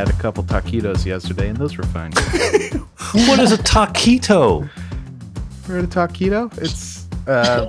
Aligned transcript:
had 0.00 0.08
a 0.08 0.12
couple 0.14 0.42
taquitos 0.42 1.04
yesterday, 1.04 1.48
and 1.48 1.56
those 1.58 1.76
were 1.76 1.84
fine. 1.84 2.10
what 3.28 3.38
is 3.38 3.52
a 3.52 3.58
taquito? 3.58 4.66
Heard 5.66 5.84
a 5.84 5.86
taquito? 5.86 6.50
It's 6.58 7.06
uh, 7.28 7.66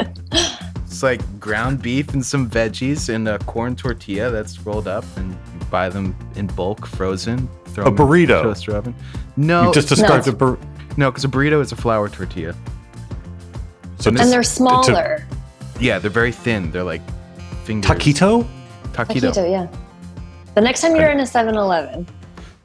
it's 0.85 1.03
like 1.03 1.21
ground 1.41 1.81
beef 1.81 2.13
and 2.13 2.25
some 2.25 2.49
veggies 2.49 3.13
and 3.13 3.27
a 3.27 3.38
corn 3.39 3.75
tortilla 3.75 4.29
that's 4.31 4.61
rolled 4.65 4.88
up, 4.88 5.03
and 5.17 5.31
you 5.31 5.65
buy 5.70 5.89
them 5.89 6.15
in 6.35 6.47
bulk, 6.47 6.85
frozen. 6.88 7.49
Throw 7.65 7.83
A 7.83 7.91
them 7.91 7.93
in 7.93 7.95
the 7.97 8.03
burrito. 8.34 8.41
toaster 8.43 8.75
oven. 8.77 8.95
No, 9.35 9.67
You 9.67 9.73
just 9.73 9.89
described 9.89 10.27
No. 10.27 10.31
a 10.34 10.35
burrito. 10.35 10.98
no, 10.98 11.11
because 11.11 11.25
a 11.25 11.27
burrito 11.29 11.61
is 11.61 11.71
a 11.73 11.75
flour 11.75 12.07
tortilla. 12.09 12.53
so 13.99 14.07
And 14.09 14.17
it's 14.17 14.23
and 14.23 14.31
they're 14.31 14.39
it's 14.41 14.52
a 14.52 14.55
smaller. 14.55 15.25
Yeah, 15.81 15.99
they're 15.99 16.09
very 16.11 16.31
thin. 16.31 16.71
They're 16.71 16.84
like 16.84 17.02
fingers. 17.66 17.91
taquito. 17.91 18.48
Taquito. 18.93 19.31
Taquito, 19.34 19.52
yeah. 19.52 19.67
The 20.53 20.59
next 20.61 20.81
time 20.81 20.98
you're 20.98 21.09
in 21.11 21.21
a 21.21 21.23
7-Eleven, 21.23 22.05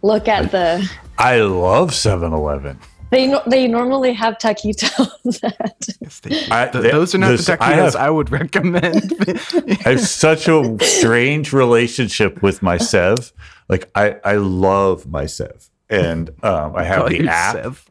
look 0.06 0.28
at 0.28 0.50
the. 0.50 0.88
I 1.18 1.40
love 1.40 1.90
7-Eleven. 1.90 2.78
They 3.10 3.28
no, 3.28 3.40
they 3.46 3.68
normally 3.68 4.12
have 4.14 4.36
taquitos. 4.38 5.44
at- 5.44 5.88
Yes, 6.00 6.20
they- 6.20 6.46
I- 6.50 6.66
th- 6.68 6.82
they- 6.82 6.90
those 6.90 7.14
are 7.14 7.18
not 7.18 7.28
this- 7.30 7.46
the 7.46 7.52
I 7.52 7.56
taquitos 7.56 7.76
have- 7.76 7.96
I, 7.96 8.10
would 8.10 8.30
recommend. 8.30 9.12
I 9.86 9.90
have 9.90 10.00
such 10.00 10.48
a 10.48 10.76
strange 10.80 11.52
relationship 11.52 12.42
with 12.42 12.62
my 12.62 12.76
Sev. 12.78 13.32
Like 13.68 13.88
I, 13.94 14.16
I 14.24 14.34
love 14.36 15.06
my 15.06 15.26
Sev, 15.26 15.70
and 15.88 16.30
um, 16.42 16.74
I 16.76 16.82
have 16.84 16.98
Call 17.00 17.08
the 17.08 17.28
app. 17.28 17.54
Sev. 17.54 17.84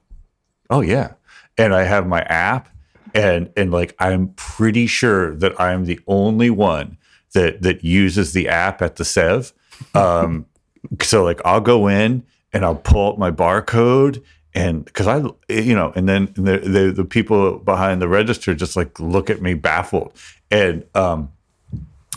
Oh 0.70 0.82
yeah, 0.82 1.13
and 1.58 1.74
I 1.74 1.84
have 1.84 2.05
my 2.08 2.22
app, 2.24 2.68
and 3.13 3.52
and 3.58 3.72
like 3.72 3.96
I'm 4.00 4.30
pretty 4.36 4.86
sure 4.88 5.34
that 5.38 5.60
I'm 5.60 5.86
the 5.86 6.00
only 6.08 6.50
one 6.50 6.98
that 7.34 7.62
that 7.62 7.84
uses 7.86 8.34
the 8.34 8.48
app 8.49 8.82
at 8.82 8.98
the 8.98 9.05
Sev. 9.05 9.54
Um, 9.93 10.46
so 11.02 11.24
like 11.24 11.41
I'll 11.46 11.62
go 11.62 11.88
in 11.88 12.24
and 12.54 12.64
I'll 12.66 12.76
pull 12.76 13.14
up 13.14 13.18
my 13.18 13.32
barcode. 13.32 14.24
And 14.54 14.86
because 14.86 15.08
I, 15.08 15.18
you 15.52 15.76
know, 15.76 15.92
and 15.96 16.08
then 16.08 16.34
the, 16.36 16.60
the 16.60 16.94
the 16.96 17.04
people 17.04 17.60
behind 17.60 18.02
the 18.02 18.08
register 18.08 18.55
just 18.55 18.77
like 18.77 18.98
look 19.02 19.30
at 19.30 19.42
me 19.42 19.54
baffled, 19.54 20.14
and 20.50 20.86
um, 20.96 21.30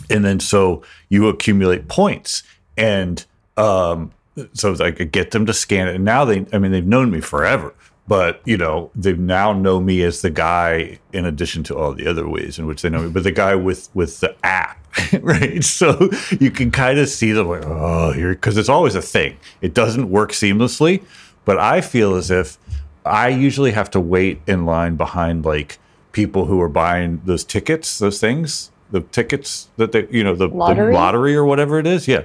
and 0.09 0.25
then 0.25 0.39
so 0.39 0.81
you 1.09 1.27
accumulate 1.27 1.87
points 1.87 2.43
and 2.77 3.25
um 3.57 4.11
so 4.53 4.75
I 4.79 4.91
get 4.91 5.31
them 5.31 5.45
to 5.45 5.53
scan 5.53 5.87
it 5.87 5.95
and 5.95 6.05
now 6.05 6.23
they 6.23 6.45
i 6.53 6.57
mean 6.57 6.71
they've 6.71 6.85
known 6.85 7.11
me 7.11 7.19
forever 7.19 7.73
but 8.07 8.41
you 8.45 8.57
know 8.57 8.89
they 8.95 9.13
now 9.13 9.53
know 9.53 9.79
me 9.79 10.01
as 10.03 10.21
the 10.21 10.29
guy 10.29 10.99
in 11.11 11.25
addition 11.25 11.63
to 11.63 11.77
all 11.77 11.93
the 11.93 12.07
other 12.07 12.27
ways 12.27 12.57
in 12.57 12.65
which 12.65 12.81
they 12.81 12.89
know 12.89 13.01
me 13.01 13.09
but 13.09 13.23
the 13.23 13.31
guy 13.31 13.55
with 13.55 13.89
with 13.93 14.19
the 14.21 14.35
app 14.45 14.78
right? 15.21 15.63
So 15.63 16.09
you 16.39 16.51
can 16.51 16.71
kind 16.71 16.99
of 16.99 17.09
see 17.09 17.31
them 17.31 17.47
like 17.47 17.65
oh 17.65 18.11
here 18.11 18.33
because 18.33 18.57
it's 18.57 18.69
always 18.69 18.95
a 18.95 19.01
thing. 19.01 19.37
It 19.61 19.73
doesn't 19.73 20.09
work 20.09 20.31
seamlessly 20.31 21.03
but 21.49 21.57
i 21.57 21.81
feel 21.81 22.13
as 22.13 22.29
if 22.29 22.59
i 23.05 23.27
usually 23.27 23.71
have 23.71 23.89
to 23.89 23.99
wait 23.99 24.39
in 24.45 24.67
line 24.67 24.95
behind 24.95 25.43
like 25.43 25.79
people 26.11 26.45
who 26.45 26.61
are 26.61 26.69
buying 26.69 27.19
those 27.25 27.43
tickets 27.43 27.97
those 27.97 28.19
things 28.19 28.69
the 28.91 29.01
tickets 29.01 29.67
that 29.77 29.91
they 29.91 30.07
you 30.11 30.23
know 30.23 30.35
the 30.35 30.47
Lottery? 30.47 30.93
the 30.93 30.99
lottery? 30.99 31.35
or 31.35 31.43
whatever 31.45 31.79
it 31.79 31.87
is 31.87 32.07
yeah. 32.07 32.23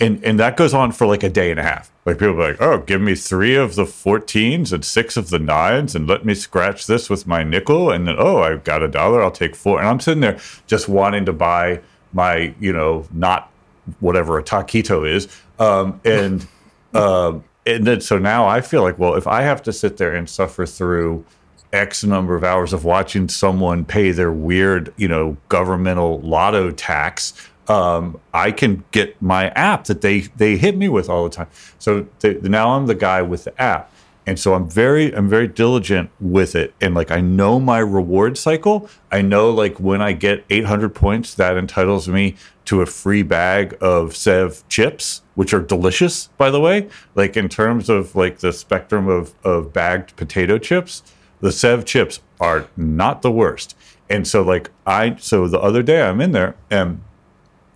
And 0.00 0.24
and 0.24 0.38
that 0.40 0.56
goes 0.56 0.74
on 0.74 0.90
for 0.92 1.06
like 1.06 1.22
a 1.22 1.28
day 1.30 1.50
and 1.52 1.60
a 1.60 1.62
half. 1.62 1.92
Like 2.04 2.18
people 2.18 2.42
are 2.42 2.50
like 2.50 2.60
oh 2.60 2.78
give 2.78 3.00
me 3.00 3.14
three 3.14 3.54
of 3.54 3.76
the 3.76 3.84
14s 3.84 4.72
and 4.72 4.84
six 4.84 5.16
of 5.16 5.30
the 5.30 5.38
nines 5.38 5.94
and 5.94 6.08
let 6.08 6.24
me 6.24 6.34
scratch 6.34 6.86
this 6.86 7.08
with 7.08 7.26
my 7.26 7.44
nickel 7.44 7.90
and 7.90 8.08
then 8.08 8.16
oh 8.18 8.42
i've 8.42 8.64
got 8.64 8.82
a 8.82 8.88
dollar 8.88 9.22
i'll 9.22 9.30
take 9.30 9.54
four. 9.54 9.78
And 9.78 9.88
i'm 9.88 10.00
sitting 10.00 10.20
there 10.20 10.38
just 10.66 10.88
wanting 10.88 11.24
to 11.26 11.32
buy 11.32 11.80
my 12.12 12.54
you 12.60 12.72
know 12.72 13.06
not 13.12 13.50
whatever 14.00 14.38
a 14.38 14.42
taquito 14.42 15.08
is 15.08 15.28
um 15.58 16.00
and 16.04 16.46
um 16.94 17.42
and 17.66 17.86
then 17.86 18.00
so 18.00 18.18
now 18.18 18.46
i 18.46 18.60
feel 18.60 18.82
like 18.82 18.98
well 18.98 19.14
if 19.14 19.26
i 19.26 19.42
have 19.42 19.62
to 19.62 19.72
sit 19.72 19.96
there 19.96 20.14
and 20.14 20.28
suffer 20.28 20.66
through 20.66 21.24
X 21.72 22.04
number 22.04 22.36
of 22.36 22.44
hours 22.44 22.72
of 22.72 22.84
watching 22.84 23.28
someone 23.28 23.84
pay 23.84 24.10
their 24.10 24.30
weird, 24.30 24.92
you 24.98 25.08
know, 25.08 25.36
governmental 25.48 26.20
lotto 26.20 26.70
tax, 26.70 27.32
um, 27.68 28.20
I 28.34 28.50
can 28.50 28.84
get 28.90 29.20
my 29.22 29.48
app 29.50 29.84
that 29.84 30.00
they 30.00 30.20
they 30.36 30.56
hit 30.56 30.76
me 30.76 30.88
with 30.88 31.08
all 31.08 31.24
the 31.24 31.30
time. 31.30 31.48
So 31.78 32.06
they, 32.20 32.34
now 32.34 32.70
I'm 32.70 32.86
the 32.86 32.94
guy 32.94 33.22
with 33.22 33.44
the 33.44 33.60
app, 33.60 33.91
and 34.26 34.38
so 34.38 34.54
I'm 34.54 34.68
very 34.68 35.14
I'm 35.14 35.28
very 35.28 35.48
diligent 35.48 36.10
with 36.20 36.54
it, 36.54 36.74
and 36.80 36.94
like 36.94 37.10
I 37.10 37.20
know 37.20 37.58
my 37.60 37.78
reward 37.78 38.38
cycle. 38.38 38.88
I 39.10 39.22
know 39.22 39.50
like 39.50 39.78
when 39.80 40.00
I 40.00 40.12
get 40.12 40.44
800 40.50 40.94
points, 40.94 41.34
that 41.34 41.56
entitles 41.56 42.08
me 42.08 42.36
to 42.66 42.80
a 42.80 42.86
free 42.86 43.22
bag 43.22 43.76
of 43.80 44.14
Sev 44.14 44.62
chips, 44.68 45.22
which 45.34 45.52
are 45.52 45.60
delicious, 45.60 46.28
by 46.38 46.50
the 46.50 46.60
way. 46.60 46.88
Like 47.14 47.36
in 47.36 47.48
terms 47.48 47.88
of 47.88 48.14
like 48.14 48.38
the 48.38 48.52
spectrum 48.52 49.08
of 49.08 49.34
of 49.44 49.72
bagged 49.72 50.16
potato 50.16 50.58
chips 50.58 51.02
the 51.42 51.52
Sev 51.52 51.84
chips 51.84 52.20
are 52.40 52.68
not 52.76 53.20
the 53.20 53.30
worst. 53.30 53.76
And 54.08 54.26
so 54.26 54.42
like 54.42 54.70
I 54.86 55.16
so 55.16 55.46
the 55.46 55.60
other 55.60 55.82
day 55.82 56.00
I'm 56.00 56.20
in 56.20 56.32
there 56.32 56.54
and 56.70 57.02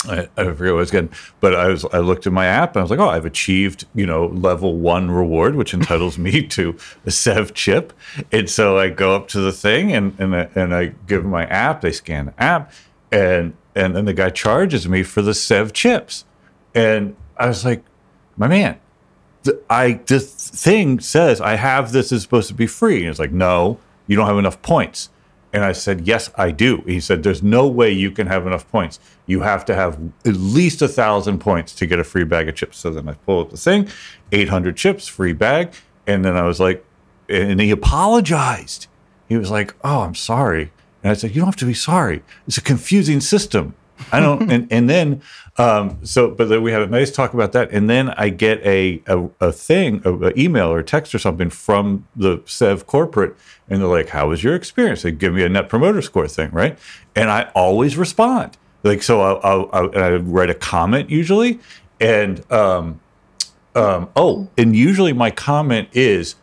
I, 0.08 0.28
I 0.36 0.44
forget 0.44 0.58
what 0.58 0.68
I 0.68 0.72
was 0.72 0.90
getting, 0.90 1.10
but 1.40 1.54
I 1.54 1.68
was 1.68 1.84
I 1.92 1.98
looked 1.98 2.26
at 2.26 2.32
my 2.32 2.46
app 2.46 2.74
and 2.74 2.80
I 2.80 2.82
was 2.82 2.90
like, 2.90 3.00
oh, 3.00 3.08
I've 3.08 3.26
achieved 3.26 3.86
you 3.94 4.06
know 4.06 4.26
level 4.26 4.76
one 4.76 5.10
reward, 5.10 5.56
which 5.56 5.74
entitles 5.74 6.18
me 6.18 6.42
to 6.48 6.76
a 7.04 7.10
Sev 7.10 7.54
chip. 7.54 7.92
And 8.32 8.48
so 8.48 8.78
I 8.78 8.88
go 8.88 9.14
up 9.14 9.28
to 9.28 9.40
the 9.40 9.52
thing 9.52 9.92
and 9.92 10.18
and 10.18 10.34
I, 10.36 10.48
and 10.54 10.74
I 10.74 10.86
give 11.06 11.24
my 11.24 11.46
app. 11.46 11.80
They 11.80 11.92
scan 11.92 12.26
the 12.26 12.42
app, 12.42 12.72
and 13.10 13.54
and 13.74 13.94
then 13.96 14.04
the 14.04 14.14
guy 14.14 14.30
charges 14.30 14.88
me 14.88 15.02
for 15.02 15.22
the 15.22 15.34
Sev 15.34 15.72
chips, 15.72 16.24
and 16.74 17.16
I 17.36 17.48
was 17.48 17.64
like, 17.64 17.82
my 18.36 18.48
man, 18.48 18.78
I 19.68 20.00
this 20.06 20.50
thing 20.50 21.00
says 21.00 21.40
I 21.40 21.56
have 21.56 21.92
this 21.92 22.12
is 22.12 22.22
supposed 22.22 22.48
to 22.48 22.54
be 22.54 22.66
free. 22.66 23.00
And 23.00 23.08
it's 23.08 23.18
like, 23.18 23.32
no, 23.32 23.78
you 24.06 24.16
don't 24.16 24.26
have 24.26 24.38
enough 24.38 24.60
points. 24.62 25.10
And 25.56 25.64
I 25.64 25.72
said, 25.72 26.06
yes, 26.06 26.28
I 26.34 26.50
do. 26.50 26.82
He 26.84 27.00
said, 27.00 27.22
there's 27.22 27.42
no 27.42 27.66
way 27.66 27.90
you 27.90 28.10
can 28.10 28.26
have 28.26 28.46
enough 28.46 28.70
points. 28.70 29.00
You 29.24 29.40
have 29.40 29.64
to 29.64 29.74
have 29.74 29.98
at 30.26 30.34
least 30.34 30.82
a 30.82 30.86
thousand 30.86 31.38
points 31.38 31.74
to 31.76 31.86
get 31.86 31.98
a 31.98 32.04
free 32.04 32.24
bag 32.24 32.46
of 32.46 32.56
chips. 32.56 32.76
So 32.76 32.90
then 32.90 33.08
I 33.08 33.14
pull 33.14 33.40
up 33.40 33.48
the 33.48 33.56
thing, 33.56 33.88
800 34.32 34.76
chips, 34.76 35.08
free 35.08 35.32
bag. 35.32 35.72
And 36.06 36.22
then 36.26 36.36
I 36.36 36.42
was 36.42 36.60
like, 36.60 36.84
and 37.30 37.58
he 37.58 37.70
apologized. 37.70 38.86
He 39.30 39.38
was 39.38 39.50
like, 39.50 39.74
oh, 39.82 40.02
I'm 40.02 40.14
sorry. 40.14 40.72
And 41.02 41.10
I 41.10 41.14
said, 41.14 41.30
you 41.30 41.36
don't 41.36 41.46
have 41.46 41.56
to 41.56 41.64
be 41.64 41.72
sorry. 41.72 42.22
It's 42.46 42.58
a 42.58 42.60
confusing 42.60 43.22
system. 43.22 43.74
I 44.12 44.20
don't, 44.20 44.50
and, 44.50 44.66
and 44.70 44.88
then, 44.88 45.22
um, 45.56 45.98
so, 46.04 46.30
but 46.30 46.48
then 46.48 46.62
we 46.62 46.72
had 46.72 46.82
a 46.82 46.86
nice 46.86 47.10
talk 47.10 47.34
about 47.34 47.52
that. 47.52 47.70
And 47.70 47.88
then 47.88 48.10
I 48.10 48.28
get 48.28 48.64
a, 48.64 49.02
a, 49.06 49.28
a 49.40 49.52
thing, 49.52 50.02
a, 50.04 50.12
a 50.12 50.32
email 50.36 50.68
or 50.68 50.82
text 50.82 51.14
or 51.14 51.18
something 51.18 51.50
from 51.50 52.06
the 52.14 52.42
Sev 52.46 52.86
corporate. 52.86 53.36
And 53.68 53.80
they're 53.80 53.88
like, 53.88 54.10
how 54.10 54.28
was 54.28 54.44
your 54.44 54.54
experience? 54.54 55.02
They 55.02 55.12
give 55.12 55.34
me 55.34 55.44
a 55.44 55.48
net 55.48 55.68
promoter 55.68 56.02
score 56.02 56.28
thing. 56.28 56.50
Right. 56.50 56.78
And 57.14 57.30
I 57.30 57.50
always 57.54 57.96
respond. 57.96 58.56
Like, 58.82 59.02
so 59.02 59.20
I'll 59.20 59.90
and 59.90 60.02
I 60.02 60.10
write 60.16 60.50
a 60.50 60.54
comment 60.54 61.10
usually. 61.10 61.58
And, 62.00 62.50
um, 62.52 63.00
um, 63.74 64.08
oh, 64.16 64.48
and 64.56 64.74
usually 64.76 65.12
my 65.12 65.30
comment 65.30 65.88
is 65.92 66.36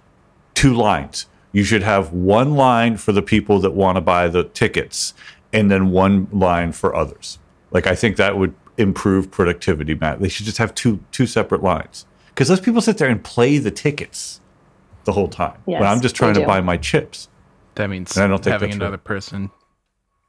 two 0.54 0.74
lines. 0.74 1.28
You 1.52 1.64
should 1.64 1.84
have 1.84 2.12
one 2.12 2.56
line 2.56 2.98
for 2.98 3.12
the 3.12 3.22
people 3.22 3.60
that 3.60 3.72
want 3.72 3.96
to 3.96 4.02
buy 4.02 4.28
the 4.28 4.44
tickets 4.44 5.14
and 5.54 5.70
then 5.70 5.92
one 5.92 6.28
line 6.32 6.72
for 6.72 6.96
others. 6.96 7.38
Like 7.74 7.88
I 7.88 7.96
think 7.96 8.18
that 8.18 8.38
would 8.38 8.54
improve 8.78 9.30
productivity, 9.32 9.96
Matt. 9.96 10.20
They 10.22 10.30
should 10.30 10.46
just 10.46 10.58
have 10.60 10.74
two 10.76 11.00
two 11.12 11.26
separate 11.28 11.62
lines. 11.64 12.06
Because 12.30 12.48
those 12.48 12.60
people 12.62 12.82
sit 12.82 12.98
there 12.98 13.10
and 13.10 13.24
play 13.24 13.58
the 13.58 13.72
tickets 13.72 14.40
the 15.04 15.12
whole 15.12 15.28
time. 15.28 15.58
Yes, 15.68 15.82
when 15.82 15.90
I'm 15.90 16.02
just 16.02 16.16
trying 16.16 16.34
to 16.36 16.46
buy 16.46 16.62
my 16.62 16.78
chips. 16.78 17.28
That 17.76 17.90
means 17.90 18.18
I 18.18 18.28
don't 18.28 18.44
think 18.44 18.52
having 18.54 18.70
that's 18.70 18.76
another 18.78 18.92
right. 18.98 19.04
person 19.04 19.52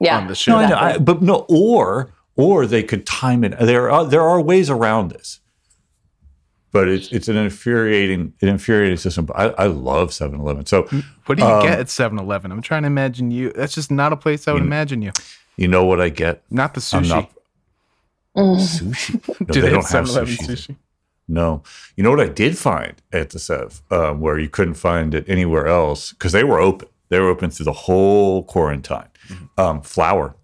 Yeah. 0.00 0.18
on 0.18 0.26
the 0.26 0.34
show. 0.34 0.52
No, 0.52 0.58
I 0.58 0.60
know, 0.68 0.74
Exactly. 0.76 0.94
I- 0.94 0.98
but 1.04 1.22
no, 1.22 1.46
or 1.48 2.12
or 2.36 2.66
they 2.66 2.82
could 2.82 3.06
time 3.06 3.44
it. 3.44 3.56
There 3.60 3.90
are 3.90 4.04
there 4.04 4.22
are 4.22 4.40
ways 4.40 4.68
around 4.70 5.10
this, 5.12 5.40
but 6.72 6.88
it's 6.88 7.12
it's 7.12 7.28
an 7.28 7.36
infuriating 7.36 8.32
an 8.42 8.48
infuriating 8.48 8.96
system. 8.96 9.26
But 9.26 9.36
I, 9.38 9.64
I 9.64 9.66
love 9.66 10.10
7-Eleven. 10.10 10.66
So 10.66 10.82
What 11.26 11.38
do 11.38 11.44
you 11.44 11.48
Um, 11.50 11.62
get 11.62 11.78
at 11.78 11.86
7-Eleven? 11.86 12.50
I'm 12.50 12.62
trying 12.62 12.82
to 12.82 12.86
imagine 12.88 13.30
you. 13.30 13.52
That's 13.52 13.74
just 13.74 13.90
not 13.90 14.12
a 14.12 14.16
place 14.16 14.48
I 14.48 14.52
would 14.52 14.62
You- 14.62 14.66
imagine 14.66 15.02
you. 15.02 15.12
You 15.56 15.68
know 15.68 15.84
what 15.84 16.00
I 16.00 16.08
get? 16.08 16.42
Not 16.50 16.74
the 16.74 16.90
I'm 16.96 17.04
sushi. 17.04 17.08
not 17.08 17.30
Mm. 18.36 18.56
sushi. 18.58 19.38
No, 19.40 19.46
do 19.54 19.60
they, 19.60 19.68
they, 19.68 19.70
don't 19.74 19.82
have 19.88 19.90
have 19.92 20.04
7-Eleven 20.06 20.34
sushi. 20.34 20.68
sushi? 20.68 20.76
No. 21.28 21.62
You 21.96 22.02
know 22.02 22.10
what 22.10 22.20
I 22.20 22.26
did 22.28 22.58
find 22.58 22.94
at 23.12 23.30
the 23.30 23.38
Sev, 23.38 23.80
um, 23.92 24.20
where 24.20 24.38
you 24.38 24.48
couldn't 24.48 24.74
find 24.74 25.14
it 25.14 25.24
anywhere 25.28 25.66
else 25.68 26.12
because 26.12 26.32
they 26.32 26.42
were 26.44 26.58
open. 26.60 26.88
They 27.10 27.20
were 27.20 27.28
open 27.28 27.50
through 27.50 27.64
the 27.64 27.72
whole 27.72 28.42
quarantine. 28.42 29.04
Um, 29.56 29.80
flour, 29.82 30.34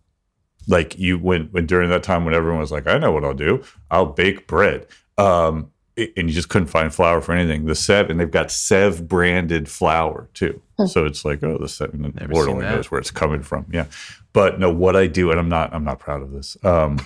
like 0.68 0.96
you 0.98 1.18
when 1.18 1.46
when 1.46 1.66
during 1.66 1.90
that 1.90 2.02
time 2.04 2.24
when 2.24 2.32
everyone 2.32 2.60
was 2.60 2.70
like, 2.70 2.86
I 2.86 2.96
know 2.96 3.10
what 3.12 3.24
I'll 3.24 3.34
do. 3.34 3.62
I'll 3.90 4.06
bake 4.06 4.46
bread. 4.46 4.86
Um, 5.18 5.72
and 5.96 6.28
you 6.28 6.30
just 6.30 6.48
couldn't 6.48 6.68
find 6.68 6.94
flour 6.94 7.20
for 7.20 7.32
anything. 7.34 7.66
The 7.66 7.74
Sev, 7.74 8.08
and 8.08 8.18
they've 8.20 8.30
got 8.30 8.50
Sev 8.50 9.06
branded 9.08 9.68
flour 9.68 10.30
too. 10.32 10.62
So 10.86 11.04
it's 11.04 11.26
like, 11.26 11.42
oh, 11.42 11.58
the 11.58 11.68
Sev, 11.68 11.92
and 11.92 12.04
the 12.04 12.08
Never 12.08 12.32
Lord 12.32 12.48
only 12.48 12.64
knows 12.64 12.90
where 12.90 12.98
it's 13.00 13.10
coming 13.10 13.42
from. 13.42 13.66
Yeah, 13.70 13.84
but 14.32 14.58
no, 14.58 14.70
what 14.70 14.96
I 14.96 15.06
do, 15.06 15.30
and 15.30 15.38
I'm 15.40 15.48
not, 15.48 15.72
I'm 15.74 15.84
not 15.84 15.98
proud 15.98 16.22
of 16.22 16.32
this. 16.32 16.56
Um, 16.64 16.98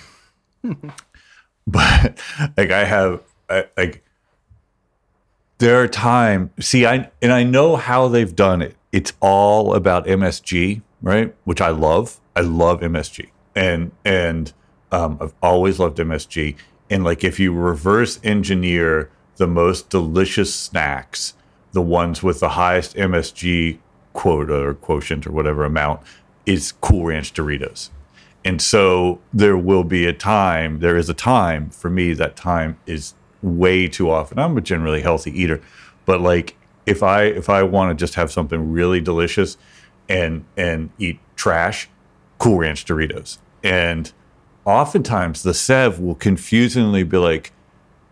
but 1.67 2.19
like 2.57 2.71
I 2.71 2.85
have, 2.85 3.21
I, 3.49 3.65
like 3.77 4.03
there 5.57 5.81
are 5.81 5.87
time. 5.87 6.51
See, 6.59 6.85
I 6.85 7.09
and 7.21 7.31
I 7.31 7.43
know 7.43 7.75
how 7.75 8.07
they've 8.07 8.35
done 8.35 8.61
it. 8.61 8.75
It's 8.91 9.13
all 9.19 9.73
about 9.73 10.05
MSG, 10.05 10.81
right? 11.01 11.35
Which 11.43 11.61
I 11.61 11.69
love. 11.69 12.19
I 12.35 12.41
love 12.41 12.81
MSG, 12.81 13.29
and 13.55 13.91
and 14.03 14.53
um, 14.91 15.17
I've 15.21 15.33
always 15.41 15.79
loved 15.79 15.97
MSG. 15.97 16.55
And 16.89 17.03
like, 17.03 17.23
if 17.23 17.39
you 17.39 17.53
reverse 17.53 18.19
engineer 18.23 19.09
the 19.37 19.47
most 19.47 19.89
delicious 19.89 20.53
snacks, 20.53 21.33
the 21.71 21.81
ones 21.81 22.21
with 22.21 22.39
the 22.39 22.49
highest 22.49 22.95
MSG 22.95 23.79
quota 24.13 24.61
or 24.61 24.73
quotient 24.73 25.25
or 25.25 25.31
whatever 25.31 25.65
amount, 25.65 26.01
is 26.45 26.73
Cool 26.81 27.05
Ranch 27.05 27.33
Doritos. 27.33 27.89
And 28.43 28.61
so 28.61 29.19
there 29.33 29.57
will 29.57 29.83
be 29.83 30.05
a 30.05 30.13
time, 30.13 30.79
there 30.79 30.97
is 30.97 31.09
a 31.09 31.13
time 31.13 31.69
for 31.69 31.89
me, 31.89 32.13
that 32.13 32.35
time 32.35 32.77
is 32.85 33.15
way 33.41 33.87
too 33.87 34.09
often. 34.09 34.37
I'm 34.37 34.55
a 34.57 34.61
generally 34.61 35.01
healthy 35.01 35.31
eater, 35.39 35.61
but 36.05 36.21
like 36.21 36.55
if 36.85 37.01
I 37.01 37.23
if 37.23 37.49
I 37.49 37.63
want 37.63 37.97
to 37.97 38.03
just 38.03 38.15
have 38.15 38.31
something 38.31 38.71
really 38.71 39.01
delicious 39.01 39.57
and 40.07 40.45
and 40.55 40.91
eat 40.99 41.19
trash, 41.35 41.89
Cool 42.37 42.59
Ranch 42.59 42.85
Doritos. 42.85 43.39
And 43.63 44.11
oftentimes 44.65 45.43
the 45.43 45.53
Sev 45.53 45.99
will 45.99 46.15
confusingly 46.15 47.03
be 47.03 47.17
like, 47.17 47.51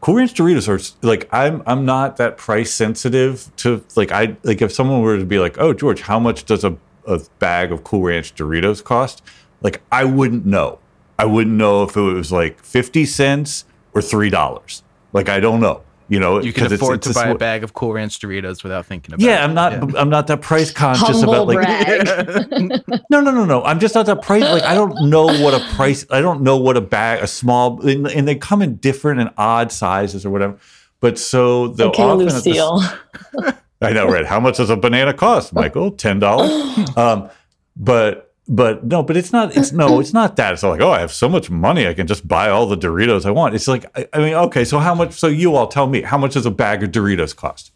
Cool 0.01 0.15
Ranch 0.15 0.33
Doritos 0.33 0.67
are 0.67 1.07
like 1.07 1.29
I'm 1.31 1.61
I'm 1.65 1.85
not 1.85 2.17
that 2.17 2.37
price 2.37 2.73
sensitive 2.73 3.55
to 3.57 3.83
like 3.95 4.11
I 4.11 4.37
like 4.43 4.61
if 4.61 4.71
someone 4.71 5.01
were 5.01 5.17
to 5.17 5.25
be 5.25 5.39
like, 5.39 5.59
oh 5.59 5.73
George, 5.73 6.01
how 6.01 6.19
much 6.19 6.45
does 6.45 6.63
a, 6.63 6.75
a 7.07 7.19
bag 7.39 7.71
of 7.71 7.83
Cool 7.83 8.03
Ranch 8.03 8.35
Doritos 8.35 8.83
cost? 8.83 9.21
Like 9.61 9.81
I 9.91 10.03
wouldn't 10.05 10.45
know. 10.45 10.79
I 11.17 11.25
wouldn't 11.25 11.55
know 11.55 11.83
if 11.83 11.95
it 11.95 12.01
was 12.01 12.31
like 12.31 12.59
fifty 12.63 13.05
cents 13.05 13.65
or 13.93 14.01
three 14.01 14.29
dollars. 14.29 14.83
Like 15.13 15.29
I 15.29 15.39
don't 15.39 15.59
know. 15.61 15.81
You 16.09 16.19
know, 16.19 16.41
You 16.41 16.51
can 16.53 16.71
afford 16.71 16.97
it's 16.97 17.07
to 17.07 17.13
buy 17.13 17.29
sw- 17.31 17.35
a 17.35 17.37
bag 17.37 17.63
of 17.63 17.73
Cool 17.73 17.93
Ranch 17.93 18.19
Doritos 18.19 18.61
without 18.61 18.85
thinking 18.85 19.13
about 19.13 19.23
it. 19.23 19.27
Yeah, 19.27 19.43
I'm 19.43 19.53
not. 19.53 19.97
I'm 19.97 20.09
not 20.09 20.27
that 20.27 20.41
price 20.41 20.69
conscious 20.69 21.21
Humble 21.21 21.49
about 21.49 21.65
like. 21.65 22.81
No, 23.09 23.21
no, 23.21 23.31
no, 23.31 23.45
no. 23.45 23.63
I'm 23.63 23.79
just 23.79 23.95
not 23.95 24.05
that 24.07 24.21
price. 24.21 24.43
Like 24.43 24.63
I 24.63 24.75
don't 24.75 25.09
know 25.09 25.25
what 25.25 25.53
a 25.53 25.59
price. 25.75 26.05
I 26.11 26.19
don't 26.21 26.41
know 26.41 26.57
what 26.57 26.75
a 26.77 26.81
bag, 26.81 27.23
a 27.23 27.27
small, 27.27 27.81
and, 27.87 28.05
and 28.07 28.27
they 28.27 28.35
come 28.35 28.61
in 28.61 28.75
different 28.75 29.21
and 29.21 29.31
odd 29.37 29.71
sizes 29.71 30.25
or 30.25 30.29
whatever. 30.29 30.57
But 30.99 31.17
so 31.17 31.69
they'll 31.69 31.87
okay, 31.87 32.03
often 32.03 32.27
at 32.27 32.43
the- 32.43 32.49
Lucille. 32.49 33.53
I 33.83 33.91
know, 33.91 34.07
right? 34.07 34.25
How 34.25 34.39
much 34.39 34.57
does 34.57 34.69
a 34.69 34.75
banana 34.77 35.13
cost, 35.13 35.53
Michael? 35.53 35.91
Ten 35.91 36.19
dollars. 36.19 36.51
um, 36.97 37.29
but 37.75 38.33
but 38.47 38.83
no, 38.85 39.03
but 39.03 39.15
it's 39.17 39.31
not. 39.31 39.55
It's 39.55 39.71
no, 39.71 39.99
it's 39.99 40.13
not 40.13 40.35
that. 40.35 40.53
It's 40.53 40.63
not 40.63 40.69
like 40.71 40.81
oh, 40.81 40.91
I 40.91 40.99
have 40.99 41.11
so 41.13 41.29
much 41.29 41.49
money, 41.49 41.87
I 41.87 41.93
can 41.93 42.07
just 42.07 42.27
buy 42.27 42.49
all 42.49 42.65
the 42.65 42.77
Doritos 42.77 43.25
I 43.25 43.31
want. 43.31 43.55
It's 43.55 43.67
like 43.67 43.85
I, 43.97 44.07
I 44.13 44.17
mean, 44.19 44.33
okay, 44.33 44.65
so 44.65 44.79
how 44.79 44.93
much? 44.93 45.13
So 45.13 45.27
you 45.27 45.55
all 45.55 45.67
tell 45.67 45.87
me, 45.87 46.01
how 46.01 46.17
much 46.17 46.33
does 46.33 46.45
a 46.45 46.51
bag 46.51 46.83
of 46.83 46.91
Doritos 46.91 47.35
cost? 47.35 47.71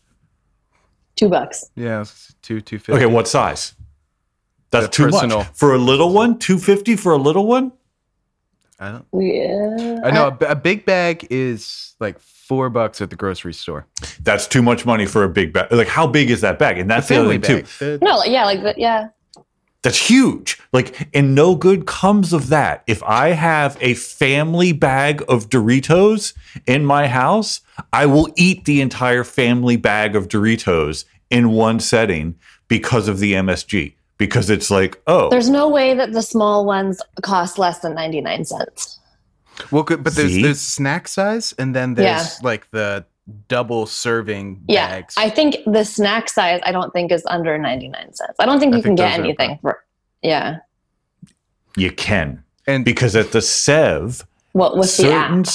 Two 1.15 1.30
bucks. 1.30 1.69
Yeah, 1.75 2.01
it's 2.01 2.36
two 2.42 2.62
two 2.62 2.80
fifty. 2.80 2.94
Okay, 2.94 3.06
what 3.06 3.27
size? 3.27 3.74
That's 4.69 4.86
The 4.88 4.92
too 4.92 5.03
personal. 5.06 5.38
much 5.39 5.48
for 5.53 5.74
a 5.74 5.77
little 5.77 6.12
one. 6.13 6.38
Two 6.38 6.57
fifty 6.57 6.95
for 6.95 7.13
a 7.13 7.18
little 7.18 7.48
one. 7.48 7.71
I 8.80 8.92
don't. 8.92 9.06
Yeah. 9.13 10.01
I 10.03 10.12
know 10.12 10.27
a, 10.27 10.31
b- 10.31 10.45
a 10.45 10.56
big 10.56 10.86
bag 10.86 11.25
is 11.31 11.95
like 12.00 12.19
four 12.48 12.70
bucks 12.70 13.02
at 13.02 13.10
the 13.10 13.16
grocery 13.16 13.54
store. 13.54 13.86
That's 14.22 14.48
too 14.48 14.62
much 14.62 14.86
money 14.86 15.06
for 15.06 15.24
a 15.24 15.30
big 15.30 15.52
bag. 15.54 15.72
Like, 15.72 15.88
how 15.88 16.08
big 16.08 16.30
is 16.30 16.42
that 16.42 16.58
bag? 16.58 16.78
And 16.80 16.90
that's 16.90 17.08
the, 17.10 17.16
other 17.18 17.24
family 17.26 17.40
thing 17.40 17.56
bag. 17.58 17.66
too. 17.66 17.98
The- 17.98 18.06
No, 18.06 18.24
yeah, 18.24 18.46
like 18.46 18.62
the, 18.64 18.74
yeah. 18.78 19.10
That's 19.84 20.10
huge. 20.10 20.60
Like, 20.74 21.08
and 21.14 21.36
no 21.36 21.56
good 21.56 21.86
comes 21.86 22.34
of 22.34 22.50
that. 22.50 22.84
If 22.88 23.04
I 23.04 23.30
have 23.30 23.78
a 23.80 23.94
family 23.94 24.72
bag 24.72 25.24
of 25.30 25.50
Doritos 25.50 26.34
in 26.66 26.84
my 26.86 27.08
house, 27.08 27.62
I 27.94 28.06
will 28.06 28.28
eat 28.36 28.66
the 28.66 28.82
entire 28.82 29.24
family 29.24 29.78
bag 29.78 30.16
of 30.16 30.28
Doritos 30.28 31.06
in 31.30 31.52
one 31.52 31.80
setting 31.80 32.36
because 32.68 33.08
of 33.08 33.20
the 33.20 33.34
MSG. 33.34 33.94
Because 34.18 34.50
it's 34.50 34.72
like, 34.72 35.00
oh, 35.06 35.30
There's 35.30 35.50
no 35.50 35.70
way 35.70 35.94
that 35.94 36.12
the 36.12 36.24
small 36.24 36.66
ones 36.66 37.00
cost 37.22 37.60
less 37.60 37.80
than 37.80 37.94
99 37.94 38.46
cents. 38.46 38.97
Well, 39.71 39.83
good, 39.83 40.04
but 40.04 40.15
there's 40.15 40.36
there's 40.42 40.62
snack 40.62 41.07
size, 41.07 41.54
and 41.57 41.75
then 41.75 41.94
there's 41.95 42.06
Yeah. 42.07 42.27
like 42.44 42.69
the 42.71 43.06
double 43.50 43.86
serving 43.86 44.62
Yeah. 44.68 44.88
bags. 44.89 45.15
I 45.18 45.30
think 45.30 45.57
the 45.65 45.83
snack 45.83 46.30
size, 46.30 46.62
I 46.63 46.71
don't 46.71 46.92
think 46.94 47.12
is 47.12 47.24
under 47.27 47.57
99 47.57 48.13
cents. 48.13 48.36
I 48.39 48.45
don't 48.45 48.59
think 48.59 48.74
I 48.74 48.77
you 48.77 48.83
can 48.83 48.95
think 48.95 49.00
get 49.00 49.19
anything 49.19 49.59
for, 49.62 49.83
yeah. 50.21 50.57
you 51.75 51.92
can. 51.92 52.44
and 52.65 52.86
Because 52.86 53.15
at 53.15 53.31
the 53.33 53.42
Sev, 53.42 54.25
What 54.54 54.77
with 54.77 54.95
the 54.98 55.12
app? 55.12 55.45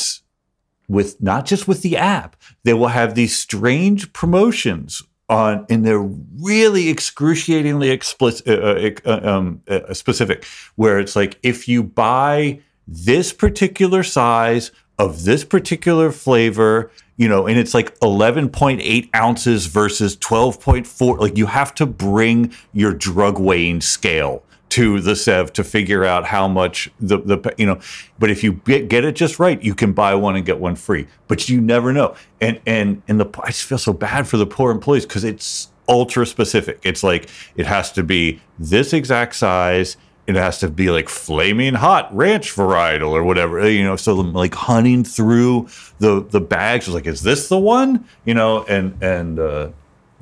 with 0.89 1.21
not 1.23 1.47
just 1.47 1.67
with 1.69 1.81
the 1.83 1.97
app 1.97 2.37
they 2.65 2.75
will 2.75 2.89
have 2.89 3.15
these 3.15 3.35
strange 3.37 4.13
promotions 4.13 5.03
on 5.29 5.65
and 5.71 5.87
they're 5.87 6.07
really 6.41 6.91
excruciatingly 6.91 7.89
explicit 7.91 8.47
uh, 8.49 8.91
uh, 9.09 9.21
um, 9.23 9.63
uh, 9.69 9.95
specific 9.95 10.45
where 10.77 10.99
it's 10.99 11.17
like 11.17 11.39
if 11.43 11.67
you 11.69 11.83
buy 11.83 12.61
this 12.87 13.33
particular 13.33 14.03
size 14.03 14.71
of 14.99 15.25
this 15.25 15.45
particular 15.45 16.13
flavor 16.13 16.91
you 17.17 17.29
know 17.29 17.47
and 17.47 17.59
it's 17.59 17.75
like 17.75 17.99
11.8 18.01 19.11
ounces 19.15 19.67
versus 19.67 20.17
12.4 20.17 21.19
like 21.19 21.37
you 21.37 21.47
have 21.47 21.75
to 21.75 21.87
bring 21.87 22.53
your 22.73 22.93
drug 22.93 23.39
weighing 23.39 23.81
scale 23.81 24.45
to 24.69 25.01
the 25.01 25.15
sev 25.15 25.53
to 25.53 25.63
figure 25.63 26.05
out 26.05 26.25
how 26.27 26.49
much 26.49 26.91
the 26.99 27.19
the 27.19 27.55
you 27.59 27.67
know 27.67 27.79
but 28.19 28.31
if 28.31 28.43
you 28.43 28.55
get, 28.65 28.89
get 28.89 29.05
it 29.05 29.15
just 29.15 29.39
right 29.39 29.63
you 29.63 29.75
can 29.75 29.93
buy 29.93 30.15
one 30.15 30.35
and 30.35 30.47
get 30.47 30.59
one 30.59 30.75
free 30.75 31.07
but 31.29 31.49
you 31.49 31.61
never 31.61 31.93
know. 31.93 32.15
And 32.41 32.59
and 32.67 33.03
and 33.07 33.21
the 33.21 33.29
i 33.43 33.49
just 33.49 33.65
feel 33.65 33.79
so 33.79 33.93
bad 33.93 34.27
for 34.27 34.39
the 34.39 34.47
poor 34.47 34.71
employees 34.71 35.05
because 35.05 35.25
it's 35.25 35.69
ultra 35.89 36.25
specific. 36.27 36.81
It's 36.83 37.03
like 37.03 37.29
it 37.57 37.67
has 37.67 37.93
to 37.93 38.03
be 38.03 38.41
this 38.59 38.93
exact 38.93 39.35
size 39.35 39.97
it 40.27 40.37
has 40.37 40.59
to 40.61 40.69
be 40.69 40.91
like 40.91 41.09
flaming 41.09 41.75
hot 41.75 42.15
ranch 42.15 42.55
varietal 42.55 43.11
or 43.11 43.25
whatever 43.25 43.69
you 43.69 43.83
know 43.83 43.97
so 43.97 44.15
like 44.15 44.55
hunting 44.55 45.05
through 45.05 45.69
the 45.99 46.25
the 46.31 46.41
bags 46.41 46.89
like 46.89 47.07
is 47.07 47.23
this 47.23 47.49
the 47.49 47.59
one 47.59 48.07
you 48.25 48.35
know 48.35 48.65
and 48.65 49.01
and 49.03 49.39
uh 49.39 49.69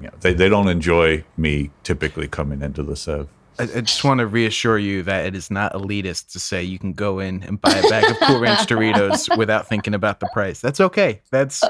you 0.00 0.06
know, 0.06 0.14
they, 0.20 0.32
they 0.32 0.48
don't 0.48 0.68
enjoy 0.68 1.22
me 1.36 1.70
typically 1.82 2.26
coming 2.26 2.62
into 2.62 2.82
the 2.82 2.96
sev 2.96 3.28
I, 3.58 3.64
I 3.64 3.80
just 3.82 4.04
want 4.04 4.20
to 4.20 4.26
reassure 4.26 4.78
you 4.78 5.02
that 5.02 5.26
it 5.26 5.36
is 5.36 5.50
not 5.50 5.74
elitist 5.74 6.32
to 6.32 6.40
say 6.40 6.62
you 6.62 6.78
can 6.78 6.94
go 6.94 7.18
in 7.18 7.42
and 7.42 7.60
buy 7.60 7.72
a 7.72 7.88
bag 7.90 8.10
of 8.10 8.16
Cool 8.20 8.40
Ranch 8.40 8.60
Doritos 8.60 9.36
without 9.36 9.68
thinking 9.68 9.92
about 9.92 10.18
the 10.18 10.30
price. 10.32 10.60
That's 10.62 10.80
okay. 10.80 11.20
That's 11.30 11.62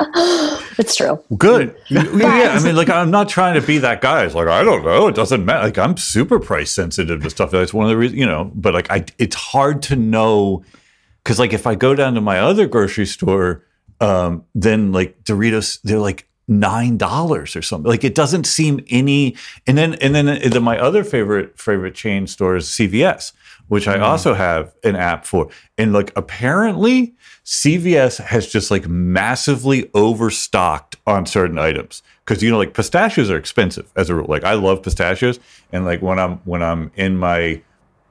it's 0.78 0.94
true. 0.94 1.22
Good. 1.36 1.76
yeah, 1.88 2.56
I 2.58 2.62
mean, 2.62 2.76
like, 2.76 2.88
I'm 2.88 3.10
not 3.10 3.28
trying 3.28 3.60
to 3.60 3.66
be 3.66 3.78
that 3.78 4.00
guy. 4.00 4.24
It's 4.24 4.34
like, 4.34 4.46
I 4.46 4.62
don't 4.62 4.84
know. 4.84 5.08
It 5.08 5.14
doesn't 5.14 5.44
matter. 5.44 5.64
Like, 5.64 5.78
I'm 5.78 5.96
super 5.96 6.38
price 6.38 6.70
sensitive 6.70 7.22
to 7.22 7.30
stuff. 7.30 7.50
That's 7.50 7.74
one 7.74 7.86
of 7.86 7.90
the 7.90 7.96
reasons, 7.96 8.18
you 8.18 8.26
know, 8.26 8.50
but 8.54 8.74
like, 8.74 8.90
I, 8.90 9.04
it's 9.18 9.34
hard 9.34 9.82
to 9.84 9.96
know. 9.96 10.64
Cause, 11.24 11.38
like, 11.38 11.52
if 11.52 11.66
I 11.66 11.74
go 11.74 11.94
down 11.94 12.14
to 12.14 12.20
my 12.20 12.38
other 12.38 12.66
grocery 12.66 13.06
store, 13.06 13.64
um, 14.00 14.44
then 14.54 14.92
like 14.92 15.24
Doritos, 15.24 15.80
they're 15.82 15.98
like 15.98 16.28
$9 16.48 17.56
or 17.56 17.62
something. 17.62 17.90
Like, 17.90 18.04
it 18.04 18.14
doesn't 18.14 18.44
seem 18.44 18.84
any. 18.88 19.36
And 19.66 19.76
then, 19.76 19.94
and 19.94 20.14
then, 20.14 20.28
and 20.28 20.52
then 20.52 20.62
my 20.62 20.78
other 20.78 21.04
favorite, 21.04 21.58
favorite 21.58 21.94
chain 21.94 22.26
store 22.26 22.56
is 22.56 22.66
CVS, 22.66 23.32
which 23.68 23.86
I 23.86 23.98
also 23.98 24.34
have 24.34 24.74
an 24.82 24.96
app 24.96 25.24
for. 25.24 25.48
And 25.76 25.92
like, 25.92 26.12
apparently, 26.16 27.14
CVS 27.44 28.18
has 28.18 28.46
just 28.46 28.70
like 28.70 28.88
massively 28.88 29.90
overstocked 29.94 30.96
on 31.06 31.26
certain 31.26 31.58
items 31.58 32.02
because 32.24 32.42
you 32.42 32.50
know 32.50 32.58
like 32.58 32.74
pistachios 32.74 33.30
are 33.30 33.36
expensive 33.36 33.90
as 33.96 34.10
a 34.10 34.14
rule. 34.14 34.26
Like 34.28 34.44
I 34.44 34.54
love 34.54 34.82
pistachios, 34.82 35.40
and 35.72 35.84
like 35.84 36.02
when 36.02 36.18
I'm 36.18 36.38
when 36.38 36.62
I'm 36.62 36.90
in 36.96 37.16
my 37.16 37.62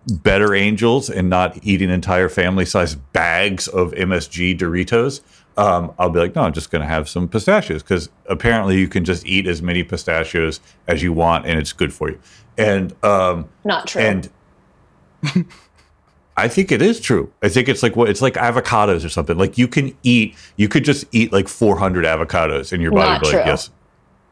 better 0.07 0.55
angels 0.55 1.09
and 1.09 1.29
not 1.29 1.59
eating 1.63 1.89
entire 1.89 2.29
family 2.29 2.65
size 2.65 2.95
bags 2.95 3.67
of 3.67 3.91
MSG 3.91 4.57
Doritos, 4.57 5.21
um, 5.57 5.93
I'll 5.99 6.09
be 6.09 6.19
like, 6.19 6.35
no, 6.35 6.43
I'm 6.43 6.53
just 6.53 6.71
going 6.71 6.81
to 6.81 6.87
have 6.87 7.09
some 7.09 7.27
pistachios 7.27 7.83
because 7.83 8.09
apparently 8.27 8.79
you 8.79 8.87
can 8.87 9.03
just 9.03 9.25
eat 9.25 9.47
as 9.47 9.61
many 9.61 9.83
pistachios 9.83 10.61
as 10.87 11.03
you 11.03 11.11
want 11.11 11.45
and 11.45 11.59
it's 11.59 11.73
good 11.73 11.93
for 11.93 12.09
you. 12.09 12.19
And 12.57 12.95
um, 13.03 13.49
Not 13.65 13.87
true. 13.87 14.01
and 14.01 14.29
I 16.37 16.47
think 16.47 16.71
it 16.71 16.81
is 16.83 16.99
true. 16.99 17.31
I 17.41 17.49
think 17.49 17.67
it's 17.67 17.81
like 17.81 17.95
what 17.95 18.09
it's 18.09 18.21
like 18.21 18.35
avocados 18.35 19.03
or 19.03 19.09
something. 19.09 19.37
Like 19.37 19.57
you 19.57 19.67
can 19.67 19.97
eat, 20.03 20.35
you 20.55 20.67
could 20.69 20.85
just 20.85 21.05
eat 21.11 21.33
like 21.33 21.47
400 21.47 22.05
avocados 22.05 22.71
and 22.71 22.81
your 22.81 22.91
body 22.91 23.09
Not 23.09 23.21
would 23.23 23.31
be 23.31 23.35
like, 23.37 23.43
true. 23.45 23.51
yes. 23.51 23.71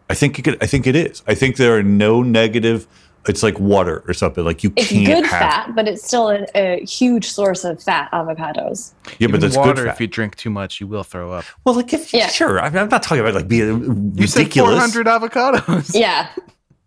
I 0.08 0.14
think 0.14 0.38
you 0.38 0.44
could. 0.44 0.62
I 0.62 0.68
think 0.68 0.86
it 0.86 0.96
is. 0.96 1.24
I 1.26 1.34
think 1.34 1.58
there 1.58 1.76
are 1.76 1.82
no 1.82 2.22
negative. 2.22 2.88
It's 3.28 3.42
like 3.42 3.60
water 3.60 4.04
or 4.08 4.14
something. 4.14 4.46
Like 4.46 4.64
you 4.64 4.72
it's 4.76 4.90
can't 4.90 5.04
good 5.08 5.26
have. 5.26 5.40
fat, 5.42 5.76
but 5.76 5.88
it's 5.88 6.06
still 6.06 6.30
a, 6.30 6.46
a 6.54 6.86
huge 6.86 7.26
source 7.26 7.64
of 7.64 7.82
fat, 7.82 8.12
avocados. 8.12 8.94
Yeah, 9.18 9.26
but 9.26 9.38
even 9.38 9.40
that's 9.40 9.58
water. 9.58 9.74
good. 9.74 9.88
If 9.88 10.00
you 10.00 10.06
drink 10.06 10.36
too 10.36 10.52
much, 10.52 10.80
you 10.80 10.86
will 10.86 11.02
throw 11.02 11.32
up. 11.32 11.44
well, 11.64 11.74
like 11.74 11.92
if 11.92 12.14
Yeah. 12.14 12.28
sure. 12.28 12.60
I 12.60 12.70
mean, 12.70 12.78
I'm 12.84 12.90
not 12.90 13.02
talking 13.02 13.22
about 13.22 13.34
like 13.34 13.48
being 13.48 14.14
You 14.16 14.28
said 14.28 14.54
400 14.54 15.08
avocados. 15.08 16.00
Yeah. 16.00 16.28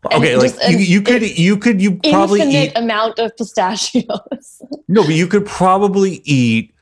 Okay, 0.05 0.37
like 0.37 0.55
you, 0.69 0.78
you 0.78 1.02
could 1.02 1.38
you 1.38 1.57
could 1.57 1.83
you 1.83 1.97
probably 1.97 2.43
eat 2.43 2.73
amount 2.76 3.19
of 3.19 3.37
pistachios. 3.37 4.62
no, 4.88 5.02
but 5.02 5.14
you 5.14 5.26
could 5.26 5.45
probably 5.45 6.23
eat 6.25 6.73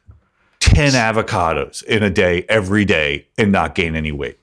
ten 0.61 0.93
avocados 0.93 1.83
in 1.85 2.03
a 2.03 2.11
day 2.11 2.45
every 2.49 2.85
day 2.85 3.27
and 3.39 3.51
not 3.51 3.75
gain 3.75 3.97
any 3.97 4.13
weight. 4.13 4.39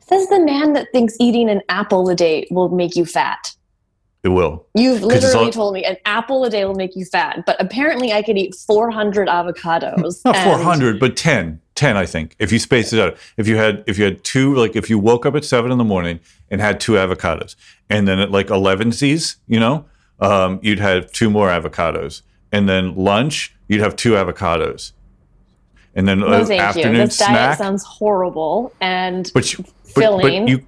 Says 0.00 0.26
the 0.28 0.40
man 0.40 0.72
that 0.72 0.88
thinks 0.92 1.14
eating 1.20 1.48
an 1.48 1.62
apple 1.68 2.08
a 2.08 2.16
day 2.16 2.48
will 2.50 2.68
make 2.68 2.96
you 2.96 3.06
fat. 3.06 3.54
It 4.22 4.30
will. 4.30 4.66
You've 4.74 5.02
literally 5.02 5.46
all- 5.46 5.50
told 5.52 5.74
me 5.74 5.84
an 5.84 5.96
apple 6.04 6.44
a 6.44 6.50
day 6.50 6.64
will 6.64 6.74
make 6.74 6.94
you 6.96 7.04
fat, 7.04 7.44
but 7.46 7.56
apparently 7.60 8.12
I 8.12 8.22
could 8.22 8.36
eat 8.36 8.54
400 8.54 9.28
avocados. 9.28 10.24
Not 10.24 10.36
and- 10.36 10.50
400, 10.50 10.98
but 10.98 11.16
10. 11.16 11.60
10, 11.80 11.96
I 11.96 12.04
think. 12.04 12.36
If 12.38 12.52
you 12.52 12.58
spaced 12.58 12.92
it 12.92 13.00
out. 13.00 13.16
If 13.38 13.48
you 13.48 13.56
had 13.56 13.82
if 13.86 13.96
you 13.98 14.04
had 14.04 14.22
two 14.22 14.54
like 14.54 14.76
if 14.76 14.90
you 14.90 14.98
woke 14.98 15.24
up 15.24 15.34
at 15.34 15.46
7 15.46 15.72
in 15.72 15.78
the 15.78 15.84
morning 15.84 16.20
and 16.50 16.60
had 16.60 16.78
two 16.78 16.92
avocados 16.92 17.56
and 17.88 18.06
then 18.06 18.18
at 18.18 18.30
like 18.30 18.50
11 18.50 18.92
Z's, 18.92 19.36
you 19.48 19.58
know, 19.58 19.86
um, 20.20 20.60
you'd 20.62 20.78
have 20.78 21.10
two 21.10 21.30
more 21.30 21.48
avocados. 21.48 22.20
And 22.52 22.68
then 22.68 22.94
lunch, 22.96 23.54
you'd 23.68 23.80
have 23.80 23.96
two 23.96 24.12
avocados. 24.12 24.92
And 25.94 26.06
then 26.06 26.20
No, 26.20 26.44
thank 26.44 26.60
you. 26.60 26.66
afternoon 26.66 27.06
This 27.06 27.16
diet 27.16 27.30
snack. 27.30 27.58
sounds 27.58 27.82
horrible 27.82 28.74
and 28.82 29.30
but, 29.32 29.50
you, 29.54 29.64
but, 29.94 29.94
filling. 29.94 30.44
but 30.44 30.48
you 30.50 30.66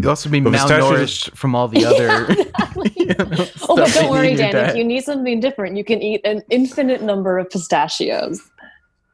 You 0.00 0.08
also 0.08 0.30
be 0.30 0.38
But 0.38 0.52
pistachios- 0.52 0.90
malnourished 0.92 1.36
from 1.36 1.56
all 1.56 1.66
the 1.66 1.84
other. 1.84 2.32
you 2.94 3.06
know, 3.06 3.46
oh, 3.68 3.76
but 3.76 3.92
don't 3.94 4.10
worry, 4.10 4.28
eat 4.34 4.38
in 4.40 4.52
Dan. 4.52 4.70
If 4.70 4.76
you 4.76 4.84
need 4.84 5.02
something 5.02 5.40
different, 5.40 5.76
you 5.76 5.82
can 5.84 6.00
eat 6.00 6.20
an 6.24 6.42
infinite 6.50 7.02
number 7.02 7.36
of 7.36 7.50
pistachios. 7.50 8.40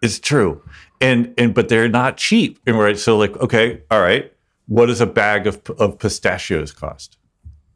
It's 0.02 0.19
true, 0.19 0.62
and 1.00 1.33
and 1.38 1.54
but 1.54 1.69
they're 1.69 1.88
not 1.88 2.16
cheap, 2.16 2.59
and 2.66 2.78
right. 2.78 2.99
So 2.99 3.16
like, 3.16 3.37
okay, 3.38 3.83
all 3.90 4.00
right, 4.00 4.33
what 4.66 4.87
does 4.87 5.00
a 5.00 5.07
bag 5.07 5.47
of 5.47 5.61
of 5.78 5.99
pistachios 5.99 6.73
cost? 6.73 7.16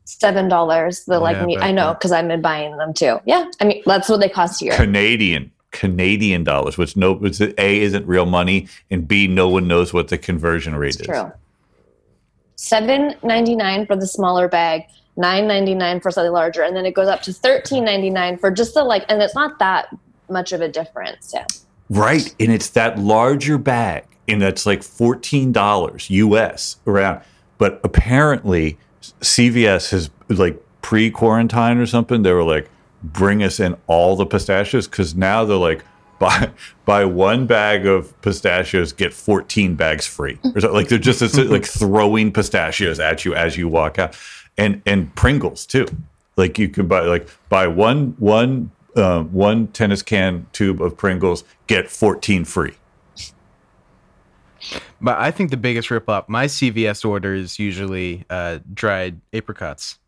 Seven 0.04 0.48
dollars. 0.48 1.04
The 1.06 1.18
like 1.18 1.36
Yeah, 1.36 1.46
me. 1.46 1.56
I 1.58 1.72
know 1.72 1.94
because 1.94 2.12
I've 2.12 2.28
been 2.28 2.42
buying 2.42 2.76
them 2.76 2.92
too. 2.92 3.18
Yeah, 3.24 3.50
I 3.60 3.64
mean 3.64 3.82
that's 3.86 4.08
what 4.08 4.20
they 4.20 4.28
cost 4.28 4.60
here. 4.60 4.72
Canadian 4.72 5.50
Canadian 5.70 6.44
dollars, 6.44 6.76
which 6.76 6.96
no, 6.96 7.14
which 7.14 7.40
a 7.40 7.80
isn't 7.80 8.06
real 8.06 8.26
money, 8.26 8.68
and 8.90 9.08
b 9.08 9.26
no 9.26 9.48
one 9.48 9.66
knows 9.66 9.92
what 9.92 10.08
the 10.08 10.18
conversion 10.18 10.76
rate 10.76 10.90
It's 10.94 11.00
is. 11.00 11.06
true. 11.06 11.32
Seven 12.56 13.14
ninety 13.22 13.56
nine 13.56 13.86
for 13.86 13.96
the 13.96 14.06
smaller 14.06 14.46
bag, 14.46 14.82
nine 15.16 15.48
ninety 15.48 15.74
nine 15.74 16.00
for 16.00 16.10
something 16.10 16.32
larger, 16.32 16.62
and 16.62 16.76
then 16.76 16.86
it 16.86 16.94
goes 16.94 17.08
up 17.08 17.22
to 17.22 17.32
thirteen 17.32 17.84
ninety 17.84 18.10
nine 18.10 18.36
for 18.36 18.50
just 18.50 18.74
the 18.74 18.84
like, 18.84 19.04
and 19.08 19.20
it's 19.22 19.34
not 19.34 19.58
that 19.58 19.88
much 20.30 20.52
of 20.52 20.60
a 20.60 20.68
difference. 20.68 21.32
Yeah. 21.34 21.46
Right, 21.90 22.34
and 22.40 22.50
it's 22.50 22.70
that 22.70 22.98
larger 22.98 23.58
bag, 23.58 24.04
and 24.26 24.40
that's 24.40 24.66
like 24.66 24.82
fourteen 24.82 25.52
dollars 25.52 26.08
US 26.10 26.76
around. 26.86 27.22
But 27.58 27.80
apparently, 27.84 28.78
CVS 29.20 29.90
has 29.90 30.10
like 30.28 30.62
pre-quarantine 30.82 31.78
or 31.78 31.86
something. 31.86 32.22
They 32.22 32.32
were 32.32 32.42
like, 32.42 32.68
bring 33.02 33.42
us 33.42 33.60
in 33.60 33.76
all 33.86 34.16
the 34.16 34.26
pistachios 34.26 34.88
because 34.88 35.14
now 35.14 35.44
they're 35.44 35.56
like, 35.56 35.84
buy 36.18 36.50
buy 36.84 37.04
one 37.04 37.46
bag 37.46 37.86
of 37.86 38.20
pistachios, 38.22 38.92
get 38.92 39.12
fourteen 39.12 39.74
bags 39.74 40.06
free. 40.06 40.38
Or 40.54 40.60
like 40.72 40.88
they're 40.88 40.98
just 40.98 41.20
like 41.36 41.66
throwing 41.66 42.32
pistachios 42.32 42.98
at 42.98 43.24
you 43.24 43.34
as 43.34 43.56
you 43.56 43.68
walk 43.68 43.98
out, 43.98 44.16
and 44.56 44.80
and 44.86 45.14
Pringles 45.14 45.66
too. 45.66 45.86
Like 46.36 46.58
you 46.58 46.68
could 46.68 46.88
buy 46.88 47.00
like 47.00 47.28
buy 47.48 47.66
one 47.66 48.16
one 48.18 48.70
uh, 48.96 49.22
one 49.22 49.68
tennis 49.68 50.02
can 50.02 50.46
tube 50.52 50.80
of 50.80 50.96
Pringles, 50.96 51.44
get 51.66 51.90
fourteen 51.90 52.44
free. 52.44 52.74
But 55.00 55.18
I 55.18 55.30
think 55.30 55.50
the 55.50 55.58
biggest 55.58 55.90
rip 55.90 56.08
up, 56.08 56.28
my 56.28 56.46
CVS 56.46 57.04
order 57.04 57.34
is 57.34 57.58
usually 57.58 58.24
uh, 58.30 58.60
dried 58.72 59.20
apricots. 59.34 59.98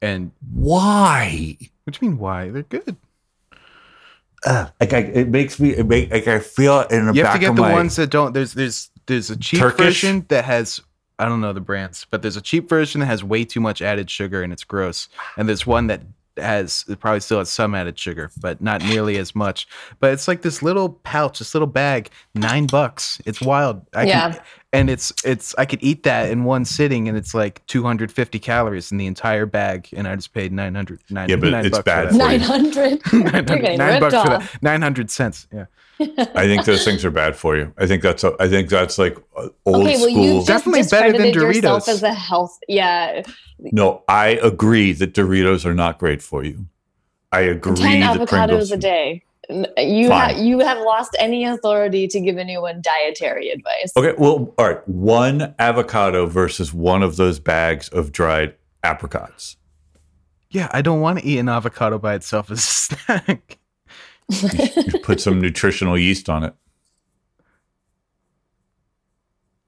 And 0.00 0.32
Why? 0.54 1.58
what 1.84 1.98
do 1.98 2.06
you 2.06 2.10
mean 2.12 2.18
why? 2.18 2.50
They're 2.50 2.62
good. 2.62 2.96
Like 4.46 4.92
I, 4.94 4.98
it 4.98 5.28
makes 5.28 5.60
me, 5.60 5.70
it 5.70 5.86
make, 5.86 6.10
like 6.10 6.26
I 6.26 6.38
feel 6.38 6.80
it 6.80 6.92
in 6.92 7.06
the 7.06 7.12
You 7.12 7.24
have 7.24 7.32
back 7.32 7.34
to 7.34 7.40
get 7.40 7.50
of 7.50 7.56
the 7.56 7.62
my. 7.62 7.72
ones 7.72 7.96
that 7.96 8.08
don't. 8.10 8.32
There's 8.32 8.54
there's 8.54 8.90
there's 9.06 9.28
a 9.28 9.36
cheap 9.36 9.60
Turkish? 9.60 9.84
version 10.02 10.24
that 10.28 10.44
has 10.46 10.80
I 11.18 11.26
don't 11.26 11.42
know 11.42 11.52
the 11.52 11.60
brands, 11.60 12.06
but 12.10 12.22
there's 12.22 12.36
a 12.36 12.40
cheap 12.40 12.68
version 12.68 13.00
that 13.00 13.06
has 13.06 13.22
way 13.22 13.44
too 13.44 13.60
much 13.60 13.82
added 13.82 14.08
sugar 14.08 14.42
and 14.42 14.52
it's 14.52 14.64
gross. 14.64 15.08
And 15.36 15.46
there's 15.48 15.66
one 15.66 15.88
that 15.88 16.00
has 16.40 16.84
it 16.88 17.00
probably 17.00 17.20
still 17.20 17.38
has 17.38 17.50
some 17.50 17.74
added 17.74 17.98
sugar, 17.98 18.30
but 18.40 18.60
not 18.60 18.82
nearly 18.82 19.18
as 19.18 19.34
much. 19.34 19.66
But 19.98 20.12
it's 20.12 20.28
like 20.28 20.42
this 20.42 20.62
little 20.62 20.90
pouch, 21.04 21.38
this 21.38 21.54
little 21.54 21.66
bag, 21.66 22.10
nine 22.34 22.66
bucks. 22.66 23.20
It's 23.24 23.40
wild. 23.40 23.86
I 23.94 24.04
Yeah. 24.04 24.32
Can, 24.32 24.42
and 24.72 24.88
it's 24.90 25.12
it's 25.24 25.54
I 25.58 25.64
could 25.64 25.82
eat 25.82 26.04
that 26.04 26.30
in 26.30 26.44
one 26.44 26.64
sitting, 26.64 27.08
and 27.08 27.16
it's 27.18 27.34
like 27.34 27.64
250 27.66 28.38
calories 28.38 28.92
in 28.92 28.98
the 28.98 29.06
entire 29.06 29.46
bag, 29.46 29.88
and 29.96 30.06
I 30.06 30.14
just 30.16 30.32
paid 30.32 30.52
900. 30.52 31.00
Nine, 31.10 31.28
Yeah, 31.28 31.36
but 31.36 31.50
nine 31.50 31.66
it's 31.66 31.76
bucks 31.76 31.84
bad 31.84 32.08
For 32.10 32.14
that. 32.14 32.18
Nine 32.18 32.40
hundred. 32.40 33.00
900 33.12 33.62
nine 33.78 34.00
ripped 34.00 34.00
bucks 34.00 34.14
for 34.14 34.38
that. 34.38 34.62
900 34.62 35.10
cents. 35.10 35.46
Yeah. 35.52 35.64
I 36.00 36.46
think 36.46 36.64
those 36.64 36.82
things 36.84 37.04
are 37.04 37.10
bad 37.10 37.36
for 37.36 37.56
you. 37.58 37.74
I 37.76 37.86
think 37.86 38.02
that's, 38.02 38.24
a, 38.24 38.34
I 38.40 38.48
think 38.48 38.70
that's 38.70 38.96
like 38.96 39.18
uh, 39.36 39.48
old 39.66 39.86
Okay, 39.86 39.96
well, 39.98 40.08
school. 40.08 40.34
just 40.44 40.46
Definitely 40.46 40.82
better 40.90 41.12
than 41.18 41.32
Doritos. 41.32 41.88
as 41.88 42.02
a 42.02 42.14
health. 42.14 42.58
Yeah, 42.68 43.22
no, 43.58 44.02
I 44.08 44.28
agree 44.42 44.92
that 44.94 45.12
Doritos 45.12 45.66
are 45.66 45.74
not 45.74 45.98
great 45.98 46.22
for 46.22 46.42
you. 46.42 46.64
I 47.32 47.40
agree 47.42 47.76
ten 47.76 48.00
that 48.00 48.16
avocados 48.18 48.28
Pringles. 48.46 48.72
a 48.72 48.76
day. 48.78 49.24
N- 49.48 49.66
You 49.78 50.10
ha- 50.10 50.34
you 50.36 50.58
have 50.60 50.78
lost 50.78 51.16
any 51.18 51.44
authority 51.44 52.06
to 52.08 52.20
give 52.20 52.36
anyone 52.38 52.82
dietary 52.82 53.50
advice. 53.50 53.92
Okay, 53.96 54.14
well, 54.18 54.54
all 54.58 54.68
right. 54.68 54.86
One 54.88 55.54
avocado 55.58 56.26
versus 56.26 56.74
one 56.74 57.02
of 57.02 57.16
those 57.16 57.40
bags 57.40 57.88
of 57.88 58.12
dried 58.12 58.54
apricots. 58.84 59.56
Yeah, 60.50 60.68
I 60.72 60.82
don't 60.82 61.00
want 61.00 61.20
to 61.20 61.24
eat 61.24 61.38
an 61.38 61.48
avocado 61.48 61.98
by 61.98 62.14
itself 62.14 62.50
as 62.50 62.58
a 62.58 62.62
snack. 63.16 63.58
You 64.28 64.98
put 65.00 65.20
some 65.20 65.40
nutritional 65.40 65.96
yeast 65.98 66.28
on 66.28 66.44
it. 66.44 66.54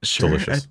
Sure. 0.03 0.29
Delicious. 0.29 0.67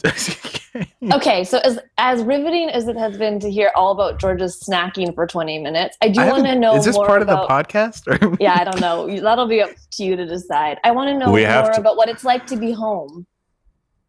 Okay, 1.12 1.44
so 1.44 1.58
as 1.58 1.78
as 1.98 2.22
riveting 2.22 2.70
as 2.70 2.88
it 2.88 2.96
has 2.96 3.18
been 3.18 3.38
to 3.40 3.50
hear 3.50 3.70
all 3.76 3.92
about 3.92 4.18
George's 4.18 4.58
snacking 4.66 5.14
for 5.14 5.26
20 5.26 5.58
minutes, 5.58 5.98
I 6.00 6.08
do 6.08 6.22
want 6.22 6.46
to 6.46 6.54
know 6.54 6.76
Is 6.76 6.86
this 6.86 6.96
more 6.96 7.06
part 7.06 7.20
about, 7.20 7.42
of 7.42 7.48
the 7.48 7.54
podcast? 7.54 8.06
Or 8.08 8.34
Yeah, 8.40 8.56
I 8.58 8.64
don't 8.64 8.80
know. 8.80 9.20
That'll 9.20 9.46
be 9.46 9.60
up 9.60 9.68
to 9.90 10.04
you 10.04 10.16
to 10.16 10.24
decide. 10.24 10.78
I 10.82 10.92
want 10.92 11.08
to 11.08 11.18
know 11.18 11.30
We 11.30 11.44
more 11.44 11.70
to- 11.70 11.78
about 11.78 11.98
what 11.98 12.08
it's 12.08 12.24
like 12.24 12.46
to 12.46 12.56
be 12.56 12.72
home. 12.72 13.26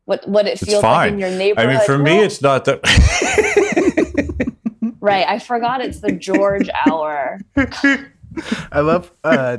What 0.06 0.25
what 0.27 0.48
it 0.48 0.58
feels 0.58 0.84
like 0.84 1.12
in 1.12 1.20
your 1.20 1.32
neighborhood. 1.32 1.70
I 1.70 1.74
mean, 1.77 1.86
for 1.86 1.98
me, 1.98 2.15
Well, 2.15 2.24
it's 2.24 2.42
not 2.42 2.63
that. 2.65 2.80
right. 5.01 5.27
I 5.27 5.39
forgot 5.39 5.82
it's 5.82 6.00
the 6.00 6.13
George 6.13 6.70
hour. 6.86 7.42
I 8.72 8.80
love 8.80 9.12
uh, 9.24 9.58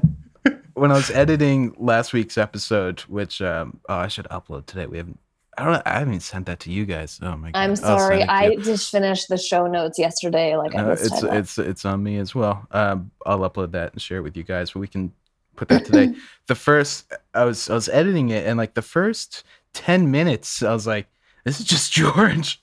when 0.75 0.91
I 0.91 0.95
was 0.95 1.11
editing 1.11 1.75
last 1.79 2.13
week's 2.13 2.39
episode, 2.39 3.01
which 3.03 3.41
um, 3.43 3.81
oh, 3.89 3.95
I 3.97 4.09
should 4.09 4.27
upload 4.27 4.67
today. 4.67 4.87
We 4.87 4.99
haven't. 4.99 5.19
I 5.59 5.65
don't. 5.65 5.83
I 5.87 5.99
haven't 5.99 6.21
sent 6.21 6.47
that 6.47 6.61
to 6.61 6.71
you 6.73 6.85
guys. 6.87 7.19
Oh 7.23 7.37
my 7.37 7.51
god. 7.51 7.59
I'm 7.59 7.77
sorry. 7.77 8.23
I 8.23 8.57
just 8.57 8.91
finished 8.91 9.29
the 9.29 9.37
show 9.39 9.67
notes 9.67 9.99
yesterday. 9.99 10.57
Like 10.57 10.75
No, 10.75 10.89
missed 10.89 11.07
it's 11.07 11.23
it's 11.23 11.59
it's 11.59 11.85
on 11.85 12.03
me 12.03 12.19
as 12.19 12.35
well. 12.35 12.67
Um, 12.71 13.11
I'll 13.27 13.39
upload 13.41 13.73
that 13.73 13.93
and 13.93 14.03
share 14.03 14.19
it 14.19 14.23
with 14.23 14.37
you 14.37 14.43
guys, 14.45 14.73
but 14.73 14.81
we 14.81 14.89
can 14.89 15.13
put 15.57 15.69
that 15.69 15.85
today. 15.85 16.15
the 16.49 16.55
first 16.55 17.13
I 17.35 17.45
was 17.45 17.69
I 17.71 17.75
was 17.75 17.89
editing 17.89 18.31
it, 18.31 18.47
and 18.47 18.59
like 18.59 18.75
the 18.75 18.83
first 18.83 19.45
ten 19.73 20.11
minutes, 20.11 20.63
I 20.63 20.73
was 20.73 20.87
like, 20.87 21.07
"This 21.45 21.61
is 21.61 21.67
just 21.67 21.93
George." 22.01 22.61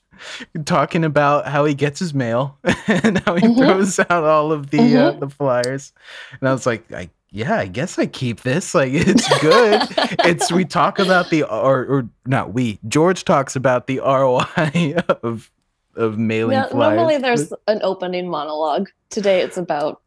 Talking 0.66 1.04
about 1.04 1.48
how 1.48 1.66
he 1.66 1.74
gets 1.74 2.00
his 2.00 2.14
mail 2.14 2.60
and 2.88 3.18
how 3.26 3.36
he 3.36 3.42
Mhm. 3.48 3.58
throws 3.58 3.98
out 4.00 4.24
all 4.24 4.52
of 4.52 4.70
the 4.70 4.78
uh, 4.78 5.14
Mhm. 5.14 5.20
the 5.20 5.30
flyers, 5.30 5.94
and 6.40 6.48
I 6.48 6.54
was 6.54 6.68
like, 6.68 6.92
"I 6.92 7.10
yeah, 7.32 7.56
I 7.58 7.68
guess 7.68 7.98
I 7.98 8.06
keep 8.06 8.42
this. 8.42 8.76
Like, 8.76 8.92
it's 8.94 9.28
good." 9.42 9.82
it's 10.26 10.52
we 10.52 10.66
talk 10.66 11.00
about 11.00 11.30
the 11.30 11.44
or 11.44 11.86
or 11.86 12.10
not 12.26 12.54
we 12.54 12.80
George 12.88 13.24
talks 13.26 13.56
about 13.56 13.88
the 13.88 14.00
ROI 14.00 14.96
of 15.24 15.50
of 15.96 16.18
mailing 16.18 16.58
No- 16.60 16.68
flyers. 16.70 16.96
normally 16.98 17.18
there's 17.18 17.54
an 17.68 17.80
opening 17.84 18.30
monologue. 18.30 18.90
Today 19.10 19.42
it's 19.42 19.58
about 19.58 20.02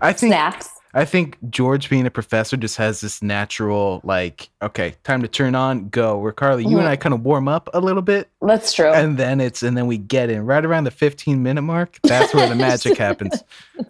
I 0.00 0.12
think 0.12 0.32
snacks. 0.32 0.70
I 0.92 1.04
think 1.04 1.38
George 1.50 1.88
being 1.88 2.04
a 2.06 2.10
professor 2.10 2.56
just 2.56 2.76
has 2.78 3.00
this 3.00 3.22
natural 3.22 4.00
like 4.04 4.48
okay 4.60 4.94
time 5.04 5.22
to 5.22 5.28
turn 5.28 5.54
on 5.54 5.88
go 5.88 6.18
where 6.18 6.32
Carly 6.32 6.64
you 6.64 6.78
and 6.78 6.86
Mhm. 6.86 6.90
I 6.90 6.96
kind 6.96 7.14
of 7.14 7.22
warm 7.24 7.46
up 7.48 7.68
a 7.74 7.80
little 7.80 8.02
bit 8.02 8.28
That's 8.42 8.72
true. 8.72 8.92
and 8.92 9.16
then 9.16 9.40
it's 9.40 9.62
and 9.62 9.76
then 9.76 9.86
we 9.86 9.98
get 9.98 10.30
in 10.30 10.44
right 10.46 10.64
around 10.64 10.84
the 10.84 10.90
15 10.90 11.42
minute 11.42 11.62
mark 11.62 11.98
that's 12.02 12.34
where 12.34 12.48
the 12.48 12.54
magic 12.56 12.96
happens 13.06 13.44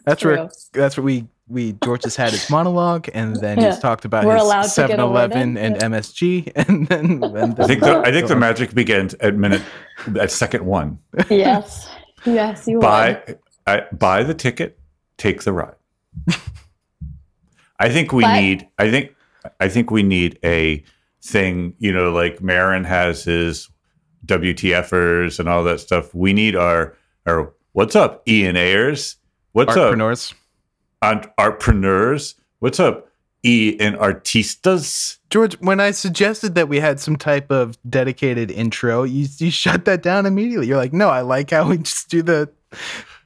that's 0.04 0.24
where 0.24 0.50
that's 0.72 0.96
where 0.96 1.04
we 1.04 1.26
we 1.48 1.72
George 1.82 2.04
has 2.04 2.14
had 2.16 2.30
his 2.30 2.48
monologue 2.50 3.08
and 3.14 3.34
then 3.36 3.58
Yeah. 3.58 3.70
he's 3.70 3.78
talked 3.80 4.04
about 4.04 4.24
We're 4.24 4.36
allowed 4.36 4.62
his 4.64 4.74
to 4.74 4.86
get 4.86 5.00
a 5.00 5.06
word 5.06 5.30
7-Eleven 5.32 5.56
and 5.58 5.76
yeah. 5.76 5.88
MSG 5.88 6.52
and 6.68 6.86
then, 6.86 7.22
and 7.22 7.34
then 7.34 7.54
I 7.58 7.66
think 7.66 7.80
the, 7.80 7.98
I 8.04 8.12
think 8.12 8.28
the 8.28 8.36
magic 8.36 8.72
begins 8.74 9.14
at 9.14 9.34
minute 9.34 9.62
at 10.20 10.30
second 10.30 10.64
one. 10.66 10.98
yes. 11.30 11.88
Yes, 12.26 12.68
you. 12.68 12.78
Buy 12.78 13.22
I, 13.66 13.84
buy 13.90 14.22
the 14.22 14.34
ticket, 14.34 14.78
take 15.16 15.42
the 15.42 15.52
ride. 15.54 15.74
I 17.80 17.88
think 17.88 18.12
we 18.12 18.22
But- 18.22 18.40
need. 18.40 18.68
I 18.78 18.90
think 18.90 19.10
I 19.58 19.68
think 19.68 19.90
we 19.90 20.02
need 20.02 20.38
a 20.44 20.84
thing. 21.22 21.74
You 21.78 21.92
know, 21.92 22.12
like 22.12 22.40
Maron 22.42 22.84
has 22.84 23.24
his 23.24 23.68
WTFers 24.26 25.40
and 25.40 25.48
all 25.48 25.64
that 25.64 25.80
stuff. 25.80 26.14
We 26.14 26.32
need 26.32 26.54
our 26.56 26.94
our 27.26 27.52
what's 27.72 27.96
up, 27.96 28.22
Ian 28.28 28.56
Ayers. 28.56 29.16
What's 29.52 29.76
up, 29.76 29.94
Artpreneurs 29.94 30.34
Ant- 31.02 31.26
artpreneurs? 31.36 32.34
What's 32.60 32.78
up, 32.78 33.08
E 33.42 33.76
and 33.80 33.96
artistas. 33.96 35.16
George, 35.30 35.54
when 35.60 35.80
I 35.80 35.90
suggested 35.92 36.54
that 36.56 36.68
we 36.68 36.78
had 36.80 37.00
some 37.00 37.16
type 37.16 37.50
of 37.50 37.76
dedicated 37.88 38.50
intro, 38.50 39.02
you 39.04 39.26
you 39.38 39.50
shut 39.50 39.84
that 39.86 40.02
down 40.02 40.26
immediately. 40.26 40.66
You're 40.68 40.76
like, 40.76 40.92
no, 40.92 41.08
I 41.08 41.22
like 41.22 41.50
how 41.50 41.68
we 41.68 41.78
just 41.78 42.08
do 42.10 42.22
the 42.22 42.50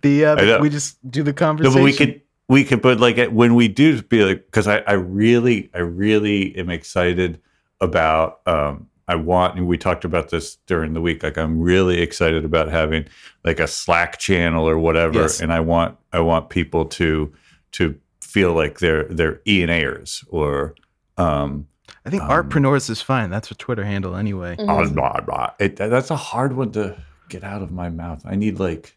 the 0.03 0.25
uh, 0.25 0.61
we 0.61 0.71
just 0.71 0.97
do 1.11 1.23
the 1.23 1.33
No, 1.33 1.37
conversation. 1.37 1.75
but 1.79 1.83
we 1.85 1.93
could 1.93 2.21
we 2.49 2.65
could 2.65 2.83
put 2.83 3.01
like 3.01 3.17
when 3.31 3.55
we 3.55 3.69
do 3.69 4.03
be 4.03 4.25
like 4.25 4.45
because 4.47 4.67
I 4.69 4.79
I 4.87 4.93
really 4.93 5.71
I 5.75 5.79
really 5.79 6.57
am 6.57 6.71
excited 6.71 7.41
about 7.81 8.41
um 8.47 8.89
I 9.07 9.17
want 9.17 9.57
and 9.59 9.67
we 9.67 9.77
talked 9.77 10.05
about 10.05 10.31
this 10.31 10.57
during 10.67 10.95
the 10.95 11.01
week 11.01 11.23
like 11.23 11.37
I'm 11.37 11.61
really 11.61 12.01
excited 12.01 12.45
about 12.45 12.69
having 12.69 13.07
like 13.45 13.61
a 13.61 13.67
Slack 13.67 14.19
channel 14.19 14.69
or 14.69 14.79
whatever 14.79 15.23
Yes. 15.23 15.41
and 15.41 15.53
I 15.53 15.61
want 15.61 15.97
I 16.13 16.21
want 16.21 16.49
people 16.51 16.85
to 16.87 17.33
to 17.73 17.99
feel 18.23 18.53
like 18.55 18.79
they're 18.79 19.05
they're 19.05 19.41
E 19.47 19.63
and 19.63 19.71
A'ers 19.71 20.25
or 20.31 20.75
um 21.17 21.67
I 22.07 22.11
think 22.11 22.23
um, 22.23 22.31
artpreneurs 22.31 22.91
is 22.91 23.01
fine. 23.01 23.31
That's 23.31 23.51
a 23.51 23.55
Twitter 23.55 23.85
handle 23.85 24.15
anyway. 24.17 24.57
Blah, 24.57 24.89
blah, 24.89 25.21
blah. 25.21 25.51
It, 25.59 25.77
that's 25.77 26.11
a 26.11 26.17
hard 26.17 26.55
one 26.55 26.71
to 26.73 26.97
get 27.31 27.45
out 27.45 27.63
of 27.63 27.71
my 27.73 27.89
mouth. 27.89 28.23
I 28.27 28.35
need 28.37 28.59
like 28.59 28.97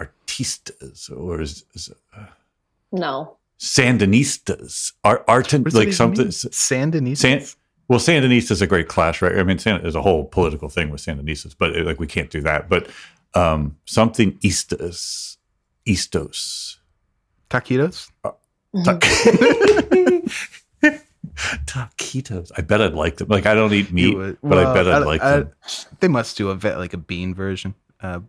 artistas 0.00 1.10
or 1.10 1.40
is, 1.40 1.64
is, 1.74 1.90
uh, 2.16 2.26
No. 2.92 3.36
Sandinistas, 3.58 4.92
art, 5.02 5.24
art 5.28 5.50
What 5.52 5.64
does 5.64 5.72
that 5.72 5.78
like 5.78 5.92
something. 5.92 6.24
mean? 6.26 6.30
Sandinista. 6.32 7.16
San, 7.16 7.42
well, 7.88 7.98
Sandinista 7.98 8.50
is 8.50 8.60
a 8.62 8.66
great 8.66 8.88
clash, 8.88 9.22
right? 9.22 9.38
I 9.38 9.42
mean, 9.44 9.58
San, 9.58 9.80
there's 9.80 9.94
a 9.94 10.02
whole 10.02 10.24
political 10.26 10.68
thing 10.68 10.90
with 10.90 11.00
Sandinistas, 11.00 11.54
but 11.58 11.74
it, 11.74 11.86
like 11.86 11.98
we 11.98 12.06
can't 12.06 12.30
do 12.30 12.40
that. 12.42 12.68
But 12.68 12.88
um, 13.34 13.76
something 13.86 14.32
Istas, 14.38 15.36
Istos, 15.86 16.78
Taquitos. 17.48 18.10
Mhm. 18.74 19.00
taquitos. 21.66 22.50
I 22.56 22.62
bet 22.62 22.80
I'd 22.82 22.94
like 22.94 23.16
them. 23.18 23.28
Like 23.28 23.46
I 23.46 23.54
don't 23.54 23.72
eat 23.72 23.92
meat, 23.92 24.16
would- 24.16 24.38
but 24.42 24.58
I 24.58 24.74
bet 24.74 24.86
I'd 24.88 25.02
I- 25.02 25.06
like 25.06 25.22
I- 25.22 25.38
them. 25.40 25.52
They 26.00 26.08
must 26.08 26.36
do 26.36 26.50
a 26.50 26.54
vet 26.54 26.78
like 26.78 26.92
a 26.92 26.98
bean 26.98 27.34
version. 27.34 27.74
Uh, 28.00 28.20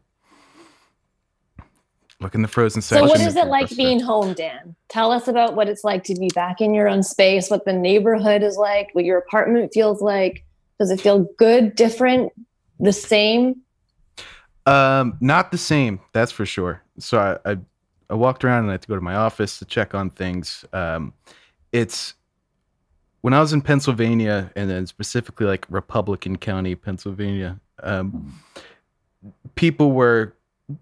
look 2.20 2.36
in 2.36 2.42
the 2.42 2.48
frozen 2.48 2.82
So, 2.82 2.96
section. 2.96 3.10
what 3.10 3.22
if 3.22 3.28
is 3.28 3.36
it 3.36 3.48
like 3.48 3.76
being 3.76 4.00
home, 4.00 4.34
Dan? 4.34 4.76
Tell 4.90 5.12
us 5.12 5.28
about 5.28 5.56
what 5.56 5.70
it's 5.70 5.84
like 5.84 6.04
to 6.06 6.16
be 6.16 6.30
back 6.34 6.62
in 6.62 6.74
your 6.74 6.88
own 6.88 7.04
space, 7.04 7.50
what 7.50 7.66
the 7.66 7.74
neighborhood 7.74 8.44
is 8.44 8.58
like, 8.58 8.90
what 8.94 9.06
your 9.06 9.18
apartment 9.20 9.72
feels 9.74 10.02
like. 10.02 10.44
Does 10.80 10.92
it 10.92 11.02
feel 11.02 11.28
good, 11.38 11.76
different, 11.76 12.32
the 12.80 12.94
same? 12.94 13.62
Um, 14.66 15.18
not 15.22 15.52
the 15.52 15.58
same, 15.58 16.00
that's 16.14 16.32
for 16.32 16.46
sure. 16.46 16.82
So 17.00 17.18
I, 17.46 17.52
I, 17.52 17.58
I 18.10 18.14
walked 18.16 18.44
around 18.44 18.64
and 18.64 18.70
I 18.70 18.74
had 18.74 18.82
to 18.82 18.88
go 18.88 18.96
to 18.96 19.02
my 19.02 19.16
office 19.16 19.60
to 19.60 19.66
check 19.66 19.96
on 19.96 20.10
things. 20.10 20.66
Um, 20.74 21.14
it's 21.72 22.16
when 23.22 23.34
I 23.34 23.40
was 23.40 23.54
in 23.54 23.62
Pennsylvania 23.62 24.52
and 24.56 24.70
then 24.70 24.86
specifically 24.88 25.46
like 25.46 25.66
Republican 25.70 26.38
County, 26.38 26.76
Pennsylvania. 26.76 27.60
Um, 27.82 28.40
people 29.56 29.92
were 29.92 30.34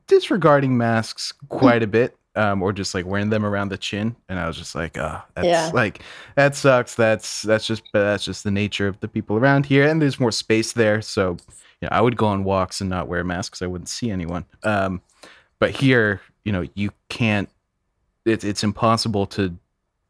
disregarding 0.07 0.77
masks 0.77 1.33
quite 1.49 1.83
a 1.83 1.87
bit, 1.87 2.17
um, 2.35 2.61
or 2.61 2.73
just 2.73 2.93
like 2.93 3.05
wearing 3.05 3.29
them 3.29 3.45
around 3.45 3.69
the 3.69 3.77
chin, 3.77 4.15
and 4.29 4.39
I 4.39 4.47
was 4.47 4.57
just 4.57 4.75
like, 4.75 4.97
oh, 4.97 5.21
that's 5.35 5.47
Yeah. 5.47 5.71
like 5.73 6.01
that 6.35 6.55
sucks. 6.55 6.95
That's 6.95 7.43
that's 7.43 7.65
just 7.65 7.83
but 7.93 8.03
that's 8.03 8.25
just 8.25 8.43
the 8.43 8.51
nature 8.51 8.87
of 8.87 8.99
the 8.99 9.07
people 9.07 9.37
around 9.37 9.65
here, 9.65 9.87
and 9.87 10.01
there's 10.01 10.19
more 10.19 10.31
space 10.31 10.73
there, 10.73 11.01
so 11.01 11.37
you 11.81 11.87
know, 11.87 11.89
I 11.91 12.01
would 12.01 12.17
go 12.17 12.27
on 12.27 12.43
walks 12.43 12.81
and 12.81 12.89
not 12.89 13.07
wear 13.07 13.23
masks. 13.23 13.61
I 13.61 13.67
wouldn't 13.67 13.89
see 13.89 14.09
anyone. 14.11 14.45
Um, 14.63 15.01
but 15.59 15.71
here, 15.71 16.21
you 16.43 16.51
know, 16.51 16.65
you 16.73 16.91
can't. 17.09 17.49
It's 18.25 18.43
it's 18.43 18.63
impossible 18.63 19.25
to 19.27 19.55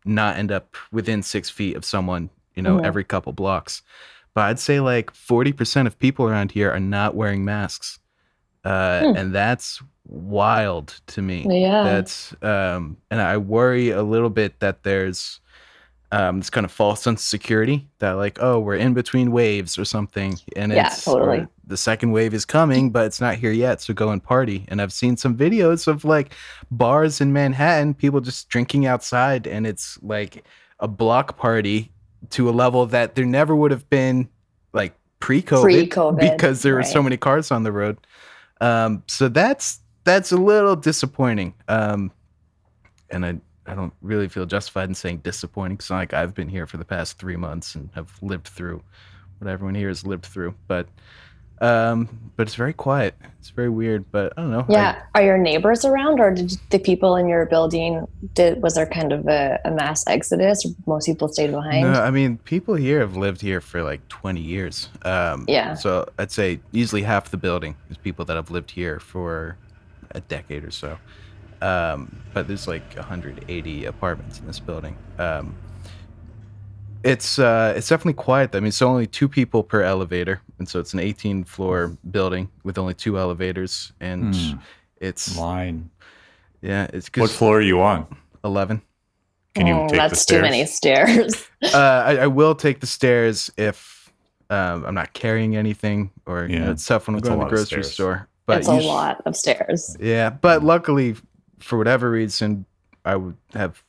not 0.06 0.38
end 0.38 0.52
up 0.52 0.76
within 0.92 1.22
six 1.24 1.50
feet 1.50 1.76
of 1.76 1.84
someone. 1.86 2.30
You 2.56 2.64
know, 2.64 2.78
Mhm. 2.78 2.86
every 2.86 3.04
couple 3.04 3.34
blocks. 3.34 3.82
But 4.34 4.46
I'd 4.46 4.60
say 4.60 4.80
like 4.80 5.12
forty 5.12 5.52
percent 5.52 5.88
of 5.88 6.00
people 6.00 6.28
around 6.28 6.52
here 6.54 6.72
are 6.72 6.80
not 6.80 7.16
wearing 7.16 7.44
masks, 7.46 8.00
uh, 8.66 9.02
Hmm. 9.02 9.16
and 9.18 9.34
that's 9.36 9.82
wild 10.08 11.00
to 11.08 11.22
me. 11.22 11.46
Yeah. 11.50 11.84
That's 11.84 12.34
um, 12.42 12.98
and 13.12 13.22
I 13.22 13.38
worry 13.38 13.90
a 13.92 14.04
little 14.04 14.30
bit 14.30 14.60
that 14.60 14.84
there's 14.84 15.40
um, 16.12 16.40
this 16.40 16.50
kind 16.50 16.64
of 16.66 16.72
false 16.72 17.02
sense 17.02 17.22
of 17.22 17.26
security 17.26 17.88
that 18.00 18.12
like 18.14 18.38
oh 18.42 18.60
we're 18.60 18.76
in 18.76 18.94
between 18.94 19.32
waves 19.32 19.78
or 19.78 19.86
something, 19.86 20.38
and 20.56 20.72
Yeah, 20.72 20.88
it's 20.88 21.04
totally. 21.06 21.48
the 21.66 21.78
second 21.78 22.12
wave 22.12 22.34
is 22.34 22.46
coming, 22.46 22.92
but 22.92 23.06
it's 23.06 23.20
not 23.20 23.36
here 23.36 23.52
yet. 23.52 23.82
So 23.82 23.94
go 23.94 24.10
and 24.10 24.24
party. 24.24 24.66
And 24.68 24.82
I've 24.82 24.94
seen 24.94 25.18
some 25.18 25.36
videos 25.36 25.88
of 25.88 26.06
like 26.06 26.34
bars 26.72 27.22
in 27.22 27.34
Manhattan, 27.34 27.94
people 27.96 28.22
just 28.22 28.50
drinking 28.50 28.86
outside, 28.86 29.48
and 29.48 29.66
it's 29.66 29.98
like 30.04 30.44
a 30.80 30.88
block 30.88 31.38
party 31.38 31.92
to 32.32 32.50
a 32.50 32.52
level 32.52 32.86
that 32.88 33.16
there 33.16 33.26
never 33.26 33.56
would 33.56 33.72
have 33.72 33.90
been 33.90 34.30
like 34.74 34.94
pre-COVID, 35.20 35.62
Pre-COVID, 35.64 36.20
because 36.20 36.62
there 36.62 36.76
were 36.76 36.84
so 36.84 37.02
many 37.02 37.18
cars 37.18 37.50
on 37.52 37.64
the 37.64 37.72
road. 37.72 37.98
Um, 38.62 39.04
so 39.08 39.28
that's 39.28 39.80
that's 40.04 40.32
a 40.32 40.38
little 40.38 40.76
disappointing. 40.76 41.54
Um, 41.68 42.12
and 43.10 43.26
I 43.26 43.40
I 43.68 43.74
don't 43.74 43.94
really 44.02 44.28
feel 44.28 44.46
justified 44.46 44.90
in 44.90 44.96
saying 44.96 45.18
disappointing 45.20 45.78
because 45.78 45.90
like 45.90 46.14
I've 46.14 46.34
been 46.34 46.50
here 46.50 46.68
for 46.68 46.78
the 46.78 46.86
past 46.86 47.18
three 47.18 47.36
months 47.36 47.76
and 47.76 47.90
have 47.96 48.12
lived 48.22 48.48
through 48.48 48.82
what 49.40 49.50
everyone 49.50 49.76
here 49.76 49.88
has 49.88 50.06
lived 50.06 50.26
through. 50.26 50.56
But 50.68 50.88
um, 51.62 52.10
but 52.36 52.44
it's 52.48 52.56
very 52.56 52.74
quiet. 52.74 53.16
It's 53.40 53.50
very 53.52 53.70
weird. 53.70 54.06
But 54.12 54.34
I 54.38 54.42
don't 54.42 54.52
know. 54.52 54.66
I- 54.68 54.72
Yeah. 54.74 55.02
Are 55.16 55.24
your 55.24 55.38
neighbors 55.38 55.86
around, 55.86 56.20
or 56.20 56.32
did 56.32 56.52
the 56.70 56.80
people 56.80 57.16
in 57.16 57.28
your 57.28 57.46
building? 57.46 58.06
Did 58.34 58.62
was 58.62 58.74
there 58.76 58.86
kind 58.86 59.14
of 59.14 59.28
a, 59.28 59.60
a 59.66 59.72
mass 59.72 60.04
exodus? 60.08 60.66
Or 60.66 60.70
most 60.86 61.06
people 61.06 61.28
stayed 61.30 61.52
behind. 61.52 61.94
No, 61.94 62.02
I 62.02 62.12
mean 62.12 62.38
people 62.40 62.76
here 62.76 63.00
have 63.00 63.16
lived 63.16 63.42
here 63.42 63.62
for 63.62 63.84
like 63.84 64.06
20 64.10 64.42
years. 64.42 64.90
Um, 65.04 65.46
Yeah. 65.48 65.76
So 65.76 66.08
I'd 66.20 66.32
say 66.32 66.60
easily 66.74 67.04
half 67.04 67.32
the 67.32 67.38
building 67.38 67.76
is 67.90 67.98
people 67.98 68.26
that 68.26 68.36
have 68.36 68.52
lived 68.52 68.72
here 68.72 69.00
for 69.00 69.58
a 70.12 70.22
decade 70.22 70.64
or 70.66 70.72
so. 70.72 70.98
Um, 71.62 72.16
but 72.34 72.48
there's 72.48 72.68
like 72.68 72.96
180 72.96 73.86
apartments 73.86 74.40
in 74.40 74.46
this 74.48 74.60
building. 74.60 74.96
Um, 75.18 75.56
it's 77.06 77.40
uh, 77.40 77.74
it's 77.78 77.88
definitely 77.88 78.14
quiet. 78.22 78.56
I 78.56 78.60
mean, 78.60 78.68
it's 78.68 78.82
only 78.82 79.08
two 79.08 79.30
people 79.30 79.64
per 79.64 79.82
elevator, 79.84 80.42
and 80.60 80.68
so 80.68 80.80
it's 80.80 80.94
an 80.94 81.00
18 81.00 81.44
floor 81.46 81.96
building 82.12 82.50
with 82.64 82.78
only 82.78 82.94
two 82.96 83.18
elevators, 83.18 83.94
and 84.02 84.36
Hmm. 84.36 84.58
it's 84.98 85.38
Line. 85.38 85.90
yeah, 86.62 86.88
it's 86.92 87.10
What 87.16 87.30
floor 87.30 87.60
are 87.60 87.62
you 87.62 87.82
on? 87.82 88.08
11. 88.44 88.82
Can 89.54 89.68
you 89.68 89.76
Oh, 89.76 89.82
take 89.88 89.92
the 89.92 89.98
that's 90.10 90.26
too 90.26 90.42
many 90.42 90.66
stairs. 90.66 91.48
uh, 91.64 92.04
I, 92.06 92.18
I 92.18 92.28
will 92.28 92.56
take 92.56 92.80
the 92.82 92.88
stairs 92.88 93.50
if 93.58 94.12
um, 94.50 94.86
I'm 94.86 94.94
not 94.96 95.14
carrying 95.14 95.56
anything, 95.56 96.12
or 96.26 96.46
you 96.46 96.60
know, 96.60 96.66
Yeah, 96.66 96.72
it's 96.72 96.86
tough 96.86 97.08
when 97.08 97.16
I'm 97.16 97.22
going 97.22 97.40
to 97.40 97.46
the 97.46 97.50
grocery 97.50 97.84
store. 97.84 98.28
But 98.48 98.60
it's 98.60 98.68
a 98.68 98.76
usu- 98.76 98.88
lot 98.88 99.22
of 99.26 99.36
stairs. 99.36 99.96
Yeah, 100.00 100.30
but 100.30 100.64
luckily, 100.64 101.16
for 101.60 101.78
whatever 101.78 102.12
reason, 102.12 102.66
I 103.06 103.16
would 103.16 103.38
have 103.54 103.82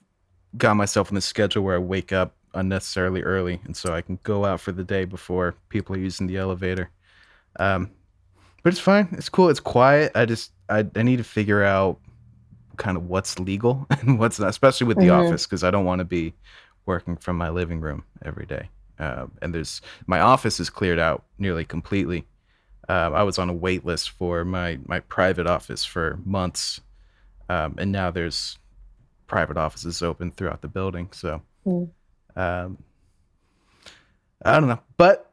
got 0.56 0.74
myself 0.76 1.10
in 1.10 1.14
the 1.14 1.20
schedule 1.20 1.62
where 1.62 1.76
I 1.76 1.78
wake 1.78 2.12
up 2.12 2.34
unnecessarily 2.56 3.22
early, 3.22 3.60
and 3.64 3.76
so 3.76 3.94
I 3.94 4.02
can 4.02 4.18
go 4.24 4.44
out 4.44 4.60
for 4.60 4.72
the 4.72 4.84
day 4.84 5.04
before 5.04 5.56
people 5.68 5.96
are 5.96 5.98
using 6.00 6.26
the 6.26 6.38
elevator. 6.38 6.90
Um, 7.58 7.92
but 8.62 8.72
it's 8.72 8.80
fine. 8.80 9.08
It's 9.12 9.28
cool. 9.28 9.48
It's 9.50 9.60
quiet. 9.60 10.12
I 10.14 10.26
just 10.26 10.52
I, 10.68 10.86
I 10.96 11.02
need 11.02 11.18
to 11.18 11.24
figure 11.24 11.64
out 11.64 12.00
kind 12.76 12.96
of 12.96 13.08
what's 13.08 13.38
legal 13.38 13.86
and 14.00 14.18
what's 14.18 14.38
not, 14.38 14.50
especially 14.50 14.86
with 14.86 14.98
the 14.98 15.10
Mhm. 15.10 15.10
office, 15.10 15.46
because 15.46 15.64
I 15.64 15.70
don't 15.70 15.84
want 15.84 16.00
to 16.00 16.04
be 16.04 16.34
working 16.86 17.16
from 17.16 17.36
my 17.36 17.50
living 17.50 17.80
room 17.80 18.04
every 18.24 18.46
day. 18.46 18.68
Uh, 18.98 19.26
and 19.42 19.54
there's 19.54 19.80
my 20.06 20.20
office 20.20 20.60
is 20.60 20.70
cleared 20.70 20.98
out 20.98 21.24
nearly 21.38 21.64
completely. 21.64 22.26
Um, 22.88 23.14
I 23.14 23.22
was 23.24 23.38
on 23.38 23.50
a 23.50 23.54
wait 23.54 23.84
list 23.84 24.10
for 24.10 24.44
my 24.44 24.78
my 24.86 25.00
private 25.00 25.46
office 25.46 25.84
for 25.84 26.18
months, 26.24 26.80
um, 27.48 27.76
and 27.78 27.92
now 27.92 28.10
there's 28.10 28.58
private 29.28 29.56
offices 29.56 30.02
open 30.02 30.32
throughout 30.32 30.62
the 30.62 30.68
building. 30.68 31.10
So, 31.12 31.42
Mm. 31.66 31.90
Um, 32.36 32.78
I 34.44 34.58
don't 34.60 34.68
know, 34.68 34.80
but 34.96 35.32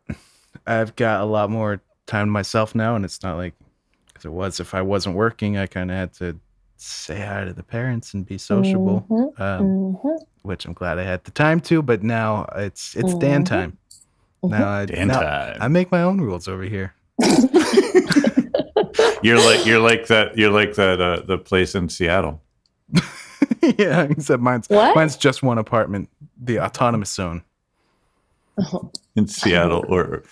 I've 0.66 0.96
got 0.96 1.22
a 1.22 1.26
lot 1.26 1.50
more 1.50 1.82
time 2.08 2.28
to 2.28 2.32
myself 2.32 2.74
now, 2.74 2.96
and 2.96 3.04
it's 3.06 3.22
not 3.24 3.36
like 3.38 3.54
because 4.08 4.26
it 4.26 4.32
was 4.32 4.60
if 4.60 4.74
I 4.74 4.82
wasn't 4.82 5.16
working, 5.16 5.58
I 5.58 5.68
kind 5.68 5.92
of 5.92 5.98
had 5.98 6.14
to 6.16 6.40
say 6.78 7.20
hi 7.22 7.44
to 7.46 7.54
the 7.54 7.64
parents 7.64 8.14
and 8.14 8.26
be 8.26 8.38
sociable, 8.38 9.06
Mhm, 9.10 9.40
um, 9.40 9.98
mhm, 10.04 10.20
which 10.44 10.66
I'm 10.66 10.74
glad 10.74 11.00
I 11.00 11.04
had 11.04 11.24
the 11.26 11.32
time 11.32 11.60
to. 11.62 11.82
But 11.82 12.02
now 12.04 12.46
it's 12.56 12.96
it's 12.96 13.14
Dan 13.16 13.42
Mhm. 13.44 13.46
time. 13.46 13.78
mhm. 14.44 14.50
Now 14.50 14.70
I 14.70 14.86
Dan 14.86 15.08
now 15.08 15.20
time. 15.22 15.58
I 15.62 15.68
make 15.68 15.92
my 15.92 16.02
own 16.02 16.22
rules 16.22 16.48
over 16.48 16.64
here. 16.64 16.94
You're 19.22 19.38
like 19.38 19.66
you're 19.66 19.80
like 19.80 20.08
that 20.08 20.38
you're 20.38 20.52
like 20.52 20.74
that 20.76 21.00
uh, 21.02 21.22
the 21.26 21.38
place 21.38 21.76
in 21.76 21.88
Seattle. 21.90 22.42
yeah, 23.78 24.02
except 24.04 24.42
mine's 24.44 24.68
What? 24.68 24.96
mine's 24.96 25.16
just 25.16 25.42
one 25.42 25.58
apartment, 25.58 26.10
the 26.44 26.60
autonomous 26.60 27.12
zone. 27.12 27.44
in 29.16 29.28
Seattle 29.28 29.84
or 29.88 30.24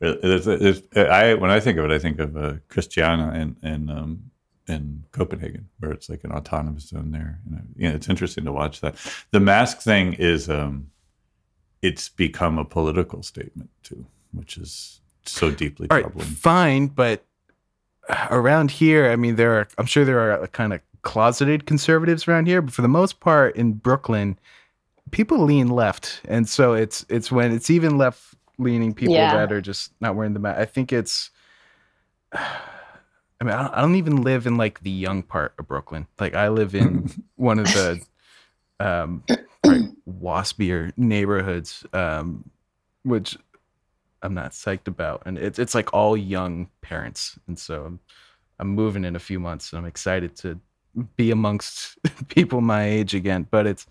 there's, 0.00 0.44
there's, 0.44 0.82
I 0.96 1.34
when 1.34 1.50
I 1.50 1.60
think 1.60 1.78
of 1.78 1.84
it, 1.84 1.90
I 1.90 1.98
think 1.98 2.18
of 2.18 2.36
uh, 2.36 2.54
Christiania 2.68 3.30
and 3.34 3.56
and 3.62 3.90
um, 3.90 4.30
in 4.68 5.04
Copenhagen, 5.12 5.68
where 5.78 5.92
it's 5.92 6.08
like 6.08 6.24
an 6.24 6.32
autonomous 6.32 6.88
zone 6.88 7.10
there. 7.10 7.38
And 7.50 7.74
you 7.76 7.88
know, 7.88 7.94
it's 7.94 8.08
interesting 8.08 8.44
to 8.44 8.52
watch 8.52 8.80
that. 8.80 8.96
The 9.30 9.40
mask 9.40 9.80
thing 9.80 10.14
is, 10.14 10.48
um, 10.48 10.90
it's 11.80 12.08
become 12.08 12.58
a 12.58 12.64
political 12.64 13.22
statement 13.22 13.70
too, 13.82 14.06
which 14.32 14.56
is 14.56 15.00
so 15.24 15.50
deeply 15.50 15.88
All 15.90 15.96
right, 15.96 16.02
troubling. 16.02 16.26
fine, 16.26 16.86
but 16.88 17.24
around 18.30 18.70
here, 18.70 19.10
I 19.10 19.16
mean, 19.16 19.36
there 19.36 19.58
are. 19.58 19.68
I'm 19.78 19.86
sure 19.86 20.04
there 20.04 20.20
are 20.20 20.46
kind 20.48 20.72
of 20.72 20.80
closeted 21.02 21.66
conservatives 21.66 22.28
around 22.28 22.46
here, 22.46 22.62
but 22.62 22.72
for 22.72 22.82
the 22.82 22.88
most 22.88 23.20
part, 23.20 23.56
in 23.56 23.72
Brooklyn, 23.72 24.38
people 25.12 25.38
lean 25.38 25.68
left, 25.68 26.20
and 26.26 26.48
so 26.48 26.72
it's 26.72 27.06
it's 27.08 27.30
when 27.30 27.52
it's 27.52 27.70
even 27.70 27.96
left 27.96 28.34
leaning 28.58 28.92
people 28.92 29.14
Yeah. 29.14 29.32
that 29.34 29.52
are 29.52 29.60
just 29.60 29.92
not 30.00 30.16
wearing 30.16 30.34
the 30.34 30.40
mask. 30.40 30.58
I 30.58 30.64
think 30.64 30.92
it's. 30.92 31.30
I 32.32 33.44
mean, 33.44 33.54
I 33.54 33.62
don't, 33.62 33.74
I 33.74 33.80
don't 33.80 33.94
even 33.96 34.22
live 34.22 34.46
in 34.46 34.56
like 34.56 34.80
the 34.82 34.90
young 34.90 35.22
part 35.24 35.54
of 35.58 35.66
Brooklyn. 35.66 36.06
Like 36.20 36.34
I 36.34 36.48
live 36.48 36.74
in 36.76 37.10
one 37.36 37.58
of 37.58 37.66
the 37.66 38.00
um 38.80 39.24
like 39.64 39.82
waspier 40.08 40.92
neighborhoods, 40.96 41.84
um, 41.92 42.48
which 43.04 43.36
I'm 44.22 44.34
not 44.34 44.52
psyched 44.52 44.86
about, 44.86 45.22
and 45.26 45.38
it's 45.38 45.58
it's 45.58 45.74
like 45.74 45.92
all 45.92 46.16
young 46.16 46.68
parents, 46.82 47.38
and 47.48 47.58
so 47.58 47.84
I'm 47.84 48.00
I'm 48.60 48.68
moving 48.68 49.04
in 49.04 49.16
a 49.16 49.20
few 49.20 49.40
months, 49.40 49.72
and 49.72 49.78
I'm 49.80 49.86
excited 49.86 50.36
to 50.36 50.60
be 51.16 51.30
amongst 51.32 51.98
people 52.28 52.60
my 52.60 52.84
age 52.84 53.12
again. 53.14 53.46
But 53.50 53.66
it's 53.66 53.86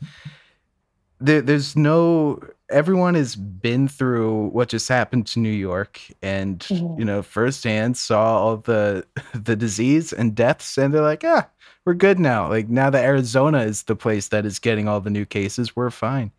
there, 1.22 1.42
there's 1.42 1.76
no 1.76 2.40
everyone 2.70 3.16
has 3.16 3.36
been 3.36 3.88
through 3.88 4.48
what 4.48 4.70
just 4.70 4.88
happened 4.90 5.28
to 5.28 5.40
New 5.40 5.50
York, 5.52 6.00
and 6.22 6.60
Mhm. 6.60 7.00
you 7.00 7.06
know 7.06 7.22
firsthand 7.22 7.98
saw 7.98 8.38
all 8.40 8.58
the 8.58 9.06
the 9.34 9.56
disease 9.56 10.12
and 10.14 10.36
deaths, 10.36 10.78
and 10.78 10.94
they're 10.94 11.02
like, 11.02 11.24
ah, 11.24 11.48
we're 11.86 11.94
good 11.94 12.20
now. 12.20 12.50
Like 12.50 12.70
now 12.70 12.90
that 12.90 13.04
Arizona 13.06 13.60
is 13.60 13.84
the 13.84 13.96
place 13.96 14.30
that 14.30 14.46
is 14.46 14.60
getting 14.60 14.88
all 14.88 15.00
the 15.02 15.10
new 15.10 15.26
cases, 15.26 15.76
we're 15.76 15.90
fine. 15.92 16.32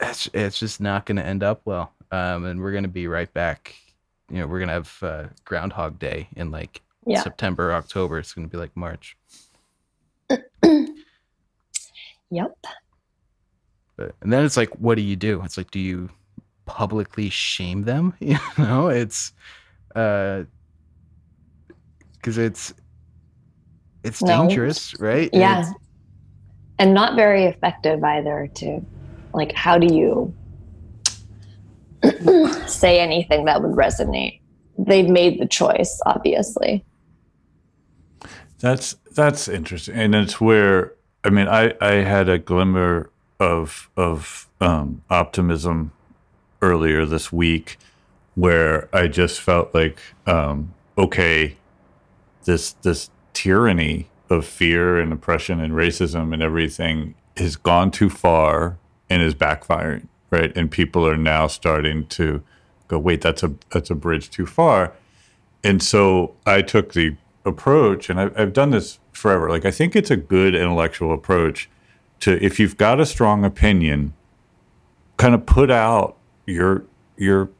It's 0.00 0.28
it's 0.32 0.58
just 0.58 0.80
not 0.80 1.06
going 1.06 1.16
to 1.16 1.24
end 1.26 1.42
up 1.42 1.62
well, 1.64 1.92
um, 2.10 2.44
and 2.44 2.60
we're 2.60 2.72
going 2.72 2.84
to 2.84 2.88
be 2.88 3.06
right 3.08 3.32
back. 3.32 3.74
You 4.30 4.38
know, 4.38 4.46
we're 4.46 4.58
going 4.58 4.68
to 4.68 4.74
have 4.74 4.98
uh, 5.02 5.24
Groundhog 5.44 5.98
Day 5.98 6.28
in 6.36 6.50
like 6.50 6.80
Yeah. 7.06 7.22
September, 7.22 7.72
October. 7.72 8.18
It's 8.18 8.32
going 8.32 8.48
to 8.48 8.50
be 8.50 8.58
like 8.58 8.76
March. 8.76 9.16
Yep. 12.30 12.56
But, 13.96 14.14
and 14.22 14.32
then 14.32 14.44
it's 14.44 14.56
like, 14.56 14.70
what 14.78 14.96
do 14.96 15.02
you 15.02 15.16
do? 15.16 15.42
It's 15.44 15.56
like, 15.56 15.70
do 15.70 15.78
you 15.80 16.08
publicly 16.64 17.28
shame 17.30 17.82
them? 17.82 18.14
You 18.20 18.38
know, 18.58 18.88
it's 18.88 19.32
uh, 19.94 20.44
because 22.14 22.38
it's 22.38 22.72
it's 24.04 24.22
No. 24.22 24.46
dangerous, 24.46 24.98
right? 25.00 25.30
Yeah. 25.32 25.60
It's- 25.60 25.74
And 26.78 26.94
not 26.94 27.14
very 27.16 27.44
effective 27.44 28.02
either, 28.02 28.48
To 28.54 28.80
Like, 29.34 29.52
how 29.54 29.78
do 29.78 29.86
you 29.94 30.34
say 32.66 32.98
anything 33.00 33.44
that 33.44 33.62
would 33.62 33.72
resonate? 33.72 34.40
They've 34.78 35.08
made 35.08 35.40
the 35.40 35.46
choice, 35.46 36.00
obviously. 36.06 36.84
That's 38.60 38.94
that's 39.14 39.48
interesting, 39.48 39.94
and 39.96 40.14
it's 40.14 40.40
where 40.40 40.94
I 41.24 41.30
mean, 41.30 41.48
I 41.48 41.74
I 41.80 41.94
had 41.96 42.28
a 42.28 42.38
glimmer 42.38 43.10
of 43.42 43.90
of 43.96 44.48
um, 44.60 45.02
optimism 45.10 45.92
earlier 46.62 47.04
this 47.04 47.32
week, 47.32 47.76
where 48.36 48.88
I 48.94 49.08
just 49.08 49.40
felt 49.40 49.74
like, 49.74 49.98
um, 50.26 50.74
okay, 50.96 51.56
this 52.44 52.72
this 52.82 53.10
tyranny 53.32 54.08
of 54.30 54.46
fear 54.46 54.98
and 54.98 55.12
oppression 55.12 55.60
and 55.60 55.74
racism 55.74 56.32
and 56.32 56.42
everything 56.42 57.14
has 57.36 57.56
gone 57.56 57.90
too 57.90 58.08
far 58.08 58.78
and 59.10 59.22
is 59.22 59.34
backfiring, 59.34 60.06
right? 60.30 60.56
And 60.56 60.70
people 60.70 61.06
are 61.06 61.16
now 61.16 61.46
starting 61.48 62.06
to 62.06 62.42
go, 62.88 62.98
wait, 62.98 63.20
that's 63.20 63.42
a 63.42 63.52
that's 63.70 63.90
a 63.90 63.94
bridge 63.94 64.30
too 64.30 64.46
far. 64.46 64.92
And 65.64 65.82
so 65.82 66.34
I 66.46 66.62
took 66.62 66.92
the 66.92 67.16
approach, 67.44 68.08
and 68.08 68.20
I've, 68.20 68.38
I've 68.38 68.52
done 68.52 68.70
this 68.70 69.00
forever. 69.12 69.50
Like 69.50 69.64
I 69.64 69.72
think 69.72 69.96
it's 69.96 70.10
a 70.10 70.16
good 70.16 70.54
intellectual 70.54 71.12
approach 71.12 71.68
to 72.22 72.42
if 72.44 72.58
you've 72.58 72.76
got 72.76 73.00
a 73.00 73.06
strong 73.06 73.44
opinion, 73.44 74.14
kind 75.16 75.34
of 75.34 75.44
put 75.44 75.70
out 75.70 76.16
your 76.46 76.84
your 77.16 77.50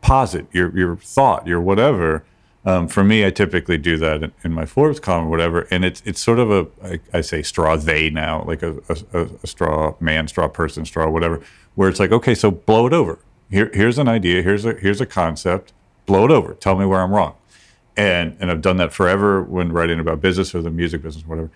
posit, 0.00 0.46
your 0.52 0.76
your 0.76 0.96
thought, 0.96 1.46
your 1.46 1.60
whatever. 1.60 2.24
Um, 2.64 2.88
for 2.88 3.04
me, 3.04 3.24
I 3.24 3.30
typically 3.30 3.78
do 3.78 3.96
that 3.98 4.24
in, 4.24 4.32
in 4.42 4.52
my 4.52 4.66
Forbes 4.66 4.98
column 4.98 5.26
or 5.26 5.30
whatever, 5.30 5.68
and 5.70 5.84
it's 5.84 6.02
it's 6.04 6.20
sort 6.20 6.38
of 6.38 6.50
a 6.50 6.66
I, 6.82 7.00
I 7.18 7.20
say 7.20 7.42
straw 7.42 7.76
they 7.76 8.10
now, 8.10 8.44
like 8.44 8.62
a, 8.62 8.78
a, 9.12 9.28
a 9.42 9.46
straw 9.46 9.94
man, 10.00 10.26
straw 10.26 10.48
person, 10.48 10.84
straw 10.84 11.08
whatever, 11.08 11.40
where 11.74 11.88
it's 11.88 12.00
like 12.00 12.12
okay, 12.12 12.34
so 12.34 12.50
blow 12.50 12.86
it 12.86 12.92
over. 12.92 13.18
Here 13.50 13.70
here's 13.72 13.98
an 13.98 14.08
idea, 14.08 14.42
here's 14.42 14.64
a 14.64 14.72
here's 14.74 15.00
a 15.00 15.06
concept, 15.06 15.72
blow 16.06 16.24
it 16.24 16.30
over. 16.30 16.54
Tell 16.54 16.76
me 16.76 16.86
where 16.86 17.00
I'm 17.00 17.12
wrong, 17.12 17.34
and 17.96 18.36
and 18.40 18.50
I've 18.50 18.62
done 18.62 18.78
that 18.78 18.92
forever 18.92 19.42
when 19.42 19.70
writing 19.70 20.00
about 20.00 20.20
business 20.22 20.54
or 20.54 20.62
the 20.62 20.70
music 20.70 21.02
business, 21.02 21.24
or 21.24 21.28
whatever, 21.28 21.50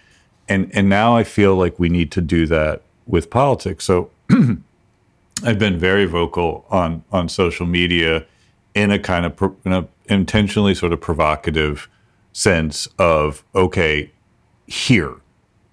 and 0.51 0.71
and 0.75 0.89
now 0.89 1.17
I 1.17 1.25
feel 1.25 1.57
like 1.57 1.79
we 1.79 1.89
need 1.89 2.11
to 2.13 2.21
do 2.21 2.47
that 2.47 2.83
with 3.07 3.31
politics. 3.31 3.85
So 3.85 4.11
I've 5.45 5.59
been 5.59 5.79
very 5.79 6.05
vocal 6.05 6.67
on 6.69 7.05
on 7.11 7.29
social 7.29 7.65
media 7.65 8.27
in 8.75 8.91
a 8.91 8.99
kind 8.99 9.25
of 9.25 9.55
in 9.65 9.73
a 9.73 9.89
intentionally 10.07 10.75
sort 10.75 10.93
of 10.93 11.01
provocative 11.01 11.89
sense 12.33 12.87
of 12.99 13.43
okay 13.55 14.11
here 14.67 15.17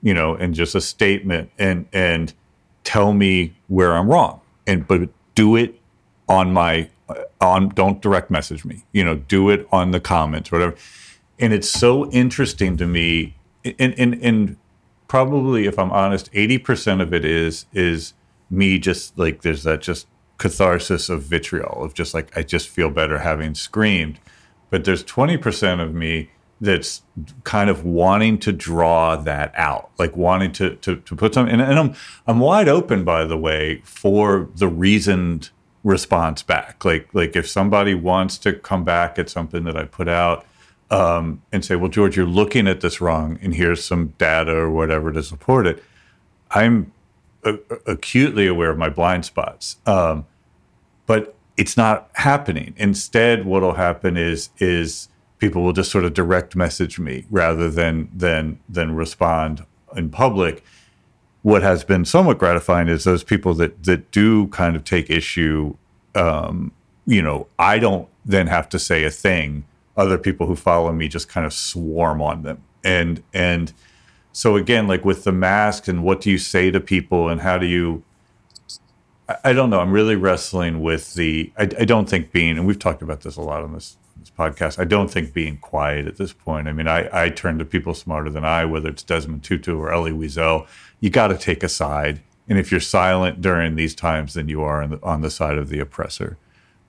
you 0.01 0.13
know 0.13 0.33
and 0.35 0.53
just 0.53 0.73
a 0.73 0.81
statement 0.81 1.51
and 1.59 1.87
and 1.93 2.33
tell 2.83 3.13
me 3.13 3.55
where 3.67 3.93
i'm 3.93 4.07
wrong 4.07 4.41
and 4.65 4.87
but 4.87 5.09
do 5.35 5.55
it 5.55 5.79
on 6.27 6.51
my 6.51 6.89
uh, 7.09 7.15
on 7.41 7.69
don't 7.69 8.01
direct 8.01 8.31
message 8.31 8.65
me 8.65 8.83
you 8.91 9.03
know 9.03 9.15
do 9.15 9.49
it 9.49 9.67
on 9.71 9.91
the 9.91 9.99
comments 9.99 10.51
or 10.51 10.55
whatever 10.55 10.75
and 11.39 11.53
it's 11.53 11.69
so 11.69 12.09
interesting 12.09 12.75
to 12.75 12.87
me 12.87 13.35
and 13.63 13.93
and, 13.99 14.15
and 14.23 14.57
probably 15.07 15.65
if 15.65 15.79
i'm 15.79 15.91
honest 15.91 16.31
80% 16.33 17.01
of 17.01 17.13
it 17.13 17.25
is 17.25 17.65
is 17.73 18.13
me 18.49 18.79
just 18.79 19.17
like 19.17 19.41
there's 19.41 19.63
that 19.63 19.81
just 19.81 20.07
catharsis 20.37 21.09
of 21.09 21.23
vitriol 21.23 21.83
of 21.83 21.93
just 21.93 22.13
like 22.13 22.35
I 22.37 22.43
just 22.43 22.69
feel 22.69 22.89
better 22.89 23.19
having 23.19 23.55
screamed. 23.55 24.19
But 24.69 24.83
there's 24.83 25.03
20% 25.03 25.81
of 25.81 25.93
me 25.93 26.29
that's 26.59 27.03
kind 27.43 27.69
of 27.69 27.85
wanting 27.85 28.39
to 28.39 28.51
draw 28.51 29.15
that 29.15 29.53
out, 29.55 29.91
like 29.99 30.17
wanting 30.17 30.51
to 30.53 30.75
to, 30.77 30.97
to 30.97 31.15
put 31.15 31.33
some 31.33 31.47
and, 31.47 31.61
and 31.61 31.77
I'm 31.77 31.95
I'm 32.25 32.39
wide 32.39 32.67
open 32.67 33.03
by 33.03 33.25
the 33.25 33.37
way 33.37 33.81
for 33.83 34.49
the 34.55 34.67
reasoned 34.67 35.51
response 35.83 36.41
back. 36.41 36.83
Like 36.83 37.09
like 37.13 37.35
if 37.35 37.47
somebody 37.47 37.93
wants 37.93 38.37
to 38.39 38.53
come 38.53 38.83
back 38.83 39.19
at 39.19 39.29
something 39.29 39.63
that 39.65 39.77
I 39.77 39.83
put 39.85 40.07
out 40.07 40.45
um, 40.89 41.41
and 41.51 41.63
say, 41.65 41.75
well, 41.75 41.89
George, 41.89 42.15
you're 42.15 42.25
looking 42.25 42.67
at 42.67 42.81
this 42.81 43.01
wrong, 43.01 43.37
and 43.41 43.55
here's 43.55 43.83
some 43.83 44.13
data 44.17 44.55
or 44.55 44.71
whatever 44.71 45.11
to 45.11 45.21
support 45.21 45.67
it. 45.67 45.83
I'm 46.51 46.91
a- 47.43 47.59
acutely 47.85 48.47
aware 48.47 48.69
of 48.69 48.77
my 48.77 48.89
blind 48.89 49.25
spots, 49.25 49.77
um, 49.85 50.25
but 51.05 51.35
it's 51.57 51.75
not 51.75 52.09
happening. 52.13 52.73
Instead, 52.77 53.45
what'll 53.45 53.73
happen 53.73 54.15
is 54.15 54.49
is 54.59 55.09
people 55.39 55.63
will 55.63 55.73
just 55.73 55.91
sort 55.91 56.05
of 56.05 56.13
direct 56.13 56.55
message 56.55 56.99
me 56.99 57.25
rather 57.29 57.69
than 57.69 58.09
than 58.15 58.59
than 58.69 58.95
respond 58.95 59.65
in 59.95 60.09
public. 60.09 60.63
What 61.41 61.61
has 61.63 61.83
been 61.83 62.05
somewhat 62.05 62.37
gratifying 62.37 62.87
is 62.87 63.03
those 63.03 63.23
people 63.23 63.53
that 63.55 63.83
that 63.83 64.11
do 64.11 64.47
kind 64.47 64.75
of 64.75 64.83
take 64.83 65.09
issue. 65.09 65.75
Um, 66.15 66.71
you 67.05 67.21
know, 67.21 67.47
I 67.57 67.79
don't 67.79 68.07
then 68.25 68.47
have 68.47 68.67
to 68.69 68.79
say 68.79 69.03
a 69.03 69.09
thing. 69.09 69.65
Other 69.97 70.17
people 70.17 70.47
who 70.47 70.55
follow 70.55 70.93
me 70.93 71.07
just 71.07 71.27
kind 71.27 71.45
of 71.45 71.53
swarm 71.53 72.21
on 72.21 72.43
them, 72.43 72.63
and 72.83 73.23
and 73.33 73.73
so 74.37 74.55
again 74.55 74.87
like 74.87 75.03
with 75.03 75.23
the 75.23 75.31
mask 75.31 75.87
and 75.87 76.03
what 76.03 76.21
do 76.21 76.29
you 76.29 76.37
say 76.37 76.69
to 76.69 76.79
people 76.79 77.27
and 77.27 77.41
how 77.41 77.57
do 77.57 77.65
you 77.65 78.03
I, 79.27 79.37
I 79.45 79.53
don't 79.53 79.71
know. 79.71 79.79
I'm 79.79 79.91
really 79.91 80.15
wrestling 80.15 80.81
with 80.81 81.15
the 81.15 81.51
I, 81.57 81.63
I 81.63 81.85
don't 81.85 82.07
think 82.07 82.31
being 82.31 82.55
and 82.57 82.67
we've 82.67 82.77
talked 82.77 83.01
about 83.01 83.21
this 83.21 83.35
a 83.35 83.41
lot 83.41 83.63
on 83.63 83.73
this, 83.73 83.97
this 84.15 84.29
podcast. 84.29 84.77
I 84.77 84.85
don't 84.85 85.09
think 85.09 85.33
being 85.33 85.57
quiet 85.57 86.05
at 86.05 86.17
this 86.17 86.33
point. 86.33 86.67
I 86.67 86.73
mean 86.73 86.87
i 86.87 87.09
i 87.11 87.29
turn 87.29 87.57
to 87.57 87.65
people 87.65 87.95
smarter 87.95 88.29
than 88.29 88.45
i 88.45 88.63
whether 88.63 88.89
it's 88.89 89.01
desmond 89.01 89.43
tutu 89.43 89.75
or 89.75 89.91
elie 89.91 90.11
wiesel. 90.11 90.67
You 90.99 91.09
got 91.09 91.29
to 91.29 91.37
take 91.37 91.63
a 91.63 91.69
side. 91.69 92.21
And 92.47 92.59
if 92.59 92.69
you're 92.69 92.79
silent 92.79 93.41
during 93.41 93.75
these 93.75 93.95
times 93.95 94.35
then 94.35 94.47
you 94.47 94.61
are 94.61 94.83
on 94.83 94.91
the, 94.91 94.99
on 95.01 95.21
the 95.21 95.31
side 95.31 95.57
of 95.57 95.69
the 95.69 95.79
oppressor 95.79 96.37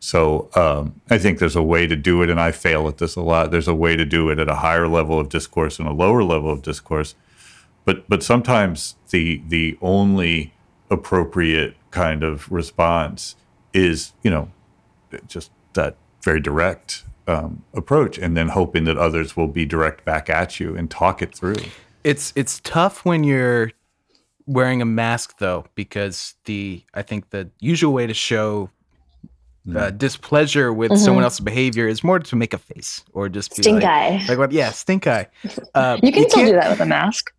so 0.00 0.48
um, 0.54 1.00
I 1.10 1.18
think 1.18 1.38
there's 1.38 1.56
a 1.56 1.62
way 1.62 1.86
to 1.86 1.96
do 1.96 2.22
it, 2.22 2.30
and 2.30 2.40
I 2.40 2.52
fail 2.52 2.86
at 2.88 2.98
this 2.98 3.16
a 3.16 3.20
lot. 3.20 3.50
There's 3.50 3.68
a 3.68 3.74
way 3.74 3.96
to 3.96 4.04
do 4.04 4.30
it 4.30 4.38
at 4.38 4.48
a 4.48 4.56
higher 4.56 4.86
level 4.86 5.18
of 5.18 5.28
discourse 5.28 5.78
and 5.78 5.88
a 5.88 5.92
lower 5.92 6.22
level 6.22 6.50
of 6.50 6.62
discourse, 6.62 7.14
but 7.84 8.08
but 8.08 8.22
sometimes 8.22 8.96
the 9.10 9.42
the 9.48 9.76
only 9.80 10.54
appropriate 10.90 11.74
kind 11.90 12.22
of 12.22 12.50
response 12.50 13.36
is 13.72 14.12
you 14.22 14.30
know 14.30 14.50
just 15.26 15.50
that 15.74 15.96
very 16.22 16.40
direct 16.40 17.04
um, 17.26 17.64
approach, 17.74 18.18
and 18.18 18.36
then 18.36 18.48
hoping 18.48 18.84
that 18.84 18.96
others 18.96 19.36
will 19.36 19.48
be 19.48 19.66
direct 19.66 20.04
back 20.04 20.30
at 20.30 20.60
you 20.60 20.76
and 20.76 20.90
talk 20.90 21.22
it 21.22 21.34
through. 21.34 21.56
It's 22.04 22.32
it's 22.36 22.60
tough 22.60 23.04
when 23.04 23.24
you're 23.24 23.72
wearing 24.46 24.80
a 24.80 24.86
mask 24.86 25.38
though, 25.38 25.66
because 25.74 26.34
the 26.44 26.84
I 26.94 27.02
think 27.02 27.30
the 27.30 27.50
usual 27.58 27.92
way 27.92 28.06
to 28.06 28.14
show 28.14 28.70
uh, 29.76 29.90
displeasure 29.90 30.72
with 30.72 30.90
Mhm. 30.92 30.98
someone 30.98 31.24
else's 31.24 31.40
behavior 31.40 31.86
is 31.88 32.02
more 32.04 32.18
to 32.18 32.36
make 32.36 32.54
a 32.54 32.58
face 32.58 33.02
or 33.12 33.28
just 33.28 33.54
be 33.56 33.62
Stink 33.62 33.82
like, 33.82 33.84
eye. 33.84 34.24
like 34.28 34.38
what? 34.38 34.52
Yeah, 34.52 34.70
stink 34.70 35.06
eye. 35.06 35.26
Uh, 35.74 35.98
You 36.02 36.12
can 36.12 36.28
still 36.30 36.46
do 36.46 36.52
that 36.52 36.70
with 36.70 36.80
a 36.80 36.86
mask. 36.86 37.32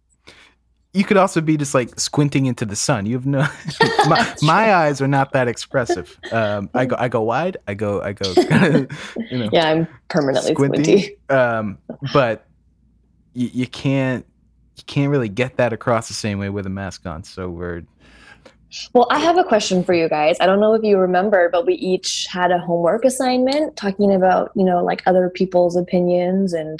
You 0.94 1.04
could 1.04 1.18
also 1.18 1.39
be 1.39 1.56
just 1.56 1.76
like 1.76 2.00
squinting 2.00 2.48
into 2.48 2.65
the 2.65 2.76
sun. 2.76 3.06
You 3.06 3.13
have 3.15 3.26
no. 3.28 3.48
my, 4.08 4.36
my 4.42 4.74
eyes 4.74 5.02
are 5.02 5.08
not 5.08 5.34
that 5.34 5.48
expressive. 5.48 6.18
Um, 6.32 6.68
I 6.74 6.86
go 6.88 6.96
I 6.98 7.08
go 7.10 7.22
wide. 7.22 7.58
I 7.68 7.76
go 7.76 8.02
I 8.02 8.13
go. 8.13 8.34
you 9.30 9.38
know, 9.38 9.50
Yeah, 9.52 9.70
I'm 9.70 9.88
permanently 10.10 10.54
squinty. 10.56 10.84
squinty. 10.84 11.18
Um, 11.30 11.78
but 12.12 12.48
you, 13.34 13.50
you 13.54 13.68
can't 13.68 14.26
you 14.78 14.84
can't 14.88 15.12
really 15.12 15.30
get 15.30 15.58
that 15.58 15.74
across 15.74 16.08
the 16.08 16.15
same 16.15 16.39
way 16.39 16.50
with 16.50 16.65
a 16.65 16.70
mask 16.72 17.06
on. 17.06 17.24
So 17.24 17.50
we're 17.52 17.84
Well, 18.93 19.08
I 19.10 19.19
have 19.19 19.38
a 19.38 19.43
question 19.43 19.84
for 19.84 19.93
you 19.93 20.08
guys. 20.10 20.38
I 20.39 20.45
don't 20.45 20.60
know 20.60 20.73
if 20.73 20.84
you 20.84 20.97
remember, 20.97 21.49
but 21.51 21.65
we 21.65 21.73
each 21.75 22.27
had 22.29 22.51
a 22.51 22.60
homework 22.60 23.03
assignment 23.05 23.75
talking 23.75 24.13
about, 24.13 24.51
you 24.55 24.63
know, 24.63 24.84
like 24.84 25.01
other 25.05 25.29
people's 25.29 25.75
opinions 25.75 26.53
and 26.53 26.79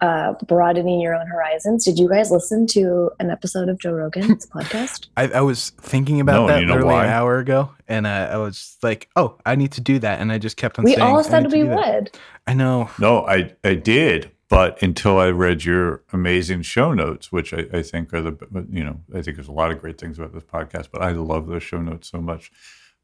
uh, 0.00 0.34
broadening 0.48 1.00
your 1.00 1.14
own 1.14 1.26
horizons. 1.28 1.84
Did 1.84 1.96
you 1.96 2.08
guys 2.08 2.32
listen 2.32 2.66
to 2.68 3.10
an 3.20 3.30
episode 3.30 3.68
of 3.68 3.78
Joe 3.78 3.92
Rogan's 3.92 4.46
podcast? 4.54 5.06
I, 5.16 5.28
I 5.28 5.40
was 5.42 5.70
thinking 5.78 6.20
about 6.20 6.40
No, 6.40 6.46
that 6.48 6.60
you 6.60 6.66
know 6.66 6.72
literally 6.74 6.94
why? 6.94 7.04
an 7.04 7.10
hour 7.12 7.38
ago, 7.38 7.70
and 7.86 8.08
I, 8.08 8.24
I 8.32 8.36
was 8.38 8.76
like, 8.82 9.08
"Oh, 9.14 9.38
I 9.46 9.54
need 9.54 9.70
to 9.72 9.80
do 9.80 10.00
that," 10.00 10.20
and 10.20 10.32
I 10.32 10.38
just 10.38 10.56
kept 10.56 10.76
on 10.80 10.84
We 10.84 10.94
saying, 10.96 11.02
all 11.02 11.20
"I 11.20 11.22
said 11.22 11.52
we 11.52 11.60
do 11.60 11.68
that." 11.68 11.76
would. 12.02 12.18
I 12.48 12.54
know. 12.54 12.90
No, 12.98 13.24
I 13.28 13.52
I 13.62 13.74
did, 13.76 14.32
but 14.52 14.82
until 14.82 15.18
I 15.18 15.30
read 15.30 15.64
your 15.64 16.02
amazing 16.12 16.60
show 16.60 16.92
notes, 16.92 17.32
which 17.32 17.54
I, 17.54 17.64
I 17.72 17.82
think 17.82 18.12
are 18.12 18.20
the 18.20 18.66
you 18.70 18.84
know 18.84 19.00
I 19.14 19.22
think 19.22 19.38
there's 19.38 19.48
a 19.48 19.52
lot 19.52 19.70
of 19.70 19.80
great 19.80 19.98
things 19.98 20.18
about 20.18 20.34
this 20.34 20.42
podcast, 20.42 20.88
but 20.92 21.00
I 21.00 21.12
love 21.12 21.46
those 21.46 21.62
show 21.62 21.80
notes 21.80 22.10
so 22.10 22.20
much. 22.20 22.52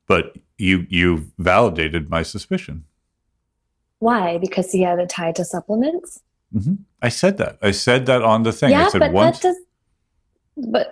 But 0.06 0.36
you 0.58 0.86
you 0.90 1.32
validated 1.38 2.10
my 2.10 2.22
suspicion. 2.22 2.84
Why? 3.98 4.36
Because 4.36 4.70
he 4.70 4.82
had 4.82 4.98
a 4.98 5.06
tie 5.06 5.32
to 5.32 5.44
supplements? 5.44 6.20
hmm 6.52 6.74
I 7.00 7.08
said 7.08 7.38
that. 7.38 7.58
I 7.62 7.70
said 7.70 8.04
that 8.06 8.22
on 8.22 8.42
the 8.42 8.52
thing. 8.52 8.74
I 8.74 8.82
yeah, 8.82 8.88
said 8.88 8.98
but 8.98 9.12
once. 9.12 9.38
that 9.38 9.48
does. 9.48 10.66
But 10.70 10.90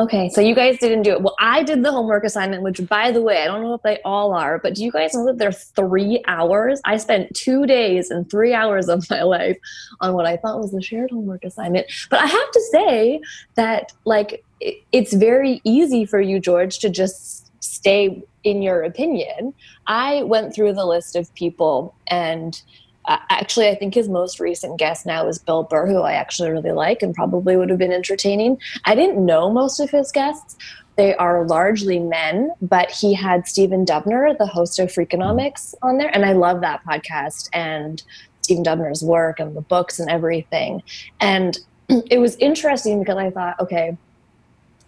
okay, 0.00 0.28
so 0.28 0.40
you 0.40 0.54
guys 0.54 0.78
didn't 0.78 1.02
do 1.02 1.12
it. 1.12 1.22
Well, 1.22 1.36
I 1.38 1.62
did 1.62 1.82
the 1.84 1.92
homework 1.92 2.24
assignment, 2.24 2.62
which, 2.62 2.86
by 2.88 3.10
the 3.10 3.22
way, 3.22 3.42
I 3.42 3.46
don't 3.46 3.62
know 3.62 3.74
if 3.74 3.82
they 3.82 4.00
all 4.04 4.34
are, 4.34 4.58
but 4.58 4.74
do 4.74 4.84
you 4.84 4.90
guys 4.90 5.14
know 5.14 5.26
that 5.26 5.38
they're 5.38 5.52
three 5.52 6.22
hours? 6.26 6.80
I 6.84 6.96
spent 6.96 7.34
two 7.34 7.66
days 7.66 8.10
and 8.10 8.28
three 8.28 8.52
hours 8.54 8.88
of 8.88 9.08
my 9.08 9.22
life 9.22 9.56
on 10.00 10.14
what 10.14 10.26
I 10.26 10.36
thought 10.36 10.60
was 10.60 10.72
the 10.72 10.82
shared 10.82 11.10
homework 11.10 11.44
assignment. 11.44 11.86
But 12.10 12.20
I 12.20 12.26
have 12.26 12.50
to 12.50 12.60
say 12.72 13.20
that, 13.54 13.92
like, 14.04 14.44
it's 14.92 15.12
very 15.12 15.60
easy 15.64 16.04
for 16.04 16.20
you, 16.20 16.40
George, 16.40 16.78
to 16.80 16.90
just 16.90 17.52
stay 17.62 18.22
in 18.42 18.62
your 18.62 18.82
opinion. 18.82 19.54
I 19.86 20.22
went 20.24 20.54
through 20.54 20.74
the 20.74 20.84
list 20.84 21.16
of 21.16 21.32
people 21.34 21.94
and 22.06 22.60
uh, 23.06 23.18
actually, 23.30 23.68
I 23.68 23.74
think 23.74 23.94
his 23.94 24.08
most 24.08 24.40
recent 24.40 24.78
guest 24.78 25.04
now 25.04 25.26
is 25.26 25.38
Bill 25.38 25.64
Burr, 25.64 25.86
who 25.86 26.00
I 26.00 26.12
actually 26.12 26.50
really 26.50 26.72
like 26.72 27.02
and 27.02 27.14
probably 27.14 27.56
would 27.56 27.68
have 27.70 27.78
been 27.78 27.92
entertaining. 27.92 28.58
I 28.84 28.94
didn't 28.94 29.24
know 29.24 29.50
most 29.50 29.80
of 29.80 29.90
his 29.90 30.10
guests. 30.10 30.56
They 30.96 31.14
are 31.16 31.44
largely 31.44 31.98
men, 31.98 32.52
but 32.62 32.90
he 32.90 33.14
had 33.14 33.48
Stephen 33.48 33.84
Dubner, 33.84 34.36
the 34.38 34.46
host 34.46 34.78
of 34.78 34.88
Freakonomics, 34.88 35.74
on 35.82 35.98
there. 35.98 36.10
And 36.14 36.24
I 36.24 36.32
love 36.32 36.60
that 36.60 36.84
podcast 36.84 37.48
and 37.52 38.02
Stephen 38.42 38.64
Dubner's 38.64 39.02
work 39.02 39.40
and 39.40 39.56
the 39.56 39.60
books 39.60 39.98
and 39.98 40.08
everything. 40.08 40.82
And 41.20 41.58
it 41.88 42.20
was 42.20 42.36
interesting 42.36 43.00
because 43.00 43.16
I 43.16 43.30
thought, 43.30 43.58
okay, 43.60 43.96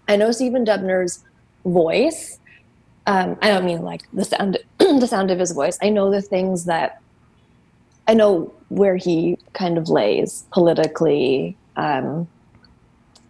I 0.09 0.17
know 0.17 0.31
Stephen 0.31 0.65
Dubner's 0.65 1.25
voice. 1.65 2.39
Um, 3.09 3.37
I 3.43 3.49
don't 3.49 3.65
mean 3.65 3.83
like 3.83 4.03
the 4.13 4.25
sound, 4.25 4.59
the 4.79 5.07
sound 5.07 5.31
of 5.31 5.39
his 5.39 5.53
voice. 5.53 5.77
I 5.83 5.91
know 5.91 6.11
the 6.11 6.23
things 6.23 6.65
that 6.67 7.01
I 8.09 8.15
know 8.15 8.53
where 8.69 8.97
he 8.97 9.39
kind 9.53 9.79
of 9.79 9.89
lays 9.89 10.45
politically 10.53 11.57
um, 11.77 12.29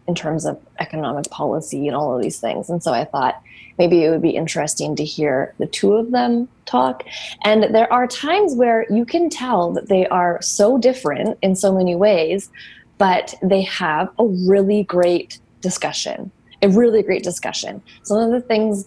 in 0.07 0.15
terms 0.15 0.45
of 0.45 0.61
economic 0.79 1.29
policy 1.31 1.87
and 1.89 1.97
all 1.97 2.15
of 2.15 2.23
these 2.23 2.39
things. 2.39 2.71
And 2.71 2.83
so 2.83 2.93
I 2.93 3.05
thought 3.05 3.43
maybe 3.79 4.05
it 4.05 4.11
would 4.11 4.23
be 4.23 4.31
interesting 4.31 4.97
to 4.97 5.05
hear 5.05 5.55
the 5.59 5.67
two 5.67 5.95
of 5.95 6.11
them 6.11 6.49
talk. 6.65 7.05
And 7.45 7.75
there 7.75 7.93
are 7.93 8.07
times 8.07 8.55
where 8.55 8.87
you 8.91 9.05
can 9.05 9.29
tell 9.29 9.73
that 9.73 9.89
they 9.89 10.07
are 10.07 10.41
so 10.43 10.79
different 10.79 11.39
in 11.43 11.57
so 11.57 11.75
many 11.77 11.95
ways, 11.95 12.51
but 12.99 13.35
they 13.43 13.63
have 13.63 14.09
a 14.19 14.27
really 14.27 14.85
great 14.85 15.39
discussion, 15.61 16.31
a 16.63 16.69
really 16.69 17.03
great 17.03 17.23
discussion. 17.23 17.83
Some 18.03 18.19
of 18.19 18.31
the 18.31 18.41
things 18.41 18.87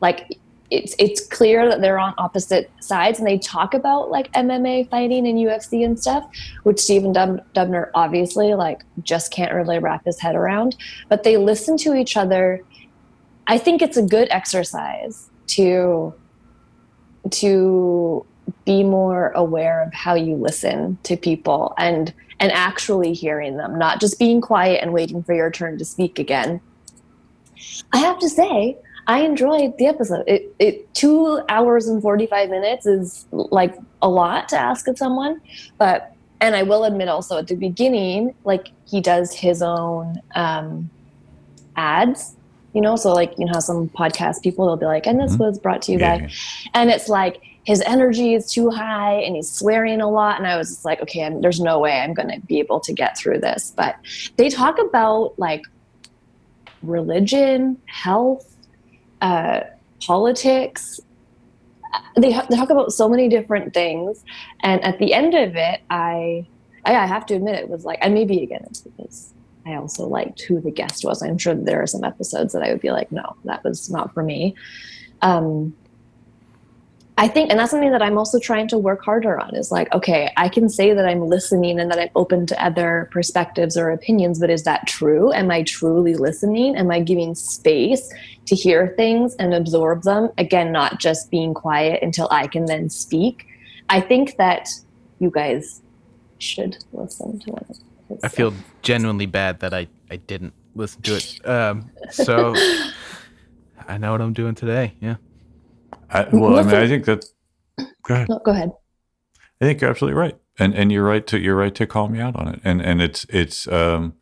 like 0.00 0.38
it's 0.70 0.94
it's 0.98 1.26
clear 1.26 1.68
that 1.68 1.80
they're 1.80 1.98
on 1.98 2.14
opposite 2.18 2.70
sides 2.80 3.18
and 3.18 3.26
they 3.26 3.38
talk 3.38 3.74
about 3.74 4.10
like 4.10 4.30
MMA 4.32 4.88
fighting 4.90 5.26
and 5.26 5.38
UFC 5.38 5.84
and 5.84 5.98
stuff, 5.98 6.28
which 6.64 6.78
Stephen 6.78 7.12
Dub- 7.12 7.42
Dubner 7.54 7.90
obviously 7.94 8.54
like 8.54 8.82
just 9.02 9.32
can't 9.32 9.54
really 9.54 9.78
wrap 9.78 10.04
his 10.04 10.20
head 10.20 10.34
around. 10.34 10.76
But 11.08 11.22
they 11.22 11.36
listen 11.36 11.76
to 11.78 11.94
each 11.94 12.16
other. 12.16 12.62
I 13.46 13.58
think 13.58 13.80
it's 13.80 13.96
a 13.96 14.02
good 14.02 14.28
exercise 14.30 15.30
to 15.48 16.14
to 17.30 18.26
be 18.64 18.82
more 18.82 19.30
aware 19.30 19.82
of 19.82 19.92
how 19.92 20.14
you 20.14 20.34
listen 20.34 20.98
to 21.04 21.16
people 21.16 21.74
and 21.78 22.12
and 22.40 22.52
actually 22.52 23.14
hearing 23.14 23.56
them, 23.56 23.78
not 23.78 24.00
just 24.00 24.18
being 24.18 24.40
quiet 24.40 24.80
and 24.82 24.92
waiting 24.92 25.22
for 25.22 25.34
your 25.34 25.50
turn 25.50 25.78
to 25.78 25.84
speak 25.84 26.18
again. 26.18 26.60
I 27.92 27.98
have 27.98 28.18
to 28.20 28.28
say, 28.28 28.76
I 29.08 29.20
enjoyed 29.22 29.72
the 29.78 29.86
episode. 29.86 30.24
It, 30.26 30.42
it 30.58 30.92
two 30.94 31.40
hours 31.48 31.88
and 31.88 32.02
forty 32.02 32.26
five 32.26 32.50
minutes 32.50 32.86
is 32.86 33.26
like 33.32 33.74
a 34.02 34.08
lot 34.08 34.48
to 34.50 34.58
ask 34.58 34.86
of 34.86 34.98
someone, 34.98 35.40
but 35.78 36.10
and 36.40 36.54
I 36.54 36.62
will 36.62 36.84
admit 36.84 37.08
also 37.08 37.38
at 37.38 37.48
the 37.48 37.56
beginning, 37.56 38.34
like 38.44 38.68
he 38.84 39.00
does 39.00 39.34
his 39.34 39.62
own 39.62 40.16
um, 40.36 40.90
ads, 41.76 42.36
you 42.74 42.80
know. 42.82 42.96
So 42.96 43.12
like 43.14 43.32
you 43.38 43.46
know 43.46 43.52
how 43.54 43.60
some 43.60 43.90
podcast 43.98 44.42
people 44.42 44.66
they'll 44.66 44.76
be 44.76 44.86
like, 44.86 45.06
and 45.06 45.18
this 45.20 45.36
Mhm. 45.36 45.40
was 45.40 45.58
brought 45.58 45.82
to 45.82 45.92
you 45.92 45.98
Yeah, 45.98 46.18
by, 46.18 46.28
and 46.74 46.90
it's 46.90 47.08
like 47.08 47.40
his 47.64 47.82
energy 47.82 48.34
is 48.34 48.50
too 48.52 48.70
high 48.70 49.14
and 49.14 49.36
he's 49.36 49.50
swearing 49.52 50.00
a 50.00 50.08
lot, 50.10 50.38
and 50.38 50.46
I 50.46 50.56
was 50.56 50.68
just 50.68 50.84
like, 50.84 51.00
okay, 51.02 51.24
I'm, 51.24 51.40
there's 51.40 51.60
no 51.60 51.78
way 51.78 51.98
I'm 52.00 52.14
going 52.14 52.28
to 52.30 52.40
be 52.46 52.58
able 52.60 52.80
to 52.80 52.92
get 52.92 53.16
through 53.18 53.40
this. 53.40 53.72
But 53.76 53.96
they 54.36 54.48
talk 54.50 54.76
about 54.78 55.32
like 55.38 55.62
religion, 56.82 57.78
health 57.88 58.47
uh, 59.20 59.60
politics. 60.04 61.00
They, 62.16 62.32
ha- 62.32 62.46
they 62.48 62.56
talk 62.56 62.70
about 62.70 62.92
so 62.92 63.08
many 63.08 63.28
different 63.28 63.74
things, 63.74 64.22
and 64.62 64.82
at 64.84 64.98
the 64.98 65.14
end 65.14 65.34
of 65.34 65.56
it, 65.56 65.80
I 65.90 66.46
I, 66.84 66.96
I 66.96 67.06
have 67.06 67.26
to 67.26 67.34
admit 67.34 67.56
it 67.56 67.68
was 67.68 67.84
like, 67.84 67.98
and 68.02 68.14
maybe 68.14 68.42
again 68.42 68.64
it's 68.66 68.80
because 68.80 69.32
I 69.66 69.74
also 69.74 70.06
liked 70.06 70.42
who 70.42 70.60
the 70.60 70.70
guest 70.70 71.04
was. 71.04 71.22
I'm 71.22 71.38
sure 71.38 71.54
there 71.54 71.82
are 71.82 71.86
some 71.86 72.04
episodes 72.04 72.52
that 72.52 72.62
I 72.62 72.72
would 72.72 72.80
be 72.80 72.90
like, 72.90 73.12
no, 73.12 73.36
that 73.44 73.62
was 73.64 73.90
not 73.90 74.14
for 74.14 74.22
me. 74.22 74.54
Um, 75.20 75.74
I 77.18 77.26
think, 77.26 77.50
and 77.50 77.58
that's 77.58 77.72
something 77.72 77.90
that 77.90 78.00
I'm 78.00 78.16
also 78.16 78.38
trying 78.38 78.68
to 78.68 78.78
work 78.78 79.04
harder 79.04 79.40
on 79.40 79.56
is 79.56 79.72
like, 79.72 79.92
okay, 79.92 80.32
I 80.36 80.48
can 80.48 80.68
say 80.68 80.94
that 80.94 81.04
I'm 81.04 81.26
listening 81.26 81.80
and 81.80 81.90
that 81.90 81.98
I'm 81.98 82.10
open 82.14 82.46
to 82.46 82.64
other 82.64 83.08
perspectives 83.10 83.76
or 83.76 83.90
opinions, 83.90 84.38
but 84.38 84.50
is 84.50 84.62
that 84.62 84.86
true? 84.86 85.32
Am 85.32 85.50
I 85.50 85.64
truly 85.64 86.14
listening? 86.14 86.76
Am 86.76 86.92
I 86.92 87.00
giving 87.00 87.34
space 87.34 88.08
to 88.48 88.54
hear 88.54 88.94
things 88.96 89.34
and 89.36 89.54
absorb 89.54 90.02
them? 90.02 90.30
Again, 90.38 90.72
not 90.72 91.00
just 91.00 91.30
being 91.30 91.54
quiet 91.54 92.02
until 92.02 92.28
I 92.30 92.46
can 92.46 92.66
then 92.66 92.90
speak. 92.90 93.46
I 93.88 94.00
think 94.00 94.36
that 94.36 94.68
you 95.18 95.30
guys 95.30 95.82
should 96.38 96.84
listen 96.92 97.38
to 97.40 97.52
it. 97.52 97.78
I 98.22 98.28
feel 98.28 98.54
genuinely 98.82 99.26
bad 99.26 99.60
that 99.60 99.74
I 99.74 99.88
I 100.10 100.16
didn't 100.16 100.54
listen 100.74 101.02
to 101.02 101.16
it. 101.16 101.48
Um, 101.48 101.90
so 102.10 102.54
I 103.88 103.98
know 103.98 104.12
what 104.12 104.20
I'm 104.20 104.32
doing 104.32 104.54
today. 104.54 104.94
Yeah. 105.00 105.16
I, 106.10 106.26
well, 106.32 106.58
I 106.58 106.62
mean, 106.62 106.74
I 106.74 106.88
think 106.88 107.04
that. 107.04 107.24
Go 108.02 108.14
ahead. 108.14 108.28
No, 108.28 108.38
go 108.38 108.52
ahead. 108.52 108.72
I 109.60 109.64
think 109.66 109.80
you're 109.80 109.90
absolutely 109.90 110.18
right, 110.18 110.36
and 110.58 110.74
and 110.74 110.90
you're 110.90 111.04
right 111.04 111.26
to 111.26 111.38
you're 111.38 111.56
right 111.56 111.74
to 111.74 111.86
call 111.86 112.08
me 112.08 112.20
out 112.20 112.36
on 112.36 112.48
it, 112.48 112.60
and 112.64 112.80
and 112.80 113.02
it's 113.02 113.26
it's. 113.28 113.68
Um, 113.68 114.14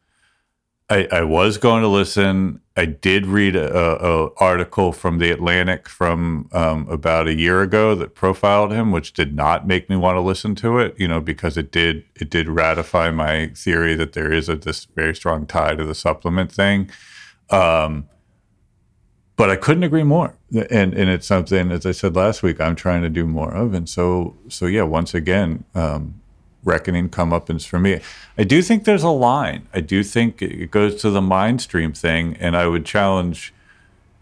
I 0.88 1.08
I 1.10 1.22
was 1.22 1.58
going 1.58 1.82
to 1.82 1.88
listen. 1.88 2.60
I 2.76 2.84
did 2.84 3.26
read 3.26 3.56
a, 3.56 4.04
a, 4.04 4.34
article 4.34 4.92
from 4.92 5.18
the 5.18 5.30
Atlantic 5.30 5.88
from 5.88 6.48
um, 6.52 6.86
about 6.88 7.26
a 7.26 7.34
year 7.34 7.62
ago 7.62 7.94
that 7.94 8.14
profiled 8.14 8.70
him, 8.70 8.92
which 8.92 9.14
did 9.14 9.34
not 9.34 9.66
make 9.66 9.88
me 9.88 9.96
want 9.96 10.16
to 10.16 10.20
listen 10.20 10.54
to 10.56 10.78
it. 10.78 10.94
You 10.98 11.08
know, 11.08 11.20
because 11.20 11.56
it 11.56 11.72
did 11.72 12.04
it 12.14 12.30
did 12.30 12.48
ratify 12.48 13.10
my 13.10 13.48
theory 13.56 13.94
that 13.94 14.12
there 14.12 14.32
is 14.32 14.48
a 14.48 14.56
this 14.56 14.84
very 14.84 15.14
strong 15.14 15.46
tie 15.46 15.74
to 15.74 15.84
the 15.84 15.94
supplement 15.94 16.52
thing. 16.52 16.90
Um, 17.50 18.08
but 19.36 19.50
I 19.50 19.56
couldn't 19.56 19.82
agree 19.82 20.04
more. 20.04 20.36
And 20.70 20.94
and 20.94 21.10
it's 21.10 21.26
something, 21.26 21.72
as 21.72 21.84
I 21.84 21.92
said 21.92 22.14
last 22.14 22.42
week, 22.42 22.60
I'm 22.60 22.76
trying 22.76 23.02
to 23.02 23.10
do 23.10 23.26
more 23.26 23.52
of. 23.52 23.74
And 23.74 23.88
so 23.88 24.36
so 24.48 24.66
yeah, 24.66 24.82
once 24.82 25.14
again, 25.14 25.64
um, 25.74 26.20
reckoning 26.66 27.08
comeuppance 27.08 27.66
for 27.66 27.78
me. 27.78 28.00
I 28.36 28.44
do 28.44 28.60
think 28.60 28.84
there's 28.84 29.02
a 29.02 29.08
line. 29.08 29.68
I 29.72 29.80
do 29.80 30.02
think 30.02 30.42
it 30.42 30.70
goes 30.70 31.00
to 31.00 31.10
the 31.10 31.22
mind 31.22 31.62
stream 31.62 31.92
thing, 31.92 32.36
and 32.38 32.56
I 32.56 32.66
would 32.66 32.84
challenge 32.84 33.54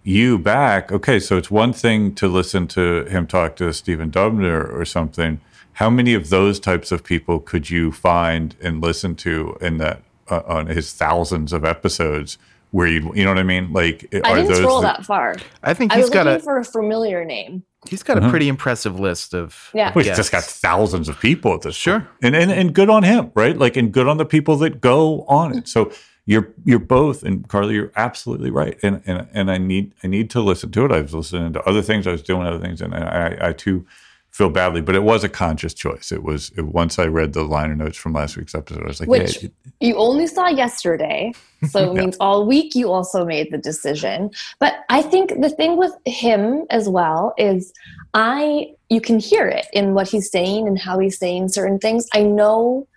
you 0.05 0.39
back. 0.39 0.93
Okay, 0.93 1.19
so 1.19 1.37
it's 1.37 1.51
one 1.51 1.73
thing 1.73 2.15
to 2.17 2.29
listen 2.29 2.69
to 2.69 3.05
him 3.07 3.27
talk 3.27 3.57
to 3.57 3.73
Stephen 3.73 4.11
Dubner 4.11 4.71
or 4.73 4.85
something. 4.85 5.41
How 5.75 5.91
many 5.91 6.15
of 6.15 6.31
those 6.31 6.61
types 6.61 6.93
of 6.93 7.03
people 7.03 7.41
could 7.41 7.71
you 7.71 7.91
find 7.91 8.55
and 8.63 8.81
listen 8.81 9.17
to 9.17 9.57
in 9.61 9.79
that 9.79 10.03
uh, 10.31 10.43
on 10.47 10.69
his 10.69 10.93
thousands 10.93 11.53
of 11.53 11.65
episodes? 11.65 12.39
Where 12.71 12.89
you, 12.89 13.13
you 13.15 13.23
know 13.25 13.31
what 13.31 13.39
I 13.39 13.45
mean? 13.45 13.73
Like, 13.73 14.09
I 14.25 14.35
didn't 14.35 14.57
scroll 14.57 14.81
that 14.81 15.05
far. 15.05 15.37
I 15.63 15.75
think 15.75 15.93
I 15.93 15.97
he's 15.97 16.07
was 16.07 16.11
got 16.11 16.27
looking 16.27 16.41
a 16.41 16.43
for 16.43 16.59
a 16.59 16.65
familiar 16.65 17.25
name. 17.25 17.63
He's 17.89 18.03
got 18.03 18.17
a 18.17 18.21
Uh-huh. 18.21 18.31
pretty 18.31 18.49
impressive 18.49 18.99
list 18.99 19.35
of 19.35 19.71
Yeah. 19.75 19.89
of 19.89 19.95
Well, 19.95 20.05
he's 20.05 20.17
just 20.17 20.33
got 20.33 20.43
thousands 20.45 21.09
of 21.09 21.19
people 21.21 21.55
at 21.55 21.63
this 21.63 21.75
Sure. 21.77 22.01
point. 22.01 22.11
And, 22.23 22.37
and 22.37 22.51
and 22.51 22.75
good 22.75 22.91
on 22.91 23.03
him, 23.03 23.31
right? 23.35 23.57
Like 23.57 23.77
and 23.77 23.93
good 23.93 24.09
on 24.09 24.17
the 24.19 24.25
people 24.25 24.57
that 24.59 24.81
go 24.81 25.25
on 25.29 25.57
it. 25.57 25.69
So 25.69 25.91
you're 26.27 26.49
you're 26.65 26.79
both 26.79 27.23
and 27.23 27.47
Carly, 27.49 27.75
you're 27.75 27.93
absolutely 27.97 28.51
right. 28.51 28.79
And 28.83 29.03
and 29.07 29.27
and 29.35 29.51
I 29.51 29.59
need 29.59 29.93
I 30.03 30.07
need 30.07 30.31
to 30.31 30.41
listen 30.41 30.71
to 30.73 30.85
it. 30.87 30.93
I 30.93 31.01
was 31.03 31.13
listening 31.15 31.53
to 31.53 31.63
other 31.69 31.83
things, 31.83 32.07
I 32.07 32.13
was 32.13 32.23
doing 32.23 32.47
other 32.47 32.59
things, 32.59 32.81
and 32.81 32.95
I 32.95 33.37
I 33.41 33.53
too 33.53 33.85
feel 34.35 34.51
badly, 34.51 34.81
but 34.81 34.97
it 34.97 35.05
was 35.05 35.23
a 35.23 35.29
conscious 35.29 35.73
choice. 35.73 36.11
It 36.11 36.25
was 36.25 36.51
it, 36.57 36.63
once 36.63 36.99
I 36.99 37.07
read 37.07 37.35
the 37.35 37.45
liner 37.45 37.77
notes 37.77 37.97
from 37.97 38.15
last 38.15 38.37
week's 38.37 38.53
episode, 38.53 38.83
I 38.83 38.89
was 38.89 38.99
like, 38.99 39.09
Which 39.09 39.45
yeah, 39.45 39.49
you 39.79 39.95
only 39.95 40.27
saw 40.27 40.49
yesterday. 40.49 41.33
So 41.69 41.85
it 41.85 41.87
Yeah. 41.95 42.03
means 42.03 42.17
all 42.19 42.45
week 42.45 42.75
you 42.75 42.91
also 42.91 43.25
made 43.25 43.53
the 43.53 43.59
decision. 43.59 44.31
But 44.59 44.75
I 44.91 45.03
think 45.03 45.41
the 45.41 45.51
thing 45.51 45.77
with 45.77 45.95
him 46.05 46.65
as 46.71 46.89
well 46.89 47.33
is 47.39 47.73
I 48.13 48.73
you 48.89 49.01
can 49.01 49.21
hear 49.21 49.47
it 49.47 49.67
in 49.73 49.95
what 49.95 50.09
he's 50.09 50.33
saying 50.33 50.67
and 50.67 50.77
how 50.81 50.99
he's 50.99 51.17
saying 51.17 51.51
certain 51.51 51.79
things. 51.79 52.09
I 52.13 52.25
know 52.25 52.89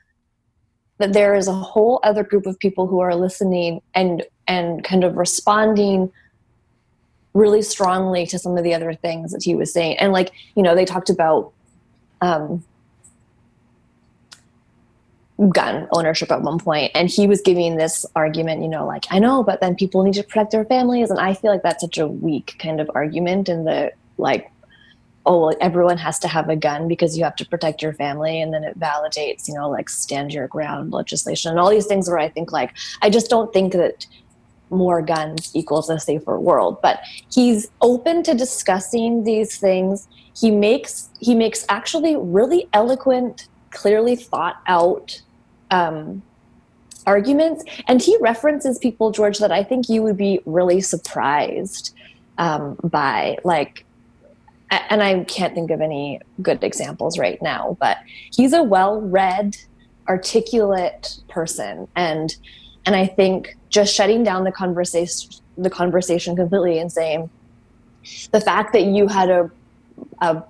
that 0.97 1.13
there 1.13 1.36
is 1.36 1.47
a 1.47 1.54
whole 1.54 2.00
other 2.02 2.23
group 2.23 2.47
of 2.47 2.58
people 2.58 2.88
who 2.88 3.00
are 3.00 3.13
listening 3.13 3.82
and 3.93 4.26
and 4.47 4.84
kind 4.84 5.04
of 5.04 5.15
responding 5.15 6.12
really 7.38 7.62
strongly 7.62 8.26
to 8.26 8.39
some 8.39 8.58
of 8.58 8.63
the 8.63 8.73
other 8.73 8.93
things 8.93 9.32
that 9.32 9.43
he 9.43 9.56
was 9.56 9.71
saying. 9.71 9.97
And 10.00 10.12
like, 10.12 10.32
you 10.56 10.63
know, 10.63 10.76
they 10.76 10.86
talked 10.86 11.10
about 11.10 11.54
um 12.21 12.63
gun 15.50 15.88
ownership 15.91 16.32
at 16.32 16.41
one 16.41 16.58
point 16.58 16.91
and 16.95 17.10
he 17.12 17.28
was 17.28 17.41
giving 17.41 17.78
this 17.78 18.08
argument 18.15 18.63
you 18.63 18.67
know 18.67 18.88
like 18.88 19.06
i 19.12 19.19
know 19.19 19.43
but 19.43 19.62
then 19.62 19.76
people 19.76 20.02
need 20.02 20.15
to 20.15 20.23
protect 20.23 20.50
their 20.50 20.65
families 20.65 21.12
and 21.12 21.19
i 21.19 21.32
feel 21.32 21.52
like 21.52 21.62
that's 21.62 21.82
such 21.82 22.00
a 22.00 22.08
weak 22.08 22.56
kind 22.58 22.82
of 22.82 22.89
argument 22.95 23.47
in 23.47 23.63
the 23.63 23.91
like 24.17 24.52
oh 25.28 25.41
well, 25.41 25.58
everyone 25.62 26.00
has 26.00 26.17
to 26.17 26.28
have 26.28 26.50
a 26.50 26.56
gun 26.56 26.88
because 26.88 27.15
you 27.15 27.23
have 27.23 27.36
to 27.36 27.45
protect 27.45 27.84
your 27.84 27.93
family 27.93 28.41
and 28.41 28.52
then 28.52 28.63
it 28.63 28.80
validates 28.80 29.47
you 29.47 29.54
know 29.54 29.69
like 29.69 29.89
stand 29.89 30.34
your 30.34 30.47
ground 30.47 30.91
legislation 30.91 31.52
and 31.52 31.60
all 31.60 31.69
these 31.69 31.86
things 31.86 32.10
where 32.10 32.17
i 32.17 32.28
think 32.28 32.52
like 32.52 32.73
i 33.04 33.10
just 33.10 33.30
don't 33.30 33.54
think 33.54 33.73
that 33.73 34.08
more 34.69 35.01
guns 35.01 35.51
equals 35.56 35.89
a 35.89 35.99
safer 35.99 36.39
world. 36.39 36.82
But 36.82 36.99
he's 37.32 37.69
open 37.82 38.23
to 38.23 38.34
discussing 38.34 39.23
these 39.23 39.58
things. 39.58 40.08
He 40.36 40.51
makes 40.51 41.10
he 41.19 41.36
makes 41.36 41.65
actually 41.69 42.15
really 42.15 42.67
eloquent 42.73 43.47
clearly 43.71 44.15
thought 44.15 44.62
out 44.67 45.21
um, 45.71 46.21
arguments. 47.06 47.63
And 47.88 48.01
he 48.01 48.17
references 48.19 48.77
people 48.77 49.12
george 49.12 49.39
that 49.39 49.51
i 49.51 49.63
think 49.63 49.89
you 49.89 50.03
would 50.03 50.17
be 50.17 50.39
really 50.45 50.82
surprised 50.82 51.95
um, 52.38 52.77
by. 52.84 53.38
Like 53.43 53.86
and 54.69 55.01
i 55.01 55.23
can't 55.23 55.56
think 55.56 55.71
of 55.71 55.80
any 55.80 56.19
good 56.41 56.62
examples 56.62 57.17
right 57.17 57.41
now 57.41 57.77
but 57.80 57.99
he's 58.34 58.51
a 58.51 58.62
well-read 58.62 59.56
articulate 60.10 61.19
person. 61.30 61.88
And 61.95 62.36
and 62.86 62.95
i 62.95 63.06
think 63.06 63.56
just 63.77 63.93
shutting 63.93 64.23
down 64.23 64.43
the 64.43 64.51
conversation 64.51 65.29
the 65.65 65.69
conversation 65.69 66.35
completely 66.35 66.79
and 66.79 66.91
saying 66.91 67.29
the 68.31 68.41
fact 68.41 68.73
that 68.73 68.85
you 68.85 69.07
had 69.07 69.29
a, 69.29 69.51
a 70.21 70.43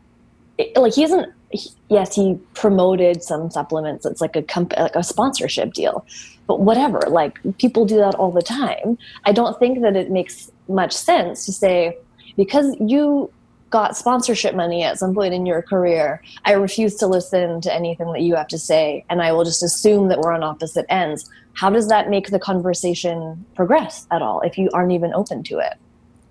like 0.78 0.94
he 0.94 1.04
isn't 1.04 1.28
he- 1.52 1.72
yes 1.90 2.16
he 2.16 2.38
promoted 2.54 3.24
some 3.24 3.50
supplements. 3.52 4.06
It's 4.06 4.22
like 4.22 4.36
a 4.36 4.44
comp- 4.54 4.78
like 4.78 4.96
a 4.96 5.04
sponsorship 5.04 5.74
deal 5.74 6.06
but 6.48 6.62
whatever 6.62 7.02
like 7.10 7.38
people 7.58 7.86
do 7.86 7.98
that 7.98 8.16
all 8.16 8.32
the 8.32 8.42
time. 8.42 8.98
I 9.26 9.34
don't 9.34 9.60
think 9.60 9.82
that 9.82 9.96
it 9.98 10.10
makes 10.10 10.50
much 10.70 10.94
sense 10.94 11.46
to 11.48 11.52
say 11.52 11.98
because 12.38 12.76
you 12.80 13.30
got 13.70 13.98
sponsorship 13.98 14.56
money 14.56 14.84
at 14.84 14.98
some 14.98 15.14
point 15.14 15.34
in 15.34 15.46
your 15.46 15.62
career 15.62 16.22
i 16.46 16.54
refuse 16.54 16.96
to 16.96 17.08
listen 17.08 17.60
to 17.62 17.74
anything 17.74 18.12
that 18.14 18.22
you 18.22 18.36
have 18.36 18.48
to 18.48 18.58
say 18.58 19.04
and 19.10 19.22
i 19.22 19.32
will 19.32 19.44
just 19.44 19.62
assume 19.64 20.08
that 20.08 20.20
we're 20.20 20.32
on 20.32 20.44
opposite 20.44 20.86
ends 20.90 21.30
how 21.54 21.70
does 21.70 21.88
that 21.90 22.10
make 22.10 22.30
the 22.30 22.40
conversation 22.40 23.46
progress 23.56 24.08
at 24.12 24.22
all 24.22 24.42
if 24.42 24.58
you 24.58 24.70
aren't 24.74 24.92
even 24.92 25.14
open 25.14 25.44
to 25.44 25.58
it 25.60 25.74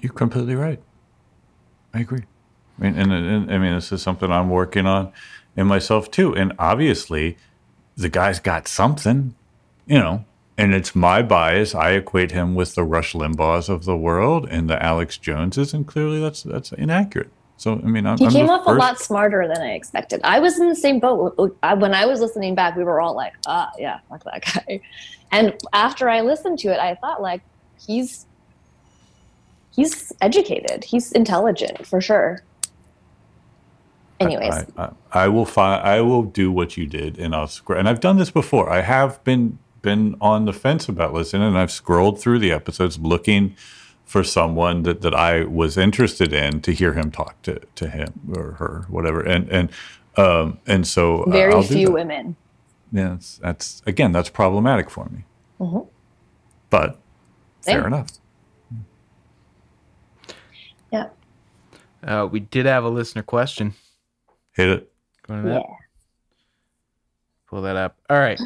You're 0.00 0.12
completely 0.12 0.54
right. 0.54 0.80
I 1.94 2.00
agree. 2.00 2.24
I 2.78 2.82
mean, 2.82 2.98
and, 2.98 3.12
and 3.12 3.50
I 3.50 3.58
mean, 3.58 3.74
this 3.74 3.90
is 3.90 4.02
something 4.02 4.30
I'm 4.30 4.50
working 4.50 4.86
on 4.86 5.10
in 5.56 5.66
myself 5.66 6.10
too. 6.10 6.34
And 6.36 6.52
obviously, 6.58 7.38
the 7.96 8.10
guy's 8.10 8.38
got 8.38 8.68
something, 8.68 9.34
you 9.86 9.98
know, 9.98 10.24
and 10.58 10.74
it's 10.74 10.94
my 10.94 11.22
bias. 11.22 11.74
I 11.74 11.90
equate 11.90 12.32
him 12.32 12.54
with 12.54 12.74
the 12.74 12.84
Rush 12.84 13.12
Limbaughs 13.12 13.68
of 13.68 13.84
the 13.84 13.96
world 13.96 14.46
and 14.50 14.70
the 14.70 14.82
Alex 14.82 15.18
Joneses, 15.18 15.74
and 15.74 15.86
clearly 15.86 16.20
that's 16.20 16.42
that's 16.42 16.72
inaccurate. 16.72 17.30
So 17.58 17.72
I 17.72 17.86
mean, 17.86 18.06
I'm, 18.06 18.18
He 18.18 18.26
I'm 18.26 18.32
came 18.32 18.50
off 18.50 18.66
a 18.66 18.72
lot 18.72 18.98
smarter 18.98 19.48
than 19.48 19.60
I 19.60 19.72
expected. 19.72 20.20
I 20.24 20.40
was 20.40 20.58
in 20.58 20.68
the 20.68 20.74
same 20.74 20.98
boat. 21.00 21.36
When 21.36 21.94
I 21.94 22.06
was 22.06 22.20
listening 22.20 22.54
back, 22.54 22.76
we 22.76 22.84
were 22.84 23.00
all 23.00 23.14
like, 23.14 23.34
ah, 23.46 23.70
yeah, 23.78 24.00
fuck 24.08 24.24
that 24.24 24.44
guy. 24.44 24.80
And 25.32 25.54
after 25.72 26.08
I 26.08 26.20
listened 26.20 26.60
to 26.60 26.68
it, 26.68 26.78
I 26.78 26.94
thought, 26.94 27.20
like, 27.20 27.42
he's 27.84 28.26
he's 29.74 30.12
educated. 30.20 30.84
He's 30.84 31.10
intelligent 31.10 31.84
for 31.84 32.00
sure. 32.00 32.44
Anyways, 34.20 34.54
I, 34.54 34.66
I, 34.78 34.90
I 35.12 35.28
will 35.28 35.44
find. 35.44 35.82
I 35.82 36.00
will 36.02 36.22
do 36.22 36.52
what 36.52 36.76
you 36.76 36.86
did, 36.86 37.18
and 37.18 37.34
I'll 37.34 37.48
scroll. 37.48 37.76
And 37.76 37.88
I've 37.88 37.98
done 37.98 38.18
this 38.18 38.30
before. 38.30 38.70
I 38.70 38.82
have 38.82 39.22
been 39.24 39.58
been 39.86 40.16
on 40.20 40.44
the 40.46 40.52
fence 40.52 40.88
about 40.88 41.14
listening, 41.14 41.46
and 41.46 41.56
I've 41.56 41.70
scrolled 41.70 42.20
through 42.20 42.40
the 42.40 42.50
episodes 42.50 42.98
looking 42.98 43.54
for 44.04 44.24
someone 44.24 44.82
that, 44.82 45.00
that 45.02 45.14
I 45.14 45.44
was 45.44 45.76
interested 45.78 46.32
in 46.32 46.60
to 46.62 46.72
hear 46.72 46.92
him 46.94 47.10
talk 47.12 47.40
to, 47.42 47.60
to 47.76 47.88
him 47.88 48.12
or 48.36 48.52
her, 48.58 48.84
whatever. 48.88 49.20
And 49.20 49.48
and 49.48 49.70
um 50.16 50.58
and 50.66 50.86
so 50.86 51.22
uh, 51.22 51.30
very 51.30 51.52
I'll 51.54 51.62
do 51.62 51.68
few 51.74 51.86
that. 51.86 51.92
women. 51.92 52.36
Yeah, 52.92 53.10
that's, 53.10 53.38
that's 53.38 53.82
again 53.86 54.10
that's 54.12 54.28
problematic 54.30 54.90
for 54.90 55.06
me. 55.06 55.24
Mhm. 55.60 55.86
But 56.70 56.98
fair 57.62 57.78
Same. 57.82 57.86
enough. 57.86 58.08
Yeah. 60.92 61.08
Uh, 62.02 62.28
we 62.30 62.40
did 62.40 62.66
have 62.66 62.84
a 62.84 62.88
listener 62.88 63.22
question. 63.22 63.74
Hit 64.52 64.68
it. 64.68 64.92
Go 65.26 65.42
to 65.42 65.48
Yeah. 65.48 65.62
Pull 67.48 67.62
that 67.62 67.76
up. 67.76 67.96
All 68.10 68.18
right. 68.18 68.40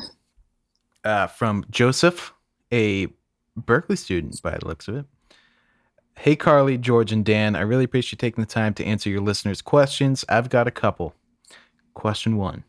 Uh, 1.05 1.27
from 1.27 1.65
Joseph, 1.71 2.33
a 2.73 3.09
Berkeley 3.57 3.97
student 3.97 4.41
by 4.43 4.57
the 4.59 4.67
looks 4.67 4.87
of 4.89 4.97
it. 4.97 5.07
Hey, 6.17 6.37
Carly, 6.37 6.77
George, 6.77 7.13
and 7.13 7.25
Dan. 7.25 7.57
I 7.57 7.61
really 7.61 7.85
appreciate 7.85 8.13
you 8.13 8.19
taking 8.19 8.43
the 8.45 8.51
time 8.51 8.75
to 8.75 8.85
answer 8.85 9.09
your 9.09 9.23
listeners' 9.23 9.63
questions. 9.63 10.25
I've 10.29 10.51
got 10.51 10.67
a 10.67 10.71
couple. 10.71 11.15
Question 11.95 12.37
one 12.37 12.65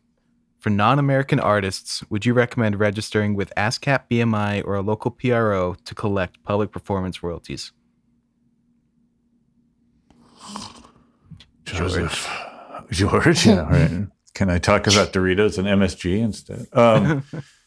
For 0.60 0.70
non 0.70 0.98
American 1.00 1.40
artists, 1.40 2.04
would 2.10 2.26
you 2.26 2.34
recommend 2.34 2.80
registering 2.80 3.36
with 3.36 3.52
ASCAP 3.58 4.04
BMI 4.10 4.64
or 4.66 4.76
a 4.76 4.82
local 4.82 5.12
PRO 5.12 5.76
to 5.84 5.96
collect 5.96 6.42
public 6.44 6.72
performance 6.72 7.22
royalties? 7.22 7.74
Joseph. 11.66 12.30
George. 12.90 13.46
Yeah, 13.46 13.70
right. 13.70 14.08
Can 14.34 14.50
I 14.50 14.60
talk 14.60 14.88
about 14.88 15.12
Doritos 15.14 15.58
and 15.58 15.68
MSG 15.68 16.20
instead? 16.20 16.68
Um, 16.74 17.24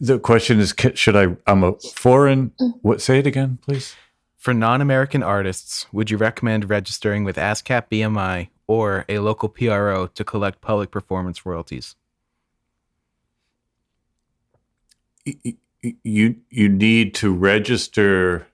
the 0.00 0.18
question 0.18 0.60
is, 0.60 0.74
should 0.94 1.16
I? 1.16 1.36
I'm 1.46 1.62
a 1.64 1.72
foreign. 1.94 2.50
Mm. 2.60 2.74
What? 2.82 3.00
Say 3.00 3.18
it 3.18 3.26
again, 3.26 3.58
please. 3.62 3.94
For 4.36 4.54
non 4.54 4.80
American 4.80 5.22
artists, 5.22 5.86
would 5.92 6.10
you 6.10 6.16
recommend 6.16 6.70
registering 6.70 7.24
with 7.24 7.36
ASCAP 7.36 7.84
BMI 7.90 8.48
or 8.68 9.04
a 9.08 9.18
local 9.18 9.48
PRO 9.48 10.06
to 10.08 10.24
collect 10.24 10.60
public 10.60 10.90
performance 10.90 11.44
royalties? 11.44 11.96
Y- 15.26 15.36
y- 15.44 15.56
You 16.02 16.36
you 16.50 16.68
need 16.68 17.14
to 17.16 17.32
register. 17.32 18.46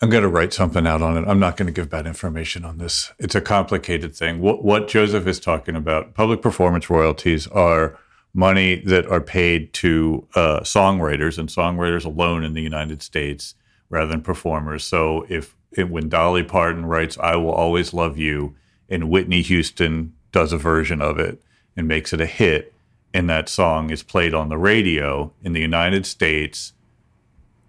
I'm 0.00 0.10
going 0.10 0.22
to 0.24 0.28
write 0.28 0.52
something 0.52 0.86
out 0.86 1.00
on 1.02 1.16
it. 1.16 1.24
I'm 1.28 1.38
not 1.40 1.56
going 1.56 1.66
to 1.66 1.72
give 1.72 1.88
bad 1.88 2.06
information 2.08 2.64
on 2.64 2.78
this. 2.78 3.12
It's 3.20 3.34
a 3.36 3.40
complicated 3.40 4.14
thing. 4.14 4.40
What 4.40 4.64
what 4.64 4.88
Joseph 4.88 5.26
is 5.26 5.38
talking 5.40 5.74
about, 5.76 6.14
public 6.14 6.42
performance 6.42 6.90
royalties 6.90 7.46
are 7.48 7.96
money 8.34 8.76
that 8.76 9.06
are 9.06 9.20
paid 9.20 9.72
to 9.74 10.26
uh, 10.34 10.60
songwriters 10.60 11.38
and 11.38 11.48
songwriters 11.48 12.04
alone 12.04 12.44
in 12.44 12.54
the 12.54 12.62
United 12.62 13.02
States, 13.02 13.54
rather 13.90 14.10
than 14.10 14.22
performers. 14.22 14.84
So 14.84 15.26
if, 15.28 15.54
if 15.72 15.88
when 15.88 16.08
Dolly 16.08 16.42
Parton 16.42 16.86
writes 16.86 17.18
"I 17.18 17.36
Will 17.36 17.52
Always 17.52 17.92
Love 17.92 18.16
You" 18.16 18.54
and 18.88 19.10
Whitney 19.10 19.42
Houston 19.42 20.14
does 20.32 20.52
a 20.52 20.58
version 20.58 21.02
of 21.02 21.18
it 21.18 21.42
and 21.76 21.86
makes 21.86 22.12
it 22.12 22.20
a 22.20 22.26
hit, 22.26 22.72
and 23.12 23.28
that 23.28 23.48
song 23.48 23.90
is 23.90 24.02
played 24.02 24.34
on 24.34 24.48
the 24.48 24.58
radio 24.58 25.32
in 25.42 25.52
the 25.52 25.60
United 25.60 26.06
States, 26.06 26.72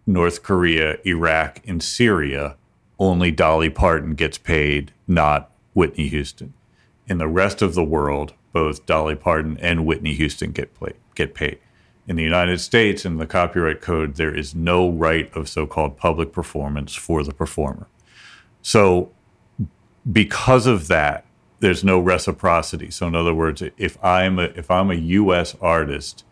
North 0.06 0.44
Korea, 0.44 0.98
Iraq, 1.06 1.62
and 1.68 1.84
Syria, 1.84 2.56
only 3.00 3.32
Dolly 3.32 3.70
Parton 3.70 4.16
gets 4.16 4.38
paid, 4.38 4.92
not 5.08 5.52
Whitney 5.74 6.08
Houston. 6.08 6.54
In 7.08 7.18
the 7.18 7.28
rest 7.28 7.62
of 7.62 7.74
the 7.74 7.84
world, 7.84 8.34
both 8.54 8.86
Dolly 8.86 9.16
Parton 9.16 9.58
and 9.60 9.86
Whitney 9.86 10.14
Houston 10.14 10.52
get 10.52 10.74
play, 10.74 10.94
get 11.16 11.34
paid. 11.34 11.60
In 12.08 12.16
the 12.16 12.24
United 12.24 12.60
States, 12.60 13.06
in 13.06 13.18
the 13.18 13.26
copyright 13.26 13.82
code, 13.82 14.16
there 14.16 14.34
is 14.34 14.54
no 14.54 14.90
right 14.90 15.34
of 15.36 15.50
so-called 15.50 15.98
public 15.98 16.32
performance 16.32 16.94
for 16.94 17.24
the 17.24 17.34
performer. 17.34 17.88
So, 18.62 19.12
because 20.12 20.68
of 20.68 20.88
that, 20.90 21.26
there's 21.60 21.84
no 21.84 21.98
reciprocity. 21.98 22.92
So, 22.92 23.08
in 23.08 23.16
other 23.16 23.34
words, 23.34 23.64
if 23.78 24.04
I'm 24.04 24.38
a, 24.38 24.44
if 24.56 24.70
I'm 24.70 24.92
a 24.92 24.96
U.S. 24.96 25.56
artist 25.62 26.26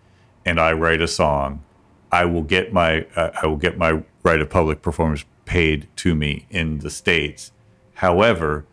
and 0.45 0.59
I 0.59 0.73
write 0.73 1.01
a 1.01 1.07
song, 1.07 1.63
I 2.11 2.25
will 2.25 2.43
get 2.43 2.73
my 2.73 3.05
uh, 3.15 3.31
I 3.41 3.47
will 3.47 3.57
get 3.57 3.77
my 3.77 4.03
right 4.23 4.41
of 4.41 4.49
public 4.49 4.81
performance 4.81 5.23
paid 5.45 5.87
to 5.97 6.13
me 6.15 6.47
in 6.49 6.79
the 6.79 6.89
states. 6.89 7.51
However, 7.95 8.65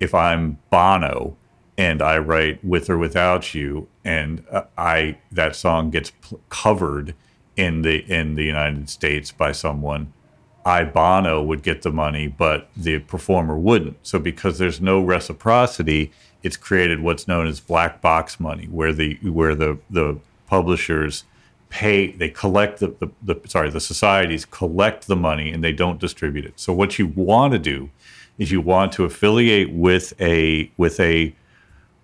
if 0.00 0.14
I'm 0.14 0.58
Bono 0.70 1.36
and 1.82 2.00
I 2.00 2.16
write 2.18 2.64
with 2.64 2.88
or 2.88 2.96
without 2.96 3.54
you, 3.54 3.88
and 4.04 4.44
uh, 4.52 4.62
I 4.78 5.18
that 5.32 5.56
song 5.56 5.90
gets 5.90 6.12
pl- 6.12 6.40
covered 6.48 7.16
in 7.56 7.82
the 7.82 7.96
in 8.08 8.36
the 8.36 8.44
United 8.44 8.88
States 8.88 9.32
by 9.32 9.50
someone, 9.50 10.12
I 10.64 10.84
Bono 10.84 11.42
would 11.42 11.64
get 11.64 11.82
the 11.82 11.90
money, 11.90 12.28
but 12.28 12.68
the 12.76 13.00
performer 13.00 13.58
wouldn't. 13.58 13.96
So 14.06 14.20
because 14.20 14.58
there's 14.58 14.80
no 14.80 15.00
reciprocity, 15.02 16.12
it's 16.44 16.56
created 16.56 17.00
what's 17.00 17.26
known 17.26 17.48
as 17.48 17.58
black 17.58 18.00
box 18.00 18.38
money, 18.38 18.66
where 18.66 18.92
the 18.92 19.18
where 19.22 19.56
the 19.56 19.78
the 19.90 20.20
publishers 20.46 21.24
pay 21.68 22.12
they 22.12 22.28
collect 22.28 22.78
the, 22.78 22.94
the, 23.00 23.08
the 23.22 23.40
sorry 23.48 23.70
the 23.70 23.80
societies 23.80 24.44
collect 24.44 25.08
the 25.08 25.16
money 25.16 25.50
and 25.50 25.64
they 25.64 25.72
don't 25.72 25.98
distribute 25.98 26.44
it. 26.44 26.60
So 26.60 26.72
what 26.72 27.00
you 27.00 27.08
want 27.08 27.54
to 27.54 27.58
do 27.58 27.90
is 28.38 28.52
you 28.52 28.60
want 28.60 28.92
to 28.92 29.04
affiliate 29.04 29.72
with 29.72 30.14
a 30.20 30.70
with 30.76 31.00
a 31.00 31.34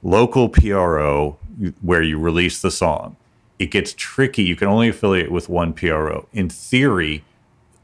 local 0.02 0.48
PRO 0.48 1.38
where 1.80 2.02
you 2.02 2.18
release 2.18 2.60
the 2.60 2.70
song. 2.70 3.16
It 3.58 3.70
gets 3.70 3.92
tricky. 3.92 4.44
You 4.44 4.56
can 4.56 4.68
only 4.68 4.88
affiliate 4.88 5.32
with 5.32 5.48
one 5.48 5.72
PRO. 5.72 6.28
In 6.32 6.48
theory, 6.48 7.24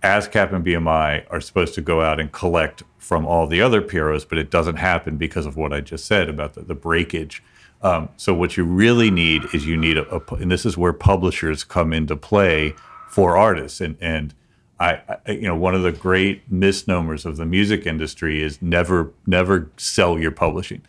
ASCAP 0.02 0.52
and 0.52 0.64
BMI 0.64 1.24
are 1.30 1.40
supposed 1.40 1.74
to 1.74 1.80
go 1.80 2.00
out 2.00 2.20
and 2.20 2.30
collect 2.30 2.82
from 2.98 3.26
all 3.26 3.46
the 3.46 3.60
other 3.60 3.80
PROs, 3.80 4.24
but 4.24 4.38
it 4.38 4.50
doesn't 4.50 4.76
happen 4.76 5.16
because 5.16 5.46
of 5.46 5.56
what 5.56 5.72
I 5.72 5.80
just 5.80 6.06
said 6.06 6.28
about 6.28 6.54
the, 6.54 6.62
the 6.62 6.74
breakage. 6.74 7.42
Um, 7.82 8.08
so 8.16 8.32
what 8.32 8.56
you 8.56 8.64
really 8.64 9.10
need 9.10 9.42
is 9.52 9.66
you 9.66 9.76
need 9.76 9.98
a, 9.98 10.08
a, 10.14 10.34
and 10.36 10.50
this 10.50 10.64
is 10.64 10.78
where 10.78 10.92
publishers 10.92 11.64
come 11.64 11.92
into 11.92 12.16
play 12.16 12.74
for 13.08 13.36
artists. 13.36 13.80
And 13.80 13.96
and 14.00 14.34
I, 14.80 15.02
I, 15.26 15.32
you 15.32 15.42
know, 15.42 15.56
one 15.56 15.74
of 15.74 15.82
the 15.82 15.92
great 15.92 16.50
misnomers 16.50 17.26
of 17.26 17.36
the 17.36 17.44
music 17.44 17.86
industry 17.86 18.42
is 18.42 18.62
never 18.62 19.12
never 19.26 19.70
sell 19.76 20.18
your 20.18 20.30
publishing 20.30 20.82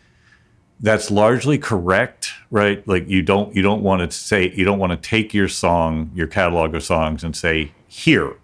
that's 0.80 1.10
largely 1.10 1.58
correct 1.58 2.32
right? 2.50 2.86
Like 2.86 3.08
you 3.08 3.22
don't 3.22 3.54
you 3.54 3.62
don't 3.62 3.82
want 3.82 4.08
to 4.08 4.16
say 4.16 4.52
you 4.54 4.64
don't 4.64 4.78
want 4.78 4.90
to 4.92 4.96
take 4.96 5.34
your 5.34 5.48
song 5.48 6.10
your 6.14 6.26
catalog 6.26 6.74
of 6.74 6.84
songs 6.84 7.24
and 7.24 7.34
say 7.36 7.72
here 7.88 8.36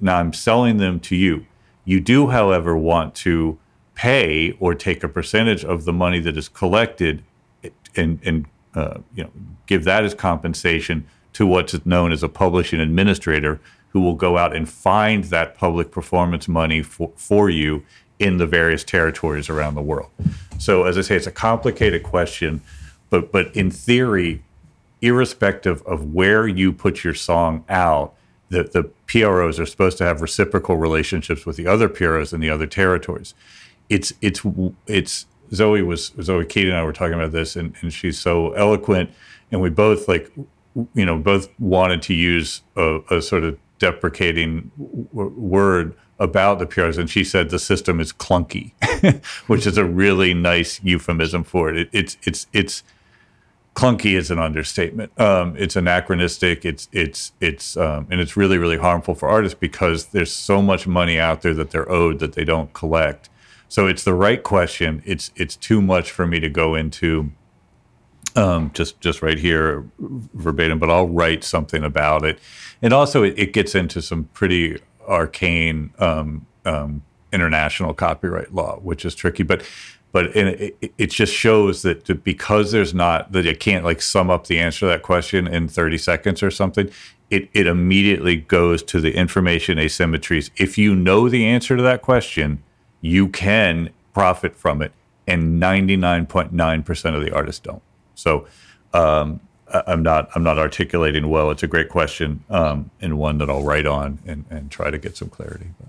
now 0.00 0.18
i'm 0.18 0.32
selling 0.32 0.76
them 0.76 1.00
to 1.00 1.16
you. 1.16 1.46
You 1.84 2.00
do 2.00 2.28
however 2.28 2.76
want 2.76 3.14
to 3.16 3.58
pay 3.94 4.56
or 4.60 4.74
take 4.74 5.02
a 5.02 5.08
percentage 5.08 5.64
of 5.64 5.84
the 5.84 5.92
money 5.92 6.20
that 6.20 6.36
is 6.36 6.48
collected 6.48 7.22
and 7.96 8.20
and 8.24 8.46
uh, 8.74 8.98
you 9.14 9.24
know 9.24 9.30
give 9.66 9.84
that 9.84 10.04
as 10.04 10.14
compensation 10.14 11.06
to 11.32 11.46
what's 11.46 11.84
known 11.84 12.12
as 12.12 12.22
a 12.22 12.28
publishing 12.28 12.80
administrator 12.80 13.60
who 13.88 14.00
will 14.00 14.14
go 14.14 14.38
out 14.38 14.54
and 14.54 14.68
find 14.68 15.24
that 15.24 15.54
public 15.54 15.90
performance 15.90 16.48
money 16.48 16.82
for, 16.82 17.10
for 17.16 17.50
you 17.50 17.82
in 18.22 18.38
the 18.38 18.46
various 18.46 18.84
territories 18.84 19.50
around 19.50 19.74
the 19.74 19.82
world. 19.82 20.08
So, 20.58 20.84
as 20.84 20.96
I 20.96 21.00
say, 21.00 21.16
it's 21.16 21.26
a 21.26 21.32
complicated 21.32 22.04
question, 22.04 22.62
but 23.10 23.32
but 23.32 23.54
in 23.54 23.70
theory, 23.70 24.42
irrespective 25.00 25.82
of 25.82 26.14
where 26.14 26.46
you 26.46 26.72
put 26.72 27.02
your 27.02 27.14
song 27.14 27.64
out, 27.68 28.14
the, 28.48 28.62
the 28.62 28.84
PROs 29.06 29.58
are 29.58 29.66
supposed 29.66 29.98
to 29.98 30.04
have 30.04 30.22
reciprocal 30.22 30.76
relationships 30.76 31.44
with 31.44 31.56
the 31.56 31.66
other 31.66 31.88
PROs 31.88 32.32
in 32.32 32.40
the 32.40 32.48
other 32.48 32.66
territories. 32.66 33.34
It's 33.88 34.12
it's 34.22 34.42
it's 34.86 35.26
Zoe 35.52 35.82
was 35.82 36.12
Zoe 36.22 36.46
Keating 36.46 36.70
and 36.70 36.78
I 36.78 36.84
were 36.84 36.92
talking 36.92 37.14
about 37.14 37.32
this, 37.32 37.56
and, 37.56 37.74
and 37.80 37.92
she's 37.92 38.18
so 38.18 38.52
eloquent, 38.52 39.10
and 39.50 39.60
we 39.60 39.68
both 39.68 40.06
like 40.06 40.30
you 40.94 41.04
know 41.04 41.18
both 41.18 41.48
wanted 41.58 42.02
to 42.02 42.14
use 42.14 42.62
a, 42.76 43.00
a 43.10 43.20
sort 43.20 43.42
of 43.42 43.58
deprecating 43.80 44.70
w- 44.78 45.34
word 45.36 45.96
about 46.22 46.58
the 46.58 46.66
PRs, 46.66 46.98
and 46.98 47.10
she 47.10 47.24
said 47.24 47.50
the 47.50 47.58
system 47.58 48.00
is 48.00 48.12
clunky, 48.12 48.72
which 49.46 49.66
is 49.66 49.76
a 49.76 49.84
really 49.84 50.32
nice 50.32 50.82
euphemism 50.82 51.44
for 51.44 51.68
it. 51.68 51.76
it 51.76 51.88
it's 51.92 52.16
it's 52.22 52.46
it's 52.52 52.82
clunky 53.74 54.16
is 54.16 54.30
an 54.30 54.38
understatement. 54.38 55.18
Um, 55.20 55.56
it's 55.58 55.76
anachronistic. 55.76 56.64
It's 56.64 56.88
it's 56.92 57.32
it's 57.40 57.76
um, 57.76 58.06
and 58.10 58.20
it's 58.20 58.36
really 58.36 58.56
really 58.56 58.78
harmful 58.78 59.14
for 59.14 59.28
artists 59.28 59.58
because 59.58 60.06
there's 60.06 60.32
so 60.32 60.62
much 60.62 60.86
money 60.86 61.18
out 61.18 61.42
there 61.42 61.54
that 61.54 61.70
they're 61.70 61.90
owed 61.90 62.20
that 62.20 62.34
they 62.34 62.44
don't 62.44 62.72
collect. 62.72 63.28
So 63.68 63.86
it's 63.86 64.04
the 64.04 64.14
right 64.14 64.42
question. 64.42 65.02
It's 65.04 65.32
it's 65.34 65.56
too 65.56 65.82
much 65.82 66.10
for 66.10 66.26
me 66.26 66.38
to 66.40 66.48
go 66.48 66.74
into 66.74 67.32
um, 68.36 68.70
just 68.74 69.00
just 69.00 69.22
right 69.22 69.38
here 69.38 69.84
verbatim, 69.98 70.78
but 70.78 70.90
I'll 70.90 71.08
write 71.08 71.44
something 71.44 71.82
about 71.82 72.24
it. 72.24 72.38
And 72.80 72.92
also, 72.92 73.22
it, 73.22 73.34
it 73.36 73.52
gets 73.52 73.74
into 73.74 74.02
some 74.02 74.24
pretty 74.32 74.78
arcane 75.06 75.92
um, 75.98 76.46
um, 76.64 77.02
international 77.32 77.94
copyright 77.94 78.54
law, 78.54 78.78
which 78.80 79.04
is 79.04 79.14
tricky. 79.14 79.42
But 79.42 79.64
but 80.12 80.36
it, 80.36 80.94
it 80.98 81.10
just 81.10 81.32
shows 81.32 81.82
that 81.82 82.22
because 82.22 82.70
there's 82.70 82.92
not 82.92 83.32
that 83.32 83.46
you 83.46 83.56
can't 83.56 83.84
like 83.84 84.02
sum 84.02 84.30
up 84.30 84.46
the 84.46 84.58
answer 84.58 84.80
to 84.80 84.86
that 84.86 85.02
question 85.02 85.46
in 85.46 85.68
30 85.68 85.96
seconds 85.98 86.42
or 86.42 86.50
something. 86.50 86.90
It, 87.30 87.48
it 87.54 87.66
immediately 87.66 88.36
goes 88.36 88.82
to 88.84 89.00
the 89.00 89.14
information 89.16 89.78
asymmetries. 89.78 90.50
If 90.58 90.76
you 90.76 90.94
know 90.94 91.30
the 91.30 91.46
answer 91.46 91.78
to 91.78 91.82
that 91.82 92.02
question, 92.02 92.62
you 93.00 93.28
can 93.28 93.88
profit 94.12 94.54
from 94.54 94.82
it, 94.82 94.92
and 95.26 95.60
99.9% 95.60 97.14
of 97.14 97.24
the 97.24 97.34
artists 97.34 97.60
don't. 97.60 97.82
So 98.14 98.46
um, 98.92 99.40
I'm 99.72 100.02
not 100.02 100.30
I'm 100.34 100.42
not 100.42 100.58
articulating 100.58 101.28
well. 101.28 101.50
It's 101.50 101.62
a 101.62 101.66
great 101.66 101.88
question 101.88 102.44
um, 102.50 102.90
and 103.00 103.18
one 103.18 103.38
that 103.38 103.48
I'll 103.48 103.62
write 103.62 103.86
on 103.86 104.18
and, 104.26 104.44
and 104.50 104.70
try 104.70 104.90
to 104.90 104.98
get 104.98 105.16
some 105.16 105.28
clarity. 105.28 105.70
But. 105.78 105.88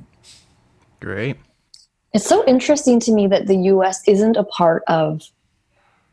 Great. 0.99 1.37
It's 2.13 2.25
so 2.25 2.45
interesting 2.45 2.99
to 3.01 3.11
me 3.11 3.27
that 3.27 3.47
the 3.47 3.55
U.S. 3.55 4.07
isn't 4.07 4.37
a 4.37 4.43
part 4.43 4.83
of 4.87 5.23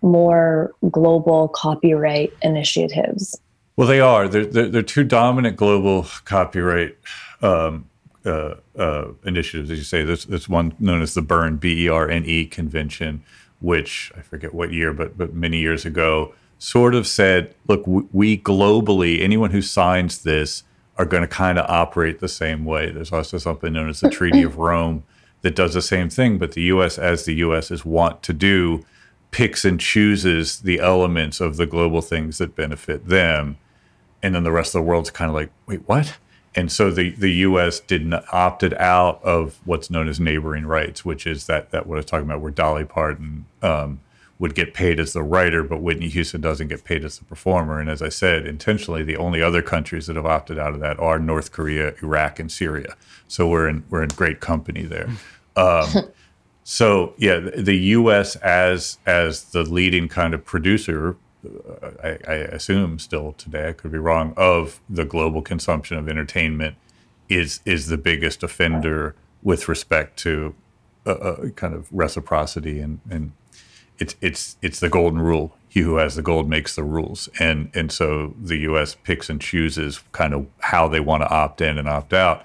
more 0.03 0.73
global 0.91 1.49
copyright 1.49 2.33
initiatives. 2.43 3.39
Well, 3.77 3.87
they 3.87 4.01
are. 4.01 4.27
They're, 4.27 4.47
they're, 4.47 4.69
they're 4.69 4.83
two 4.83 5.05
dominant 5.05 5.57
global 5.57 6.07
copyright 6.25 6.97
um, 7.43 7.89
uh, 8.25 8.55
uh, 8.77 9.09
initiatives, 9.25 9.71
as 9.71 9.79
you 9.79 9.85
say. 9.85 10.03
There's, 10.03 10.25
there's 10.25 10.49
one 10.49 10.75
known 10.79 11.03
as 11.03 11.15
the 11.15 11.23
Berne 11.23 11.57
B 11.57 11.85
E 11.85 11.89
R 11.89 12.09
N 12.09 12.25
E 12.25 12.47
Convention, 12.47 13.23
which 13.61 14.11
I 14.17 14.23
forget 14.23 14.55
what 14.55 14.73
year, 14.73 14.93
but 14.93 15.17
but 15.17 15.35
many 15.35 15.59
years 15.59 15.85
ago 15.85 16.35
sort 16.61 16.95
of 16.95 17.07
said, 17.07 17.55
look, 17.67 17.83
we 17.87 18.39
globally, 18.39 19.23
anyone 19.23 19.51
who 19.51 19.63
signs 19.63 20.23
this 20.23 20.63
are 20.99 21.07
going 21.07 21.23
to 21.23 21.27
kind 21.27 21.59
of 21.59 21.65
operate 21.71 22.21
the 22.21 22.29
same 22.29 22.67
way. 22.67 22.91
There's 22.91 23.13
also 23.13 23.39
something 23.39 23.73
known 23.73 23.89
as 23.89 24.01
the 24.01 24.11
Treaty 24.11 24.43
of 24.43 24.59
Rome 24.59 25.03
that 25.41 25.57
does 25.57 25.73
the 25.73 25.81
same 25.81 26.11
thing, 26.11 26.37
but 26.37 26.53
the 26.53 26.61
US, 26.65 26.99
as 26.99 27.25
the 27.25 27.37
US 27.37 27.71
is 27.71 27.87
wont 27.87 28.23
to 28.25 28.35
do, 28.35 28.85
picks 29.31 29.65
and 29.65 29.81
chooses 29.81 30.61
the 30.61 30.81
elements 30.81 31.41
of 31.41 31.57
the 31.57 31.65
global 31.65 32.03
things 32.03 32.37
that 32.37 32.55
benefit 32.55 33.07
them. 33.07 33.57
And 34.23 34.35
then 34.35 34.45
the 34.45 34.53
rest 34.53 34.75
of 34.75 34.83
the 34.83 34.87
world's 34.87 35.11
kind 35.11 35.31
of 35.31 35.35
like, 35.35 35.51
wait, 35.67 35.89
what? 35.89 36.19
And 36.55 36.71
so 36.71 36.91
the, 36.91 37.11
the 37.13 37.31
U.S. 37.31 37.81
did 37.81 38.05
not, 38.05 38.27
opted 38.35 38.75
out 38.75 39.25
of 39.25 39.59
what's 39.65 39.89
known 39.89 40.09
as 40.09 40.21
neighboring 40.21 40.67
rights, 40.67 41.07
which 41.07 41.27
is 41.27 41.47
that 41.47 41.71
that 41.71 41.87
what 41.87 41.95
I 41.95 42.01
was 42.01 42.07
talking 42.07 42.27
about, 42.27 42.43
where 42.43 42.51
Dolly 42.51 42.85
Parton 42.85 43.47
um, 43.63 44.01
would 44.41 44.55
get 44.55 44.73
paid 44.73 44.99
as 44.99 45.13
the 45.13 45.23
writer, 45.23 45.63
but 45.63 45.83
Whitney 45.83 46.09
Houston 46.09 46.41
doesn't 46.41 46.69
get 46.69 46.83
paid 46.83 47.05
as 47.05 47.19
the 47.19 47.25
performer. 47.27 47.79
And 47.79 47.91
as 47.91 48.01
I 48.01 48.09
said, 48.09 48.47
intentionally, 48.47 49.05
the 49.05 49.19
only 49.19 49.43
other 49.43 49.61
countries 49.61 50.07
that 50.07 50.17
have 50.17 50.25
opted 50.25 50.59
out 50.59 50.73
of 50.73 50.81
that 50.81 50.99
are 50.99 51.19
North 51.19 51.53
Korea, 51.53 51.93
Iraq, 52.03 52.41
and 52.41 52.51
Syria. 52.51 52.97
So 53.29 53.47
we're 53.47 53.69
in 53.69 53.85
we're 53.91 54.03
in 54.03 54.09
great 54.09 54.41
company 54.41 54.83
there. 54.83 55.11
Um, 55.57 56.09
so 56.65 57.13
yeah, 57.19 57.39
the 57.39 57.77
U.S. 57.77 58.35
as 58.37 58.97
as 59.05 59.45
the 59.45 59.63
leading 59.63 60.09
kind 60.09 60.33
of 60.33 60.43
producer, 60.47 61.17
uh, 61.45 61.91
I, 62.03 62.19
I 62.27 62.35
assume 62.35 62.99
still 62.99 63.33
today, 63.33 63.69
I 63.69 63.73
could 63.73 63.93
be 63.93 63.99
wrong, 63.99 64.33
of 64.39 64.81
the 64.89 65.05
global 65.05 65.43
consumption 65.43 65.99
of 65.99 66.09
entertainment 66.09 66.77
is 67.29 67.61
is 67.67 67.89
the 67.89 67.99
biggest 67.99 68.43
offender 68.43 69.15
with 69.43 69.69
respect 69.69 70.19
to 70.21 70.55
uh, 71.07 71.11
uh, 71.11 71.49
kind 71.51 71.75
of 71.75 71.89
reciprocity 71.93 72.81
and 72.81 73.01
and 73.11 73.33
it's 74.01 74.17
it's 74.21 74.57
it's 74.63 74.81
the 74.81 74.89
golden 74.89 75.21
rule. 75.21 75.57
He 75.69 75.81
who 75.81 75.97
has 75.97 76.17
the 76.17 76.23
gold 76.23 76.49
makes 76.49 76.75
the 76.75 76.83
rules, 76.83 77.29
and 77.39 77.71
and 77.75 77.93
so 77.93 78.35
the 78.41 78.57
U.S. 78.59 78.97
picks 79.05 79.31
and 79.31 79.41
chooses 79.41 80.03
kind 80.13 80.35
of 80.35 80.47
how 80.59 80.89
they 80.89 81.01
want 81.01 81.23
to 81.23 81.31
opt 81.31 81.61
in 81.61 81.79
and 81.79 81.89
opt 81.89 82.13
out. 82.13 82.45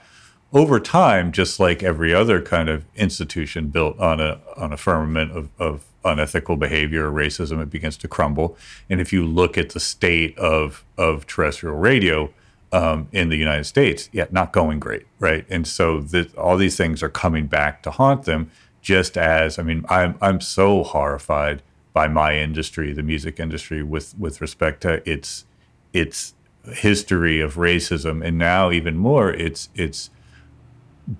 Over 0.53 0.80
time, 0.80 1.32
just 1.32 1.60
like 1.60 1.82
every 1.82 2.14
other 2.14 2.41
kind 2.41 2.70
of 2.70 2.86
institution 2.95 3.70
built 3.70 3.97
on 3.99 4.20
a 4.20 4.39
on 4.56 4.72
a 4.72 4.78
firmament 4.78 5.32
of, 5.32 5.49
of 5.58 5.86
unethical 6.03 6.56
behavior 6.56 7.12
or 7.12 7.12
racism, 7.12 7.62
it 7.62 7.70
begins 7.70 7.97
to 7.97 8.08
crumble. 8.08 8.56
And 8.89 9.01
if 9.01 9.12
you 9.12 9.26
look 9.26 9.58
at 9.58 9.70
the 9.70 9.80
state 9.80 10.38
of 10.38 10.86
of 10.97 11.26
terrestrial 11.26 11.78
radio 11.78 12.32
um, 12.72 13.08
in 13.12 13.30
the 13.30 13.38
United 13.38 13.64
States, 13.64 14.10
yeah, 14.12 14.26
not 14.32 14.51
going 14.51 14.80
great, 14.80 15.08
right? 15.20 15.45
And 15.49 15.66
so 15.66 16.01
the, 16.01 16.30
all 16.38 16.58
these 16.58 16.76
things 16.76 17.01
are 17.01 17.10
coming 17.10 17.47
back 17.47 17.82
to 17.84 17.91
haunt 17.91 18.24
them. 18.24 18.51
Just 18.86 19.17
as 19.17 19.57
I 19.57 19.63
mean, 19.63 19.83
I'm 19.89 20.15
I'm 20.21 20.39
so 20.39 20.83
horrified 20.83 21.63
by 21.91 22.07
my 22.07 22.38
industry, 22.38 22.93
the 22.93 23.01
music 23.01 23.39
industry, 23.39 23.81
with 23.81 24.15
with 24.15 24.39
respect 24.41 24.81
to 24.81 25.01
its 25.09 25.45
its 25.91 26.36
history 26.71 27.39
of 27.41 27.55
racism, 27.55 28.23
and 28.23 28.38
now 28.38 28.69
even 28.69 28.95
more, 28.95 29.31
it's 29.31 29.69
it's 29.73 30.11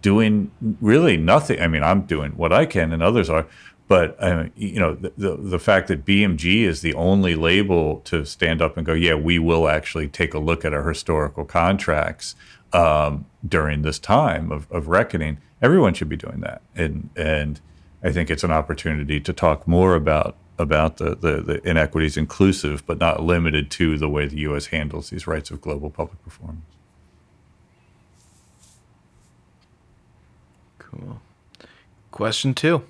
doing 0.03 0.51
really 0.80 1.18
nothing. 1.18 1.59
I 1.59 1.68
mean, 1.68 1.82
I'm 1.82 2.03
doing 2.03 2.34
what 2.34 2.53
I 2.53 2.68
can, 2.68 2.93
and 2.93 3.01
others 3.01 3.32
are, 3.32 3.47
but 3.88 4.16
uh, 4.22 4.46
you 4.56 4.80
know 4.80 4.96
the, 4.96 5.14
the, 5.18 5.36
the 5.36 5.60
fact 5.60 5.88
that 5.90 6.06
BMG 6.06 6.64
is 6.64 6.82
the 6.82 6.94
only 6.96 7.36
label 7.36 8.00
to 8.02 8.26
stand 8.26 8.62
up 8.62 8.78
and 8.78 8.86
go, 8.86 8.94
yeah, 8.94 9.14
we 9.14 9.38
will 9.38 9.68
actually 9.68 10.08
take 10.08 10.34
a 10.34 10.40
look 10.40 10.66
at 10.66 10.74
our 10.74 10.88
historical 10.88 11.46
contracts 11.46 12.36
um, 12.74 13.26
during 13.48 13.84
this 13.84 14.00
time 14.00 14.52
of, 14.52 14.70
of 14.72 14.88
reckoning. 14.88 15.38
Everyone 15.62 15.94
should 15.94 16.10
be 16.10 16.18
doing 16.18 16.42
that, 16.42 16.62
and 16.76 17.10
and 17.16 17.62
I 18.04 18.12
think 18.12 18.30
it's 18.30 18.44
an 18.44 18.52
opportunity 18.52 19.20
to 19.20 19.34
talk 19.34 19.68
more 19.68 19.96
about 19.96 20.36
about 20.58 20.98
the, 20.98 21.16
the, 21.16 21.42
the 21.42 21.70
inequities, 21.70 22.18
inclusive 22.18 22.86
but 22.86 22.98
not 22.98 23.22
limited 23.22 23.70
to 23.70 23.98
the 23.98 24.10
way 24.10 24.26
the 24.26 24.40
U.S. 24.40 24.68
handles 24.68 25.10
these 25.10 25.28
rights 25.28 25.52
of 25.52 25.62
global 25.62 25.90
public 25.90 26.24
performance. 26.24 26.64
Cool. 30.80 31.20
Question 32.12 32.54
two. 32.54 32.84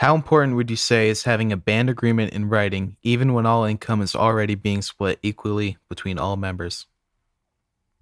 How 0.00 0.14
important 0.14 0.56
would 0.56 0.70
you 0.70 0.76
say 0.76 1.10
is 1.10 1.24
having 1.24 1.52
a 1.52 1.58
band 1.58 1.90
agreement 1.90 2.32
in 2.32 2.48
writing, 2.48 2.96
even 3.02 3.34
when 3.34 3.44
all 3.44 3.64
income 3.64 4.00
is 4.00 4.16
already 4.16 4.54
being 4.54 4.80
split 4.80 5.18
equally 5.22 5.76
between 5.90 6.18
all 6.18 6.38
members? 6.38 6.86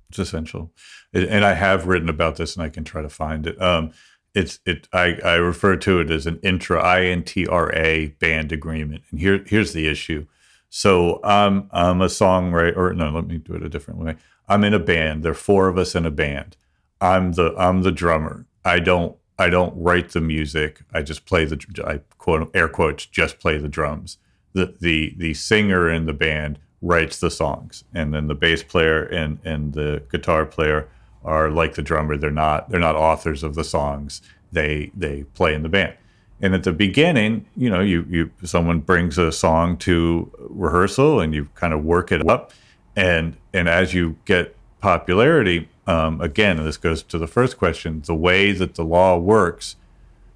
It's 0.09 0.21
essential, 0.21 0.71
it, 1.13 1.29
and 1.29 1.45
I 1.45 1.55
have 1.55 1.89
written 1.89 2.09
about 2.09 2.37
this, 2.37 2.55
and 2.55 2.63
I 2.63 2.69
can 2.69 2.85
try 2.85 3.03
to 3.03 3.09
find 3.09 3.49
it. 3.49 3.61
Um, 3.61 3.91
it's 4.33 4.61
it. 4.65 4.87
I, 4.93 5.19
I 5.25 5.35
refer 5.35 5.75
to 5.75 5.99
it 5.99 6.09
as 6.13 6.25
an 6.29 6.39
intra 6.45 6.81
I 6.81 7.07
N 7.07 7.25
T 7.25 7.49
R 7.49 7.75
A 7.75 8.15
band 8.21 8.53
agreement, 8.53 9.03
and 9.11 9.19
here 9.19 9.43
here's 9.45 9.73
the 9.73 9.89
issue. 9.89 10.25
So 10.71 11.19
I'm 11.25 11.69
I'm 11.73 12.01
a 12.01 12.07
songwriter, 12.07 12.77
or 12.77 12.95
no, 12.95 13.11
let 13.11 13.27
me 13.27 13.39
do 13.39 13.55
it 13.55 13.65
a 13.65 13.69
different 13.69 13.99
way. 13.99 14.15
I'm 14.49 14.63
in 14.63 14.73
a 14.73 14.79
band. 14.79 15.25
There 15.25 15.33
are 15.33 15.35
four 15.35 15.67
of 15.67 15.77
us 15.77 15.97
in 15.97 16.07
a 16.07 16.13
band. 16.13 16.57
I'm 17.01 17.33
the 17.33 17.57
I'm 17.59 17.83
the 17.83 17.91
drummer. 17.91 18.47
I 18.65 18.79
don't 18.79 19.17
I 19.39 19.51
don't 19.51 19.75
write 19.77 20.11
the 20.11 20.21
music. 20.21 20.81
I 20.93 21.03
just 21.03 21.25
play 21.25 21.45
the 21.45 21.59
I 21.87 22.01
quote 22.19 22.51
air 22.55 22.69
quotes 22.69 23.07
just 23.07 23.39
play 23.39 23.59
the 23.59 23.69
drums. 23.69 24.19
The 24.53 24.75
the 24.81 25.15
the 25.17 25.35
singer 25.35 25.91
in 25.91 26.07
the 26.07 26.13
band 26.13 26.59
writes 26.83 27.21
the 27.21 27.31
songs, 27.31 27.85
and 27.95 28.13
then 28.13 28.27
the 28.27 28.35
bass 28.35 28.63
player 28.63 29.05
and 29.05 29.39
and 29.45 29.73
the 29.75 30.03
guitar 30.11 30.45
player 30.45 30.89
are 31.25 31.51
like 31.51 31.75
the 31.75 31.83
drummer. 31.83 32.17
They're 32.17 32.31
not 32.31 32.71
they're 32.71 32.81
not 32.81 32.97
authors 32.97 33.43
of 33.43 33.55
the 33.55 33.65
songs. 33.65 34.23
They 34.51 34.91
they 34.97 35.25
play 35.35 35.55
in 35.55 35.63
the 35.63 35.69
band. 35.69 35.95
And 36.41 36.55
at 36.55 36.63
the 36.63 36.73
beginning, 36.73 37.47
you 37.57 37.69
know, 37.71 37.81
you 37.81 38.07
you 38.09 38.31
someone 38.45 38.81
brings 38.81 39.19
a 39.19 39.31
song 39.33 39.77
to 39.79 40.31
rehearsal 40.39 41.21
and 41.21 41.35
you 41.35 41.49
kind 41.55 41.73
of 41.73 41.85
work 41.85 42.11
it 42.13 42.29
up, 42.29 42.53
and 42.97 43.37
and 43.53 43.69
as 43.69 43.95
you 43.95 44.17
get 44.25 44.57
popularity, 44.81 45.69
um, 45.89 46.21
again, 46.21 46.63
this 46.63 46.77
goes 46.77 47.03
to 47.05 47.17
the 47.17 47.27
first 47.27 47.57
question 47.57 48.03
the 48.05 48.15
way 48.15 48.53
that 48.53 48.75
the 48.75 48.85
law 48.85 49.17
works. 49.17 49.77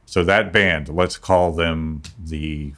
So, 0.07 0.25
that 0.25 0.51
band, 0.51 0.89
let's 0.89 1.19
call 1.19 1.53
them 1.53 2.01
the 2.19 2.73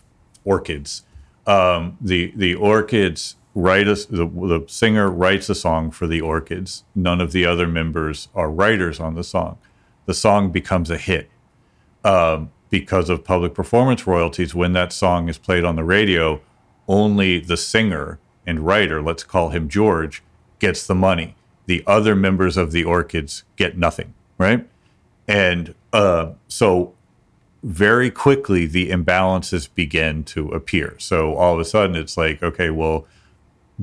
Orchids. 0.44 1.04
Um, 1.46 1.96
the, 2.00 2.32
the 2.34 2.56
Orchids 2.56 3.36
write 3.54 3.86
a, 3.86 3.94
the, 3.94 4.26
the 4.26 4.64
singer 4.66 5.08
writes 5.08 5.48
a 5.48 5.54
song 5.54 5.92
for 5.92 6.08
the 6.08 6.20
Orchids. 6.20 6.82
None 6.96 7.20
of 7.20 7.30
the 7.30 7.46
other 7.46 7.68
members 7.68 8.28
are 8.34 8.50
writers 8.50 8.98
on 8.98 9.14
the 9.14 9.24
song. 9.24 9.56
The 10.06 10.14
song 10.14 10.50
becomes 10.50 10.90
a 10.90 10.98
hit. 10.98 11.30
Um, 12.04 12.50
because 12.70 13.08
of 13.08 13.22
public 13.22 13.54
performance 13.54 14.04
royalties, 14.04 14.52
when 14.52 14.72
that 14.72 14.92
song 14.92 15.28
is 15.28 15.38
played 15.38 15.64
on 15.64 15.76
the 15.76 15.84
radio, 15.84 16.40
only 16.88 17.38
the 17.38 17.56
singer 17.56 18.18
and 18.44 18.66
writer, 18.66 19.00
let's 19.00 19.22
call 19.22 19.50
him 19.50 19.68
George, 19.68 20.24
gets 20.58 20.84
the 20.84 20.94
money 20.94 21.36
the 21.66 21.82
other 21.86 22.14
members 22.14 22.56
of 22.56 22.72
the 22.72 22.84
orchids 22.84 23.44
get 23.56 23.78
nothing, 23.78 24.14
right? 24.38 24.66
And 25.26 25.74
uh, 25.92 26.32
so 26.48 26.94
very 27.62 28.10
quickly 28.10 28.66
the 28.66 28.90
imbalances 28.90 29.68
begin 29.74 30.24
to 30.24 30.50
appear. 30.50 30.96
So 30.98 31.34
all 31.34 31.54
of 31.54 31.60
a 31.60 31.64
sudden 31.64 31.96
it's 31.96 32.16
like, 32.16 32.42
okay, 32.42 32.70
well, 32.70 33.06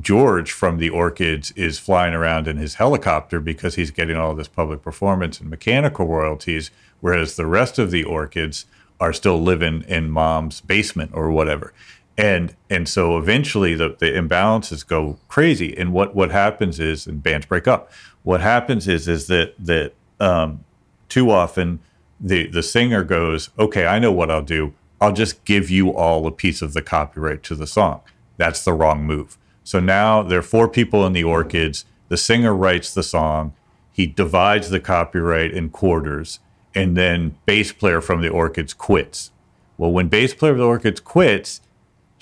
George 0.00 0.52
from 0.52 0.78
the 0.78 0.88
Orchids 0.88 1.50
is 1.52 1.78
flying 1.78 2.14
around 2.14 2.48
in 2.48 2.56
his 2.56 2.76
helicopter 2.76 3.40
because 3.40 3.74
he's 3.74 3.90
getting 3.90 4.16
all 4.16 4.34
this 4.34 4.48
public 4.48 4.80
performance 4.80 5.38
and 5.38 5.50
mechanical 5.50 6.06
royalties, 6.06 6.70
whereas 7.00 7.36
the 7.36 7.46
rest 7.46 7.78
of 7.78 7.90
the 7.90 8.04
Orchids 8.04 8.64
are 8.98 9.12
still 9.12 9.42
living 9.42 9.84
in 9.88 10.08
mom's 10.08 10.60
basement 10.62 11.10
or 11.12 11.30
whatever 11.30 11.74
and 12.18 12.54
and 12.68 12.88
so 12.88 13.16
eventually 13.18 13.74
the, 13.74 13.96
the 13.98 14.06
imbalances 14.06 14.86
go 14.86 15.18
crazy. 15.28 15.76
And 15.76 15.92
what 15.92 16.14
what 16.14 16.30
happens 16.30 16.78
is 16.78 17.06
and 17.06 17.22
bands 17.22 17.46
break 17.46 17.66
up. 17.66 17.90
What 18.22 18.40
happens 18.40 18.86
is 18.88 19.08
is 19.08 19.26
that 19.28 19.54
that 19.58 19.94
um, 20.20 20.64
too 21.08 21.30
often 21.30 21.80
the 22.20 22.46
the 22.46 22.62
singer 22.62 23.02
goes 23.02 23.50
okay 23.58 23.84
i 23.84 23.98
know 23.98 24.12
what 24.12 24.30
i'll 24.30 24.42
do. 24.42 24.74
I'll 25.00 25.12
just 25.12 25.44
give 25.44 25.68
you 25.68 25.92
all 25.92 26.24
a 26.28 26.30
piece 26.30 26.62
of 26.62 26.74
the 26.74 26.82
copyright 26.82 27.42
to 27.44 27.56
the 27.56 27.66
song. 27.66 28.02
That's 28.36 28.64
the 28.64 28.72
wrong 28.72 29.04
move. 29.04 29.36
So 29.64 29.80
now 29.80 30.22
there 30.22 30.38
are 30.38 30.42
four 30.42 30.68
people 30.68 31.04
in 31.04 31.12
the 31.12 31.24
orchids. 31.24 31.84
The 32.08 32.16
singer 32.16 32.54
writes 32.54 32.94
the 32.94 33.02
song. 33.02 33.52
He 33.90 34.06
divides 34.06 34.70
the 34.70 34.78
copyright 34.78 35.50
in 35.50 35.70
quarters. 35.70 36.38
And 36.72 36.96
then 36.96 37.34
bass 37.46 37.72
player 37.72 38.00
from 38.00 38.22
the 38.22 38.28
orchids 38.28 38.74
quits. 38.74 39.32
Well 39.76 39.90
when 39.90 40.06
bass 40.06 40.34
player 40.34 40.52
of 40.52 40.58
the 40.58 40.66
orchids 40.66 41.00
quits 41.00 41.62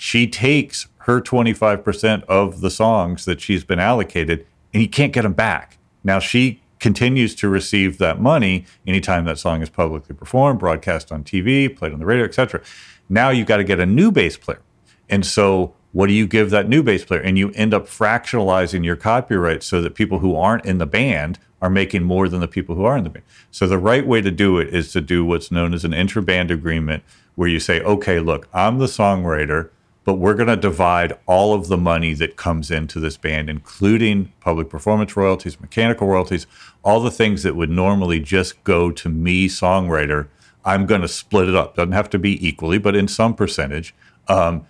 she 0.01 0.25
takes 0.25 0.87
her 1.01 1.21
25% 1.21 2.23
of 2.23 2.61
the 2.61 2.71
songs 2.71 3.25
that 3.25 3.39
she's 3.39 3.63
been 3.63 3.77
allocated 3.77 4.47
and 4.73 4.81
you 4.81 4.89
can't 4.89 5.13
get 5.13 5.21
them 5.21 5.33
back. 5.33 5.77
Now 6.03 6.17
she 6.17 6.59
continues 6.79 7.35
to 7.35 7.47
receive 7.47 7.99
that 7.99 8.19
money 8.19 8.65
anytime 8.87 9.25
that 9.25 9.37
song 9.37 9.61
is 9.61 9.69
publicly 9.69 10.15
performed, 10.15 10.57
broadcast 10.57 11.11
on 11.11 11.23
TV, 11.23 11.73
played 11.73 11.93
on 11.93 11.99
the 11.99 12.07
radio, 12.07 12.25
etc. 12.25 12.63
Now 13.09 13.29
you've 13.29 13.45
got 13.45 13.57
to 13.57 13.63
get 13.63 13.79
a 13.79 13.85
new 13.85 14.11
bass 14.11 14.37
player. 14.37 14.63
And 15.07 15.23
so 15.23 15.75
what 15.91 16.07
do 16.07 16.13
you 16.13 16.25
give 16.25 16.49
that 16.49 16.67
new 16.67 16.81
bass 16.81 17.05
player? 17.05 17.21
And 17.21 17.37
you 17.37 17.51
end 17.51 17.71
up 17.71 17.85
fractionalizing 17.85 18.83
your 18.83 18.95
copyright 18.95 19.61
so 19.61 19.83
that 19.83 19.93
people 19.93 20.17
who 20.17 20.35
aren't 20.35 20.65
in 20.65 20.79
the 20.79 20.87
band 20.87 21.37
are 21.61 21.69
making 21.69 22.01
more 22.01 22.27
than 22.27 22.39
the 22.39 22.47
people 22.47 22.73
who 22.73 22.85
are 22.85 22.97
in 22.97 23.03
the 23.03 23.11
band. 23.11 23.25
So 23.51 23.67
the 23.67 23.77
right 23.77 24.07
way 24.07 24.21
to 24.21 24.31
do 24.31 24.57
it 24.57 24.73
is 24.73 24.91
to 24.93 25.01
do 25.01 25.23
what's 25.23 25.51
known 25.51 25.75
as 25.75 25.85
an 25.85 25.93
intra-band 25.93 26.49
agreement 26.49 27.03
where 27.35 27.47
you 27.47 27.59
say, 27.59 27.81
okay, 27.81 28.19
look, 28.19 28.47
I'm 28.51 28.79
the 28.79 28.87
songwriter 28.87 29.69
but 30.03 30.15
we're 30.15 30.33
going 30.33 30.47
to 30.47 30.57
divide 30.57 31.17
all 31.27 31.53
of 31.53 31.67
the 31.67 31.77
money 31.77 32.13
that 32.13 32.35
comes 32.35 32.71
into 32.71 32.99
this 32.99 33.17
band, 33.17 33.49
including 33.49 34.31
public 34.39 34.69
performance 34.69 35.15
royalties, 35.15 35.61
mechanical 35.61 36.07
royalties, 36.07 36.47
all 36.83 36.99
the 36.99 37.11
things 37.11 37.43
that 37.43 37.55
would 37.55 37.69
normally 37.69 38.19
just 38.19 38.63
go 38.63 38.91
to 38.91 39.09
me, 39.09 39.47
songwriter. 39.47 40.27
I'm 40.65 40.85
going 40.85 41.01
to 41.01 41.07
split 41.07 41.49
it 41.49 41.55
up. 41.55 41.75
Doesn't 41.75 41.91
have 41.91 42.09
to 42.11 42.19
be 42.19 42.45
equally, 42.45 42.79
but 42.79 42.95
in 42.95 43.07
some 43.07 43.35
percentage. 43.35 43.93
Um, 44.27 44.65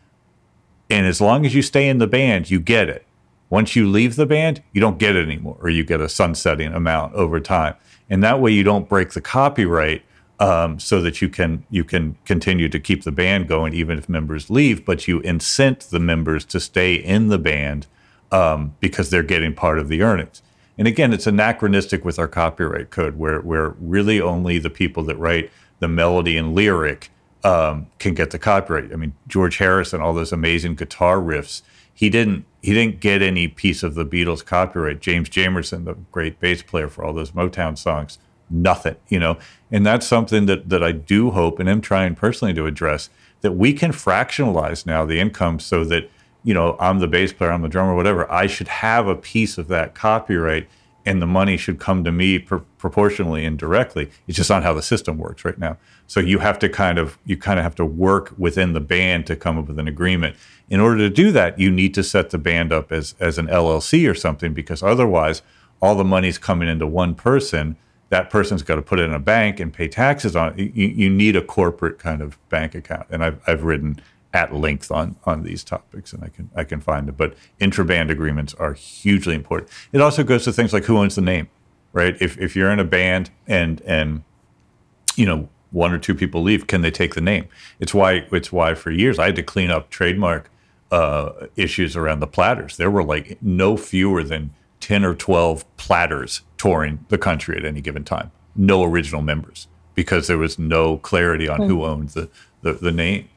and 0.90 1.06
as 1.06 1.22
long 1.22 1.46
as 1.46 1.56
you 1.56 1.62
stay 1.62 1.88
in 1.88 2.00
the 2.00 2.08
band, 2.08 2.52
you 2.52 2.60
get 2.60 2.90
it. 2.90 3.06
Once 3.50 3.76
you 3.76 3.90
leave 3.90 4.16
the 4.16 4.26
band, 4.26 4.62
you 4.74 4.82
don't 4.82 4.98
get 4.98 5.16
it 5.16 5.26
anymore, 5.26 5.58
or 5.62 5.70
you 5.70 5.84
get 5.84 6.02
a 6.02 6.10
sunsetting 6.10 6.74
amount 6.74 7.14
over 7.14 7.40
time. 7.40 7.76
And 8.10 8.24
that 8.24 8.42
way, 8.42 8.52
you 8.52 8.64
don't 8.64 8.90
break 8.90 9.12
the 9.12 9.22
copyright 9.22 10.04
um, 10.42 10.80
so 10.80 11.00
that 11.02 11.22
you 11.22 11.30
can 11.30 11.64
you 11.70 11.84
can 11.84 12.18
continue 12.26 12.68
to 12.68 12.80
keep 12.80 13.04
the 13.04 13.12
band 13.12 13.48
going 13.48 13.74
even 13.76 14.00
if 14.00 14.10
members 14.10 14.50
leave, 14.50 14.84
but 14.84 15.08
you 15.08 15.22
incent 15.22 15.90
the 15.92 16.00
members 16.00 16.44
to 16.46 16.60
stay 16.60 16.96
in 16.96 17.28
the 17.28 17.38
band 17.38 17.86
um, 18.32 18.76
because 18.80 19.12
they're 19.12 19.22
getting 19.22 19.54
part 19.54 19.78
of 19.78 19.88
the 19.88 20.02
earnings. 20.02 20.42
And 20.80 20.88
again, 20.88 21.14
it's 21.14 21.28
anachronistic 21.28 22.04
with 22.04 22.18
our 22.18 22.28
copyright 22.28 22.90
code, 22.90 23.20
where 23.20 23.40
where 23.40 23.76
really 23.80 24.20
only 24.20 24.58
the 24.58 24.72
people 24.72 25.04
that 25.04 25.16
write 25.18 25.52
the 25.80 25.88
melody 25.88 26.38
and 26.38 26.56
lyric 26.56 27.12
um, 27.44 27.86
can 28.00 28.16
get 28.16 28.32
the 28.32 28.40
copyright. 28.40 28.92
I 28.92 28.96
mean, 28.96 29.14
George 29.28 29.58
Harrison, 29.58 30.02
all 30.02 30.14
those 30.14 30.32
amazing 30.32 30.74
guitar 30.74 31.18
riffs, 31.18 31.62
he 31.94 32.10
didn't 32.10 32.46
he 32.64 32.74
didn't 32.74 33.00
get 33.00 33.22
any 33.22 33.48
piece 33.48 33.84
of 33.84 33.94
the 33.94 34.06
Beatles 34.06 34.44
copyright. 34.44 35.02
James 35.02 35.30
Jamerson, 35.30 35.86
the 35.86 35.94
great 36.12 36.40
bass 36.40 36.64
player 36.64 36.88
for 36.88 37.04
all 37.04 37.14
those 37.14 37.32
Motown 37.32 37.78
songs, 37.78 38.18
nothing, 38.50 38.96
you 39.08 39.20
know. 39.20 39.38
And 39.72 39.86
that's 39.86 40.06
something 40.06 40.46
that 40.48 40.70
that 40.70 40.84
I 40.84 40.92
do 40.92 41.32
hope 41.32 41.60
and 41.60 41.70
am 41.70 41.82
trying 41.82 42.16
personally 42.16 42.54
to 42.56 42.66
address 42.66 43.10
that 43.42 43.54
we 43.54 43.74
can 43.74 43.92
fractionalize 43.92 44.86
now 44.86 45.06
the 45.06 45.20
income 45.20 45.60
so 45.60 45.84
that 45.86 46.10
you 46.44 46.54
know 46.54 46.76
I'm 46.80 47.00
the 47.00 47.08
bass 47.08 47.34
player, 47.34 47.52
I'm 47.52 47.62
the 47.62 47.70
drummer, 47.70 47.96
whatever. 47.96 48.30
I 48.32 48.48
should 48.48 48.68
have 48.68 49.08
a 49.08 49.16
piece 49.16 49.58
of 49.58 49.68
that 49.70 49.96
copyright 49.96 50.68
and 51.06 51.22
the 51.22 51.28
money 51.28 51.58
should 51.58 51.80
come 51.80 52.04
to 52.04 52.12
me 52.12 52.40
pr- 52.40 52.58
proportionally 52.78 53.46
and 53.46 53.58
directly. 53.58 54.10
It's 54.28 54.38
just 54.38 54.50
not 54.50 54.64
how 54.64 54.74
the 54.74 54.82
system 54.82 55.18
works 55.18 55.44
right 55.44 55.58
now. 55.58 55.78
So 56.08 56.20
you 56.20 56.40
have 56.40 56.60
to 56.60 56.70
kind 56.70 56.98
of 56.98 57.18
you 57.26 57.38
kind 57.38 57.60
of 57.60 57.64
have 57.64 57.76
to 57.76 57.86
work 57.86 58.34
within 58.38 58.74
the 58.74 58.80
band 58.80 59.26
to 59.28 59.36
come 59.36 59.58
up 59.58 59.68
with 59.68 59.80
an 59.80 59.88
agreement. 59.88 60.36
In 60.70 60.80
order 60.80 60.98
to 60.98 61.10
do 61.10 61.32
that, 61.32 61.60
you 61.60 61.72
need 61.72 61.94
to 61.96 62.04
set 62.04 62.30
the 62.30 62.38
band 62.38 62.72
up 62.72 62.92
as 62.92 63.16
as 63.20 63.38
an 63.38 63.48
LLC 63.48 64.10
or 64.10 64.14
something 64.14 64.54
because 64.54 64.84
otherwise 64.84 65.42
all 65.82 65.96
the 65.96 66.04
money's 66.04 66.38
coming 66.38 66.70
into 66.70 66.86
one 66.86 67.16
person. 67.16 67.78
That 68.12 68.30
person's 68.30 68.62
got 68.62 68.76
to 68.76 68.82
put 68.82 69.00
it 69.00 69.04
in 69.04 69.14
a 69.14 69.20
bank 69.20 69.60
and 69.60 69.74
pay 69.74 69.88
taxes 69.88 70.36
on 70.36 70.60
it. 70.60 70.76
You, 70.76 70.88
you 70.88 71.10
need 71.10 71.36
a 71.36 71.42
corporate 71.42 71.98
kind 71.98 72.22
of 72.22 72.38
bank 72.50 72.76
account. 72.76 73.08
And 73.10 73.24
I've, 73.24 73.42
I've 73.48 73.64
written 73.64 74.00
at 74.34 74.54
length 74.54 74.92
on 74.92 75.16
on 75.26 75.44
these 75.44 75.64
topics, 75.64 76.14
and 76.14 76.24
I 76.24 76.30
can 76.30 76.50
I 76.56 76.64
can 76.64 76.80
find 76.82 77.10
it. 77.10 77.18
But 77.18 77.36
intraband 77.60 78.10
agreements 78.10 78.54
are 78.56 78.74
hugely 78.74 79.36
important. 79.36 79.72
It 79.92 80.02
also 80.02 80.24
goes 80.24 80.44
to 80.46 80.54
things 80.54 80.74
like 80.74 80.86
who 80.86 80.98
owns 80.98 81.16
the 81.16 81.22
name, 81.22 81.50
right? 81.94 82.16
If 82.22 82.38
if 82.38 82.56
you're 82.56 82.72
in 82.72 82.80
a 82.80 82.86
band 82.86 83.30
and 83.48 83.82
and 83.82 84.24
you 85.16 85.26
know 85.26 85.50
one 85.72 85.94
or 85.94 86.00
two 86.00 86.16
people 86.16 86.42
leave, 86.42 86.68
can 86.68 86.82
they 86.82 86.92
take 86.92 87.16
the 87.16 87.22
name? 87.22 87.48
It's 87.80 87.94
why 87.94 88.28
it's 88.32 88.52
why 88.52 88.74
for 88.74 88.92
years 88.92 89.20
I 89.20 89.26
had 89.28 89.36
to 89.38 89.44
clean 89.44 89.72
up 89.72 89.90
trademark 89.90 90.50
uh, 90.92 91.48
issues 91.56 91.96
around 91.96 92.20
the 92.20 92.28
platters. 92.28 92.78
There 92.78 92.92
were 92.92 93.04
like 93.04 93.38
no 93.42 93.78
fewer 93.78 94.24
than 94.24 94.54
ten 94.80 95.04
or 95.04 95.16
twelve 95.16 95.66
platters 95.78 96.42
touring 96.62 97.04
the 97.10 97.18
country 97.18 97.58
at 97.58 97.66
any 97.66 97.82
given 97.82 98.04
time. 98.04 98.32
No 98.56 98.84
original 98.84 99.24
members 99.24 99.68
because 99.96 100.28
there 100.28 100.38
was 100.38 100.60
no 100.60 100.98
clarity 100.98 101.50
on 101.50 101.64
who 101.64 101.84
owned 101.84 102.10
the, 102.10 102.30
the, 102.62 102.74
the 102.74 102.92
name. 102.92 103.28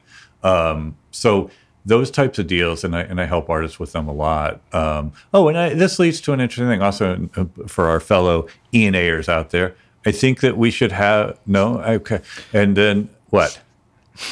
Um, 0.43 0.95
so 1.09 1.49
those 1.87 2.11
types 2.11 2.37
of 2.37 2.45
deals, 2.45 2.83
and 2.83 2.95
I 2.95 3.01
and 3.01 3.19
I 3.19 3.25
help 3.25 3.49
artists 3.49 3.79
with 3.79 3.93
them 3.93 4.07
a 4.07 4.13
lot. 4.13 4.61
Um, 4.73 5.11
oh, 5.33 5.47
and 5.47 5.57
I, 5.57 5.73
this 5.73 5.97
leads 5.97 6.21
to 6.21 6.33
an 6.33 6.39
interesting 6.39 6.67
thing 6.67 6.83
also 6.83 7.27
uh, 7.35 7.45
for 7.67 7.87
our 7.87 7.99
fellow 7.99 8.47
E 8.71 8.85
and 8.85 8.95
Aers 8.95 9.27
out 9.27 9.49
there. 9.49 9.75
I 10.05 10.11
think 10.11 10.41
that 10.41 10.55
we 10.55 10.69
should 10.69 10.91
have 10.91 11.39
no 11.47 11.79
okay, 11.81 12.21
and 12.53 12.77
then 12.77 13.09
what? 13.31 13.59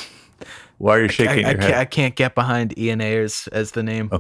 Why 0.78 0.98
are 0.98 1.00
you 1.00 1.06
I, 1.06 1.08
shaking 1.08 1.46
I 1.46 1.50
your 1.50 1.60
can't, 1.60 1.64
head? 1.64 1.74
I 1.74 1.86
can't 1.86 2.16
get 2.16 2.36
behind 2.36 2.78
Ian 2.78 3.02
Ayers 3.02 3.48
as 3.48 3.72
the 3.72 3.82
name. 3.82 4.12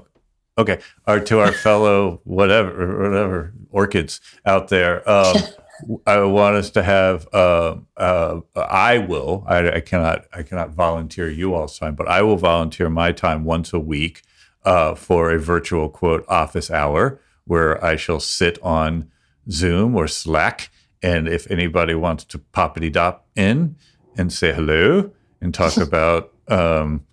Okay, 0.57 0.79
or 1.07 1.19
to 1.19 1.39
our 1.39 1.51
fellow 1.51 2.21
whatever 2.25 3.09
whatever 3.09 3.53
orchids 3.71 4.21
out 4.45 4.67
there. 4.67 5.07
Um, 5.09 5.35
I 6.07 6.21
want 6.21 6.55
us 6.55 6.69
to 6.71 6.83
have. 6.83 7.27
Uh, 7.33 7.77
uh, 7.97 8.41
I 8.55 8.99
will. 8.99 9.43
I, 9.47 9.71
I 9.71 9.79
cannot. 9.79 10.25
I 10.31 10.43
cannot 10.43 10.71
volunteer 10.71 11.29
you 11.29 11.55
all's 11.55 11.77
time, 11.79 11.95
but 11.95 12.07
I 12.07 12.21
will 12.21 12.37
volunteer 12.37 12.89
my 12.89 13.11
time 13.11 13.43
once 13.43 13.73
a 13.73 13.79
week 13.79 14.21
uh, 14.63 14.95
for 14.95 15.31
a 15.31 15.39
virtual 15.39 15.89
quote 15.89 16.23
office 16.27 16.69
hour 16.69 17.19
where 17.45 17.83
I 17.83 17.95
shall 17.95 18.19
sit 18.19 18.61
on 18.61 19.11
Zoom 19.49 19.95
or 19.95 20.07
Slack, 20.07 20.69
and 21.01 21.27
if 21.27 21.49
anybody 21.49 21.95
wants 21.95 22.23
to 22.25 22.37
poppity 22.37 22.91
dop 22.91 23.25
in 23.35 23.75
and 24.15 24.31
say 24.31 24.53
hello 24.53 25.11
and 25.41 25.53
talk 25.53 25.77
about. 25.77 26.31
Um, 26.47 27.05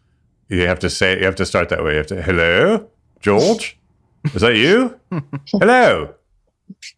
you 0.48 0.66
have 0.66 0.80
to 0.80 0.90
say. 0.90 1.18
You 1.18 1.24
have 1.24 1.36
to 1.36 1.46
start 1.46 1.68
that 1.70 1.82
way. 1.82 1.92
You 1.92 1.98
have 1.98 2.06
to 2.08 2.22
hello. 2.22 2.89
George? 3.20 3.76
Is 4.34 4.40
that 4.40 4.56
you? 4.56 4.98
Hello? 5.52 6.14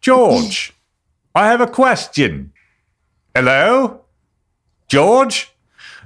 George? 0.01 0.73
I 1.35 1.47
have 1.47 1.61
a 1.61 1.67
question. 1.67 2.53
Hello? 3.35 4.01
George? 4.87 5.51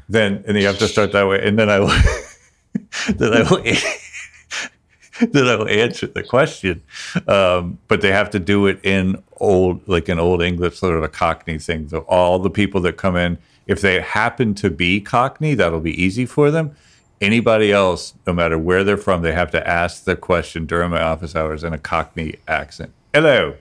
Then 0.10 0.44
and 0.48 0.58
you 0.58 0.66
have 0.66 0.80
to 0.80 0.88
start 0.88 1.12
that 1.12 1.28
way, 1.28 1.46
and 1.46 1.60
then 1.60 1.70
I 1.70 1.80
will 1.80 1.88
then 3.16 3.34
I 3.34 3.50
will 3.50 3.62
then 5.32 5.48
I 5.48 5.56
will 5.56 5.68
answer 5.68 6.08
the 6.08 6.24
question. 6.24 6.82
Um, 7.28 7.78
but 7.88 8.02
they 8.02 8.12
have 8.12 8.30
to 8.32 8.40
do 8.40 8.68
it 8.68 8.80
in 8.84 9.22
old 9.38 9.86
like 9.88 10.08
an 10.08 10.18
old 10.18 10.42
English 10.42 10.80
sort 10.80 10.96
of 10.96 11.04
a 11.04 11.10
Cockney 11.10 11.60
thing. 11.60 11.90
So 11.90 12.00
all 12.08 12.40
the 12.40 12.50
people 12.50 12.80
that 12.82 12.94
come 12.96 13.18
in, 13.18 13.38
if 13.68 13.82
they 13.82 14.00
happen 14.00 14.56
to 14.56 14.70
be 14.70 15.02
Cockney, 15.02 15.54
that'll 15.56 15.82
be 15.82 16.02
easy 16.02 16.26
for 16.26 16.50
them 16.50 16.76
anybody 17.22 17.72
else, 17.72 18.14
no 18.26 18.34
matter 18.34 18.58
where 18.58 18.84
they're 18.84 18.98
from, 18.98 19.22
they 19.22 19.34
have 19.34 19.52
to 19.52 19.68
ask 19.68 20.04
the 20.04 20.16
question 20.16 20.66
during 20.66 20.92
my 20.92 21.02
office 21.02 21.36
hours 21.36 21.64
in 21.64 21.74
a 21.74 21.78
Cockney 21.78 22.36
accent. 22.48 22.92
Hello, 23.14 23.56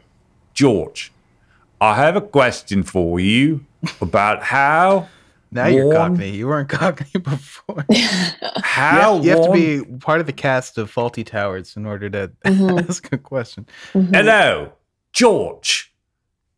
George. 0.54 1.12
I 1.80 1.94
have 1.96 2.16
a 2.16 2.20
question 2.20 2.82
for 2.82 3.20
you 3.20 3.64
about 4.00 4.42
how 4.44 5.09
Now 5.50 5.66
you're 5.66 5.92
Cockney. 5.92 6.30
You 6.30 6.48
weren't 6.48 6.68
Cockney 6.68 7.20
before. 7.20 7.84
how 8.62 9.20
you 9.20 9.30
have 9.30 9.44
to 9.44 9.52
be 9.52 9.84
part 9.98 10.20
of 10.20 10.26
the 10.26 10.32
cast 10.32 10.78
of 10.78 10.92
Fawlty 10.92 11.24
Towers 11.24 11.76
in 11.76 11.86
order 11.86 12.09
to 12.11 12.30
Mhm. 12.44 12.88
ask 12.88 13.12
a 13.12 13.18
question. 13.18 13.66
Mhm. 13.94 14.14
Hello, 14.14 14.72
George. 15.12 15.92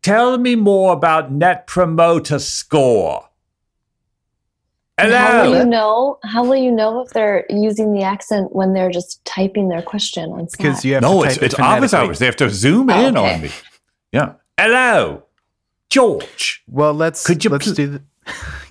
Tell 0.03 0.39
me 0.39 0.55
more 0.55 0.93
about 0.93 1.33
Net 1.33 1.67
Promoter 1.67 2.39
Score. 2.39 3.28
How 4.99 5.45
will 5.51 5.59
you 5.59 5.65
know? 5.65 6.19
How 6.25 6.43
will 6.45 6.57
you 6.57 6.71
know 6.73 7.01
if 7.03 7.11
they're 7.11 7.47
using 7.49 7.93
the 7.95 8.03
accent 8.03 8.55
when 8.55 8.73
they're 8.73 8.91
just 8.91 9.25
typing 9.25 9.69
their 9.69 9.83
question 9.83 10.31
on 10.33 10.49
Slack? 10.49 10.59
Because 10.59 10.85
you 10.85 10.95
have 10.95 11.03
No, 11.03 11.23
to 11.23 11.27
it's 11.29 11.35
type 11.37 11.43
it 11.43 11.47
it's 11.53 11.61
office 11.61 11.95
hours. 11.95 12.19
They 12.19 12.27
have 12.27 12.37
to 12.37 12.51
zoom 12.51 12.91
Oh, 12.91 13.07
in 13.07 13.17
okay. 13.17 13.35
on 13.35 13.41
me. 13.43 13.51
Yeah. 14.13 14.33
Hello, 14.59 15.23
George. 15.91 16.63
Well, 16.69 16.95
let's 16.95 17.25
Could 17.25 17.45
you 17.45 17.51
let's 17.51 17.67
pl- 17.67 17.75
do 17.75 17.87
the. 17.89 18.03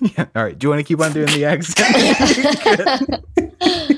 yeah. 0.16 0.26
All 0.36 0.44
right. 0.44 0.58
Do 0.58 0.66
you 0.66 0.68
want 0.70 0.80
to 0.80 0.84
keep 0.84 1.00
on 1.00 1.12
doing 1.12 1.26
the 1.28 1.44
accent? 1.46 1.88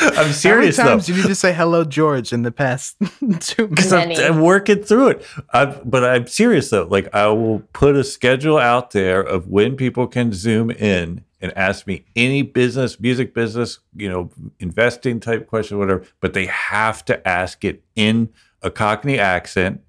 I'm 0.00 0.32
serious. 0.32 0.42
How 0.42 0.54
many 0.54 0.62
serious 0.62 0.76
though. 0.76 0.84
times 0.84 1.06
did 1.06 1.16
you 1.16 1.22
just 1.24 1.40
say 1.40 1.52
hello, 1.52 1.84
George, 1.84 2.32
in 2.32 2.42
the 2.42 2.50
past 2.50 2.96
two 3.40 3.66
because 3.66 3.92
minutes? 3.92 3.92
I'm, 3.92 4.08
Many. 4.08 4.24
I'm 4.24 4.40
working 4.40 4.82
through 4.82 5.08
it. 5.08 5.26
I've, 5.52 5.88
but 5.88 6.04
I'm 6.04 6.26
serious 6.26 6.70
though. 6.70 6.84
Like 6.84 7.14
I 7.14 7.26
will 7.28 7.60
put 7.72 7.96
a 7.96 8.04
schedule 8.04 8.58
out 8.58 8.92
there 8.92 9.20
of 9.20 9.48
when 9.48 9.76
people 9.76 10.06
can 10.06 10.32
zoom 10.32 10.70
in 10.70 11.24
and 11.40 11.56
ask 11.56 11.86
me 11.86 12.04
any 12.16 12.42
business, 12.42 13.00
music 13.00 13.34
business, 13.34 13.78
you 13.94 14.08
know, 14.08 14.30
investing 14.58 15.20
type 15.20 15.46
question, 15.46 15.78
whatever. 15.78 16.04
But 16.20 16.34
they 16.34 16.46
have 16.46 17.04
to 17.06 17.26
ask 17.26 17.64
it 17.64 17.82
in 17.96 18.30
a 18.62 18.70
Cockney 18.70 19.18
accent, 19.18 19.80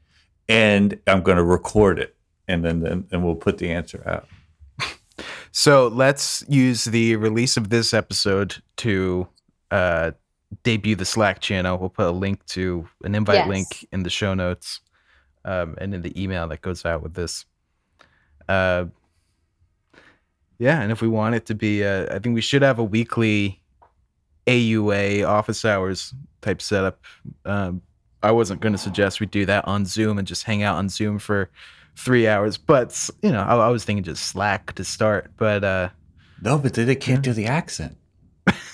and 0.47 0.99
I'm 1.07 1.21
going 1.21 1.37
to 1.37 1.43
record 1.43 1.99
it, 1.99 2.15
and 2.47 2.63
then 2.63 2.79
then 2.81 3.07
and 3.11 3.23
we'll 3.23 3.35
put 3.35 3.57
the 3.57 3.71
answer 3.71 4.03
out. 4.05 4.27
So 5.53 5.89
let's 5.89 6.45
use 6.47 6.85
the 6.85 7.17
release 7.17 7.57
of 7.57 7.69
this 7.69 7.93
episode 7.93 8.63
to 8.77 9.27
uh, 9.71 10.11
debut 10.63 10.95
the 10.95 11.05
Slack 11.05 11.39
channel. 11.39 11.77
We'll 11.77 11.89
put 11.89 12.05
a 12.07 12.11
link 12.11 12.45
to 12.47 12.87
an 13.03 13.15
invite 13.15 13.39
Yes. 13.39 13.47
link 13.47 13.87
in 13.91 14.03
the 14.03 14.09
show 14.09 14.33
notes 14.33 14.81
um, 15.45 15.75
and 15.79 15.93
in 15.93 16.01
the 16.01 16.21
email 16.21 16.47
that 16.49 16.61
goes 16.61 16.85
out 16.85 17.01
with 17.01 17.13
this. 17.13 17.45
Uh, 18.49 18.85
yeah, 20.59 20.81
and 20.81 20.91
if 20.91 21.01
we 21.01 21.07
want 21.07 21.35
it 21.35 21.45
to 21.47 21.55
be, 21.55 21.83
uh, 21.83 22.13
I 22.13 22.19
think 22.19 22.35
we 22.35 22.41
should 22.41 22.61
have 22.61 22.77
a 22.77 22.83
weekly 22.83 23.61
AUA 24.45 25.27
office 25.27 25.65
hours 25.65 26.13
type 26.41 26.61
setup. 26.61 26.99
Um, 27.45 27.81
I 28.21 28.31
wasn't 28.31 28.61
going 28.61 28.73
to 28.73 28.77
suggest 28.79 29.19
we 29.19 29.25
do 29.25 29.45
that 29.47 29.67
on 29.67 29.85
Zoom 29.85 30.19
and 30.19 30.27
just 30.27 30.43
hang 30.43 30.61
out 30.61 30.77
on 30.77 30.89
Zoom 30.89 31.17
for 31.17 31.49
three 31.95 32.27
hours, 32.27 32.57
but 32.57 33.09
you 33.23 33.31
know, 33.31 33.41
I, 33.41 33.55
I 33.55 33.69
was 33.69 33.83
thinking 33.83 34.03
just 34.03 34.23
Slack 34.27 34.73
to 34.73 34.83
start. 34.83 35.31
But 35.37 35.63
uh, 35.63 35.89
No, 36.41 36.57
but 36.59 36.73
then 36.75 36.85
they 36.87 36.95
can't 36.95 37.23
do 37.23 37.33
the 37.33 37.47
accent. 37.47 37.97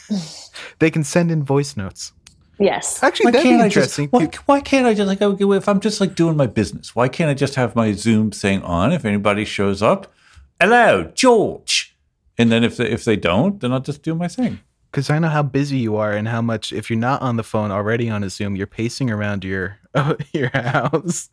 they 0.79 0.89
can 0.91 1.03
send 1.03 1.31
in 1.31 1.43
voice 1.43 1.77
notes. 1.77 2.13
yes. 2.59 3.01
Actually, 3.03 3.25
Why 3.25 3.31
that'd 3.31 3.43
be 3.43 3.49
can't 3.49 3.71
just? 3.71 3.99
interesting. 3.99 4.07
Why, 4.09 4.29
why 4.45 4.61
can't 4.61 4.85
I 4.87 4.93
just 4.93 5.07
like 5.07 5.21
if 5.21 5.67
I'm 5.69 5.79
just 5.79 6.01
like 6.01 6.15
doing 6.15 6.35
my 6.37 6.47
business? 6.47 6.95
Why 6.95 7.07
can't 7.07 7.29
I 7.29 7.33
just 7.33 7.55
have 7.55 7.75
my 7.75 7.91
Zoom 7.93 8.31
thing 8.31 8.61
on? 8.63 8.91
If 8.91 9.05
anybody 9.05 9.45
shows 9.45 9.81
up, 9.81 10.13
hello, 10.59 11.11
George, 11.13 11.95
and 12.37 12.51
then 12.51 12.63
if 12.63 12.77
they, 12.77 12.89
if 12.89 13.05
they 13.05 13.15
don't, 13.15 13.59
then 13.59 13.71
I'll 13.71 13.79
just 13.79 14.01
do 14.03 14.15
my 14.15 14.27
thing. 14.27 14.59
Because 14.91 15.09
I 15.09 15.19
know 15.19 15.27
how 15.29 15.43
busy 15.43 15.77
you 15.77 15.97
are 15.97 16.13
and 16.13 16.27
how 16.27 16.41
much, 16.41 16.71
if 16.71 16.89
you're 16.89 16.97
not 16.97 17.21
on 17.21 17.35
the 17.35 17.43
phone 17.43 17.71
already 17.71 18.09
on 18.09 18.23
a 18.23 18.29
Zoom, 18.29 18.55
you're 18.55 18.65
pacing 18.65 19.11
around 19.11 19.43
your 19.43 19.77
your 20.33 20.49
house 20.53 21.29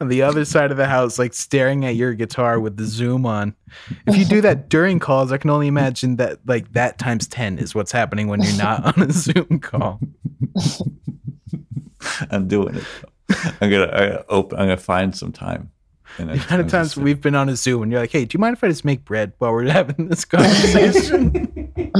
on 0.00 0.08
the 0.08 0.22
other 0.22 0.44
side 0.44 0.70
of 0.70 0.76
the 0.76 0.86
house, 0.86 1.18
like 1.18 1.34
staring 1.34 1.84
at 1.84 1.94
your 1.96 2.14
guitar 2.14 2.58
with 2.60 2.76
the 2.76 2.84
Zoom 2.84 3.26
on. 3.26 3.54
If 4.06 4.16
you 4.16 4.24
do 4.24 4.40
that 4.40 4.68
during 4.70 4.98
calls, 4.98 5.32
I 5.32 5.38
can 5.38 5.50
only 5.50 5.66
imagine 5.66 6.16
that 6.16 6.38
like 6.46 6.72
that 6.72 6.98
times 6.98 7.26
ten 7.26 7.58
is 7.58 7.74
what's 7.74 7.92
happening 7.92 8.28
when 8.28 8.42
you're 8.42 8.56
not 8.56 8.96
on 8.96 9.02
a 9.08 9.12
Zoom 9.12 9.60
call. 9.60 10.00
I'm 12.30 12.48
doing 12.48 12.76
it. 12.76 12.84
I'm 13.60 13.70
gonna 13.70 13.90
I 13.92 14.06
gotta 14.08 14.24
open. 14.28 14.58
I'm 14.58 14.66
gonna 14.66 14.76
find 14.76 15.14
some 15.16 15.32
time. 15.32 15.70
And 16.16 16.30
The 16.30 16.34
amount 16.34 16.60
of 16.62 16.68
times 16.68 16.96
we've 16.96 17.20
been 17.20 17.34
on 17.34 17.48
a 17.48 17.56
Zoom 17.56 17.82
and 17.82 17.92
you're 17.92 18.00
like, 18.00 18.10
"Hey, 18.10 18.24
do 18.24 18.34
you 18.36 18.40
mind 18.40 18.56
if 18.56 18.64
I 18.64 18.68
just 18.68 18.84
make 18.84 19.04
bread 19.04 19.32
while 19.38 19.52
we're 19.52 19.68
having 19.70 20.08
this 20.08 20.24
conversation?" 20.24 21.72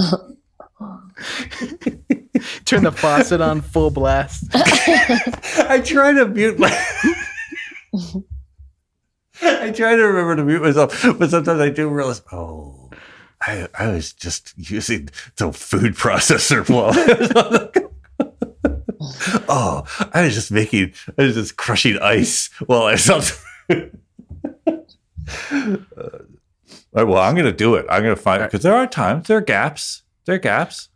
Turn 2.65 2.85
the 2.85 2.93
faucet 2.93 3.41
on 3.41 3.61
full 3.61 3.91
blast. 3.91 4.45
I 4.55 5.81
try 5.85 6.13
to 6.13 6.27
mute 6.27 6.59
my. 6.59 7.25
I 9.43 9.71
try 9.71 9.95
to 9.97 10.03
remember 10.03 10.37
to 10.37 10.45
mute 10.45 10.63
myself, 10.63 11.05
but 11.19 11.31
sometimes 11.31 11.61
I 11.61 11.71
do 11.71 11.89
realize, 11.89 12.23
oh, 12.33 12.91
I, 13.41 13.69
I 13.79 13.89
was 13.89 14.13
just 14.13 14.53
using 14.57 15.11
the 15.37 15.53
food 15.53 15.95
processor 15.95 16.69
while 16.75 16.87
I 16.93 17.15
was 17.15 17.31
on 17.33 17.53
the. 17.53 17.89
Oh, 19.49 19.85
I 20.13 20.23
was 20.23 20.35
just 20.35 20.51
making, 20.51 20.93
I 21.17 21.23
was 21.23 21.35
just 21.35 21.57
crushing 21.57 21.99
ice 21.99 22.51
while 22.67 22.83
I 22.83 22.93
was 22.93 23.09
on. 23.11 23.21
the- 23.69 23.91
Uh, 26.95 27.05
well, 27.07 27.19
I'm 27.19 27.35
going 27.35 27.45
to 27.47 27.53
do 27.53 27.75
it. 27.77 27.87
I'm 27.89 28.03
going 28.03 28.15
to 28.17 28.21
find 28.21 28.43
because 28.43 28.63
there 28.63 28.75
are 28.75 28.87
times, 28.87 29.29
there 29.29 29.37
are 29.37 29.43
gaps, 29.43 30.03
there 30.25 30.35
are 30.35 30.39
gaps. 30.39 30.89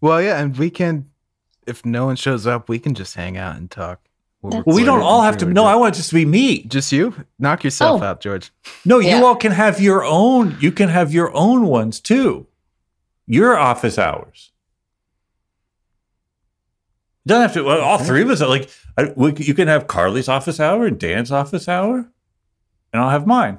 Well, 0.00 0.20
yeah, 0.20 0.40
and 0.40 0.56
we 0.56 0.68
can, 0.68 1.10
if 1.66 1.84
no 1.86 2.06
one 2.06 2.16
shows 2.16 2.46
up, 2.46 2.68
we 2.68 2.78
can 2.78 2.94
just 2.94 3.14
hang 3.14 3.36
out 3.36 3.56
and 3.56 3.70
talk. 3.70 4.07
We'll 4.42 4.62
Well, 4.64 4.76
we 4.76 4.84
don't 4.84 5.02
all 5.02 5.22
have 5.22 5.36
to. 5.38 5.46
record 5.46 5.54
No. 5.56 5.64
I 5.64 5.74
want 5.74 5.94
it 5.94 5.98
just 5.98 6.10
to 6.10 6.14
be 6.14 6.24
me. 6.24 6.62
just 6.64 6.92
you. 6.92 7.14
Knock 7.38 7.64
yourself 7.64 8.02
Oh. 8.02 8.04
out, 8.04 8.20
George. 8.20 8.52
No, 8.84 8.98
you 9.00 9.24
all 9.26 9.34
can 9.36 9.52
have 9.52 9.80
your 9.80 10.04
own. 10.04 10.56
You 10.60 10.70
can 10.70 10.88
have 10.90 11.12
your 11.12 11.34
own 11.34 11.66
ones 11.66 11.98
too. 12.00 12.46
Your 13.26 13.58
office 13.58 13.98
hours. 13.98 14.52
You 17.24 17.30
don't 17.34 17.42
have 17.42 17.52
to. 17.54 17.62
Well, 17.64 17.80
all 17.80 17.98
three 17.98 18.22
of 18.22 18.30
us 18.30 18.40
are 18.40 18.48
like. 18.48 18.70
I, 18.96 19.12
we, 19.16 19.32
you 19.36 19.54
can 19.54 19.68
have 19.68 19.86
Carly's 19.86 20.28
office 20.28 20.58
hour 20.60 20.86
and 20.86 20.98
Dan's 20.98 21.30
office 21.30 21.68
hour, 21.68 22.10
and 22.92 23.02
I'll 23.02 23.10
have 23.10 23.26
mine. 23.26 23.58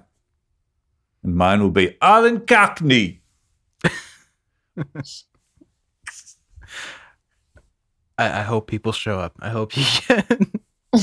And 1.24 1.36
mine 1.36 1.62
will 1.62 1.70
be 1.72 1.96
Alan 2.02 2.46
Cockney. 2.46 3.22
I, 8.18 8.40
I 8.40 8.42
hope 8.42 8.68
people 8.68 8.92
show 8.92 9.20
up. 9.20 9.36
I 9.40 9.50
hope 9.50 9.78
you 9.78 9.84
get. 10.08 10.40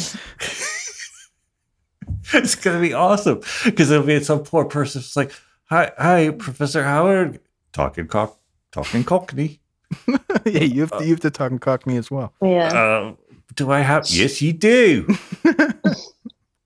It's 2.34 2.56
gonna 2.56 2.80
be 2.80 2.92
awesome 2.92 3.40
because 3.64 3.90
it'll 3.90 4.04
be 4.06 4.22
some 4.22 4.40
poor 4.40 4.64
person 4.64 5.00
who's 5.00 5.16
like, 5.16 5.32
"Hi, 5.66 5.92
hi, 5.96 6.30
Professor 6.30 6.82
Howard, 6.82 7.38
talking 7.72 8.08
cock, 8.08 8.38
talking 8.72 9.04
Cockney." 9.04 9.60
yeah, 10.44 10.64
you 10.64 10.80
have 10.80 10.90
to, 10.98 11.04
you 11.04 11.10
have 11.10 11.20
to 11.20 11.30
talk 11.30 11.52
in 11.52 11.60
Cockney 11.60 11.96
as 11.96 12.10
well. 12.10 12.32
Yeah. 12.42 12.66
Uh, 12.72 13.14
do 13.54 13.70
I 13.70 13.80
have? 13.80 14.06
Yes, 14.10 14.42
you 14.42 14.52
do. 14.52 15.06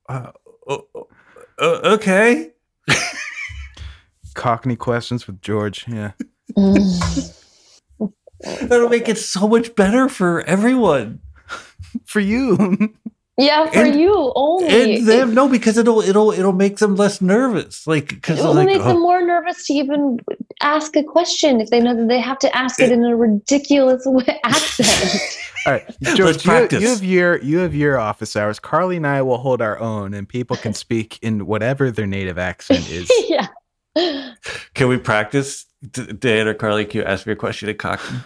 uh, 0.09 0.31
o- 0.67 0.87
o- 0.95 1.07
o- 1.59 1.93
okay. 1.93 2.51
Cockney 4.33 4.75
questions 4.75 5.27
with 5.27 5.41
George. 5.41 5.85
Yeah. 5.87 6.13
That'll 8.61 8.89
make 8.89 9.07
it 9.07 9.19
so 9.19 9.47
much 9.47 9.75
better 9.75 10.09
for 10.09 10.41
everyone 10.41 11.19
For 12.05 12.19
you. 12.19 12.93
Yeah, 13.37 13.65
for 13.71 13.79
And- 13.79 13.99
you 13.99 14.31
only. 14.35 14.97
and 14.97 15.07
them. 15.07 15.33
No, 15.33 15.47
because 15.47 15.77
it'll 15.77 16.01
it'll 16.01 16.31
it'll 16.31 16.51
make 16.53 16.77
them 16.77 16.95
less 16.95 17.21
nervous. 17.21 17.87
Like 17.87 18.09
because 18.09 18.39
it 18.39 18.43
will 18.43 18.53
like 18.53 18.67
make 18.67 18.81
oh, 18.81 18.89
them 18.89 18.99
more 19.01 19.25
nervous 19.25 19.65
to 19.67 19.73
even 19.73 20.19
ask 20.61 20.95
a 20.95 21.03
question 21.03 21.59
if 21.61 21.69
they 21.69 21.79
know 21.79 21.95
that 21.95 22.07
they 22.07 22.19
have 22.19 22.37
to 22.39 22.55
ask 22.55 22.79
it 22.79 22.91
in 22.91 23.03
a 23.03 23.15
ridiculous 23.15 24.03
way- 24.05 24.39
accent. 24.43 25.21
All 25.65 25.73
right, 25.73 25.95
George. 26.15 26.35
You, 26.45 26.51
practice. 26.51 26.81
you 26.81 26.89
have 26.89 27.03
your 27.03 27.37
you 27.41 27.57
have 27.59 27.73
your 27.73 27.97
office 27.97 28.35
hours. 28.35 28.59
Carly 28.59 28.97
and 28.97 29.07
I 29.07 29.21
will 29.21 29.37
hold 29.37 29.61
our 29.61 29.79
own, 29.79 30.13
and 30.13 30.27
people 30.27 30.57
can 30.57 30.73
speak 30.73 31.17
in 31.21 31.45
whatever 31.47 31.89
their 31.89 32.07
native 32.07 32.37
accent 32.37 32.89
is. 32.91 33.09
yeah. 33.29 33.47
can 34.73 34.87
we 34.87 34.97
practice? 34.97 35.65
D- 35.89 36.13
Dan 36.13 36.47
or 36.47 36.53
Carly, 36.53 36.85
can 36.85 37.01
you 37.01 37.05
ask 37.07 37.25
me 37.25 37.33
a 37.33 37.35
question 37.35 37.69
in 37.69 37.77
Cockney? 37.77 38.19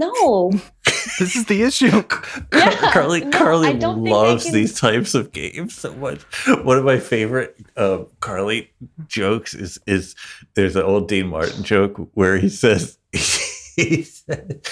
No. 0.00 0.50
this 1.18 1.36
is 1.36 1.44
the 1.46 1.62
issue. 1.62 2.02
Yeah, 2.52 2.92
Carly, 2.92 3.20
no, 3.20 3.28
I 3.28 3.30
Carly 3.30 3.74
don't 3.78 4.04
loves 4.04 4.44
can- 4.44 4.54
these 4.54 4.78
types 4.78 5.14
of 5.14 5.30
games 5.32 5.74
so 5.74 5.94
much. 5.94 6.20
One 6.64 6.76
of 6.78 6.84
my 6.84 6.98
favorite 6.98 7.56
uh, 7.76 8.04
Carly 8.20 8.70
jokes 9.06 9.54
is 9.54 9.78
is 9.86 10.14
there's 10.54 10.74
an 10.76 10.82
old 10.82 11.08
Dean 11.08 11.28
Martin 11.28 11.62
joke 11.62 11.96
where 12.14 12.36
he 12.38 12.48
says 12.48 12.98
he 13.12 14.02
said 14.02 14.66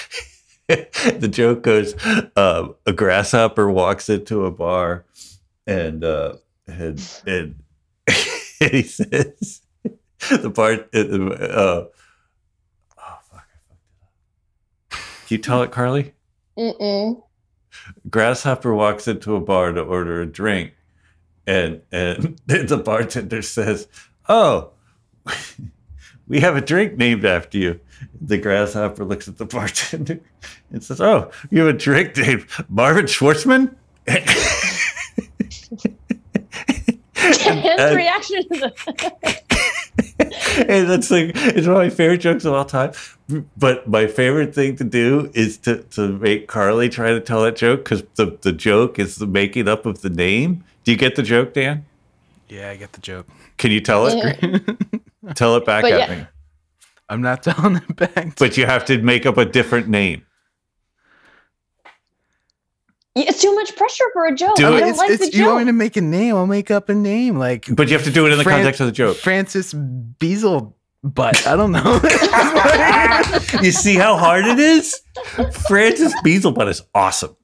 the 0.66 1.28
joke 1.30 1.62
goes 1.62 1.94
um, 2.36 2.74
a 2.86 2.92
grasshopper 2.92 3.70
walks 3.70 4.08
into 4.08 4.44
a 4.44 4.50
bar 4.50 5.04
and 5.66 6.02
uh, 6.04 6.34
and 6.66 7.00
and 7.26 7.62
he 8.60 8.82
says 8.82 9.60
the 10.30 10.50
bar 10.50 10.72
uh, 10.72 10.98
uh, 10.98 11.86
oh 12.98 13.18
fuck 13.30 13.46
I 13.46 13.58
fucked 13.68 13.92
it 13.94 14.00
up. 14.92 14.98
Can 15.28 15.36
you 15.36 15.42
tell 15.42 15.62
it, 15.62 15.70
Carly? 15.70 16.14
Mm-mm. 16.58 17.22
grasshopper 18.08 18.74
walks 18.74 19.06
into 19.06 19.36
a 19.36 19.40
bar 19.40 19.72
to 19.72 19.82
order 19.82 20.22
a 20.22 20.26
drink 20.26 20.72
and 21.46 21.82
and 21.92 22.40
the 22.46 22.78
bartender 22.78 23.42
says 23.42 23.86
oh 24.28 24.70
we 26.26 26.40
have 26.40 26.56
a 26.56 26.60
drink 26.62 26.96
named 26.96 27.24
after 27.26 27.58
you 27.58 27.78
the 28.20 28.38
grasshopper 28.38 29.04
looks 29.04 29.28
at 29.28 29.36
the 29.36 29.44
bartender 29.56 30.18
and 30.72 30.82
says 30.82 31.00
oh 31.00 31.30
you 31.50 31.60
have 31.60 31.74
a 31.74 31.78
drink 31.78 32.16
named 32.16 32.46
marvin 32.68 33.04
schwartzman 33.04 33.76
and- 34.06 34.26
reaction 37.96 38.42
to 38.48 38.58
the 38.58 39.42
and 40.68 40.88
that's 40.88 41.10
like 41.10 41.32
it's 41.34 41.66
one 41.66 41.76
of 41.76 41.82
my 41.82 41.90
favorite 41.90 42.18
jokes 42.18 42.44
of 42.44 42.54
all 42.54 42.64
time. 42.64 42.92
But 43.56 43.88
my 43.88 44.06
favorite 44.06 44.54
thing 44.54 44.76
to 44.76 44.84
do 44.84 45.30
is 45.34 45.58
to 45.58 45.82
to 45.82 46.08
make 46.18 46.48
Carly 46.48 46.88
try 46.88 47.10
to 47.10 47.20
tell 47.20 47.42
that 47.42 47.56
joke 47.56 47.84
because 47.84 48.02
the 48.14 48.38
the 48.40 48.52
joke 48.52 48.98
is 48.98 49.16
the 49.16 49.26
making 49.26 49.68
up 49.68 49.86
of 49.86 50.00
the 50.02 50.10
name. 50.10 50.64
Do 50.84 50.92
you 50.92 50.98
get 50.98 51.16
the 51.16 51.22
joke, 51.22 51.52
Dan? 51.54 51.84
Yeah, 52.48 52.70
I 52.70 52.76
get 52.76 52.92
the 52.92 53.00
joke. 53.00 53.26
Can 53.58 53.70
you 53.70 53.80
tell 53.80 54.06
it? 54.06 54.62
Tell 55.34 55.56
it 55.56 55.66
back 55.66 55.82
But 55.82 55.92
at 55.92 56.08
yeah. 56.08 56.16
me. 56.16 56.26
I'm 57.10 57.20
not 57.20 57.42
telling 57.48 57.76
it 57.76 57.96
back. 57.96 58.38
But 58.38 58.56
you 58.56 58.64
have 58.64 58.84
to 58.86 58.96
make 59.02 59.26
up 59.26 59.36
a 59.36 59.44
different 59.44 59.88
name. 59.88 60.24
It's 63.26 63.42
too 63.42 63.54
much 63.54 63.74
pressure 63.76 64.04
for 64.12 64.26
a 64.26 64.34
joke. 64.34 64.56
Do 64.56 64.66
I 64.66 64.80
don't 64.80 64.88
it's, 64.88 64.98
like 64.98 65.10
it's, 65.10 65.30
the 65.30 65.36
you 65.36 65.46
want 65.46 65.60
me 65.60 65.64
to 65.66 65.72
make 65.72 65.96
a 65.96 66.00
name? 66.00 66.36
I'll 66.36 66.46
make 66.46 66.70
up 66.70 66.88
a 66.88 66.94
name 66.94 67.38
like 67.38 67.66
But 67.74 67.88
you 67.88 67.94
have 67.94 68.04
to 68.04 68.12
do 68.12 68.26
it 68.26 68.32
in 68.32 68.38
the 68.38 68.44
Fran- 68.44 68.58
context 68.58 68.80
of 68.80 68.86
the 68.86 68.92
joke. 68.92 69.16
Francis 69.16 69.72
Beazle. 69.74 70.74
But 71.04 71.46
I 71.46 71.54
don't 71.54 71.70
know. 71.70 72.00
you 73.62 73.70
see 73.70 73.94
how 73.94 74.16
hard 74.16 74.46
it 74.46 74.58
is? 74.58 75.00
Francis 75.68 76.12
Beaselbutt 76.22 76.68
is 76.68 76.82
awesome. 76.92 77.36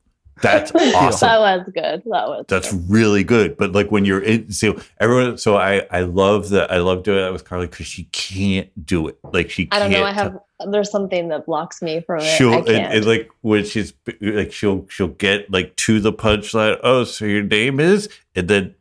That's 0.45 0.73
awesome. 0.75 1.27
That 1.29 1.41
was 1.41 1.65
good. 1.75 2.03
That 2.05 2.29
was 2.29 2.45
That's 2.49 2.73
good. 2.73 2.91
really 2.91 3.25
good. 3.25 3.57
But 3.57 3.73
like 3.73 3.91
when 3.91 4.05
you're 4.05 4.21
in, 4.23 4.51
so 4.53 4.81
everyone, 5.01 5.39
so 5.39 5.57
I, 5.57 5.87
I 5.91 6.01
love 6.03 6.51
that. 6.51 6.71
I 6.71 6.79
love 6.79 7.03
doing 7.03 7.19
that 7.23 7.33
with 7.33 7.45
Carly 7.45 7.67
because 7.67 7.87
she 7.87 8.05
can't 8.05 8.69
do 8.87 9.09
it. 9.09 9.19
Like 9.33 9.51
she 9.51 9.69
I 9.73 9.79
don't 9.79 9.91
know. 9.91 10.05
I 10.05 10.13
have 10.13 10.39
there's 10.71 10.91
something 10.91 11.29
that 11.29 11.47
blocks 11.47 11.83
me 11.83 12.01
from 12.01 12.21
it. 12.21 12.37
She'll 12.37 12.53
I 12.53 12.57
and, 12.59 12.67
can't. 12.67 12.95
and 12.95 13.05
like 13.07 13.29
when 13.41 13.65
she's 13.65 13.93
like 14.21 14.53
she'll 14.53 14.87
she'll 14.89 15.09
get 15.09 15.51
like 15.51 15.75
to 15.77 15.99
the 16.01 16.13
punchline. 16.13 16.79
Oh, 16.83 17.05
so 17.05 17.25
your 17.25 17.43
name 17.43 17.81
is, 17.81 18.09
and 18.35 18.47
then 18.49 18.75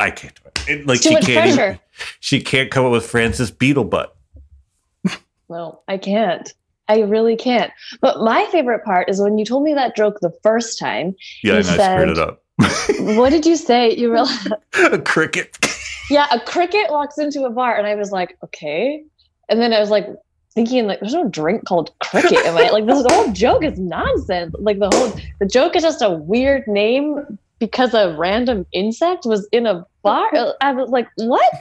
I 0.00 0.10
can't 0.10 0.34
do 0.34 0.42
it. 0.46 0.64
It- 0.80 0.86
like 0.86 1.02
she 1.02 1.10
can't. 1.10 1.24
pressure. 1.24 1.64
Even, 1.66 1.80
she 2.20 2.40
can't 2.40 2.70
come 2.70 2.86
up 2.86 2.92
with 2.92 3.04
Francis 3.06 3.50
Beetlebutt. 3.50 4.08
No, 5.50 5.80
I 5.88 5.96
can't. 5.98 6.52
I 6.88 7.00
really 7.00 7.36
can't. 7.36 7.72
But 8.00 8.20
my 8.20 8.46
favorite 8.50 8.84
part 8.84 9.08
is 9.10 9.20
when 9.20 9.38
you 9.38 9.44
told 9.44 9.62
me 9.62 9.74
that 9.74 9.94
joke 9.94 10.20
the 10.20 10.32
first 10.42 10.78
time. 10.78 11.14
Yeah, 11.42 11.56
and 11.56 11.66
I 11.66 11.94
screwed 11.94 12.10
it 12.10 12.18
up. 12.18 12.42
What 13.16 13.30
did 13.30 13.46
you 13.46 13.56
say? 13.56 13.94
You 13.94 14.10
were 14.10 14.22
like, 14.22 14.92
A 14.92 14.98
cricket. 14.98 15.56
yeah, 16.10 16.26
a 16.32 16.40
cricket 16.40 16.90
walks 16.90 17.18
into 17.18 17.44
a 17.44 17.50
bar, 17.50 17.76
and 17.76 17.86
I 17.86 17.94
was 17.94 18.10
like, 18.10 18.36
okay. 18.42 19.04
And 19.48 19.60
then 19.60 19.72
I 19.72 19.80
was 19.80 19.90
like 19.90 20.06
thinking, 20.54 20.86
like, 20.86 21.00
there's 21.00 21.14
no 21.14 21.28
drink 21.28 21.64
called 21.66 21.96
cricket. 22.00 22.44
Am 22.44 22.56
I 22.56 22.70
like 22.70 22.86
this 22.86 23.06
whole 23.10 23.32
joke 23.32 23.64
is 23.64 23.78
nonsense? 23.78 24.54
Like 24.58 24.78
the 24.78 24.90
whole 24.92 25.12
the 25.38 25.46
joke 25.46 25.76
is 25.76 25.82
just 25.82 26.02
a 26.02 26.10
weird 26.10 26.66
name 26.66 27.38
because 27.58 27.94
a 27.94 28.14
random 28.16 28.66
insect 28.72 29.24
was 29.24 29.46
in 29.52 29.66
a 29.66 29.86
bar. 30.02 30.28
I 30.60 30.72
was 30.72 30.90
like, 30.90 31.08
what? 31.16 31.52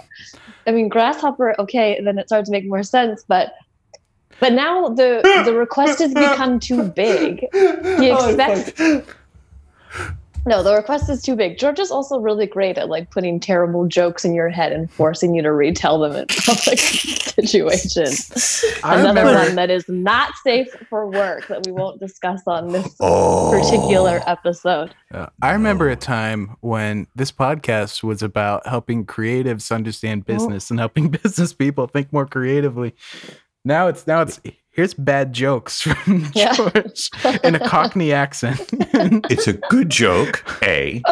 I 0.65 0.71
mean, 0.71 0.89
grasshopper. 0.89 1.59
Okay, 1.59 1.97
and 1.97 2.05
then 2.05 2.17
it 2.17 2.27
started 2.27 2.45
to 2.45 2.51
make 2.51 2.65
more 2.65 2.83
sense, 2.83 3.23
but. 3.27 3.53
But 4.39 4.53
now 4.53 4.89
the 4.89 5.21
the 5.45 5.53
request 5.53 5.99
has 5.99 6.13
become 6.13 6.59
too 6.59 6.83
big. 6.83 7.39
He 7.53 8.11
Oh, 8.11 8.29
expects 8.29 9.05
No, 10.45 10.63
the 10.63 10.75
request 10.75 11.09
is 11.09 11.21
too 11.21 11.35
big. 11.35 11.57
George 11.57 11.77
is 11.77 11.91
also 11.91 12.19
really 12.19 12.45
great 12.45 12.77
at 12.77 12.87
like 12.87 13.11
putting 13.11 13.37
terrible 13.37 13.85
jokes 13.85 14.23
in 14.23 14.33
your 14.33 14.47
head 14.47 14.71
and 14.71 14.89
forcing 14.89 15.35
you 15.35 15.41
to 15.41 15.51
retell 15.51 15.99
them 15.99 16.13
in 16.15 16.25
public 16.45 16.79
situations. 16.79 18.31
I 18.81 18.99
Another 18.99 19.19
remember, 19.21 19.33
one 19.45 19.55
that 19.55 19.69
is 19.69 19.83
not 19.89 20.33
safe 20.45 20.69
for 20.89 21.05
work 21.09 21.47
that 21.49 21.65
we 21.65 21.73
won't 21.73 21.99
discuss 21.99 22.43
on 22.47 22.69
this 22.69 22.95
Oh. 23.01 23.51
particular 23.51 24.21
episode. 24.25 24.93
uh, 25.13 25.25
I 25.41 25.51
remember 25.51 25.89
a 25.89 25.97
time 25.97 26.55
when 26.61 27.07
this 27.13 27.31
podcast 27.31 28.01
was 28.03 28.21
about 28.23 28.65
helping 28.67 29.05
creatives 29.05 29.69
understand 29.69 30.25
business 30.25 30.69
and 30.69 30.79
helping 30.79 31.09
business 31.23 31.51
people 31.51 31.87
think 31.87 32.13
more 32.13 32.25
creatively. 32.25 32.95
Now 33.67 33.89
it's 33.89 34.07
now 34.07 34.21
it's 34.21 34.39
here's 34.69 34.93
bad 34.93 35.33
jokes 35.33 35.81
from 35.81 36.31
Yeah. 36.33 36.53
George 36.53 37.09
in 37.43 37.53
a 37.53 37.59
Cockney 37.67 38.13
accent. 38.13 38.61
It's 39.29 39.45
a 39.47 39.53
good 39.53 39.89
joke, 39.89 40.43
A. 40.63 41.03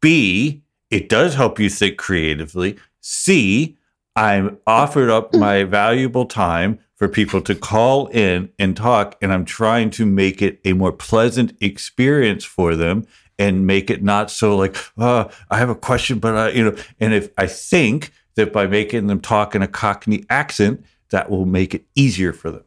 B, 0.00 0.62
it 0.88 1.08
does 1.08 1.34
help 1.34 1.58
you 1.58 1.68
think 1.68 1.98
creatively. 1.98 2.78
C, 3.00 3.76
I'm 4.14 4.58
offered 4.68 5.10
up 5.10 5.34
my 5.34 5.64
valuable 5.64 6.26
time 6.26 6.78
for 6.94 7.08
people 7.08 7.40
to 7.42 7.56
call 7.56 8.06
in 8.08 8.50
and 8.58 8.76
talk, 8.76 9.16
and 9.20 9.32
I'm 9.32 9.44
trying 9.44 9.90
to 9.90 10.06
make 10.06 10.40
it 10.40 10.60
a 10.64 10.74
more 10.74 10.92
pleasant 10.92 11.54
experience 11.60 12.44
for 12.44 12.76
them 12.76 13.04
and 13.36 13.66
make 13.66 13.90
it 13.90 14.04
not 14.04 14.30
so 14.30 14.56
like, 14.56 14.76
oh, 14.96 15.28
I 15.50 15.58
have 15.58 15.70
a 15.70 15.74
question, 15.74 16.20
but 16.20 16.36
I, 16.36 16.50
you 16.50 16.64
know, 16.64 16.76
and 17.00 17.12
if 17.14 17.30
I 17.36 17.48
think 17.48 18.12
that 18.36 18.52
by 18.52 18.66
making 18.66 19.08
them 19.08 19.20
talk 19.20 19.54
in 19.56 19.62
a 19.62 19.68
Cockney 19.68 20.24
accent, 20.30 20.84
that 21.10 21.30
will 21.30 21.46
make 21.46 21.74
it 21.74 21.84
easier 21.94 22.32
for 22.32 22.50
them. 22.50 22.64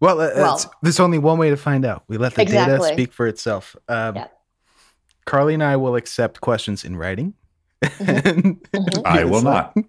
well, 0.00 0.20
uh, 0.20 0.30
Well- 0.36 0.74
there's 0.82 0.98
only 1.00 1.18
one 1.18 1.38
way 1.38 1.50
to 1.50 1.56
find 1.56 1.84
out. 1.84 2.02
We 2.08 2.16
let 2.18 2.34
the 2.34 2.44
data 2.44 2.82
speak 2.92 3.12
for 3.12 3.26
itself. 3.26 3.76
Um, 3.88 4.16
Yeah. 4.16 4.26
Carly 5.24 5.54
and 5.54 5.62
I 5.62 5.76
will 5.76 5.94
accept 5.94 6.40
questions 6.40 6.84
in 6.84 6.96
writing. 6.96 7.34
Mhm. 7.82 9.02
I 9.04 9.24
will 9.24 9.42
not. 9.42 9.76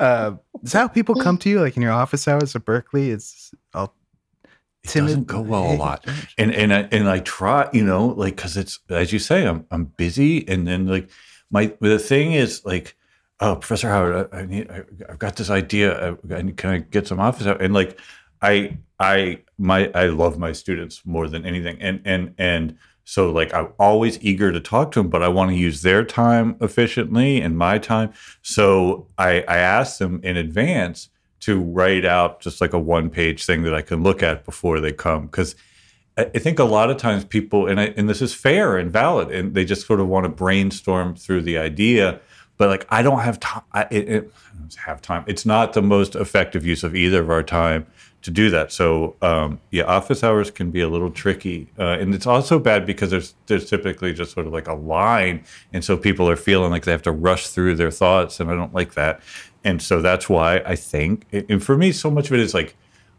Uh, 0.00 0.32
is 0.62 0.72
that 0.72 0.78
how 0.78 0.88
people 0.88 1.14
come 1.14 1.36
to 1.36 1.50
you, 1.50 1.60
like 1.60 1.76
in 1.76 1.82
your 1.82 1.92
office 1.92 2.26
hours 2.26 2.56
at 2.56 2.64
Berkeley? 2.64 3.10
It's 3.10 3.54
all 3.74 3.94
It 4.82 4.94
doesn't 4.94 5.26
go 5.26 5.42
well 5.42 5.70
a 5.70 5.76
lot. 5.76 6.06
And 6.38 6.54
and 6.54 6.72
I, 6.72 6.88
and 6.90 7.06
I 7.06 7.18
try, 7.18 7.68
you 7.74 7.84
know, 7.84 8.06
like 8.06 8.36
because 8.36 8.56
it's 8.56 8.78
as 8.88 9.12
you 9.12 9.18
say, 9.18 9.46
I'm 9.46 9.66
I'm 9.70 9.84
busy, 9.98 10.48
and 10.48 10.66
then 10.66 10.86
like 10.86 11.10
my 11.50 11.70
the 11.82 11.98
thing 11.98 12.32
is 12.32 12.64
like, 12.64 12.96
oh, 13.42 13.56
Professor 13.56 13.88
Howard, 13.88 14.28
I, 14.32 14.38
I 14.38 14.46
need, 14.46 14.70
I, 14.70 14.84
I've 15.10 15.18
got 15.18 15.36
this 15.36 15.50
idea. 15.50 15.92
Uh, 15.92 16.16
I, 16.30 16.36
I, 16.36 16.42
can 16.52 16.70
I 16.70 16.78
get 16.78 17.06
some 17.06 17.20
office 17.20 17.46
out? 17.46 17.60
And 17.60 17.74
like, 17.74 17.98
I 18.40 18.78
I 18.98 19.38
my 19.58 19.90
I 19.94 20.06
love 20.06 20.38
my 20.38 20.52
students 20.52 21.02
more 21.04 21.28
than 21.28 21.44
anything, 21.46 21.76
and 21.80 22.00
and 22.04 22.34
and 22.38 22.76
so 23.04 23.30
like 23.30 23.52
I'm 23.54 23.68
always 23.78 24.22
eager 24.22 24.52
to 24.52 24.60
talk 24.60 24.92
to 24.92 25.00
them, 25.00 25.10
but 25.10 25.22
I 25.22 25.28
want 25.28 25.50
to 25.50 25.56
use 25.56 25.82
their 25.82 26.04
time 26.04 26.56
efficiently 26.60 27.40
and 27.40 27.56
my 27.56 27.78
time. 27.78 28.12
So 28.42 29.08
I 29.18 29.42
I 29.42 29.58
ask 29.58 29.98
them 29.98 30.20
in 30.22 30.36
advance 30.36 31.08
to 31.40 31.60
write 31.60 32.04
out 32.04 32.40
just 32.40 32.60
like 32.60 32.72
a 32.72 32.78
one 32.78 33.10
page 33.10 33.44
thing 33.44 33.62
that 33.64 33.74
I 33.74 33.82
can 33.82 34.02
look 34.02 34.22
at 34.22 34.44
before 34.44 34.80
they 34.80 34.92
come 34.92 35.26
because 35.26 35.54
I 36.16 36.24
I 36.34 36.38
think 36.38 36.58
a 36.58 36.64
lot 36.64 36.90
of 36.90 36.96
times 36.96 37.24
people 37.24 37.66
and 37.66 37.80
I, 37.80 37.86
and 37.96 38.08
this 38.08 38.22
is 38.22 38.34
fair 38.34 38.76
and 38.76 38.92
valid 38.92 39.30
and 39.30 39.54
they 39.54 39.64
just 39.64 39.86
sort 39.86 40.00
of 40.00 40.08
want 40.08 40.24
to 40.24 40.28
brainstorm 40.30 41.16
through 41.16 41.42
the 41.42 41.58
idea 41.58 42.20
but 42.58 42.68
like 42.68 42.86
I 42.90 43.02
don't 43.02 43.20
have 43.20 43.40
time 43.40 43.62
I, 43.72 43.82
it, 43.90 44.08
it, 44.08 44.32
have 44.84 45.02
time 45.02 45.24
it's 45.26 45.44
not 45.44 45.72
the 45.72 45.82
most 45.82 46.14
effective 46.14 46.64
use 46.64 46.82
of 46.84 46.94
either 46.94 47.20
of 47.20 47.30
our 47.30 47.42
time 47.42 47.86
to 48.22 48.30
do 48.30 48.50
that 48.50 48.72
so 48.72 49.16
um, 49.20 49.60
yeah 49.70 49.84
office 49.84 50.22
hours 50.22 50.50
can 50.50 50.70
be 50.70 50.80
a 50.80 50.88
little 50.88 51.10
tricky 51.10 51.68
uh, 51.78 51.98
and 52.00 52.14
it's 52.14 52.26
also 52.26 52.58
bad 52.58 52.86
because 52.86 53.10
there's 53.10 53.34
there's 53.46 53.68
typically 53.68 54.12
just 54.12 54.32
sort 54.32 54.46
of 54.46 54.52
like 54.52 54.68
a 54.68 54.74
line 54.74 55.44
and 55.72 55.84
so 55.84 55.96
people 55.96 56.28
are 56.28 56.36
feeling 56.36 56.70
like 56.70 56.84
they 56.84 56.92
have 56.92 57.02
to 57.02 57.12
rush 57.12 57.48
through 57.48 57.74
their 57.74 57.90
thoughts 57.90 58.40
and 58.40 58.50
I 58.50 58.54
don't 58.54 58.74
like 58.74 58.94
that 58.94 59.20
and 59.64 59.82
so 59.82 60.00
that's 60.00 60.28
why 60.28 60.58
I 60.58 60.76
think 60.76 61.26
and 61.32 61.62
for 61.62 61.76
me 61.76 61.92
so 61.92 62.10
much 62.10 62.28
of 62.28 62.34
it 62.34 62.40
is 62.40 62.54
like 62.54 62.76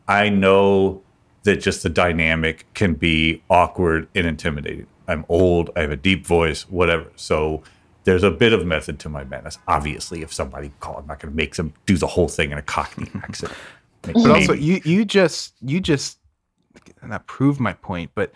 I 0.07 0.29
know 0.29 1.01
that 1.43 1.57
just 1.57 1.83
the 1.83 1.89
dynamic 1.89 2.65
can 2.73 2.93
be 2.93 3.43
awkward 3.49 4.07
and 4.15 4.25
intimidating. 4.25 4.87
I'm 5.07 5.25
old, 5.27 5.69
I 5.75 5.81
have 5.81 5.91
a 5.91 5.97
deep 5.97 6.25
voice, 6.25 6.63
whatever. 6.69 7.11
So 7.15 7.63
there's 8.03 8.23
a 8.23 8.31
bit 8.31 8.53
of 8.53 8.65
method 8.65 8.99
to 8.99 9.09
my 9.09 9.23
madness. 9.23 9.57
Obviously, 9.67 10.21
if 10.21 10.33
somebody 10.33 10.71
call, 10.79 10.97
I'm 10.97 11.07
not 11.07 11.19
going 11.19 11.31
to 11.31 11.35
make 11.37 11.55
them 11.55 11.73
do 11.85 11.97
the 11.97 12.07
whole 12.07 12.27
thing 12.27 12.51
in 12.51 12.57
a 12.57 12.61
Cockney 12.61 13.09
accent. 13.23 13.53
But 14.01 14.15
also, 14.17 14.53
you 14.53 14.81
you 14.83 15.05
just 15.05 15.53
you 15.61 15.79
just 15.79 16.19
not 17.01 17.25
prove 17.27 17.59
my 17.59 17.73
point, 17.73 18.11
but 18.15 18.31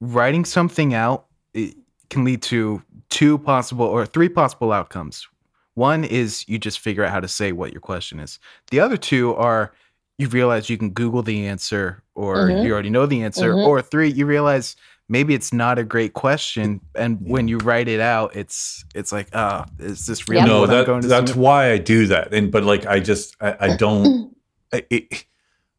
writing 0.00 0.44
something 0.44 0.92
out 0.94 1.26
it 1.54 1.74
can 2.10 2.24
lead 2.24 2.42
to 2.42 2.82
two 3.08 3.38
possible 3.38 3.86
or 3.86 4.04
three 4.06 4.28
possible 4.28 4.72
outcomes. 4.72 5.26
One 5.74 6.04
is 6.04 6.46
you 6.48 6.58
just 6.58 6.80
figure 6.80 7.04
out 7.04 7.10
how 7.12 7.20
to 7.20 7.28
say 7.28 7.52
what 7.52 7.72
your 7.72 7.80
question 7.80 8.20
is. 8.20 8.38
The 8.70 8.80
other 8.80 8.96
two 8.96 9.34
are 9.36 9.72
you 10.18 10.28
realize 10.28 10.68
you 10.68 10.76
can 10.76 10.90
Google 10.90 11.22
the 11.22 11.46
answer, 11.46 12.02
or 12.14 12.48
Mhm. 12.48 12.64
you 12.64 12.72
already 12.72 12.90
know 12.90 13.06
the 13.06 13.22
answer, 13.22 13.54
Mhm. 13.54 13.66
or 13.66 13.80
three 13.80 14.10
you 14.10 14.26
realize 14.26 14.76
maybe 15.10 15.34
it's 15.34 15.52
not 15.52 15.78
a 15.78 15.84
great 15.84 16.14
question, 16.14 16.80
and 16.94 17.18
Yeah. 17.20 17.32
when 17.32 17.48
you 17.48 17.58
write 17.58 17.88
it 17.88 18.00
out, 18.00 18.34
it's 18.36 18.84
it's 18.94 19.12
like, 19.12 19.28
ah, 19.34 19.66
is 19.78 20.06
this 20.06 20.28
really 20.28 20.46
no, 20.46 20.60
what 20.60 20.70
I'm 20.70 20.76
that, 20.76 20.86
going 20.86 21.02
to 21.02 21.08
that's 21.08 21.32
submit? 21.32 21.44
why 21.44 21.72
I 21.72 21.78
do 21.78 22.06
that. 22.06 22.32
And 22.32 22.50
but 22.50 22.64
like 22.64 22.86
I 22.86 23.00
just 23.00 23.36
I, 23.40 23.56
I 23.60 23.76
don't. 23.84 24.34
I- 24.72 24.86
it, 24.88 25.24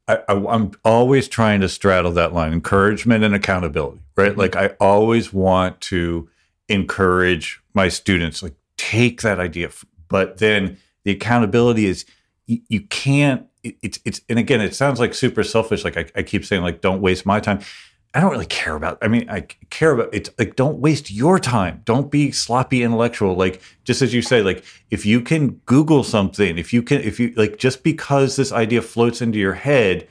I, 0.07 0.17
I, 0.27 0.33
I'm 0.53 0.71
always 0.83 1.27
trying 1.29 1.61
to 1.61 1.69
straddle 1.69 2.11
that 2.13 2.33
line: 2.33 2.51
encouragement 2.53 3.23
and 3.23 3.33
accountability. 3.33 4.01
Right? 4.17 4.33
Mhm. 4.33 4.37
Like 4.37 4.55
I 4.55 4.67
always 4.79 5.31
want 5.33 5.79
to 5.81 6.27
encourage 6.69 7.61
my 7.73 7.87
students, 7.89 8.41
like 8.43 8.55
take 8.77 9.21
that 9.21 9.39
idea, 9.39 9.69
but 10.09 10.37
then 10.39 10.77
the 11.03 11.11
accountability 11.11 11.85
is 11.85 12.05
you, 12.47 12.59
you 12.67 12.81
can't. 12.81 13.45
It, 13.63 13.77
it's 13.83 13.99
it's 14.03 14.21
and 14.27 14.39
again, 14.39 14.59
it 14.61 14.73
sounds 14.75 14.99
like 14.99 15.13
super 15.13 15.43
selfish. 15.43 15.83
Like 15.85 15.95
I, 15.97 16.05
I 16.15 16.23
keep 16.23 16.43
saying, 16.45 16.63
like 16.63 16.81
don't 16.81 16.99
waste 17.01 17.25
my 17.25 17.39
time. 17.39 17.59
I 18.13 18.19
don't 18.19 18.31
really 18.31 18.45
care 18.45 18.75
about. 18.75 18.97
I 19.01 19.07
mean, 19.07 19.29
I 19.29 19.41
care 19.69 19.91
about 19.91 20.09
it's 20.13 20.29
like 20.37 20.57
don't 20.57 20.79
waste 20.79 21.11
your 21.11 21.39
time. 21.39 21.81
Don't 21.85 22.11
be 22.11 22.31
sloppy 22.31 22.83
intellectual. 22.83 23.35
Like 23.35 23.61
just 23.85 24.01
as 24.01 24.13
you 24.13 24.21
say, 24.21 24.41
like 24.41 24.65
if 24.89 25.05
you 25.05 25.21
can 25.21 25.51
Google 25.65 26.03
something, 26.03 26.57
if 26.57 26.73
you 26.73 26.83
can, 26.83 27.01
if 27.01 27.19
you 27.19 27.33
like, 27.37 27.57
just 27.57 27.83
because 27.83 28.35
this 28.35 28.51
idea 28.51 28.81
floats 28.81 29.21
into 29.21 29.39
your 29.39 29.53
head, 29.53 30.07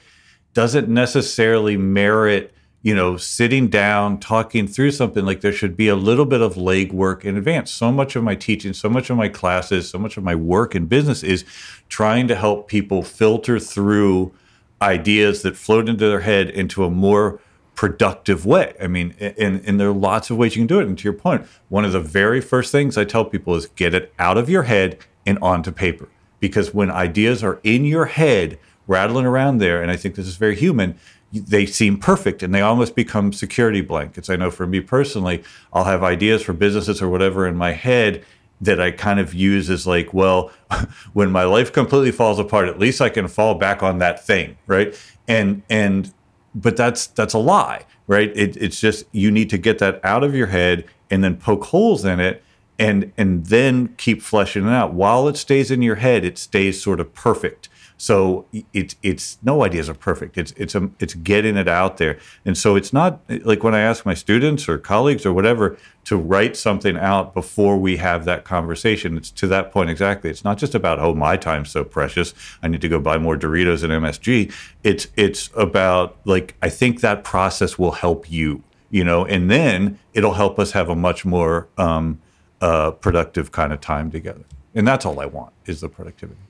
doesn't 0.55 0.89
necessarily 0.89 1.77
merit 1.77 2.55
you 2.83 2.95
know 2.95 3.17
sitting 3.17 3.69
down 3.69 4.19
talking 4.19 4.67
through 4.67 4.91
something 4.91 5.25
like 5.25 5.43
there 5.43 5.53
should 5.53 5.77
be 5.77 5.89
a 5.89 5.95
little 5.95 6.25
bit 6.25 6.41
of 6.41 6.55
legwork 6.55 7.25
in 7.25 7.37
advance 7.37 7.71
so 7.71 7.93
much 7.93 8.17
of 8.17 8.25
my 8.25 8.35
teaching 8.35 8.73
so 8.73 8.89
much 8.89 9.11
of 9.11 9.17
my 9.17 9.29
classes 9.29 9.89
so 9.89 9.99
much 9.99 10.17
of 10.17 10.25
my 10.25 10.35
work 10.35 10.75
in 10.75 10.87
business 10.87 11.23
is 11.23 11.45
trying 11.89 12.27
to 12.27 12.35
help 12.35 12.69
people 12.69 13.03
filter 13.03 13.59
through 13.59 14.33
ideas 14.81 15.43
that 15.43 15.57
float 15.57 15.89
into 15.89 16.09
their 16.09 16.21
head 16.21 16.49
into 16.49 16.85
a 16.85 16.91
more 16.91 17.39
productive 17.81 18.45
way. 18.45 18.75
I 18.79 18.89
mean, 18.89 19.15
and, 19.19 19.63
and 19.65 19.81
there 19.81 19.89
are 19.89 19.95
lots 19.95 20.29
of 20.29 20.37
ways 20.37 20.55
you 20.55 20.61
can 20.61 20.67
do 20.67 20.81
it. 20.81 20.87
And 20.87 20.99
to 20.99 21.05
your 21.05 21.15
point, 21.15 21.47
one 21.71 21.87
of 21.87 21.93
the 21.93 22.01
very 22.01 22.43
first 22.43 22.71
things 22.71 22.99
I 22.99 23.05
tell 23.05 23.25
people 23.25 23.55
is 23.55 23.69
get 23.69 23.95
it 23.95 24.13
out 24.19 24.37
of 24.37 24.51
your 24.51 24.65
head 24.65 24.99
and 25.25 25.39
onto 25.41 25.73
paper. 25.73 26.11
Because 26.41 26.75
when 26.75 26.91
ideas 26.91 27.43
are 27.43 27.59
in 27.63 27.87
your 27.87 28.05
head, 28.05 28.59
rattling 28.87 29.25
around 29.25 29.63
there, 29.63 29.81
and 29.81 29.91
I 29.91 29.97
think 29.97 30.17
this 30.17 30.27
is 30.27 30.37
very 30.37 30.57
human, 30.57 30.99
they 31.33 31.65
seem 31.65 31.97
perfect 31.97 32.43
and 32.43 32.55
they 32.55 32.61
almost 32.61 32.95
become 32.95 33.33
security 33.33 33.81
blankets. 33.81 34.29
I 34.29 34.37
know 34.37 34.51
for 34.51 34.67
me 34.67 34.81
personally, 34.81 35.43
I'll 35.73 35.85
have 35.85 36.03
ideas 36.03 36.43
for 36.43 36.53
businesses 36.53 37.01
or 37.01 37.09
whatever 37.09 37.49
in 37.49 37.57
my 37.57 37.73
head 37.73 38.23
that 38.61 38.79
I 38.79 38.91
kind 38.91 39.19
of 39.19 39.33
use 39.33 39.71
as 39.71 39.87
like, 39.87 40.13
well, 40.13 40.53
when 41.15 41.31
my 41.31 41.45
life 41.45 41.73
completely 41.73 42.13
falls 42.13 42.39
apart, 42.39 42.69
at 42.69 42.79
least 42.79 43.01
I 43.01 43.09
can 43.09 43.27
fall 43.27 43.55
back 43.55 43.83
on 43.83 44.01
that 44.01 44.23
thing, 44.23 44.59
right? 44.67 44.95
And 45.27 45.63
and 45.71 46.13
but 46.55 46.77
that's 46.77 47.07
that's 47.09 47.35
a 47.35 47.39
lie, 47.39 47.85
right? 48.07 48.31
It, 48.37 48.57
it's 48.57 48.81
just 48.81 49.07
you 49.13 49.31
need 49.31 49.51
to 49.51 49.59
get 49.59 49.79
that 49.79 50.01
out 50.05 50.25
of 50.25 50.35
your 50.35 50.49
head 50.49 50.85
and 51.11 51.23
then 51.23 51.37
poke 51.37 51.65
holes 51.65 52.05
in 52.05 52.21
it 52.21 52.43
and 52.79 53.13
and 53.17 53.47
then 53.47 53.95
keep 53.97 54.23
fleshing 54.23 54.67
it 54.67 54.71
out. 54.71 54.95
While 54.95 55.29
it 55.29 55.37
stays 55.37 55.71
in 55.71 55.83
your 55.83 55.97
head, 55.97 56.25
it 56.25 56.39
stays 56.39 56.83
sort 56.83 57.01
of 57.01 57.15
perfect. 57.15 57.69
So 58.01 58.47
it's 58.73 58.97
it's 59.03 59.37
no 59.43 59.63
ideas 59.63 59.91
are 59.91 59.95
perfect. 59.95 60.39
It's 60.39 60.53
it's 60.53 60.75
a, 60.75 60.89
it's 61.01 61.13
getting 61.13 61.59
it 61.59 61.69
out 61.69 61.99
there, 61.99 62.19
and 62.47 62.57
so 62.57 62.75
it's 62.75 62.95
not 62.95 63.21
like 63.45 63.63
when 63.63 63.75
I 63.75 63.81
ask 63.81 64.07
my 64.07 64.15
students 64.15 64.71
or 64.71 64.79
colleagues 64.79 65.27
or 65.27 65.35
whatever 65.35 65.77
to 66.05 66.17
write 66.17 66.57
something 66.57 66.97
out 66.97 67.35
before 67.35 67.77
we 67.77 67.99
have 67.99 68.25
that 68.25 68.45
conversation. 68.45 69.19
It's 69.19 69.31
to 69.33 69.47
that 69.49 69.71
point 69.71 69.91
exactly. 69.91 70.31
It's 70.31 70.45
not 70.45 70.57
just 70.57 70.75
about 70.75 70.99
oh 70.99 71.15
my 71.15 71.37
time's 71.37 71.71
so 71.73 71.85
precious. 71.85 72.33
I 72.63 72.69
need 72.69 72.81
to 72.81 72.89
go 72.89 73.01
buy 73.01 73.19
more 73.19 73.37
Doritos 73.37 73.85
and 73.85 73.93
MSG. 73.93 74.51
It's 74.83 75.09
it's 75.17 75.51
about 75.55 76.17
like 76.25 76.55
I 76.63 76.71
think 76.71 77.03
that 77.03 77.23
process 77.23 77.79
will 77.79 77.93
help 77.93 78.31
you, 78.31 78.63
you 78.89 79.05
know, 79.05 79.27
and 79.27 79.51
then 79.51 79.99
it'll 80.15 80.35
help 80.35 80.59
us 80.59 80.73
have 80.73 80.89
a 80.89 80.97
much 80.97 81.27
more 81.27 81.69
um, 81.77 82.19
uh, 82.63 82.93
productive 82.93 83.53
kind 83.53 83.75
of 83.75 83.83
time 83.83 84.11
together. 84.11 84.45
And 84.75 84.89
that's 84.89 85.05
all 85.05 85.21
I 85.21 85.27
want 85.27 85.53
is 85.67 85.83
the 85.83 85.91
productivity. 85.91 86.41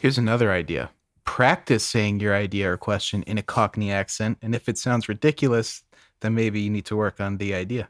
Here's 0.00 0.18
another 0.18 0.50
idea. 0.50 0.90
Practice 1.24 1.84
saying 1.84 2.20
your 2.20 2.34
idea 2.34 2.72
or 2.72 2.76
question 2.76 3.22
in 3.24 3.38
a 3.38 3.42
Cockney 3.42 3.92
accent, 3.92 4.38
and 4.42 4.54
if 4.54 4.68
it 4.68 4.78
sounds 4.78 5.08
ridiculous, 5.08 5.82
then 6.20 6.34
maybe 6.34 6.60
you 6.60 6.70
need 6.70 6.86
to 6.86 6.96
work 6.96 7.20
on 7.20 7.36
the 7.36 7.54
idea. 7.54 7.88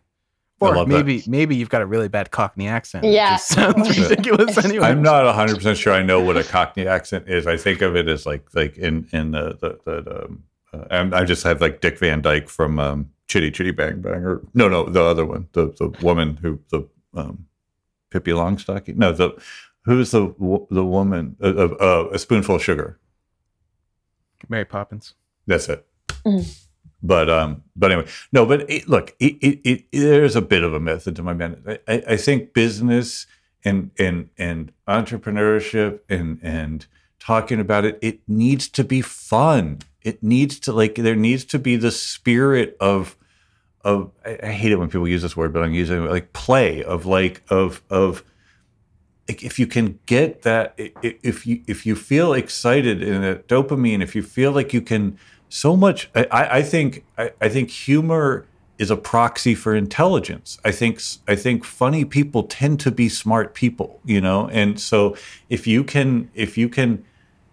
Or 0.60 0.74
love 0.74 0.88
that. 0.88 0.94
maybe 0.94 1.22
maybe 1.26 1.56
you've 1.56 1.70
got 1.70 1.80
a 1.80 1.86
really 1.86 2.08
bad 2.08 2.30
Cockney 2.30 2.68
accent. 2.68 3.04
Yeah. 3.04 3.30
just 3.36 3.48
sounds 3.48 3.98
ridiculous 4.10 4.62
anyway. 4.62 4.88
I'm 4.88 5.00
not 5.02 5.24
100 5.24 5.54
percent 5.56 5.78
sure 5.78 5.94
I 5.94 6.02
know 6.02 6.20
what 6.20 6.36
a 6.36 6.44
Cockney 6.44 6.86
accent 6.86 7.28
is. 7.28 7.46
I 7.46 7.56
think 7.56 7.80
of 7.80 7.96
it 7.96 8.08
as 8.08 8.26
like 8.26 8.46
like 8.54 8.76
in 8.76 9.08
in 9.12 9.30
the 9.30 9.56
the, 9.58 9.78
the 9.86 10.24
um, 10.24 10.42
uh, 10.74 10.84
I'm- 10.90 11.14
I 11.14 11.24
just 11.24 11.44
have 11.44 11.60
like 11.62 11.80
Dick 11.80 11.98
Van 11.98 12.20
Dyke 12.20 12.48
from 12.50 12.78
um, 12.78 13.10
Chitty 13.26 13.52
Chitty 13.52 13.70
Bang 13.70 14.02
Bang 14.02 14.22
or 14.22 14.42
no 14.52 14.68
no 14.68 14.84
the 14.84 15.02
other 15.02 15.24
one 15.24 15.48
the 15.52 15.68
the 15.78 15.88
woman 16.04 16.36
who 16.42 16.58
the 16.70 16.86
um, 17.14 17.46
Pippi 18.10 18.32
Longstocking 18.32 18.96
no 18.96 19.12
the 19.12 19.40
who's 19.90 20.10
the 20.12 20.32
the 20.70 20.84
woman 20.84 21.36
uh, 21.42 21.48
uh, 21.48 21.74
uh, 21.80 22.08
a 22.12 22.18
spoonful 22.18 22.54
of 22.56 22.62
sugar 22.62 22.98
Mary 24.48 24.64
Poppins. 24.64 25.14
That's 25.46 25.68
it. 25.68 25.86
Mhm. 26.24 26.66
But 27.02 27.30
um, 27.30 27.62
but 27.74 27.92
anyway, 27.92 28.08
no. 28.32 28.44
But 28.46 28.70
it, 28.70 28.88
look, 28.88 29.16
it, 29.18 29.32
it, 29.40 29.60
it 29.64 29.84
there's 29.92 30.36
a 30.36 30.42
bit 30.42 30.62
of 30.62 30.74
a 30.74 30.80
method 30.80 31.16
to 31.16 31.22
my 31.22 31.32
madness. 31.32 31.78
I, 31.88 31.92
I, 31.94 32.02
I 32.08 32.16
think 32.16 32.52
business 32.52 33.26
and 33.64 33.90
and 33.98 34.28
and 34.38 34.72
entrepreneurship 34.86 36.00
and 36.08 36.38
and 36.42 36.86
talking 37.18 37.58
about 37.58 37.84
it, 37.84 37.98
it 38.02 38.20
needs 38.28 38.68
to 38.68 38.84
be 38.84 39.00
fun. 39.00 39.78
It 40.02 40.22
needs 40.22 40.60
to 40.60 40.72
like 40.72 40.94
there 40.96 41.16
needs 41.16 41.44
to 41.46 41.58
be 41.58 41.76
the 41.76 41.90
spirit 41.90 42.76
of 42.80 43.16
of 43.82 44.10
I, 44.24 44.38
I 44.42 44.52
hate 44.52 44.72
it 44.72 44.78
when 44.78 44.90
people 44.90 45.08
use 45.08 45.22
this 45.22 45.36
word, 45.36 45.52
but 45.54 45.62
I'm 45.62 45.74
using 45.74 46.04
it 46.04 46.10
like 46.10 46.34
play 46.34 46.84
of 46.84 47.06
like 47.06 47.42
of 47.48 47.82
of 47.88 48.16
like 48.18 48.26
if 49.38 49.58
you 49.58 49.66
can 49.66 49.98
get 50.06 50.42
that 50.42 50.74
if 50.76 51.46
you 51.46 51.62
if 51.66 51.86
you 51.86 51.94
feel 51.94 52.32
excited 52.32 53.02
in 53.02 53.22
a 53.22 53.36
dopamine 53.36 54.02
if 54.02 54.14
you 54.14 54.22
feel 54.22 54.52
like 54.52 54.72
you 54.72 54.82
can 54.82 55.16
so 55.48 55.76
much 55.76 56.10
i 56.14 56.24
i 56.30 56.56
I 56.58 56.62
think 56.62 57.04
i, 57.18 57.30
I 57.40 57.48
think 57.48 57.70
humor 57.70 58.46
is 58.78 58.90
a 58.90 58.96
proxy 58.96 59.54
for 59.54 59.74
intelligence. 59.74 60.58
I 60.64 60.72
think 60.72 60.94
i 61.28 61.36
think 61.36 61.64
funny 61.64 62.04
people 62.04 62.42
tend 62.44 62.80
to 62.80 62.90
be 62.90 63.08
smart 63.08 63.54
people 63.54 64.00
you 64.04 64.20
know? 64.20 64.48
And 64.48 64.80
so 64.80 65.16
if 65.48 65.66
you 65.66 65.84
can 65.84 66.30
if 66.34 66.56
you 66.56 66.68
can 66.68 67.04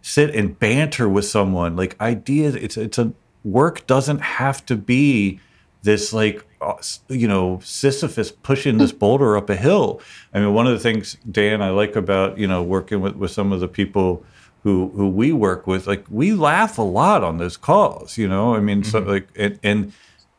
sit 0.02 0.34
and 0.34 0.58
banter 0.58 1.08
with 1.10 1.26
someone 1.26 1.76
like 1.76 2.00
ideas 2.00 2.56
it's 2.56 2.78
it's 2.78 2.98
a 2.98 3.14
work 3.44 3.86
doesn't 3.88 4.22
have 4.40 4.66
to 4.66 4.76
be 4.76 5.40
this 5.88 6.12
like 6.12 6.46
uh, 6.60 6.74
you 7.08 7.30
know 7.30 7.62
sisyphus 7.64 8.30
pushing 8.30 8.78
this 8.78 8.92
boulder 8.92 9.38
up 9.38 9.50
a 9.50 9.56
hill. 9.56 10.02
I 10.34 10.42
mean 10.42 10.54
one 10.54 10.68
of 10.68 10.74
the 10.74 10.80
things 10.80 11.16
dan 11.32 11.62
i 11.62 11.70
like 11.70 11.96
about 11.96 12.38
you 12.38 12.46
know 12.46 12.62
working 12.62 13.00
with 13.00 13.16
with 13.16 13.32
some 13.32 13.54
of 13.54 13.62
the 13.62 13.70
people 13.70 14.24
who 14.64 14.90
who 14.90 15.08
we 15.08 15.32
work 15.32 15.66
with 15.66 15.88
like 15.88 16.04
we 16.10 16.34
laugh 16.34 16.78
a 16.78 16.82
lot 16.82 17.24
on 17.24 17.38
those 17.38 17.56
calls 17.56 18.18
you 18.18 18.28
know? 18.28 18.54
I 18.54 18.60
mean 18.60 18.84
so 18.84 19.00
like 19.00 19.30
and, 19.38 19.58
and 19.64 19.94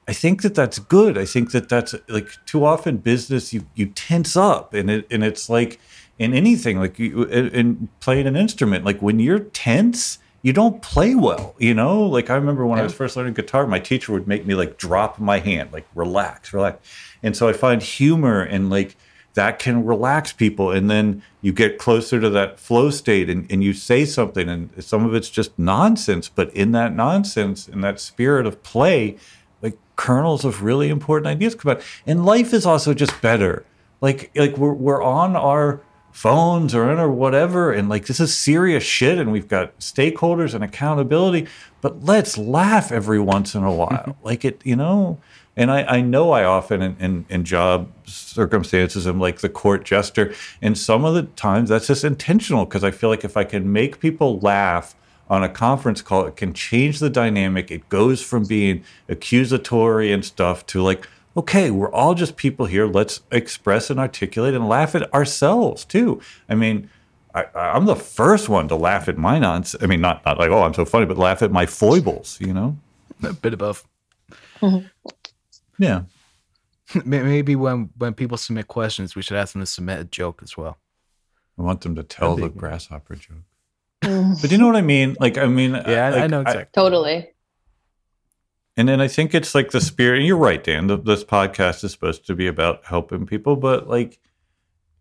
I 0.06 0.12
think 0.12 0.40
that 0.42 0.54
that's 0.54 0.78
good. 0.78 1.18
I 1.18 1.26
think 1.26 1.50
that 1.52 1.68
that's 1.68 1.94
like 2.08 2.28
too 2.44 2.64
often 2.64 2.98
business 2.98 3.54
you 3.54 3.64
you 3.74 3.86
tense 3.86 4.36
up 4.36 4.74
and 4.74 4.90
it 4.90 5.06
and 5.10 5.24
it's 5.24 5.48
like 5.48 5.80
in 6.18 6.34
anything 6.34 6.78
like 6.78 6.98
you 6.98 7.22
in, 7.24 7.48
in 7.48 7.88
playing 8.00 8.26
an 8.26 8.36
instrument 8.36 8.84
like 8.84 9.00
when 9.00 9.18
you're 9.18 9.38
tense 9.38 10.18
you 10.42 10.52
don't 10.52 10.82
play 10.82 11.14
well 11.14 11.54
you 11.58 11.74
know? 11.74 12.02
Like 12.02 12.30
I 12.30 12.34
remember 12.34 12.66
when 12.66 12.78
I 12.78 12.82
was 12.82 12.94
first 12.94 13.16
learning 13.16 13.34
guitar 13.34 13.66
my 13.66 13.80
teacher 13.80 14.12
would 14.12 14.28
make 14.28 14.46
me 14.46 14.54
like 14.54 14.78
drop 14.78 15.18
my 15.18 15.38
hand 15.38 15.72
like 15.72 15.86
relax 15.94 16.52
relax. 16.52 16.86
And 17.22 17.36
so 17.36 17.48
I 17.48 17.52
find 17.52 17.82
humor 17.82 18.42
and 18.42 18.70
like 18.70 18.96
that 19.34 19.58
can 19.58 19.84
relax 19.84 20.32
people 20.32 20.70
and 20.72 20.90
then 20.90 21.22
you 21.42 21.52
get 21.52 21.78
closer 21.78 22.20
to 22.20 22.28
that 22.30 22.58
flow 22.58 22.90
state 22.90 23.30
and, 23.30 23.50
and 23.50 23.62
you 23.62 23.72
say 23.72 24.04
something 24.04 24.48
and 24.48 24.70
some 24.82 25.04
of 25.04 25.14
it's 25.14 25.30
just 25.30 25.56
nonsense 25.58 26.28
but 26.28 26.52
in 26.54 26.72
that 26.72 26.94
nonsense 26.94 27.68
in 27.68 27.80
that 27.82 28.00
spirit 28.00 28.46
of 28.46 28.62
play 28.62 29.16
like 29.62 29.78
kernels 29.96 30.44
of 30.44 30.62
really 30.62 30.88
important 30.88 31.26
ideas 31.26 31.54
come 31.54 31.72
out. 31.72 31.82
And 32.06 32.24
life 32.24 32.52
is 32.52 32.64
also 32.64 32.94
just 32.94 33.20
better. 33.20 33.64
Like 34.00 34.30
like 34.36 34.56
we're, 34.56 34.72
we're 34.72 35.02
on 35.02 35.36
our 35.36 35.80
phones 36.12 36.74
or 36.74 36.90
in 36.90 36.98
or 36.98 37.10
whatever 37.10 37.72
and 37.72 37.88
like 37.88 38.06
this 38.06 38.18
is 38.18 38.36
serious 38.36 38.82
shit 38.82 39.18
and 39.18 39.30
we've 39.30 39.48
got 39.48 39.78
stakeholders 39.78 40.52
and 40.54 40.64
accountability 40.64 41.46
but 41.80 42.04
let's 42.04 42.36
laugh 42.36 42.90
every 42.90 43.20
once 43.20 43.54
in 43.54 43.62
a 43.62 43.72
while 43.74 44.16
like 44.22 44.44
it 44.44 44.60
you 44.64 44.74
know 44.74 45.18
and 45.58 45.72
I, 45.72 45.82
I 45.82 46.00
know 46.02 46.30
I 46.30 46.44
often 46.44 46.80
in, 46.80 46.96
in, 47.00 47.26
in 47.28 47.44
job 47.44 47.90
circumstances 48.06 49.08
am 49.08 49.18
like 49.18 49.40
the 49.40 49.48
court 49.48 49.84
jester. 49.84 50.32
And 50.62 50.78
some 50.78 51.04
of 51.04 51.14
the 51.14 51.24
times 51.24 51.68
that's 51.68 51.88
just 51.88 52.04
intentional 52.04 52.64
because 52.64 52.84
I 52.84 52.92
feel 52.92 53.10
like 53.10 53.24
if 53.24 53.36
I 53.36 53.42
can 53.42 53.72
make 53.72 53.98
people 53.98 54.38
laugh 54.38 54.94
on 55.28 55.42
a 55.42 55.48
conference 55.48 56.00
call, 56.00 56.26
it 56.26 56.36
can 56.36 56.54
change 56.54 57.00
the 57.00 57.10
dynamic. 57.10 57.72
It 57.72 57.88
goes 57.88 58.22
from 58.22 58.44
being 58.44 58.84
accusatory 59.08 60.12
and 60.12 60.24
stuff 60.24 60.64
to 60.66 60.80
like, 60.80 61.08
okay, 61.38 61.70
we're 61.70 61.92
all 61.92 62.14
just 62.14 62.36
people 62.36 62.66
here. 62.66 62.86
Let's 62.86 63.20
express 63.30 63.90
and 63.90 64.00
articulate 64.00 64.54
and 64.54 64.68
laugh 64.68 64.94
at 64.94 65.12
ourselves 65.14 65.84
too. 65.84 66.20
I 66.48 66.56
mean, 66.56 66.90
I, 67.34 67.44
I'm 67.54 67.86
the 67.86 67.96
first 67.96 68.48
one 68.48 68.66
to 68.68 68.76
laugh 68.76 69.08
at 69.08 69.16
my 69.16 69.38
nonsense. 69.38 69.80
I 69.82 69.86
mean, 69.86 70.00
not, 70.00 70.24
not 70.26 70.38
like, 70.38 70.50
oh, 70.50 70.62
I'm 70.62 70.74
so 70.74 70.84
funny, 70.84 71.06
but 71.06 71.16
laugh 71.16 71.40
at 71.42 71.52
my 71.52 71.64
foibles, 71.64 72.40
you 72.40 72.52
know? 72.52 72.76
A 73.22 73.32
bit 73.32 73.54
above. 73.54 73.86
Mm-hmm. 74.60 74.86
Yeah. 75.78 76.02
Maybe 77.04 77.54
when 77.54 77.90
when 77.98 78.14
people 78.14 78.36
submit 78.36 78.66
questions, 78.66 79.14
we 79.14 79.22
should 79.22 79.36
ask 79.36 79.52
them 79.52 79.62
to 79.62 79.66
submit 79.66 80.00
a 80.00 80.04
joke 80.04 80.40
as 80.42 80.56
well. 80.56 80.78
I 81.58 81.62
want 81.62 81.82
them 81.82 81.94
to 81.96 82.02
tell 82.02 82.34
the 82.36 82.48
grasshopper 82.48 83.14
joke. 83.16 83.44
But 84.00 84.50
you 84.50 84.58
know 84.58 84.66
what 84.66 84.76
I 84.76 84.80
mean? 84.80 85.16
Like, 85.20 85.36
I 85.36 85.46
mean, 85.46 85.72
Yeah, 85.72 86.12
I, 86.14 86.24
I 86.24 86.26
know 86.28 86.40
exactly. 86.40 86.70
Totally. 86.72 87.30
And 88.78 88.88
then 88.88 89.00
I 89.00 89.08
think 89.08 89.34
it's 89.34 89.56
like 89.56 89.72
the 89.72 89.80
spirit. 89.80 90.18
And 90.18 90.26
you're 90.26 90.36
right, 90.36 90.62
Dan. 90.62 90.86
The, 90.86 90.96
this 90.96 91.24
podcast 91.24 91.82
is 91.82 91.90
supposed 91.90 92.24
to 92.28 92.34
be 92.36 92.46
about 92.46 92.84
helping 92.84 93.26
people, 93.26 93.56
but 93.56 93.88
like, 93.88 94.20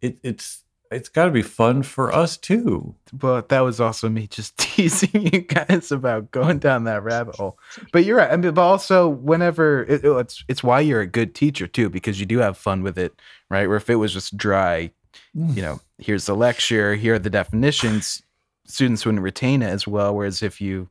it, 0.01 0.17
it's 0.23 0.63
it's 0.89 1.09
got 1.09 1.25
to 1.25 1.32
be 1.32 1.43
fun 1.43 1.84
for 1.84 2.11
us 2.11 2.38
too. 2.38 2.95
but 3.13 3.49
that 3.49 3.59
was 3.59 3.80
also 3.80 4.09
me 4.09 4.25
just 4.25 4.57
teasing 4.57 5.28
you 5.28 5.41
guys 5.41 5.91
about 5.91 6.32
going 6.32 6.57
down 6.57 6.86
that 6.86 7.03
rabbit 7.03 7.36
hole. 7.36 7.59
But 7.91 8.03
you're 8.03 8.17
right. 8.17 8.32
I 8.32 8.38
mean, 8.38 8.53
but 8.55 8.61
also 8.63 9.07
whenever 9.09 9.84
it, 9.84 10.03
it's 10.03 10.43
it's 10.47 10.63
why 10.63 10.80
you're 10.80 11.01
a 11.01 11.07
good 11.07 11.36
teacher 11.36 11.67
too, 11.67 11.89
because 11.89 12.19
you 12.19 12.25
do 12.25 12.39
have 12.39 12.57
fun 12.57 12.82
with 12.82 12.97
it, 12.97 13.13
right? 13.49 13.67
Where 13.67 13.78
if 13.78 13.91
it 13.91 13.95
was 13.95 14.11
just 14.11 14.36
dry, 14.36 14.89
mm. 15.36 15.55
you 15.55 15.61
know, 15.61 15.82
here's 15.99 16.25
the 16.25 16.36
lecture, 16.36 16.95
here 16.95 17.13
are 17.13 17.19
the 17.19 17.30
definitions, 17.30 18.23
students 18.65 19.05
wouldn't 19.05 19.23
retain 19.23 19.61
it 19.61 19.69
as 19.69 19.86
well. 19.86 20.15
Whereas 20.15 20.41
if 20.41 20.59
you 20.59 20.89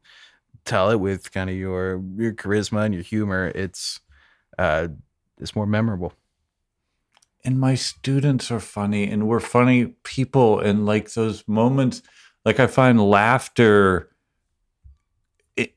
tell 0.67 0.91
it 0.91 1.01
with 1.01 1.33
kind 1.33 1.51
of 1.51 1.57
your 1.57 2.03
your 2.17 2.33
charisma 2.35 2.85
and 2.85 2.95
your 2.95 3.03
humor, 3.05 3.53
it's 3.55 4.01
uh 4.59 4.89
it's 5.41 5.55
more 5.57 5.67
memorable. 5.67 6.13
and 7.45 7.61
my 7.61 7.75
students 7.75 8.51
are 8.51 8.61
funny 8.61 9.05
and 9.11 9.29
we're 9.29 9.41
funny 9.41 9.87
people 10.03 10.59
and 10.61 10.85
like 10.87 11.13
those 11.15 11.47
moments 11.47 12.03
like 12.45 12.59
i 12.61 12.67
find 12.67 13.01
laughter 13.01 14.11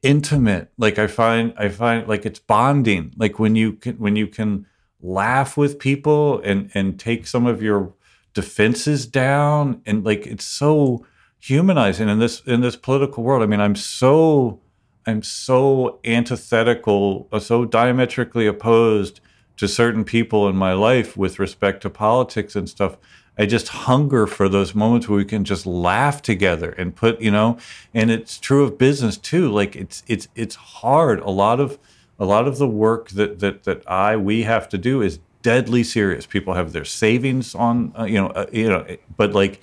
intimate. 0.01 0.71
Like 0.77 0.99
i 0.99 1.07
find 1.07 1.53
i 1.57 1.69
find 1.69 2.07
like 2.07 2.25
it's 2.25 2.39
bonding. 2.39 3.13
Like 3.17 3.39
when 3.39 3.55
you 3.55 3.73
can 3.73 3.95
when 3.97 4.15
you 4.15 4.27
can 4.27 4.65
laugh 5.01 5.55
with 5.57 5.79
people 5.79 6.41
and 6.41 6.69
and 6.73 6.99
take 6.99 7.27
some 7.27 7.45
of 7.45 7.61
your 7.61 7.93
defenses 8.33 9.05
down 9.05 9.81
and 9.85 10.03
like 10.05 10.27
it's 10.27 10.45
so 10.45 11.05
humanizing 11.39 12.09
in 12.09 12.19
this 12.19 12.41
in 12.41 12.61
this 12.61 12.75
political 12.75 13.23
world. 13.23 13.41
I 13.43 13.45
mean 13.45 13.61
i'm 13.61 13.75
so 13.75 14.61
i'm 15.09 15.23
so 15.23 15.99
antithetical 16.05 17.27
uh, 17.31 17.39
so 17.39 17.65
diametrically 17.65 18.47
opposed 18.47 19.19
to 19.59 19.67
certain 19.67 20.05
people 20.05 20.47
in 20.47 20.55
my 20.55 20.71
life 20.71 21.17
with 21.17 21.37
respect 21.37 21.81
to 21.81 21.89
politics 21.89 22.55
and 22.55 22.69
stuff. 22.69 22.95
I 23.37 23.45
just 23.45 23.67
hunger 23.67 24.25
for 24.25 24.47
those 24.47 24.73
moments 24.73 25.09
where 25.09 25.17
we 25.17 25.25
can 25.25 25.43
just 25.43 25.65
laugh 25.65 26.21
together 26.21 26.69
and 26.71 26.95
put, 26.95 27.19
you 27.19 27.29
know, 27.29 27.57
and 27.93 28.09
it's 28.09 28.39
true 28.39 28.63
of 28.63 28.77
business 28.77 29.17
too. 29.17 29.51
Like 29.51 29.75
it's 29.75 30.01
it's 30.07 30.29
it's 30.33 30.55
hard. 30.55 31.19
A 31.19 31.29
lot 31.29 31.59
of 31.59 31.77
a 32.17 32.23
lot 32.23 32.47
of 32.47 32.57
the 32.57 32.69
work 32.69 33.09
that 33.09 33.39
that 33.39 33.65
that 33.65 33.83
I 33.85 34.15
we 34.15 34.43
have 34.43 34.69
to 34.69 34.77
do 34.77 35.01
is 35.01 35.19
deadly 35.41 35.83
serious. 35.83 36.25
People 36.25 36.53
have 36.53 36.71
their 36.71 36.85
savings 36.85 37.53
on, 37.53 37.91
uh, 37.99 38.05
you 38.05 38.21
know, 38.21 38.27
uh, 38.27 38.45
you 38.53 38.69
know, 38.69 38.85
but 39.17 39.33
like 39.33 39.59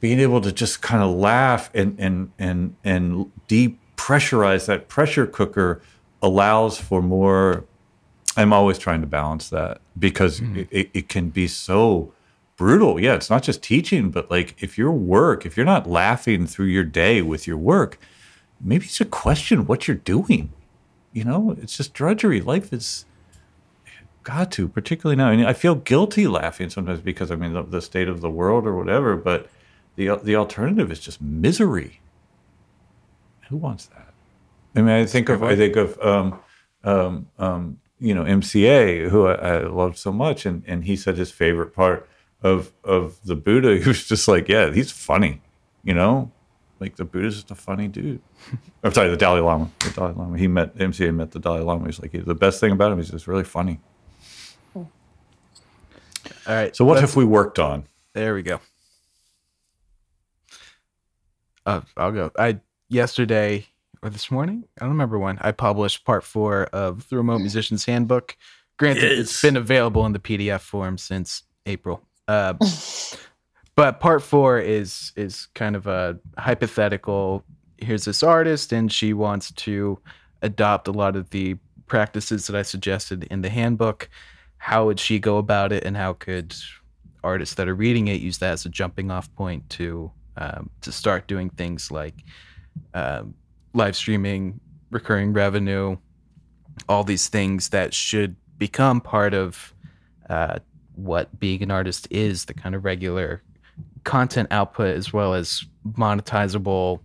being 0.00 0.18
able 0.18 0.40
to 0.40 0.50
just 0.50 0.80
kind 0.80 1.02
of 1.02 1.10
laugh 1.10 1.70
and 1.74 2.00
and 2.00 2.32
and 2.38 2.74
and 2.82 3.30
depressurize 3.96 4.66
that 4.66 4.88
pressure 4.88 5.26
cooker 5.26 5.82
allows 6.22 6.78
for 6.78 7.02
more 7.02 7.64
I'm 8.36 8.52
always 8.52 8.78
trying 8.78 9.00
to 9.00 9.06
balance 9.06 9.48
that 9.48 9.80
because 9.98 10.38
hmm. 10.40 10.56
it, 10.56 10.68
it, 10.70 10.90
it 10.92 11.08
can 11.08 11.30
be 11.30 11.48
so 11.48 12.12
brutal. 12.56 13.00
Yeah, 13.00 13.14
it's 13.14 13.30
not 13.30 13.42
just 13.42 13.62
teaching, 13.62 14.10
but 14.10 14.30
like 14.30 14.62
if 14.62 14.76
your 14.76 14.92
work, 14.92 15.46
if 15.46 15.56
you're 15.56 15.66
not 15.66 15.88
laughing 15.88 16.46
through 16.46 16.66
your 16.66 16.84
day 16.84 17.22
with 17.22 17.46
your 17.46 17.56
work, 17.56 17.98
maybe 18.60 18.84
you 18.84 18.90
should 18.90 19.10
question 19.10 19.66
what 19.66 19.88
you're 19.88 19.96
doing. 19.96 20.52
You 21.12 21.24
know, 21.24 21.56
it's 21.60 21.76
just 21.78 21.94
drudgery. 21.94 22.42
Life 22.42 22.74
is 22.74 23.06
got 24.22 24.52
to, 24.52 24.68
particularly 24.68 25.16
now. 25.16 25.30
And 25.30 25.46
I 25.46 25.54
feel 25.54 25.76
guilty 25.76 26.26
laughing 26.26 26.68
sometimes 26.68 27.00
because 27.00 27.30
I 27.30 27.36
mean 27.36 27.54
the, 27.54 27.62
the 27.62 27.80
state 27.80 28.08
of 28.08 28.20
the 28.20 28.30
world 28.30 28.66
or 28.66 28.76
whatever. 28.76 29.16
But 29.16 29.48
the 29.94 30.16
the 30.16 30.36
alternative 30.36 30.92
is 30.92 31.00
just 31.00 31.22
misery. 31.22 32.00
Who 33.48 33.56
wants 33.56 33.86
that? 33.86 34.12
I 34.74 34.80
mean, 34.80 34.90
I 34.90 35.06
think 35.06 35.28
of 35.28 35.42
I 35.42 35.56
think 35.56 35.76
of 35.76 35.98
um, 36.00 36.38
um, 36.84 37.28
um, 37.38 37.80
you 37.98 38.14
know 38.14 38.24
MCA, 38.24 39.08
who 39.08 39.26
I, 39.26 39.34
I 39.34 39.66
love 39.66 39.96
so 39.98 40.12
much, 40.12 40.46
and 40.46 40.62
and 40.66 40.84
he 40.84 40.96
said 40.96 41.16
his 41.16 41.30
favorite 41.30 41.72
part 41.72 42.08
of 42.42 42.72
of 42.84 43.18
the 43.24 43.36
Buddha, 43.36 43.76
he 43.82 43.88
was 43.88 44.06
just 44.06 44.28
like, 44.28 44.48
yeah, 44.48 44.72
he's 44.72 44.90
funny, 44.90 45.40
you 45.82 45.94
know, 45.94 46.30
like 46.80 46.96
the 46.96 47.04
Buddha's 47.04 47.36
just 47.36 47.50
a 47.50 47.54
funny 47.54 47.88
dude. 47.88 48.20
I'm 48.84 48.92
sorry, 48.92 49.08
the 49.08 49.16
Dalai 49.16 49.40
Lama. 49.40 49.70
The 49.80 49.90
Dalai 49.90 50.12
Lama. 50.12 50.38
He 50.38 50.46
met 50.46 50.76
MCA 50.76 51.14
met 51.14 51.30
the 51.30 51.38
Dalai 51.40 51.60
Lama. 51.60 51.86
He's 51.86 52.00
like 52.00 52.12
the 52.12 52.34
best 52.34 52.60
thing 52.60 52.72
about 52.72 52.92
him 52.92 53.00
is 53.00 53.10
just 53.10 53.26
really 53.26 53.44
funny. 53.44 53.80
All 54.74 56.54
right. 56.54 56.74
So 56.76 56.84
what 56.84 57.00
have 57.00 57.16
we 57.16 57.24
worked 57.24 57.58
on? 57.58 57.84
There 58.12 58.34
we 58.34 58.42
go. 58.42 58.60
Uh, 61.64 61.80
I'll 61.96 62.12
go. 62.12 62.30
I 62.38 62.60
yesterday 62.88 63.66
or 64.02 64.10
this 64.10 64.30
morning. 64.30 64.64
I 64.78 64.84
don't 64.84 64.92
remember 64.92 65.18
when 65.18 65.38
I 65.40 65.52
published 65.52 66.04
part 66.04 66.24
four 66.24 66.64
of 66.66 67.08
the 67.08 67.16
Remote 67.16 67.38
Musician's 67.38 67.84
Handbook. 67.84 68.36
Granted, 68.78 69.18
it's 69.18 69.40
been 69.40 69.56
available 69.56 70.04
in 70.06 70.12
the 70.12 70.18
PDF 70.18 70.60
form 70.60 70.98
since 70.98 71.42
April. 71.64 72.02
Uh, 72.28 72.54
but 73.74 74.00
part 74.00 74.22
four 74.22 74.58
is 74.58 75.12
is 75.16 75.46
kind 75.54 75.76
of 75.76 75.86
a 75.86 76.18
hypothetical. 76.38 77.44
Here's 77.78 78.04
this 78.04 78.22
artist, 78.22 78.72
and 78.72 78.92
she 78.92 79.12
wants 79.12 79.52
to 79.52 79.98
adopt 80.42 80.88
a 80.88 80.92
lot 80.92 81.16
of 81.16 81.30
the 81.30 81.56
practices 81.86 82.46
that 82.46 82.56
I 82.56 82.62
suggested 82.62 83.24
in 83.30 83.42
the 83.42 83.48
handbook. 83.48 84.08
How 84.58 84.86
would 84.86 84.98
she 84.98 85.18
go 85.18 85.38
about 85.38 85.72
it, 85.72 85.84
and 85.84 85.96
how 85.96 86.14
could 86.14 86.54
artists 87.24 87.54
that 87.56 87.68
are 87.68 87.74
reading 87.74 88.08
it 88.08 88.20
use 88.20 88.38
that 88.38 88.52
as 88.52 88.64
a 88.64 88.68
jumping 88.68 89.10
off 89.10 89.34
point 89.34 89.68
to 89.70 90.10
um, 90.36 90.70
to 90.82 90.92
start 90.92 91.26
doing 91.26 91.50
things 91.50 91.90
like 91.90 92.14
um, 92.94 93.34
live 93.74 93.96
streaming, 93.96 94.60
recurring 94.90 95.32
revenue, 95.32 95.96
all 96.88 97.04
these 97.04 97.28
things 97.28 97.70
that 97.70 97.94
should 97.94 98.36
become 98.58 99.00
part 99.00 99.34
of 99.34 99.74
uh, 100.30 100.58
what 100.94 101.38
being 101.38 101.62
an 101.62 101.70
artist 101.70 102.08
is 102.10 102.46
the 102.46 102.54
kind 102.54 102.74
of 102.74 102.84
regular 102.84 103.42
content 104.04 104.48
output 104.50 104.96
as 104.96 105.12
well 105.12 105.34
as 105.34 105.64
monetizable 105.92 107.00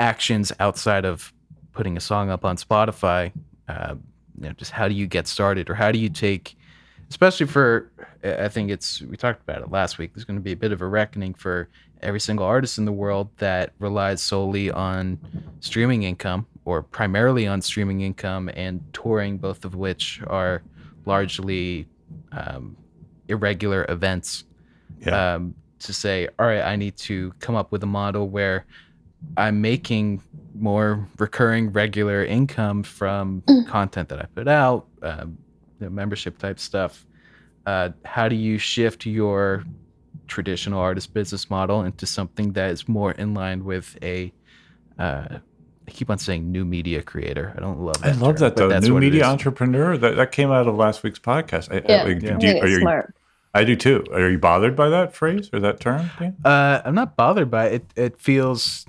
actions 0.00 0.52
outside 0.60 1.04
of 1.04 1.32
putting 1.72 1.96
a 1.96 2.00
song 2.00 2.30
up 2.30 2.44
on 2.44 2.56
Spotify. 2.56 3.32
Uh, 3.68 3.94
you 4.38 4.48
know, 4.48 4.52
just 4.52 4.72
how 4.72 4.88
do 4.88 4.94
you 4.94 5.06
get 5.06 5.26
started, 5.26 5.70
or 5.70 5.74
how 5.74 5.92
do 5.92 5.98
you 5.98 6.08
take, 6.08 6.56
especially 7.08 7.46
for, 7.46 7.90
I 8.22 8.48
think 8.48 8.70
it's 8.70 9.00
we 9.02 9.16
talked 9.16 9.42
about 9.42 9.62
it 9.62 9.70
last 9.70 9.96
week. 9.98 10.12
There's 10.12 10.24
going 10.24 10.38
to 10.38 10.42
be 10.42 10.52
a 10.52 10.56
bit 10.56 10.72
of 10.72 10.82
a 10.82 10.86
reckoning 10.86 11.34
for 11.34 11.68
every 12.04 12.20
single 12.20 12.46
artist 12.46 12.78
in 12.78 12.84
the 12.84 12.92
world 12.92 13.28
that 13.38 13.72
relies 13.78 14.20
solely 14.22 14.70
on 14.70 15.18
streaming 15.60 16.02
income 16.04 16.46
or 16.64 16.82
primarily 16.82 17.46
on 17.46 17.60
streaming 17.60 18.00
income 18.02 18.50
and 18.54 18.80
touring, 18.92 19.36
both 19.38 19.64
of 19.64 19.74
which 19.74 20.20
are 20.26 20.62
largely 21.06 21.86
um, 22.32 22.76
irregular 23.28 23.84
events 23.88 24.44
Yeah. 25.00 25.34
um, 25.34 25.54
to 25.80 25.92
say, 25.92 26.28
all 26.38 26.46
right, 26.46 26.62
I 26.62 26.76
need 26.76 26.96
to 26.98 27.32
come 27.40 27.54
up 27.54 27.70
with 27.72 27.82
a 27.82 27.86
model 27.86 28.28
where 28.28 28.64
I'm 29.36 29.60
making 29.60 30.22
more 30.54 31.06
recurring, 31.18 31.72
regular 31.72 32.24
income 32.24 32.82
from 32.82 33.42
content 33.68 34.08
that 34.10 34.20
I 34.20 34.26
put 34.34 34.48
out, 34.48 34.86
um, 35.02 35.36
you 35.80 35.86
know, 35.86 35.90
membership 35.90 36.38
type 36.38 36.58
stuff. 36.58 37.04
Uh, 37.66 37.90
how 38.04 38.28
do 38.28 38.36
you 38.36 38.56
shift 38.58 39.04
your 39.06 39.64
traditional 40.26 40.80
artist 40.80 41.12
business 41.14 41.50
model 41.50 41.82
into 41.82 42.06
something 42.06 42.52
that 42.52 42.70
is 42.70 42.88
more 42.88 43.12
in 43.12 43.34
line 43.34 43.64
with 43.64 43.96
a 44.02 44.32
uh, 44.98 45.38
I 45.86 45.90
keep 45.90 46.08
on 46.08 46.16
saying 46.18 46.50
new 46.50 46.64
media 46.64 47.02
creator. 47.02 47.52
I 47.56 47.60
don't 47.60 47.80
love 47.80 48.00
that. 48.00 48.14
I 48.14 48.16
love 48.16 48.36
term, 48.36 48.40
that 48.40 48.56
though. 48.56 48.68
that's 48.68 48.86
New 48.88 48.98
media 48.98 49.24
entrepreneur. 49.24 49.96
That 49.98 50.16
that 50.16 50.32
came 50.32 50.50
out 50.50 50.66
of 50.66 50.74
last 50.76 51.02
week's 51.02 51.18
podcast. 51.18 51.70
I, 51.70 51.82
Yeah, 51.86 52.02
I, 52.02 52.06
I 52.06 52.14
do 52.14 52.20
think 52.20 52.42
you- 52.42 52.48
it's 52.50 52.62
are 52.64 52.68
you- 52.68 52.80
smart. 52.80 53.14
I 53.56 53.62
do 53.62 53.76
too. 53.76 54.04
Are 54.12 54.28
you 54.30 54.38
bothered 54.38 54.74
by 54.74 54.88
that 54.88 55.14
phrase 55.14 55.48
or 55.52 55.60
that 55.60 55.78
term? 55.78 56.10
Uh, 56.44 56.80
I'm 56.84 56.94
not 56.96 57.16
bothered 57.16 57.52
by 57.52 57.66
it. 57.66 57.72
It, 57.94 58.02
it 58.02 58.18
feels. 58.18 58.84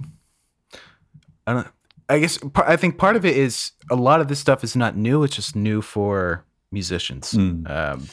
I 1.46 1.54
don't. 1.54 1.68
I 2.10 2.20
guess 2.20 2.40
I 2.56 2.76
think 2.76 2.98
part 2.98 3.16
of 3.16 3.26
it 3.26 3.36
is 3.38 3.72
a 3.92 3.96
lot 3.96 4.22
of 4.22 4.28
this 4.28 4.40
stuff 4.40 4.64
is 4.64 4.76
not 4.76 4.96
new. 4.98 5.24
It's 5.24 5.36
just 5.36 5.56
new 5.56 5.82
for 5.84 6.46
musicians. 6.72 7.34
Mm. 7.34 7.70
Um, 7.70 8.08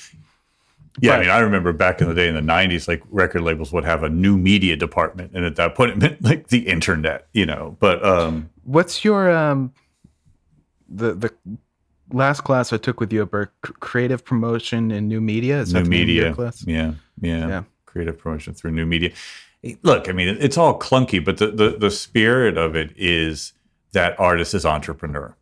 Yeah, 1.00 1.14
I 1.16 1.20
mean, 1.20 1.30
I 1.30 1.38
remember 1.38 1.72
back 1.72 2.00
in 2.02 2.08
the 2.08 2.14
day 2.14 2.28
in 2.28 2.34
the 2.34 2.40
'90s, 2.42 2.86
like 2.86 3.02
record 3.10 3.40
labels 3.42 3.72
would 3.72 3.84
have 3.84 4.02
a 4.02 4.10
new 4.10 4.36
media 4.36 4.76
department, 4.76 5.32
and 5.34 5.44
at 5.46 5.56
that 5.56 5.74
point, 5.74 5.92
it 5.92 5.98
meant 5.98 6.22
like 6.22 6.48
the 6.48 6.68
internet, 6.68 7.28
you 7.32 7.46
know. 7.46 7.76
But 7.80 8.04
um, 8.04 8.50
what's 8.64 9.02
your 9.04 9.30
um, 9.30 9.72
the 10.88 11.14
the 11.14 11.32
last 12.12 12.42
class 12.42 12.72
I 12.72 12.76
took 12.76 13.00
with 13.00 13.12
you 13.12 13.22
about 13.22 13.48
creative 13.62 14.22
promotion 14.24 14.90
and 14.90 15.08
new 15.08 15.20
media? 15.20 15.60
Is 15.60 15.72
new 15.72 15.82
the 15.82 15.88
name 15.88 16.02
of 16.02 16.08
your 16.08 16.24
media, 16.24 16.34
class? 16.34 16.64
yeah, 16.66 16.92
yeah, 17.20 17.48
Yeah. 17.48 17.62
creative 17.86 18.18
promotion 18.18 18.52
through 18.52 18.72
new 18.72 18.86
media. 18.86 19.12
Look, 19.82 20.08
I 20.08 20.12
mean, 20.12 20.36
it's 20.40 20.58
all 20.58 20.78
clunky, 20.78 21.24
but 21.24 21.38
the 21.38 21.46
the, 21.52 21.70
the 21.78 21.90
spirit 21.90 22.58
of 22.58 22.76
it 22.76 22.92
is 22.96 23.54
that 23.92 24.18
artist 24.20 24.52
is 24.54 24.66
entrepreneur, 24.66 25.36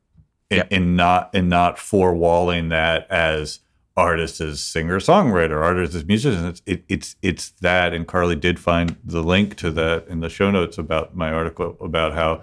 and, 0.51 0.59
Yeah. 0.59 0.76
and 0.76 0.96
not 0.96 1.30
and 1.34 1.48
not 1.51 1.76
forewalling 1.76 2.68
that 2.70 3.11
as 3.11 3.61
artist 3.97 4.41
as 4.41 4.61
singer 4.61 4.99
songwriter, 5.01 5.62
artist 5.62 5.95
as 5.95 6.05
musician. 6.05 6.47
It's 6.47 6.62
it, 6.66 6.84
it's 6.88 7.16
it's 7.22 7.51
that. 7.61 7.93
And 7.93 8.07
Carly 8.07 8.36
did 8.36 8.59
find 8.59 8.97
the 9.05 9.22
link 9.22 9.57
to 9.57 9.70
that 9.72 10.07
in 10.09 10.20
the 10.20 10.28
show 10.28 10.51
notes 10.51 10.78
about 10.78 11.16
my 11.16 11.30
article 11.32 11.76
about 11.80 12.14
how 12.14 12.43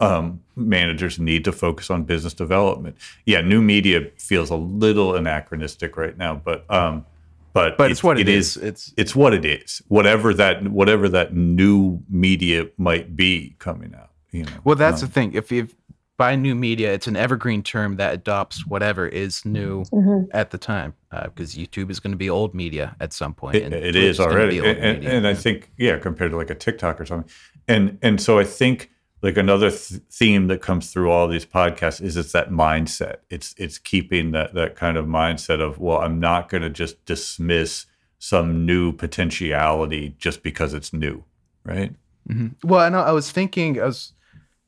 um, 0.00 0.42
managers 0.56 1.18
need 1.18 1.44
to 1.44 1.52
focus 1.52 1.90
on 1.90 2.04
business 2.04 2.34
development. 2.34 2.96
Yeah, 3.24 3.40
new 3.40 3.62
media 3.62 4.10
feels 4.18 4.50
a 4.50 4.56
little 4.56 5.14
anachronistic 5.14 5.96
right 5.96 6.16
now, 6.16 6.34
but 6.44 6.64
um, 6.70 7.04
but 7.52 7.78
But 7.78 7.90
it's 7.90 8.02
what 8.02 8.18
it 8.18 8.28
is. 8.28 8.56
It's 8.56 8.92
It's 8.96 9.14
what 9.16 9.32
it 9.32 9.44
is. 9.44 9.80
Whatever 9.88 10.34
that 10.34 10.68
whatever 10.68 11.08
that 11.10 11.34
new 11.34 12.00
media 12.08 12.68
might 12.76 13.16
be 13.16 13.54
coming 13.58 13.94
out. 13.94 14.10
You 14.32 14.44
know. 14.44 14.50
well, 14.64 14.76
that's 14.76 15.02
Um, 15.02 15.08
the 15.08 15.12
thing. 15.14 15.32
If 15.34 15.50
you 15.50 15.68
by 16.16 16.34
new 16.34 16.54
media, 16.54 16.92
it's 16.94 17.06
an 17.06 17.16
evergreen 17.16 17.62
term 17.62 17.96
that 17.96 18.14
adopts 18.14 18.66
whatever 18.66 19.06
is 19.06 19.44
new 19.44 19.84
Mhm. 19.92 20.28
at 20.32 20.50
the 20.50 20.58
time. 20.58 20.94
Because 21.10 21.54
YouTube 21.54 21.90
is 21.90 21.98
going 22.00 22.12
to 22.12 22.16
be 22.18 22.28
old 22.28 22.54
media 22.54 22.94
at 23.00 23.12
some 23.12 23.32
point. 23.34 23.56
It, 23.56 23.62
and 23.64 23.74
it 23.74 23.92
Twitch 23.92 23.96
is 23.96 24.18
gonna 24.18 24.32
already, 24.32 24.60
be 24.60 24.66
and, 24.68 24.78
and, 24.78 24.98
media. 24.98 25.16
and 25.16 25.26
I 25.26 25.34
think 25.34 25.70
yeah, 25.78 25.98
compared 25.98 26.30
to 26.32 26.36
like 26.36 26.50
a 26.50 26.54
TikTok 26.54 27.00
or 27.00 27.06
something, 27.06 27.30
and 27.68 27.98
and 28.02 28.20
so 28.20 28.38
I 28.38 28.44
think 28.44 28.90
like 29.22 29.38
another 29.38 29.70
th- 29.70 30.00
theme 30.12 30.46
that 30.48 30.60
comes 30.60 30.92
through 30.92 31.10
all 31.10 31.26
these 31.26 31.46
podcasts 31.46 32.02
is 32.02 32.16
it's 32.18 32.32
that 32.32 32.50
mindset. 32.50 33.16
It's 33.30 33.54
it's 33.56 33.78
keeping 33.78 34.32
that 34.32 34.52
that 34.54 34.76
kind 34.76 34.98
of 34.98 35.06
mindset 35.06 35.60
of 35.60 35.78
well, 35.78 35.98
I'm 36.00 36.20
not 36.20 36.50
going 36.50 36.62
to 36.62 36.70
just 36.70 37.02
dismiss 37.06 37.86
some 38.18 38.66
new 38.66 38.92
potentiality 38.92 40.14
just 40.18 40.42
because 40.42 40.74
it's 40.74 40.92
new, 40.92 41.24
right? 41.64 41.94
Mhm. 42.28 42.56
Well, 42.64 42.80
I 42.80 42.88
know 42.88 43.00
I 43.00 43.12
was 43.12 43.30
thinking, 43.30 43.80
I 43.80 43.84
was, 43.86 44.12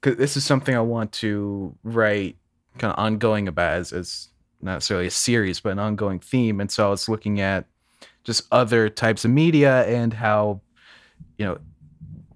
cause 0.01 0.17
this 0.17 0.37
is 0.37 0.45
something 0.45 0.75
I 0.75 0.81
want 0.81 1.13
to 1.13 1.75
write 1.83 2.37
kind 2.79 2.93
of 2.93 2.99
ongoing 2.99 3.49
about 3.49 3.75
as, 3.75 3.93
as 3.93 4.29
not 4.61 4.75
necessarily 4.75 5.07
a 5.07 5.11
series, 5.11 5.61
but 5.61 5.73
an 5.73 5.79
ongoing 5.79 6.19
theme. 6.19 6.61
And 6.61 6.71
so 6.71 6.87
I 6.87 6.91
was 6.91 7.09
looking 7.09 7.41
at 7.41 7.67
just 8.25 8.47
other 8.53 8.89
types 8.89 9.25
of 9.25 9.31
media 9.31 9.85
and 9.87 10.13
how, 10.13 10.61
you 11.39 11.47
know, 11.47 11.59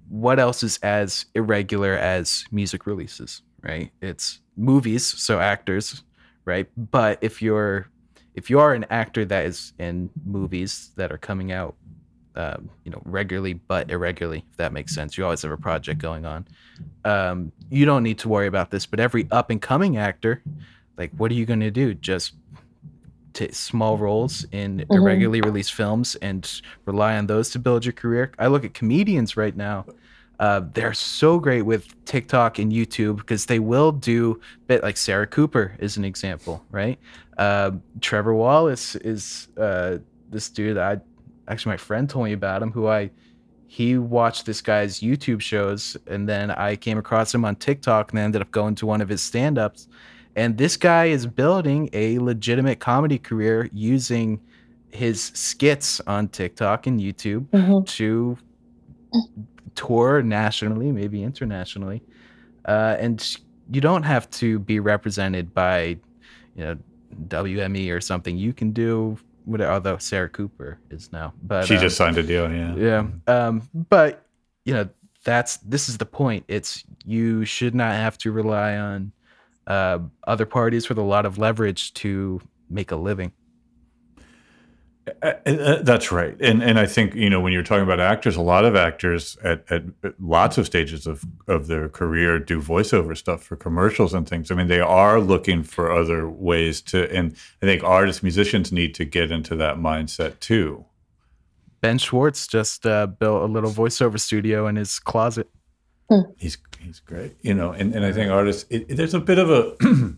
what 0.08 0.38
else 0.38 0.62
is 0.62 0.78
as 0.78 1.26
irregular 1.34 1.94
as 1.94 2.44
music 2.50 2.86
releases, 2.86 3.42
right? 3.62 3.90
It's 4.00 4.40
movies, 4.56 5.04
so 5.04 5.40
actors, 5.40 6.02
right? 6.44 6.68
But 6.76 7.18
if 7.22 7.40
you're, 7.40 7.88
if 8.34 8.50
you 8.50 8.58
are 8.60 8.74
an 8.74 8.84
actor 8.90 9.24
that 9.24 9.46
is 9.46 9.72
in 9.78 10.10
movies 10.24 10.90
that 10.96 11.12
are 11.12 11.18
coming 11.18 11.52
out 11.52 11.76
um, 12.36 12.70
you 12.84 12.90
know, 12.90 13.00
regularly 13.04 13.54
but 13.54 13.90
irregularly, 13.90 14.44
if 14.50 14.56
that 14.56 14.72
makes 14.72 14.94
sense. 14.94 15.18
You 15.18 15.24
always 15.24 15.42
have 15.42 15.50
a 15.52 15.56
project 15.56 16.00
going 16.00 16.24
on. 16.24 16.46
Um, 17.04 17.52
you 17.70 17.84
don't 17.84 18.02
need 18.02 18.18
to 18.20 18.28
worry 18.28 18.46
about 18.46 18.70
this, 18.70 18.86
but 18.86 19.00
every 19.00 19.26
up 19.30 19.50
and 19.50 19.60
coming 19.60 19.96
actor, 19.96 20.42
like, 20.96 21.10
what 21.16 21.30
are 21.30 21.34
you 21.34 21.46
going 21.46 21.60
to 21.60 21.70
do? 21.70 21.94
Just 21.94 22.34
take 23.32 23.54
small 23.54 23.96
roles 23.96 24.44
in 24.52 24.78
Mhm. 24.90 24.96
irregularly 24.96 25.40
released 25.40 25.72
films 25.72 26.16
and 26.16 26.60
rely 26.84 27.16
on 27.16 27.26
those 27.26 27.50
to 27.50 27.58
build 27.58 27.84
your 27.84 27.94
career? 27.94 28.30
I 28.38 28.46
look 28.48 28.64
at 28.64 28.74
comedians 28.74 29.36
right 29.36 29.56
now. 29.56 29.86
Uh, 30.38 30.62
they're 30.74 30.92
so 30.92 31.38
great 31.38 31.62
with 31.62 32.04
TikTok 32.04 32.58
and 32.58 32.72
YouTube 32.72 33.16
because 33.18 33.46
they 33.46 33.58
will 33.58 33.92
do 33.92 34.40
bit 34.66 34.82
like 34.82 34.96
Sarah 34.96 35.26
Cooper 35.26 35.76
is 35.78 35.96
an 35.96 36.04
example, 36.04 36.64
right? 36.70 36.98
Uh, 37.38 37.72
Trevor 38.00 38.34
Wallace 38.34 38.96
is 38.96 39.48
uh, 39.56 39.98
this 40.30 40.48
dude. 40.50 40.78
I 40.78 41.00
actually 41.48 41.70
my 41.70 41.76
friend 41.76 42.08
told 42.08 42.24
me 42.26 42.32
about 42.32 42.62
him 42.62 42.70
who 42.72 42.88
I 42.88 43.10
he 43.66 43.96
watched 43.96 44.44
this 44.44 44.60
guy's 44.60 45.00
YouTube 45.00 45.40
shows 45.40 45.96
and 46.06 46.28
then 46.28 46.50
I 46.50 46.76
came 46.76 46.98
across 46.98 47.34
him 47.34 47.44
on 47.44 47.56
TikTok 47.56 48.12
and 48.12 48.18
ended 48.18 48.42
up 48.42 48.50
going 48.50 48.74
to 48.76 48.86
one 48.86 49.00
of 49.00 49.08
his 49.08 49.22
stand-ups 49.22 49.88
and 50.36 50.56
this 50.58 50.76
guy 50.76 51.06
is 51.06 51.26
building 51.26 51.88
a 51.92 52.18
legitimate 52.18 52.80
comedy 52.80 53.18
career 53.18 53.68
using 53.72 54.40
his 54.90 55.30
skits 55.34 56.00
on 56.06 56.28
TikTok 56.28 56.86
and 56.86 57.00
YouTube 57.00 57.46
Mhm. 57.48 57.86
to 57.86 58.36
tour 59.74 60.22
nationally, 60.22 60.92
maybe 60.92 61.22
internationally. 61.22 62.02
Uh, 62.66 62.96
and 62.98 63.36
you 63.70 63.80
don't 63.80 64.02
have 64.02 64.28
to 64.30 64.58
be 64.58 64.80
represented 64.80 65.52
by, 65.54 65.96
you 66.56 66.64
know, 66.64 66.76
WME 67.28 67.90
or 67.90 68.00
something. 68.00 68.36
You 68.36 68.52
can 68.52 68.72
do 68.72 69.18
whatever, 69.44 69.72
although 69.72 69.98
Sarah 69.98 70.28
Cooper 70.28 70.78
is 70.90 71.12
now. 71.12 71.32
But 71.42 71.66
she 71.66 71.76
um, 71.76 71.80
just 71.80 71.96
signed 71.96 72.18
a 72.18 72.22
deal, 72.22 72.52
yeah. 72.52 72.74
yeah. 72.74 73.06
Um, 73.26 73.68
but 73.88 74.26
you 74.64 74.74
know, 74.74 74.88
that's 75.24 75.58
this 75.58 75.88
is 75.88 75.98
the 75.98 76.06
point. 76.06 76.44
It's 76.48 76.84
you 77.04 77.44
should 77.44 77.74
not 77.74 77.92
have 77.92 78.18
to 78.18 78.32
rely 78.32 78.76
on 78.76 79.12
uh, 79.66 80.00
other 80.26 80.46
parties 80.46 80.88
with 80.88 80.98
a 80.98 81.02
lot 81.02 81.26
of 81.26 81.38
leverage 81.38 81.94
to 81.94 82.40
make 82.68 82.90
a 82.90 82.96
living. 82.96 83.32
Uh, 85.20 85.32
uh, 85.46 85.82
that's 85.82 86.12
right, 86.12 86.36
and 86.40 86.62
and 86.62 86.78
I 86.78 86.86
think 86.86 87.16
you 87.16 87.28
know 87.28 87.40
when 87.40 87.52
you're 87.52 87.64
talking 87.64 87.82
about 87.82 87.98
actors, 87.98 88.36
a 88.36 88.42
lot 88.42 88.64
of 88.64 88.76
actors 88.76 89.36
at, 89.42 89.64
at 89.68 89.82
lots 90.20 90.58
of 90.58 90.66
stages 90.66 91.08
of 91.08 91.24
of 91.48 91.66
their 91.66 91.88
career 91.88 92.38
do 92.38 92.62
voiceover 92.62 93.16
stuff 93.16 93.42
for 93.42 93.56
commercials 93.56 94.14
and 94.14 94.28
things. 94.28 94.52
I 94.52 94.54
mean, 94.54 94.68
they 94.68 94.78
are 94.78 95.18
looking 95.20 95.64
for 95.64 95.90
other 95.90 96.28
ways 96.28 96.80
to, 96.82 97.12
and 97.12 97.34
I 97.60 97.66
think 97.66 97.82
artists, 97.82 98.22
musicians 98.22 98.70
need 98.70 98.94
to 98.94 99.04
get 99.04 99.32
into 99.32 99.56
that 99.56 99.76
mindset 99.76 100.38
too. 100.38 100.84
Ben 101.80 101.98
Schwartz 101.98 102.46
just 102.46 102.86
uh, 102.86 103.08
built 103.08 103.42
a 103.42 103.52
little 103.52 103.72
voiceover 103.72 104.20
studio 104.20 104.68
in 104.68 104.76
his 104.76 105.00
closet. 105.00 105.50
He's 106.36 106.58
he's 106.78 107.00
great, 107.00 107.34
you 107.42 107.54
know, 107.54 107.72
and, 107.72 107.92
and 107.92 108.04
I 108.04 108.12
think 108.12 108.30
artists. 108.30 108.66
It, 108.70 108.86
it, 108.88 108.96
there's 108.96 109.14
a 109.14 109.20
bit 109.20 109.40
of 109.40 109.50
a, 109.50 109.76
you 109.82 110.16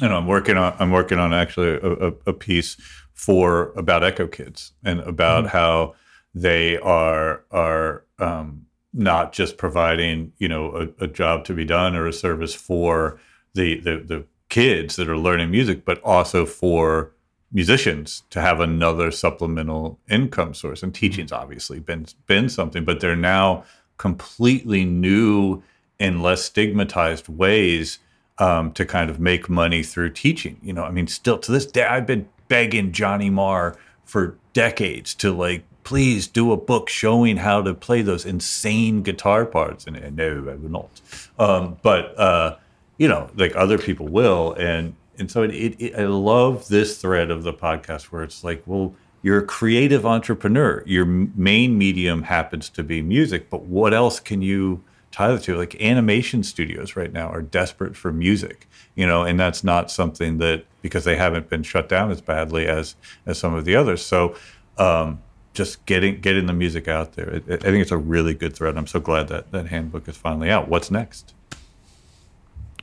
know, 0.00 0.16
I'm 0.16 0.28
working 0.28 0.56
on 0.56 0.76
I'm 0.78 0.92
working 0.92 1.18
on 1.18 1.34
actually 1.34 1.70
a, 1.70 1.90
a, 1.90 2.12
a 2.26 2.32
piece 2.32 2.76
for 3.20 3.70
about 3.76 4.02
Echo 4.02 4.26
Kids 4.26 4.72
and 4.82 4.98
about 5.00 5.44
mm-hmm. 5.44 5.56
how 5.58 5.94
they 6.34 6.78
are 6.78 7.44
are 7.50 8.02
um, 8.18 8.64
not 8.94 9.32
just 9.34 9.58
providing 9.58 10.32
you 10.38 10.48
know 10.48 10.74
a, 10.74 11.04
a, 11.04 11.06
job 11.06 11.44
to 11.44 11.52
be 11.52 11.66
done 11.66 11.94
or 11.94 12.06
a 12.06 12.14
service 12.14 12.54
for 12.54 13.20
the, 13.52 13.78
the 13.80 13.98
the 13.98 14.24
kids 14.48 14.96
that 14.96 15.06
are 15.06 15.18
learning 15.18 15.50
music, 15.50 15.84
but 15.84 16.02
also 16.02 16.46
for 16.46 17.12
musicians 17.52 18.22
to 18.30 18.40
have 18.40 18.58
another 18.58 19.10
supplemental 19.10 19.98
income 20.08 20.54
source. 20.54 20.82
And 20.82 20.94
teaching's 20.94 21.30
obviously 21.30 21.78
been 21.78 22.06
been 22.26 22.48
something, 22.48 22.86
but 22.86 23.00
they're 23.00 23.16
now 23.16 23.64
completely 23.98 24.86
new 24.86 25.62
and 25.98 26.22
less 26.22 26.42
stigmatized 26.42 27.28
ways 27.28 27.98
um, 28.38 28.72
to 28.72 28.86
kind 28.86 29.10
of 29.10 29.20
make 29.20 29.50
money 29.50 29.82
through 29.82 30.08
teaching. 30.08 30.58
You 30.62 30.72
know, 30.72 30.84
I 30.84 30.90
mean, 30.90 31.06
still 31.06 31.36
to 31.36 31.52
this 31.52 31.66
day, 31.66 31.84
I've 31.84 32.06
been 32.06 32.26
begging 32.50 32.90
Johnny 32.90 33.30
Marr 33.30 33.76
for 34.04 34.36
decades 34.52 35.14
to 35.14 35.32
like, 35.32 35.62
please 35.84 36.26
do 36.26 36.50
a 36.52 36.56
book 36.56 36.88
showing 36.88 37.38
how 37.38 37.62
to 37.62 37.72
play 37.72 38.02
those 38.02 38.26
insane 38.26 39.02
guitar 39.02 39.46
parts. 39.46 39.86
And, 39.86 39.96
and 39.96 40.16
no, 40.16 40.50
I 40.50 40.68
not. 40.68 41.00
Um, 41.38 41.78
but 41.80 42.18
uh, 42.18 42.56
you 42.98 43.08
know, 43.08 43.30
like 43.36 43.54
other 43.56 43.78
people 43.78 44.08
will, 44.08 44.52
and 44.54 44.94
and 45.18 45.30
so 45.30 45.42
it, 45.42 45.52
it, 45.52 45.80
it, 45.80 45.94
I 45.94 46.04
love 46.04 46.68
this 46.68 47.00
thread 47.00 47.30
of 47.30 47.44
the 47.44 47.52
podcast 47.52 48.04
where 48.04 48.22
it's 48.22 48.42
like, 48.42 48.62
well, 48.66 48.94
you're 49.22 49.38
a 49.38 49.46
creative 49.46 50.04
entrepreneur. 50.04 50.82
Your 50.86 51.06
main 51.06 51.78
medium 51.78 52.24
happens 52.24 52.68
to 52.70 52.82
be 52.82 53.00
music, 53.00 53.48
but 53.48 53.62
what 53.62 53.94
else 53.94 54.18
can 54.18 54.42
you 54.42 54.82
tie 55.10 55.32
the 55.32 55.38
two. 55.38 55.56
Like 55.56 55.80
animation 55.80 56.42
studios 56.42 56.96
right 56.96 57.12
now 57.12 57.28
are 57.28 57.42
desperate 57.42 57.96
for 57.96 58.12
music, 58.12 58.68
you 58.94 59.06
know, 59.06 59.22
and 59.22 59.38
that's 59.38 59.64
not 59.64 59.90
something 59.90 60.38
that 60.38 60.64
because 60.82 61.04
they 61.04 61.16
haven't 61.16 61.48
been 61.48 61.62
shut 61.62 61.88
down 61.88 62.10
as 62.10 62.20
badly 62.20 62.66
as 62.66 62.96
as 63.26 63.38
some 63.38 63.54
of 63.54 63.64
the 63.64 63.76
others. 63.76 64.04
So. 64.04 64.34
Um, 64.78 65.20
just 65.52 65.84
getting 65.84 66.20
getting 66.20 66.46
the 66.46 66.52
music 66.52 66.86
out 66.86 67.14
there. 67.14 67.34
I 67.34 67.40
think 67.40 67.82
it's 67.82 67.90
a 67.90 67.98
really 67.98 68.34
good 68.34 68.54
thread. 68.54 68.78
I'm 68.78 68.86
so 68.86 69.00
glad 69.00 69.26
that 69.28 69.50
that 69.50 69.66
handbook 69.66 70.08
is 70.08 70.16
finally 70.16 70.48
out. 70.48 70.68
What's 70.68 70.92
next? 70.92 71.34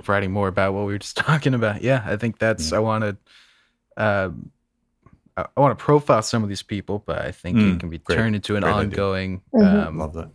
writing 0.06 0.32
more 0.32 0.48
about 0.48 0.74
what 0.74 0.86
we 0.86 0.94
were 0.94 1.00
just 1.00 1.18
talking 1.18 1.54
about. 1.54 1.82
Yeah, 1.82 2.04
I 2.06 2.18
think 2.18 2.38
that's 2.38 2.74
I 2.74 2.80
want 2.80 3.04
to. 3.04 3.18
Uh, 4.02 4.30
I 5.38 5.60
want 5.60 5.78
to 5.78 5.84
profile 5.84 6.24
some 6.24 6.42
of 6.42 6.50
these 6.50 6.64
people, 6.64 7.04
but 7.06 7.20
I 7.20 7.32
think 7.32 7.58
mm, 7.58 7.76
it 7.76 7.80
can 7.80 7.90
be 7.90 8.00
great, 8.00 8.16
turned 8.16 8.36
into 8.36 8.56
an 8.56 8.64
ongoing. 8.64 9.42
Mm-hmm. 9.54 9.88
Um, 9.88 9.98
Love 10.00 10.14
that. 10.14 10.32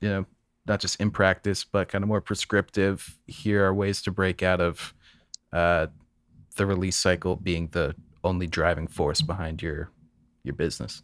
You 0.00 0.08
know, 0.08 0.26
not 0.66 0.80
just 0.80 1.00
in 1.00 1.10
practice, 1.10 1.64
but 1.64 1.88
kind 1.88 2.02
of 2.02 2.08
more 2.08 2.20
prescriptive. 2.20 3.18
Here 3.26 3.64
are 3.64 3.74
ways 3.74 4.02
to 4.02 4.10
break 4.10 4.42
out 4.42 4.60
of 4.60 4.94
uh, 5.52 5.86
the 6.56 6.66
release 6.66 6.96
cycle 6.96 7.36
being 7.36 7.68
the 7.72 7.94
only 8.24 8.46
driving 8.46 8.86
force 8.86 9.22
behind 9.22 9.62
your 9.62 9.90
your 10.42 10.54
business. 10.54 11.02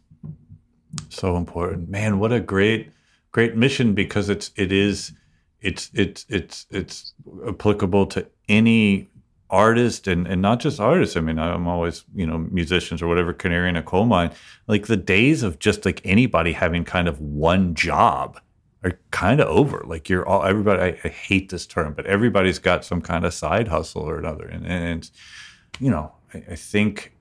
So 1.09 1.37
important, 1.37 1.89
man! 1.89 2.19
What 2.19 2.31
a 2.31 2.39
great 2.39 2.91
great 3.31 3.55
mission 3.55 3.93
because 3.93 4.29
it's 4.29 4.51
it 4.55 4.71
is 4.71 5.13
it's 5.61 5.89
it's 5.93 6.25
it's 6.29 6.65
it's 6.69 7.13
applicable 7.47 8.05
to 8.07 8.27
any 8.49 9.09
artist 9.49 10.07
and, 10.07 10.27
and 10.27 10.41
not 10.41 10.59
just 10.59 10.79
artists. 10.79 11.15
I 11.15 11.21
mean, 11.21 11.37
I'm 11.37 11.67
always, 11.67 12.03
you 12.15 12.25
know, 12.25 12.39
musicians 12.39 13.01
or 13.01 13.07
whatever, 13.07 13.33
canary 13.33 13.69
in 13.69 13.75
a 13.75 13.83
coal 13.83 14.05
mine. 14.05 14.31
Like 14.67 14.87
the 14.87 14.97
days 14.97 15.43
of 15.43 15.59
just 15.59 15.85
like 15.85 16.01
anybody 16.03 16.53
having 16.53 16.83
kind 16.83 17.07
of 17.07 17.21
one 17.21 17.75
job 17.75 18.39
are 18.83 18.99
kind 19.11 19.39
of 19.39 19.47
over. 19.47 19.83
Like 19.85 20.09
you're 20.09 20.27
all 20.27 20.43
everybody. 20.43 20.81
I, 20.81 20.99
I, 21.03 21.09
hate 21.09 21.49
this 21.49 21.65
term, 21.65 21.93
but 21.93 22.05
everybody's 22.05 22.59
got 22.59 22.83
some 22.83 23.01
kind 23.01 23.25
of 23.25 23.33
side 23.33 23.67
hustle 23.67 24.01
or 24.01 24.17
another, 24.17 24.45
and, 24.45 24.65
and 24.65 25.09
you 25.79 25.89
know, 25.89 26.11
I, 26.33 26.43
I 26.51 26.55
think 26.55 27.13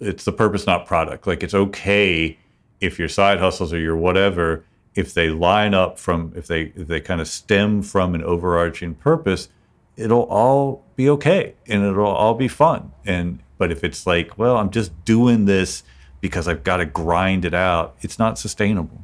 it's 0.00 0.24
the 0.24 0.32
purpose, 0.32 0.66
not 0.66 0.86
product. 0.86 1.26
Like 1.26 1.42
it's 1.42 1.54
okay 1.54 2.38
if 2.80 2.98
your 2.98 3.08
side 3.08 3.38
hustles 3.38 3.72
or 3.72 3.78
your 3.78 3.96
whatever 3.96 4.64
if 4.94 5.12
they 5.12 5.28
line 5.28 5.74
up 5.74 5.98
from 5.98 6.32
if 6.34 6.46
they 6.46 6.72
if 6.74 6.88
they 6.88 7.00
kind 7.00 7.20
of 7.20 7.28
stem 7.28 7.82
from 7.82 8.14
an 8.14 8.22
overarching 8.22 8.94
purpose 8.94 9.48
it'll 9.96 10.24
all 10.24 10.84
be 10.96 11.08
okay 11.08 11.54
and 11.66 11.84
it'll 11.84 12.06
all 12.06 12.34
be 12.34 12.48
fun 12.48 12.92
and 13.04 13.40
but 13.58 13.70
if 13.70 13.84
it's 13.84 14.06
like 14.06 14.36
well 14.38 14.56
i'm 14.56 14.70
just 14.70 15.04
doing 15.04 15.44
this 15.44 15.82
because 16.20 16.48
i've 16.48 16.64
got 16.64 16.78
to 16.78 16.86
grind 16.86 17.44
it 17.44 17.54
out 17.54 17.94
it's 18.00 18.18
not 18.18 18.38
sustainable 18.38 19.02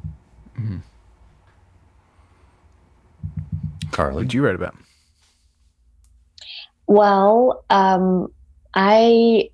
mm-hmm. 0.59 0.77
Carly 3.93 4.15
what 4.15 4.21
did 4.23 4.33
you 4.33 4.43
write 4.43 4.55
about 4.55 4.75
well 6.87 7.63
um, 7.69 8.27
i 8.73 9.49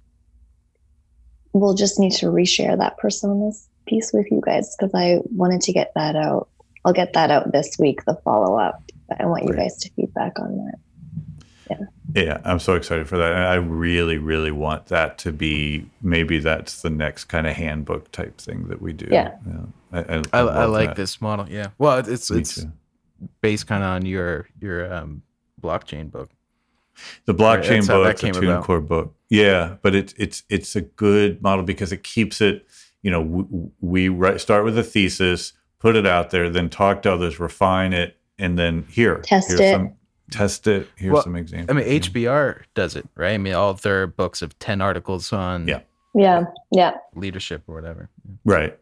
will 1.53 1.73
just 1.73 1.99
need 1.99 2.11
to 2.11 2.27
reshare 2.27 2.77
that 2.77 2.97
personas 2.97 3.67
piece 3.89 4.13
with 4.13 4.27
you 4.31 4.41
guys 4.45 4.75
because 4.75 4.93
I 4.93 5.19
wanted 5.35 5.61
to 5.61 5.73
get 5.73 5.91
that 5.95 6.15
out. 6.15 6.47
I'll 6.85 6.93
get 6.93 7.13
that 7.13 7.31
out 7.31 7.51
this 7.51 7.77
week, 7.77 8.05
the 8.05 8.15
follow 8.23 8.57
up. 8.57 8.81
But 9.09 9.19
I 9.19 9.25
want 9.25 9.45
Great. 9.45 9.57
you 9.57 9.63
guys 9.63 9.77
to 9.77 9.89
feedback 9.91 10.39
on 10.39 10.57
that. 10.57 10.75
Yeah. 11.69 11.85
Yeah, 12.15 12.41
I'm 12.45 12.59
so 12.59 12.73
excited 12.73 13.07
for 13.07 13.17
that. 13.17 13.31
And 13.31 13.43
I 13.43 13.55
really, 13.55 14.17
really 14.17 14.51
want 14.51 14.87
that 14.87 15.17
to 15.19 15.31
be 15.31 15.85
maybe 16.01 16.39
that's 16.39 16.81
the 16.81 16.89
next 16.89 17.25
kind 17.25 17.45
of 17.45 17.55
handbook 17.55 18.11
type 18.11 18.37
thing 18.39 18.67
that 18.69 18.81
we 18.81 18.93
do. 18.93 19.07
Yeah. 19.11 19.35
yeah. 19.45 19.59
I, 19.91 19.99
I, 19.99 20.23
I, 20.33 20.39
I 20.39 20.65
like 20.65 20.89
that. 20.89 20.95
this 20.95 21.21
model. 21.21 21.47
Yeah. 21.49 21.67
Well, 21.77 21.97
it's 21.99 22.31
Me 22.31 22.39
it's 22.39 22.55
too. 22.55 22.71
Based 23.41 23.67
kind 23.67 23.83
of 23.83 23.89
on 23.89 24.05
your 24.05 24.47
your 24.59 24.91
um, 24.93 25.21
blockchain 25.61 26.11
book. 26.11 26.31
The 27.25 27.33
blockchain 27.33 27.87
book, 27.87 28.17
the 28.17 28.27
TuneCore 28.27 28.85
book. 28.85 29.15
Yeah, 29.29 29.77
but 29.81 29.95
it's 29.95 30.13
it's 30.17 30.43
it's 30.49 30.75
a 30.75 30.81
good 30.81 31.41
model 31.41 31.63
because 31.63 31.91
it 31.91 32.03
keeps 32.03 32.41
it 32.41 32.67
you 33.01 33.11
know, 33.11 33.21
we, 33.79 34.09
we 34.09 34.37
start 34.39 34.65
with 34.65 34.77
a 34.77 34.83
thesis, 34.83 35.53
put 35.79 35.95
it 35.95 36.05
out 36.05 36.31
there, 36.31 36.49
then 36.49 36.69
talk 36.69 37.01
to 37.03 37.11
others, 37.13 37.39
refine 37.39 37.93
it, 37.93 38.17
and 38.37 38.57
then 38.57 38.85
here, 38.89 39.19
test 39.19 39.51
it. 39.51 39.71
Some, 39.71 39.93
test 40.31 40.67
it. 40.67 40.87
Here's 40.95 41.13
well, 41.13 41.23
some 41.23 41.35
examples. 41.35 41.75
I 41.75 41.79
mean, 41.79 42.01
HBR 42.01 42.63
does 42.73 42.95
it, 42.95 43.07
right? 43.15 43.33
I 43.33 43.37
mean, 43.37 43.53
all 43.53 43.73
their 43.73 44.07
books 44.07 44.41
of 44.41 44.57
10 44.59 44.81
articles 44.81 45.31
on 45.31 45.67
yeah. 45.67 45.81
Yeah. 46.15 46.45
Yeah. 46.71 46.97
Leadership 47.15 47.63
or 47.67 47.75
whatever. 47.75 48.09
Right. 48.43 48.77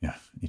Yeah. 0.00 0.14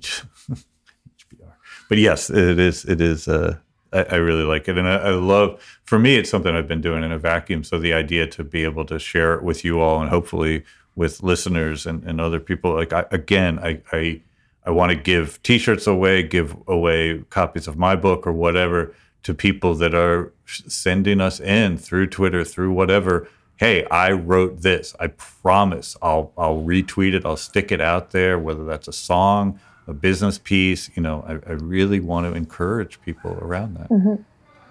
But 1.91 1.97
yes, 1.97 2.29
it 2.29 2.57
is, 2.57 2.85
it 2.85 3.01
is, 3.01 3.27
uh, 3.27 3.57
I, 3.91 4.03
I 4.03 4.15
really 4.15 4.45
like 4.45 4.69
it. 4.69 4.77
And 4.77 4.87
I, 4.87 4.95
I, 4.95 5.09
love, 5.09 5.61
for 5.83 5.99
me, 5.99 6.15
it's 6.15 6.29
something 6.29 6.55
I've 6.55 6.65
been 6.65 6.79
doing 6.79 7.03
in 7.03 7.11
a 7.11 7.19
vacuum. 7.19 7.65
So 7.65 7.77
the 7.77 7.91
idea 7.91 8.27
to 8.27 8.45
be 8.45 8.63
able 8.63 8.85
to 8.85 8.97
share 8.97 9.33
it 9.33 9.43
with 9.43 9.65
you 9.65 9.81
all 9.81 9.99
and 9.99 10.09
hopefully 10.09 10.63
with 10.95 11.21
listeners 11.21 11.85
and, 11.85 12.01
and 12.05 12.21
other 12.21 12.39
people. 12.39 12.73
Like 12.73 12.93
I, 12.93 13.03
again, 13.11 13.59
I 13.59 13.81
I, 13.91 14.21
I 14.65 14.71
want 14.71 14.91
to 14.91 14.95
give 14.95 15.43
T-shirts 15.43 15.85
away, 15.85 16.23
give 16.23 16.55
away 16.65 17.25
copies 17.29 17.67
of 17.67 17.75
my 17.77 17.97
book 17.97 18.25
or 18.25 18.31
whatever 18.31 18.95
to 19.23 19.33
people 19.33 19.75
that 19.75 19.93
are 19.93 20.31
sending 20.45 21.19
us 21.19 21.41
in 21.41 21.77
through 21.77 22.07
Twitter, 22.07 22.45
through 22.45 22.71
whatever. 22.71 23.27
Hey, 23.57 23.83
I 23.87 24.13
wrote 24.13 24.61
this. 24.61 24.95
I 24.97 25.07
promise 25.07 25.97
I'll 26.01 26.31
I'll 26.37 26.61
retweet 26.61 27.13
it. 27.13 27.25
I'll 27.25 27.35
stick 27.35 27.69
it 27.69 27.81
out 27.81 28.11
there, 28.11 28.39
whether 28.39 28.63
that's 28.63 28.87
a 28.87 28.93
song, 28.93 29.59
a 29.87 29.93
business 29.93 30.37
piece. 30.37 30.89
You 30.95 31.01
know, 31.01 31.23
I, 31.27 31.49
I 31.49 31.53
really 31.53 31.99
want 31.99 32.27
to 32.27 32.33
encourage 32.33 33.01
people 33.01 33.31
around 33.41 33.75
that. 33.75 33.89
Mm-hmm. 33.89 34.21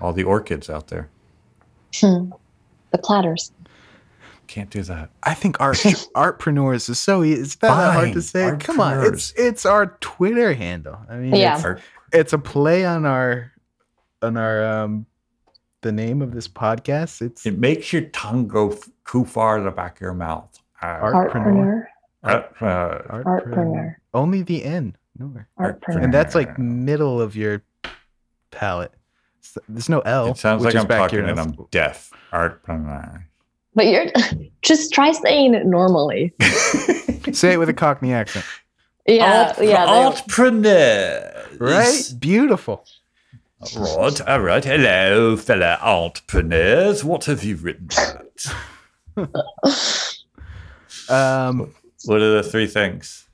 All 0.01 0.13
the 0.13 0.25
orchids 0.25 0.71
out 0.71 0.89
there. 0.89 1.09
Hmm. 1.95 2.31
The 2.91 2.99
platters. 2.99 3.53
Can't 4.47 4.71
do 4.71 4.83
that. 4.83 5.11
I 5.23 5.35
think 5.35 5.61
art 5.61 5.77
artpreneurs 6.17 6.89
is 6.89 6.99
so 6.99 7.23
easy. 7.23 7.41
It's 7.41 7.55
that 7.57 7.95
hard 7.95 8.13
to 8.15 8.23
say. 8.23 8.57
Come 8.59 8.81
on, 8.81 9.05
it's 9.07 9.33
it's 9.37 9.65
our 9.65 9.97
Twitter 10.01 10.55
handle. 10.55 10.99
I 11.09 11.17
mean, 11.17 11.37
yeah. 11.37 11.63
it's, 11.65 11.83
it's 12.13 12.33
a 12.33 12.39
play 12.39 12.85
on 12.85 13.07
our 13.07 13.53
on 14.23 14.37
our 14.37 14.65
um 14.65 15.07
the 15.83 15.93
name 15.93 16.21
of 16.21 16.33
this 16.33 16.49
podcast. 16.49 17.23
It's 17.23 17.47
it 17.47 17.59
makes 17.59 17.93
your 17.93 18.03
tongue 18.03 18.49
go 18.49 18.71
f- 18.71 18.89
too 19.07 19.25
far 19.25 19.59
to 19.59 19.65
the 19.65 19.71
back 19.71 19.97
of 19.97 20.01
your 20.01 20.15
mouth. 20.15 20.59
Uh, 20.83 20.99
artpreneur. 20.99 21.87
Art, 22.23 22.53
uh, 22.61 22.65
artpreneur. 22.65 23.25
artpreneur. 23.25 23.95
Only 24.13 24.43
the 24.43 24.65
N. 24.65 24.97
No. 25.21 25.35
Artpreneur. 25.59 26.03
And 26.05 26.15
that's 26.15 26.35
like 26.35 26.59
middle 26.59 27.21
of 27.21 27.37
your 27.37 27.63
palette. 28.51 28.93
There's 29.69 29.89
no 29.91 30.01
L. 30.01 30.29
It 30.31 30.39
sounds 30.39 30.65
like 30.65 30.75
I'm 30.75 30.87
talking 30.89 31.21
and 31.21 31.39
I'm 31.39 31.57
deaf. 31.71 32.11
Artpreneur. 32.33 33.25
But 33.75 33.87
you're 33.87 34.07
just 34.63 34.93
try 34.95 35.13
saying 35.13 35.53
it 35.55 35.67
normally. 35.67 36.33
Say 37.33 37.53
it 37.53 37.59
with 37.59 37.69
a 37.69 37.75
Cockney 37.75 38.15
accent. 38.15 38.47
Yeah, 39.07 39.49
Art- 39.57 39.59
yeah. 39.67 39.85
they- 39.87 39.93
entrepreneur. 40.07 41.47
Right? 41.59 42.15
Beautiful. 42.19 42.85
Right, 43.77 44.21
all 44.23 44.41
right. 44.41 44.65
Hello, 44.65 45.37
fellow 45.37 45.77
entrepreneurs. 45.83 47.05
What 47.05 47.27
have 47.27 47.45
you 47.45 47.57
written 47.57 47.89
about? 49.17 49.37
Um, 51.11 51.75
What 52.05 52.21
are 52.21 52.37
the 52.37 52.43
three 52.49 52.69
things? 52.69 53.27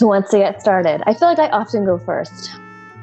Who 0.00 0.08
wants 0.08 0.30
to 0.30 0.38
get 0.38 0.62
started? 0.62 1.02
I 1.06 1.12
feel 1.12 1.28
like 1.28 1.38
I 1.38 1.48
often 1.50 1.84
go 1.84 1.98
first. 1.98 2.50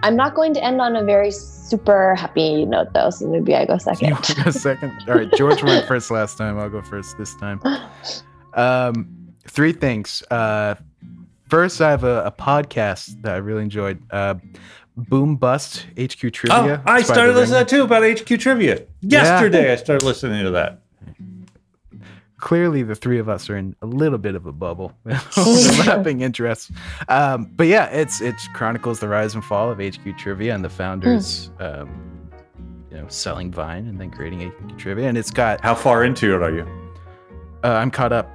I'm 0.02 0.15
not 0.15 0.34
going 0.34 0.56
to 0.56 0.64
end 0.64 0.82
on 0.82 0.95
a 0.95 1.03
very 1.03 1.30
super 1.30 2.15
happy 2.15 2.65
note 2.65 2.94
though, 2.94 3.11
so 3.11 3.28
maybe 3.28 3.56
I 3.56 3.65
go 3.65 3.78
second. 3.90 4.11
want 4.11 4.24
to 4.26 4.44
go 4.44 4.49
second? 4.49 4.91
All 5.07 5.14
right, 5.15 5.32
George 5.34 5.61
went 5.61 5.86
first 5.88 6.10
last 6.10 6.40
time. 6.40 6.57
I'll 6.57 6.69
go 6.69 6.82
first 6.82 7.15
this 7.19 7.36
time. 7.36 7.61
Um, 8.56 9.34
three 9.48 9.74
things. 9.74 10.24
Uh, 10.32 10.74
first, 11.48 11.82
I 11.82 11.91
have 11.91 12.03
a, 12.03 12.24
a 12.26 12.32
podcast 12.32 13.22
that 13.22 13.36
I 13.36 13.38
really 13.38 13.61
enjoyed. 13.64 14.02
Uh, 14.11 14.36
Boom 14.98 15.36
Bust 15.36 15.86
HQ 15.99 16.34
Trivia. 16.34 16.82
Oh, 16.84 16.91
I 16.91 17.03
started 17.03 17.36
listening 17.36 17.60
to 17.60 17.65
that 17.65 17.68
too 17.68 17.84
about 17.84 18.02
HQ 18.02 18.40
trivia. 18.40 18.84
Yesterday, 19.02 19.72
I 19.72 19.76
started 19.76 20.03
listening 20.03 20.44
to 20.44 20.52
that. 20.52 20.82
Clearly, 22.39 22.84
the 22.84 22.93
three 22.95 23.18
of 23.18 23.27
us 23.30 23.49
are 23.49 23.57
in 23.57 23.76
a 23.81 23.88
little 23.88 24.19
bit 24.19 24.35
of 24.35 24.45
a 24.45 24.51
bubble, 24.51 24.93
overlapping 25.38 26.22
interests. 26.22 26.72
Um, 27.09 27.49
but 27.55 27.68
yeah, 27.68 27.85
it's 27.88 28.22
it 28.22 28.35
chronicles 28.53 28.99
the 28.99 29.07
rise 29.07 29.34
and 29.34 29.43
fall 29.43 29.72
of 29.72 29.80
HQ 29.80 30.18
Trivia 30.18 30.53
and 30.53 30.64
the 30.64 30.69
founders, 30.69 31.49
um, 31.59 31.89
you 32.91 32.97
know, 32.97 33.07
selling 33.07 33.51
Vine 33.51 33.88
and 33.88 33.99
then 33.99 34.11
creating 34.11 34.51
HQ 34.51 34.77
Trivia, 34.77 35.07
and 35.09 35.18
it's 35.18 35.31
got. 35.31 35.61
How 35.61 35.73
far 35.76 36.03
into 36.03 36.35
it 36.35 36.41
are 36.43 36.51
you? 36.53 36.68
Uh, 37.64 37.69
I'm 37.69 37.89
caught 37.89 38.14
up. 38.14 38.30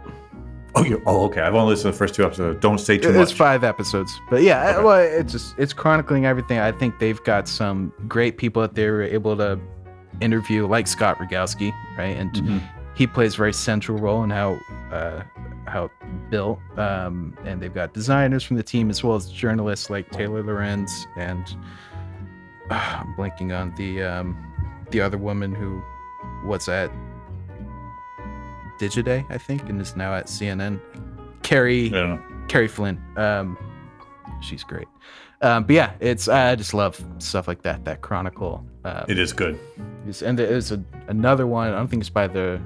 Oh, 0.75 0.83
you. 0.85 1.01
Oh, 1.07 1.27
okay. 1.27 1.43
I've 1.43 1.55
only 1.55 1.71
listened 1.71 1.93
to 1.93 1.97
the 1.97 1.99
first 1.99 2.15
two 2.15 2.25
episodes. 2.25 2.59
Don't 2.61 2.79
say 2.79 2.97
too 2.99 3.13
much 3.13 3.23
it's 3.23 3.31
much. 3.33 3.39
five 3.39 3.63
episodes, 3.63 4.11
but 4.31 4.43
yeah, 4.43 4.71
Okay. 4.71 4.83
well, 4.85 4.99
it's 4.99 5.31
just 5.33 5.55
it's 5.59 5.73
chronicling 5.73 6.27
everything. 6.27 6.59
I 6.59 6.73
think 6.73 6.99
they've 6.99 7.23
got 7.25 7.47
some 7.47 7.93
great 8.09 8.37
people 8.39 8.63
that 8.63 8.75
they 8.75 8.89
were 8.91 9.03
able 9.03 9.37
to 9.37 9.61
interview, 10.21 10.67
like 10.67 10.87
Scott 10.89 11.19
Rogowsky, 11.19 11.73
right? 11.97 12.17
And 12.17 12.33
Mhm. 12.33 12.63
He 13.03 13.09
plays 13.09 13.35
a 13.35 13.39
very 13.39 13.53
central 13.53 13.99
role 13.99 14.23
in 14.23 14.31
how 14.31 14.61
uh, 14.93 15.25
how 15.67 15.91
built. 16.31 16.61
Um, 16.79 17.37
and 17.45 17.61
they've 17.61 17.75
got 17.75 17.93
designers 17.95 18.45
from 18.45 18.57
the 18.59 18.63
team 18.63 18.91
as 18.91 19.03
well 19.03 19.17
as 19.17 19.29
journalists 19.29 19.91
like 19.91 20.09
Taylor 20.13 20.41
Lorenz 20.45 21.09
and 21.17 21.45
uh, 22.71 23.01
I'm 23.01 23.13
blanking 23.17 23.51
on 23.61 23.75
the 23.75 24.05
um, 24.05 24.37
the 24.93 25.01
other 25.01 25.19
woman 25.19 25.53
who 25.53 25.83
was 26.45 26.69
at 26.69 26.93
Digiday, 28.79 29.25
I 29.31 29.37
think, 29.37 29.69
and 29.69 29.81
is 29.81 29.97
now 29.97 30.15
at 30.15 30.27
CNN. 30.27 30.81
Kerry 31.43 31.91
I. 31.93 32.21
Kerry 32.47 32.69
Flynn. 32.69 33.03
Um, 33.17 33.59
she's 34.41 34.63
great. 34.63 34.87
Um, 35.41 35.65
but 35.65 35.75
yeah, 35.75 35.93
it's 35.99 36.29
I 36.29 36.55
just 36.55 36.73
love 36.73 37.05
stuff 37.19 37.49
like 37.49 37.63
that. 37.63 37.85
That 37.85 38.01
chronicle. 38.01 38.65
Um, 38.85 39.07
It 39.09 39.19
is 39.19 39.33
good. 39.33 39.59
is- 40.07 40.23
and 40.23 40.39
there's 40.39 40.71
a, 40.71 40.81
another 41.09 41.49
one. 41.49 41.67
I 41.67 41.73
don't 41.77 41.89
think 41.89 42.01
it's 42.01 42.09
by 42.11 42.29
the 42.29 42.61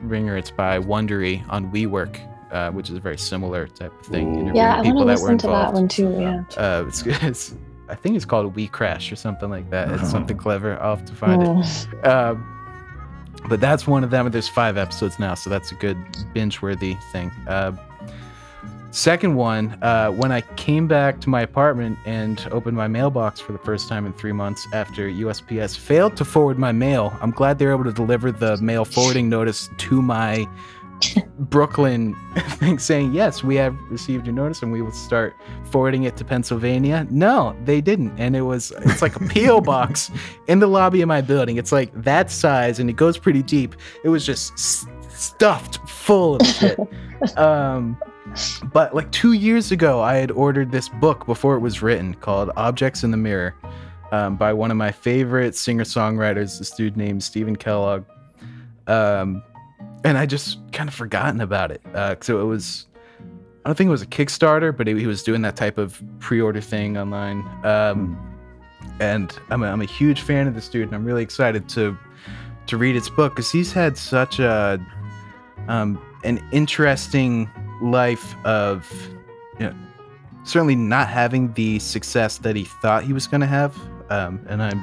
Ringer. 0.00 0.36
It's 0.36 0.50
by 0.50 0.78
Wondery 0.78 1.44
on 1.48 1.70
WeWork, 1.70 2.20
uh, 2.52 2.70
which 2.72 2.90
is 2.90 2.96
a 2.96 3.00
very 3.00 3.18
similar 3.18 3.66
type 3.68 3.92
of 3.98 4.06
thing. 4.06 4.54
Yeah, 4.54 4.74
I 4.74 4.76
want 4.76 4.86
people 4.86 5.00
to 5.00 5.06
that 5.06 5.20
were 5.20 5.32
listen 5.32 5.38
to 5.38 5.46
that 5.48 5.72
one 5.72 5.88
too. 5.88 6.16
Yeah. 6.18 6.44
Uh, 6.56 6.84
it's, 6.86 7.02
it's 7.06 7.54
I 7.88 7.94
think 7.94 8.16
it's 8.16 8.24
called 8.24 8.54
We 8.54 8.68
Crash 8.68 9.10
or 9.10 9.16
something 9.16 9.50
like 9.50 9.70
that. 9.70 9.90
It's 9.92 10.10
something 10.10 10.36
clever. 10.36 10.80
I'll 10.80 10.96
have 10.96 11.06
to 11.06 11.14
find 11.14 11.42
it. 11.42 12.06
Um, 12.06 12.54
but 13.48 13.60
that's 13.60 13.86
one 13.86 14.04
of 14.04 14.10
them. 14.10 14.30
There's 14.30 14.48
five 14.48 14.76
episodes 14.76 15.18
now, 15.18 15.34
so 15.34 15.48
that's 15.48 15.72
a 15.72 15.74
good 15.76 15.96
binge-worthy 16.34 16.96
thing. 17.12 17.30
Uh, 17.46 17.72
second 18.90 19.34
one, 19.34 19.78
uh, 19.82 20.10
when 20.10 20.32
I 20.32 20.40
came 20.56 20.88
back 20.88 21.20
to 21.22 21.28
my 21.28 21.42
apartment 21.42 21.98
and 22.06 22.46
opened 22.50 22.76
my 22.76 22.88
mailbox 22.88 23.40
for 23.40 23.52
the 23.52 23.58
first 23.58 23.88
time 23.88 24.06
in 24.06 24.12
three 24.12 24.32
months 24.32 24.66
after 24.72 25.08
USPS 25.08 25.76
failed 25.76 26.16
to 26.16 26.24
forward 26.24 26.58
my 26.58 26.72
mail, 26.72 27.16
I'm 27.20 27.30
glad 27.30 27.58
they 27.58 27.66
were 27.66 27.72
able 27.72 27.84
to 27.84 27.92
deliver 27.92 28.32
the 28.32 28.56
mail 28.58 28.84
forwarding 28.84 29.28
notice 29.28 29.70
to 29.76 30.02
my 30.02 30.48
Brooklyn 31.38 32.16
thing 32.56 32.78
saying, 32.78 33.14
yes, 33.14 33.44
we 33.44 33.56
have 33.56 33.76
received 33.90 34.26
your 34.26 34.34
notice 34.34 34.62
and 34.62 34.72
we 34.72 34.82
will 34.82 34.92
start 34.92 35.36
forwarding 35.70 36.04
it 36.04 36.16
to 36.16 36.24
Pennsylvania. 36.24 37.06
No, 37.10 37.56
they 37.64 37.80
didn't. 37.80 38.18
And 38.18 38.34
it 38.34 38.42
was, 38.42 38.72
it's 38.78 39.02
like 39.02 39.16
a 39.16 39.20
P.O. 39.20 39.60
box 39.62 40.10
in 40.48 40.58
the 40.58 40.66
lobby 40.66 41.02
of 41.02 41.08
my 41.08 41.20
building. 41.20 41.56
It's 41.56 41.72
like 41.72 41.92
that 42.02 42.30
size 42.30 42.80
and 42.80 42.90
it 42.90 42.96
goes 42.96 43.18
pretty 43.18 43.42
deep. 43.42 43.76
It 44.02 44.08
was 44.08 44.26
just 44.26 44.52
s- 44.54 44.86
stuffed 45.08 45.78
full 45.88 46.36
of 46.36 46.46
shit. 46.46 46.78
um, 47.36 47.96
but 48.72 48.94
like 48.94 49.10
two 49.12 49.32
years 49.32 49.72
ago, 49.72 50.00
I 50.00 50.16
had 50.16 50.30
ordered 50.30 50.70
this 50.70 50.88
book 50.88 51.26
before 51.26 51.54
it 51.56 51.60
was 51.60 51.82
written 51.82 52.14
called 52.14 52.50
Objects 52.56 53.04
in 53.04 53.10
the 53.10 53.16
Mirror 53.16 53.54
um, 54.12 54.36
by 54.36 54.52
one 54.52 54.70
of 54.70 54.76
my 54.76 54.90
favorite 54.92 55.54
singer 55.54 55.84
songwriters, 55.84 56.58
this 56.58 56.70
dude 56.70 56.96
named 56.96 57.22
Stephen 57.22 57.56
Kellogg. 57.56 58.04
Um, 58.86 59.42
and 60.04 60.16
I 60.16 60.26
just 60.26 60.58
kind 60.72 60.88
of 60.88 60.94
forgotten 60.94 61.40
about 61.40 61.70
it. 61.70 61.82
Uh, 61.94 62.16
so 62.20 62.40
it 62.40 62.44
was, 62.44 62.86
I 63.64 63.68
don't 63.68 63.76
think 63.76 63.88
it 63.88 63.92
was 63.92 64.02
a 64.02 64.06
Kickstarter, 64.06 64.74
but 64.76 64.86
he 64.86 65.06
was 65.06 65.22
doing 65.22 65.42
that 65.42 65.56
type 65.56 65.78
of 65.78 66.02
pre 66.18 66.40
order 66.40 66.60
thing 66.60 66.96
online. 66.96 67.44
Um, 67.64 68.18
and 69.00 69.36
I'm 69.50 69.62
a, 69.62 69.66
I'm 69.66 69.80
a 69.80 69.86
huge 69.86 70.22
fan 70.22 70.48
of 70.48 70.54
this 70.54 70.68
dude, 70.68 70.84
and 70.84 70.94
I'm 70.94 71.04
really 71.04 71.22
excited 71.22 71.68
to 71.70 71.96
to 72.66 72.76
read 72.76 72.94
his 72.94 73.08
book 73.08 73.34
because 73.34 73.50
he's 73.50 73.72
had 73.72 73.96
such 73.96 74.38
a 74.38 74.84
um, 75.68 76.00
an 76.24 76.42
interesting 76.52 77.48
life 77.82 78.34
of 78.44 78.90
you 79.58 79.66
know, 79.66 79.74
certainly 80.44 80.76
not 80.76 81.08
having 81.08 81.52
the 81.54 81.78
success 81.78 82.38
that 82.38 82.54
he 82.56 82.64
thought 82.64 83.02
he 83.04 83.12
was 83.12 83.26
going 83.26 83.40
to 83.40 83.46
have. 83.46 83.76
Um, 84.10 84.40
and 84.48 84.62
I'm 84.62 84.78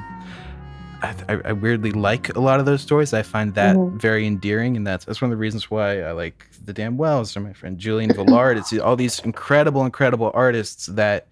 I, 1.02 1.14
I 1.28 1.40
I 1.46 1.52
weirdly 1.52 1.92
like 1.92 2.34
a 2.36 2.40
lot 2.40 2.58
of 2.60 2.66
those 2.66 2.80
stories. 2.82 3.12
I 3.12 3.22
find 3.22 3.54
that 3.54 3.76
Mhm. 3.76 4.00
very 4.00 4.26
endearing, 4.26 4.76
and 4.76 4.86
that's 4.86 5.04
that's 5.04 5.20
one 5.20 5.30
of 5.30 5.36
the 5.36 5.40
reasons 5.40 5.70
why 5.70 6.00
I 6.02 6.12
like 6.12 6.46
the 6.64 6.72
damn 6.72 6.96
Wells 6.96 7.36
or 7.36 7.40
my 7.40 7.52
friend 7.52 7.78
Julian 7.78 8.12
Villard. 8.12 8.56
it's 8.58 8.72
all 8.78 8.96
these 8.96 9.20
incredible, 9.20 9.84
incredible 9.84 10.30
artists 10.34 10.86
that 10.86 11.26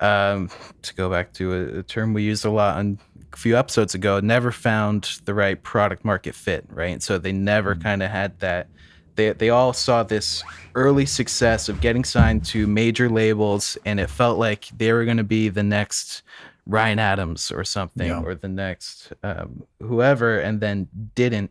um, 0.00 0.48
to 0.82 0.94
go 0.94 1.08
back 1.08 1.32
to 1.34 1.52
a, 1.54 1.78
a 1.78 1.82
term 1.84 2.12
we 2.12 2.22
used 2.24 2.44
a 2.44 2.50
lot 2.50 2.76
on 2.76 2.98
a 3.32 3.36
few 3.36 3.56
episodes 3.56 3.94
ago, 3.94 4.18
never 4.20 4.50
found 4.50 5.20
the 5.26 5.32
right 5.34 5.62
product 5.62 6.04
market 6.04 6.34
fit, 6.34 6.64
right? 6.68 7.00
So 7.02 7.18
they 7.18 7.32
never 7.32 7.74
kind 7.76 8.02
of 8.02 8.10
had 8.10 8.38
that. 8.40 8.66
They, 9.14 9.32
they 9.32 9.50
all 9.50 9.72
saw 9.72 10.02
this 10.02 10.42
early 10.74 11.06
success 11.06 11.68
of 11.68 11.80
getting 11.80 12.04
signed 12.04 12.44
to 12.46 12.66
major 12.66 13.08
labels, 13.10 13.76
and 13.84 14.00
it 14.00 14.08
felt 14.10 14.38
like 14.38 14.66
they 14.76 14.92
were 14.92 15.04
going 15.04 15.18
to 15.18 15.24
be 15.24 15.48
the 15.48 15.62
next 15.62 16.22
Ryan 16.66 16.98
Adams 16.98 17.50
or 17.50 17.64
something, 17.64 18.08
Yeah. 18.08 18.22
or 18.22 18.34
the 18.34 18.48
next 18.48 19.12
um, 19.22 19.64
whoever, 19.80 20.38
and 20.38 20.60
then 20.60 20.88
didn't. 21.14 21.50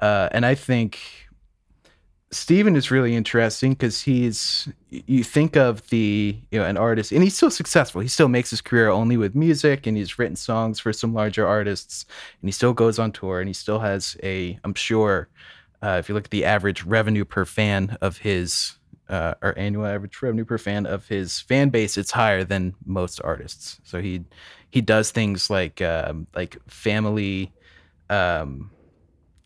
Uh, 0.00 0.28
and 0.32 0.44
I 0.44 0.54
think 0.54 0.98
Stephen 2.30 2.76
is 2.76 2.90
really 2.90 3.14
interesting 3.14 3.72
because 3.72 4.00
he's 4.02 4.66
you 4.88 5.22
think 5.22 5.54
of 5.56 5.86
the 5.90 6.36
you 6.50 6.58
know 6.58 6.64
an 6.64 6.78
artist 6.78 7.12
and 7.12 7.22
he's 7.22 7.36
still 7.36 7.50
successful. 7.50 8.00
He 8.00 8.08
still 8.08 8.28
makes 8.28 8.48
his 8.50 8.62
career 8.62 8.88
only 8.88 9.16
with 9.18 9.34
music 9.34 9.86
and 9.86 9.96
he's 9.96 10.18
written 10.18 10.36
songs 10.36 10.80
for 10.80 10.92
some 10.94 11.12
larger 11.12 11.46
artists 11.46 12.06
and 12.40 12.48
he 12.48 12.52
still 12.52 12.72
goes 12.72 12.98
on 12.98 13.12
tour 13.12 13.40
and 13.40 13.48
he 13.48 13.52
still 13.52 13.80
has 13.80 14.16
a 14.22 14.58
I'm 14.64 14.72
sure 14.74 15.28
uh, 15.82 15.96
if 15.98 16.08
you 16.08 16.14
look 16.14 16.24
at 16.24 16.30
the 16.30 16.44
average 16.44 16.84
revenue 16.84 17.24
per 17.24 17.44
fan 17.44 17.96
of 18.00 18.18
his 18.18 18.74
uh, 19.08 19.34
or 19.42 19.58
annual 19.58 19.86
average 19.86 20.22
revenue 20.22 20.44
per 20.44 20.58
fan 20.58 20.86
of 20.86 21.08
his 21.08 21.40
fan 21.40 21.68
base, 21.70 21.96
it's 21.98 22.12
higher 22.12 22.44
than 22.44 22.74
most 22.86 23.20
artists. 23.24 23.80
So 23.84 24.00
he 24.00 24.24
he 24.70 24.80
does 24.80 25.10
things 25.10 25.50
like 25.50 25.82
um, 25.82 26.26
like 26.34 26.56
family 26.68 27.52
um, 28.10 28.70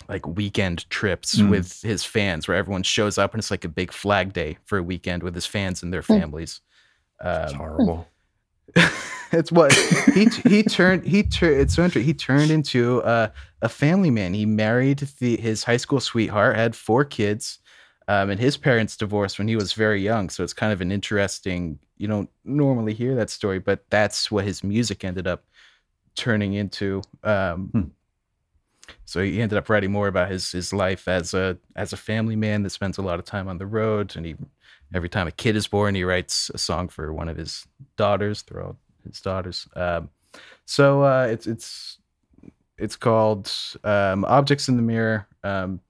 like 0.09 0.27
weekend 0.27 0.89
trips 0.91 1.37
Mm. 1.37 1.51
with 1.51 1.83
his 1.83 2.05
fans 2.05 2.47
where 2.47 2.57
everyone 2.57 2.83
shows 2.85 3.19
up 3.19 3.35
and 3.35 3.41
it's 3.41 3.51
like 3.51 3.65
a 3.65 3.69
big 3.69 3.93
flag 3.93 4.33
day 4.33 4.59
for 4.65 4.79
a 4.79 4.83
weekend 4.83 5.23
with 5.23 5.35
his 5.35 5.47
fans 5.47 5.83
and 5.83 5.93
their 5.93 6.03
Mm. 6.03 6.21
families. 6.21 6.61
It's 7.21 7.53
Um, 7.53 7.59
horrible. 7.59 8.07
It's 9.33 9.53
what 9.53 9.73
he 10.15 10.27
he 10.49 10.63
turned 10.63 11.05
he 11.05 11.23
turned 11.23 11.61
it's 11.61 11.75
so 11.75 11.85
interesting. 11.85 12.05
He 12.05 12.15
turned 12.15 12.51
into 12.51 13.01
a, 13.05 13.33
a 13.63 13.69
family 13.69 14.11
man. 14.11 14.35
He 14.35 14.47
married 14.47 14.99
the, 15.21 15.37
his 15.37 15.65
high 15.65 15.77
school 15.77 16.01
sweetheart, 16.01 16.57
had 16.57 16.75
four 16.75 17.05
kids, 17.05 17.59
um, 18.09 18.31
and 18.31 18.41
his 18.41 18.57
parents 18.57 18.97
divorced 18.97 19.39
when 19.39 19.49
he 19.49 19.57
was 19.57 19.73
very 19.73 20.03
young. 20.03 20.31
So 20.31 20.43
it's 20.43 20.53
kind 20.53 20.73
of 20.73 20.81
an 20.81 20.93
interesting. 20.93 21.79
You 21.97 22.09
don't 22.09 22.31
normally 22.45 22.95
hear 22.95 23.15
that 23.15 23.31
story, 23.31 23.59
but 23.59 23.85
that's 23.91 24.31
what 24.31 24.45
his 24.45 24.63
music 24.63 25.05
ended 25.05 25.27
up 25.27 25.45
turning 26.15 26.55
into. 26.55 27.03
Um, 27.25 27.71
Hmm. 27.73 27.83
So 29.05 29.23
he 29.23 29.41
ended 29.41 29.59
up 29.59 29.69
writing 29.69 29.93
more 29.93 30.09
about 30.09 30.31
his 30.31 30.51
his 30.53 30.73
life 30.73 31.09
as 31.09 31.35
a 31.35 31.59
as 31.75 31.93
a 31.93 31.97
family 31.97 32.37
man 32.37 32.63
that 32.63 32.71
spends 32.71 32.99
a 32.99 33.03
lot 33.03 33.19
of 33.19 33.25
time 33.25 33.49
on 33.49 33.59
the 33.59 33.67
road, 33.67 34.15
and 34.17 34.27
he 34.27 34.37
every 34.95 35.09
time 35.09 35.27
a 35.27 35.33
kid 35.33 35.57
is 35.57 35.67
born, 35.67 35.95
he 35.95 36.05
writes 36.05 36.51
a 36.55 36.59
song 36.59 36.89
for 36.89 37.13
one 37.13 37.29
of 37.29 37.37
his 37.37 37.67
daughters. 37.97 38.43
They're 38.43 38.75
his 39.05 39.21
daughters. 39.21 39.69
Um, 39.77 40.11
so 40.65 41.03
uh, 41.03 41.29
it's 41.31 41.47
it's 41.47 41.99
it's 42.79 42.97
called 42.97 43.51
um, 43.85 44.25
Objects 44.25 44.69
in 44.69 44.77
the 44.77 44.83
Mirror. 44.83 45.27
Um, 45.45 45.81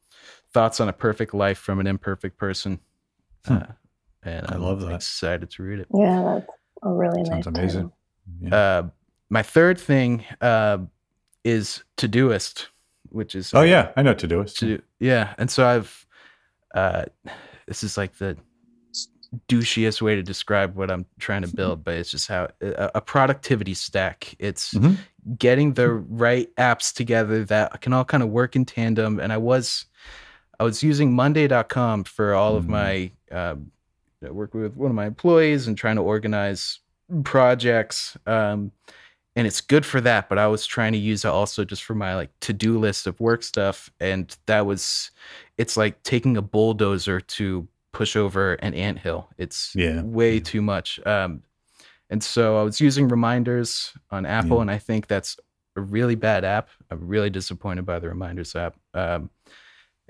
thoughts 0.53 0.81
on 0.81 0.89
a 0.89 0.93
perfect 0.93 1.35
life 1.35 1.59
from 1.59 1.81
an 1.81 1.87
imperfect 1.87 2.39
person. 2.39 2.79
Hmm. 3.47 3.55
Uh, 3.55 3.63
and 4.23 4.47
I 4.49 4.55
I'm 4.55 4.63
love 4.63 4.81
that. 4.81 4.95
Excited 4.95 5.51
to 5.51 5.63
read 5.63 5.81
it. 5.81 5.89
Yeah, 5.95 6.23
that's 6.23 6.47
a 6.83 6.93
really 6.93 7.25
Sounds 7.25 7.47
nice. 7.47 7.59
amazing. 7.59 7.93
Yeah. 8.41 8.55
Uh, 8.57 8.83
my 9.31 9.43
third 9.43 9.79
thing 9.79 10.25
uh, 10.41 10.79
is 11.45 11.83
Todoist, 11.97 12.67
which 13.11 13.35
is 13.35 13.53
oh 13.55 13.61
uh, 13.61 13.63
yeah, 13.63 13.93
I 13.97 14.03
know 14.03 14.15
Todoist. 14.15 14.57
to 14.59 14.83
yeah 14.99 15.35
and 15.39 15.51
so 15.51 15.67
i've 15.67 16.07
uh 16.75 17.05
this 17.69 17.83
is 17.85 17.97
like 17.99 18.17
the 18.19 18.37
douchiest 19.49 20.01
way 20.01 20.15
to 20.15 20.23
describe 20.23 20.75
what 20.77 20.91
i'm 20.91 21.05
trying 21.19 21.43
to 21.43 21.49
build 21.49 21.85
but 21.85 21.95
it's 21.95 22.11
just 22.11 22.29
how 22.29 22.49
a, 22.61 23.01
productivity 23.01 23.75
stack 23.75 24.35
it's 24.39 24.75
Mhm. 24.75 24.97
getting 25.39 25.73
the 25.75 25.91
right 25.91 26.55
apps 26.57 26.95
together 26.95 27.45
that 27.45 27.81
can 27.81 27.93
all 27.93 28.05
kind 28.05 28.23
of 28.23 28.29
work 28.31 28.55
in 28.57 28.65
tandem 28.65 29.19
and 29.21 29.33
i 29.33 29.37
was 29.37 29.87
i 30.61 30.65
was 30.65 30.83
using 30.83 31.13
monday.com 31.13 32.05
for 32.05 32.35
all 32.35 32.57
of 32.57 32.65
Mhm. 32.65 32.69
my 32.69 33.11
I 34.25 34.31
work 34.31 34.55
with 34.55 34.77
one 34.77 34.91
of 34.91 34.95
my 34.97 35.07
employees 35.07 35.67
and 35.69 35.77
trying 35.77 35.97
to 35.97 36.03
organize 36.03 36.81
projects 37.23 38.17
um 38.27 38.73
and 39.37 39.47
it's 39.47 39.61
good 39.61 39.85
for 39.85 40.01
that 40.01 40.29
but 40.29 40.39
i 40.39 40.47
was 40.47 40.67
trying 40.67 40.93
to 40.93 40.99
use 40.99 41.25
it 41.25 41.29
also 41.29 41.65
just 41.65 41.85
for 41.85 41.95
my 41.95 42.15
like 42.17 42.31
to-do 42.41 42.79
list 42.79 43.07
of 43.07 43.19
work 43.21 43.43
stuff 43.43 43.91
and 44.01 44.37
that 44.47 44.65
was 44.67 45.11
it's 45.59 45.77
like 45.77 46.03
taking 46.03 46.37
a 46.37 46.43
bulldozer 46.43 47.21
to 47.21 47.67
push 47.97 48.17
over 48.17 48.55
an 48.55 48.75
anthill 48.75 49.29
it's 49.39 49.73
Yeah, 49.75 50.03
way 50.03 50.35
yeah. 50.35 50.41
too 50.53 50.63
much 50.63 51.01
um 51.07 51.43
and 52.11 52.23
so 52.23 52.59
i 52.61 52.63
was 52.63 52.81
using 52.81 53.09
reminders 53.09 53.93
on 54.11 54.27
apple 54.27 54.59
Yeah. 54.59 54.63
and 54.63 54.71
i 54.71 54.79
think 54.79 55.07
that's 55.07 55.37
a 55.77 55.81
really 55.81 56.15
bad 56.15 56.45
app 56.45 56.69
i'm 56.91 57.07
really 57.09 57.31
disappointed 57.31 57.85
by 57.87 57.99
the 57.99 58.09
reminders 58.09 58.55
app 58.55 58.77
um 58.95 59.31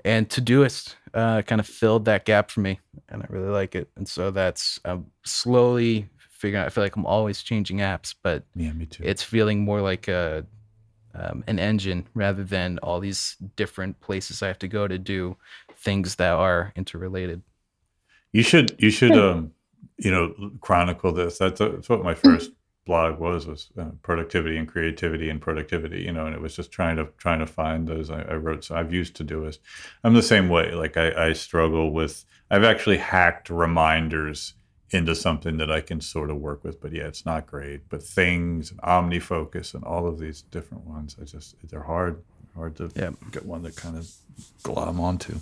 and 0.05 0.29
Todoist 0.29 0.95
uh, 1.13 1.41
kind 1.41 1.59
of 1.59 1.67
filled 1.67 2.05
that 2.05 2.23
gap 2.23 2.51
for 2.51 2.61
me, 2.61 2.79
and 3.09 3.23
I 3.23 3.25
really 3.29 3.49
like 3.49 3.75
it. 3.75 3.89
And 3.97 4.07
so 4.07 4.31
that's 4.31 4.79
I'm 4.85 5.07
slowly 5.25 6.07
figuring 6.29 6.61
out. 6.61 6.67
I 6.67 6.69
feel 6.69 6.83
like 6.83 6.95
I'm 6.95 7.05
always 7.05 7.41
changing 7.41 7.79
apps, 7.79 8.13
but 8.23 8.43
Yeah, 8.55 8.71
me 8.73 8.85
too. 8.85 9.03
it's 9.03 9.23
feeling 9.23 9.65
more 9.65 9.81
like 9.81 10.07
a 10.07 10.45
um, 11.15 11.43
an 11.47 11.57
engine 11.57 12.07
rather 12.13 12.43
than 12.43 12.77
all 12.83 12.99
these 12.99 13.35
different 13.55 13.99
places 13.99 14.43
I 14.43 14.47
have 14.47 14.59
to 14.59 14.67
go 14.67 14.87
to 14.87 14.99
do 14.99 15.35
things 15.75 16.15
that 16.17 16.33
are 16.33 16.71
interrelated. 16.75 17.41
You 18.37 18.43
should 18.43 18.75
you 18.77 18.91
should 18.91 19.17
um 19.17 19.51
you 19.97 20.11
know 20.11 20.25
chronicle 20.61 21.11
this. 21.11 21.39
That's, 21.39 21.59
that's 21.59 21.89
what 21.89 22.03
my 22.03 22.13
first 22.13 22.51
blog 22.85 23.19
was 23.19 23.47
was 23.47 23.71
uh, 23.79 23.85
productivity 24.03 24.57
and 24.57 24.67
creativity 24.67 25.27
and 25.31 25.41
productivity. 25.41 26.01
You 26.03 26.11
know, 26.13 26.27
and 26.27 26.35
it 26.35 26.41
was 26.41 26.55
just 26.55 26.71
trying 26.71 26.97
to 26.97 27.05
trying 27.17 27.39
to 27.39 27.47
find 27.47 27.87
those. 27.87 28.11
I, 28.11 28.21
I 28.21 28.35
wrote 28.35 28.63
so 28.63 28.75
I've 28.75 28.93
used 28.93 29.15
to 29.15 29.23
do 29.23 29.41
Todoist. 29.41 29.57
I'm 30.03 30.13
the 30.13 30.21
same 30.21 30.49
way. 30.49 30.71
Like 30.73 30.97
I, 30.97 31.29
I 31.29 31.33
struggle 31.33 31.91
with. 31.91 32.25
I've 32.51 32.63
actually 32.63 32.97
hacked 32.97 33.49
reminders 33.49 34.53
into 34.91 35.15
something 35.15 35.57
that 35.57 35.71
I 35.71 35.81
can 35.81 35.99
sort 35.99 36.29
of 36.29 36.37
work 36.37 36.63
with. 36.63 36.79
But 36.79 36.91
yeah, 36.93 37.07
it's 37.07 37.25
not 37.25 37.47
great. 37.47 37.89
But 37.89 38.03
things 38.03 38.69
and 38.69 38.79
OmniFocus 38.81 39.73
and 39.73 39.83
all 39.83 40.07
of 40.07 40.19
these 40.19 40.43
different 40.43 40.85
ones, 40.85 41.15
I 41.19 41.25
just 41.25 41.55
they're 41.71 41.81
hard 41.95 42.21
hard 42.55 42.75
to 42.75 42.91
Yeah. 42.95 43.11
get 43.31 43.45
one 43.47 43.63
that 43.63 43.75
kind 43.75 43.97
of 43.97 44.07
glom 44.61 44.99
onto. 44.99 45.39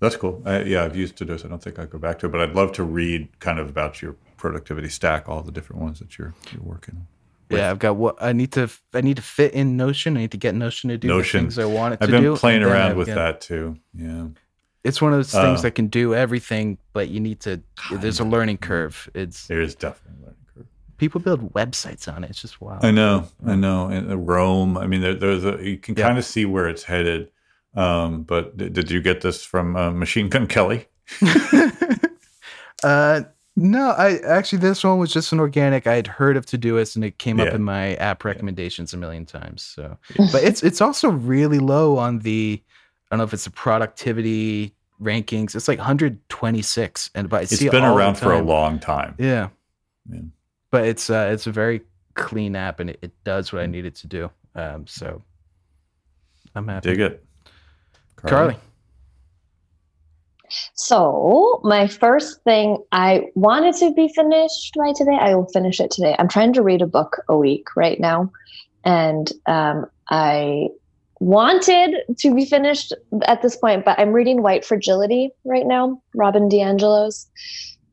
That's 0.00 0.16
cool. 0.16 0.42
I, 0.46 0.62
yeah, 0.62 0.84
I've 0.84 0.96
used 0.96 1.16
Todoist. 1.16 1.44
I 1.44 1.48
don't 1.48 1.62
think 1.62 1.78
I'd 1.78 1.90
go 1.90 1.98
back 1.98 2.18
to 2.20 2.26
it, 2.26 2.32
but 2.32 2.40
I'd 2.40 2.54
love 2.54 2.72
to 2.72 2.82
read 2.84 3.28
kind 3.38 3.58
of 3.58 3.68
about 3.68 4.00
your 4.02 4.16
productivity 4.38 4.88
stack, 4.88 5.28
all 5.28 5.42
the 5.42 5.52
different 5.52 5.82
ones 5.82 5.98
that 6.00 6.16
you're 6.18 6.34
you're 6.52 6.62
working 6.62 6.96
on. 6.96 7.06
With- 7.50 7.58
Yeah, 7.58 7.70
I've 7.70 7.78
got 7.78 7.96
what 7.96 8.16
I 8.22 8.32
need 8.32 8.52
to. 8.52 8.70
I 8.94 9.02
need 9.02 9.16
to 9.16 9.22
fit 9.22 9.52
in 9.52 9.76
Notion. 9.76 10.16
I 10.16 10.20
need 10.20 10.30
to 10.32 10.38
get 10.38 10.54
Notion 10.54 10.88
to 10.90 10.96
do 10.98 11.08
Notion. 11.08 11.44
the 11.44 11.50
things 11.52 11.58
I 11.58 11.64
want 11.66 11.94
it 11.94 12.00
to 12.00 12.06
do. 12.06 12.16
I've 12.16 12.22
been 12.22 12.36
playing 12.36 12.62
around 12.62 12.92
I've 12.92 12.96
with 12.96 13.08
got- 13.08 13.14
that 13.16 13.40
too. 13.40 13.76
Yeah. 13.94 14.28
It's 14.82 15.02
one 15.02 15.12
of 15.12 15.18
those 15.18 15.30
things 15.32 15.58
Uh, 15.58 15.62
that 15.64 15.72
can 15.74 15.88
do 15.88 16.14
everything, 16.14 16.78
but 16.94 17.10
you 17.10 17.20
need 17.20 17.40
to. 17.40 17.60
There's 17.92 18.18
a 18.20 18.24
learning 18.24 18.56
curve. 18.58 19.10
It's 19.14 19.46
There 19.46 19.60
is 19.60 19.74
definitely 19.74 20.22
a 20.22 20.26
learning 20.28 20.36
curve. 20.54 20.66
people 20.96 21.20
build 21.20 21.52
websites 21.52 22.10
on 22.10 22.24
it. 22.24 22.30
It's 22.30 22.40
just 22.40 22.62
wild. 22.62 22.82
I 22.82 22.90
know, 22.90 23.28
I 23.46 23.56
know. 23.56 23.88
And 23.88 24.10
uh, 24.10 24.16
Roam. 24.16 24.78
I 24.78 24.86
mean, 24.86 25.02
there, 25.02 25.12
there's 25.14 25.44
a 25.44 25.58
you 25.62 25.76
can 25.76 25.96
Yeah. 25.96 26.06
kind 26.06 26.16
of 26.16 26.24
see 26.24 26.46
where 26.46 26.66
it's 26.66 26.84
headed. 26.84 27.30
Um, 27.74 28.22
but 28.22 28.56
did, 28.56 28.72
did 28.72 28.90
you 28.90 29.00
get 29.00 29.20
this 29.20 29.44
from 29.44 29.76
uh, 29.76 29.90
Machine 29.92 30.28
Gun 30.28 30.46
Kelly? 30.46 30.86
uh, 32.82 33.22
no, 33.56 33.90
I 33.90 34.18
actually 34.18 34.58
this 34.58 34.82
one 34.84 34.98
was 34.98 35.12
just 35.12 35.32
an 35.32 35.40
organic. 35.40 35.86
I 35.86 35.94
had 35.96 36.06
heard 36.06 36.36
of 36.36 36.46
Todoist 36.46 36.96
and 36.96 37.04
it 37.04 37.18
came 37.18 37.40
up 37.40 37.48
in 37.48 37.62
my 37.62 37.94
app 37.96 38.24
recommendations 38.24 38.94
a 38.94 38.96
million 38.96 39.26
times. 39.26 39.62
So, 39.62 39.98
but 40.32 40.42
it's 40.42 40.62
it's 40.62 40.80
also 40.80 41.10
really 41.10 41.58
low 41.58 41.98
on 41.98 42.20
the. 42.20 42.62
I 43.10 43.16
don't 43.16 43.18
know 43.18 43.24
if 43.24 43.34
it's 43.34 43.44
the 43.44 43.50
productivity 43.50 44.72
rankings. 45.02 45.54
It's 45.56 45.66
like 45.66 45.78
126, 45.78 47.10
and 47.14 47.28
but 47.28 47.36
I 47.38 47.42
It's 47.42 47.56
see 47.56 47.68
been 47.68 47.82
the 47.82 47.92
around 47.92 48.14
for 48.16 48.32
a 48.32 48.40
long 48.40 48.78
time. 48.78 49.14
Yeah, 49.18 49.48
Yeah. 50.08 50.20
but 50.70 50.86
it's 50.86 51.10
uh, 51.10 51.30
it's 51.32 51.46
a 51.46 51.52
very 51.52 51.82
clean 52.14 52.54
app 52.56 52.80
and 52.80 52.90
it, 52.90 52.98
it 53.02 53.12
does 53.24 53.52
what 53.52 53.62
I 53.62 53.66
need 53.66 53.84
it 53.84 53.94
to 53.96 54.06
do. 54.06 54.30
Um, 54.54 54.86
so 54.86 55.22
I'm 56.54 56.68
happy. 56.68 56.90
Dig 56.90 57.00
it, 57.00 57.24
Carly. 58.26 58.56
So, 60.74 61.60
my 61.62 61.86
first 61.86 62.42
thing 62.42 62.78
I 62.90 63.26
wanted 63.34 63.76
to 63.76 63.92
be 63.92 64.08
finished 64.08 64.74
by 64.76 64.92
today, 64.96 65.16
I 65.20 65.34
will 65.34 65.46
finish 65.46 65.80
it 65.80 65.90
today. 65.90 66.16
I'm 66.18 66.28
trying 66.28 66.52
to 66.54 66.62
read 66.62 66.82
a 66.82 66.86
book 66.86 67.22
a 67.28 67.36
week 67.36 67.76
right 67.76 68.00
now. 68.00 68.32
And 68.84 69.30
um, 69.46 69.86
I 70.08 70.68
wanted 71.20 71.96
to 72.18 72.34
be 72.34 72.44
finished 72.46 72.92
at 73.26 73.42
this 73.42 73.56
point, 73.56 73.84
but 73.84 73.98
I'm 73.98 74.12
reading 74.12 74.42
White 74.42 74.64
Fragility 74.64 75.30
right 75.44 75.66
now, 75.66 76.02
Robin 76.14 76.48
DiAngelo's 76.48 77.28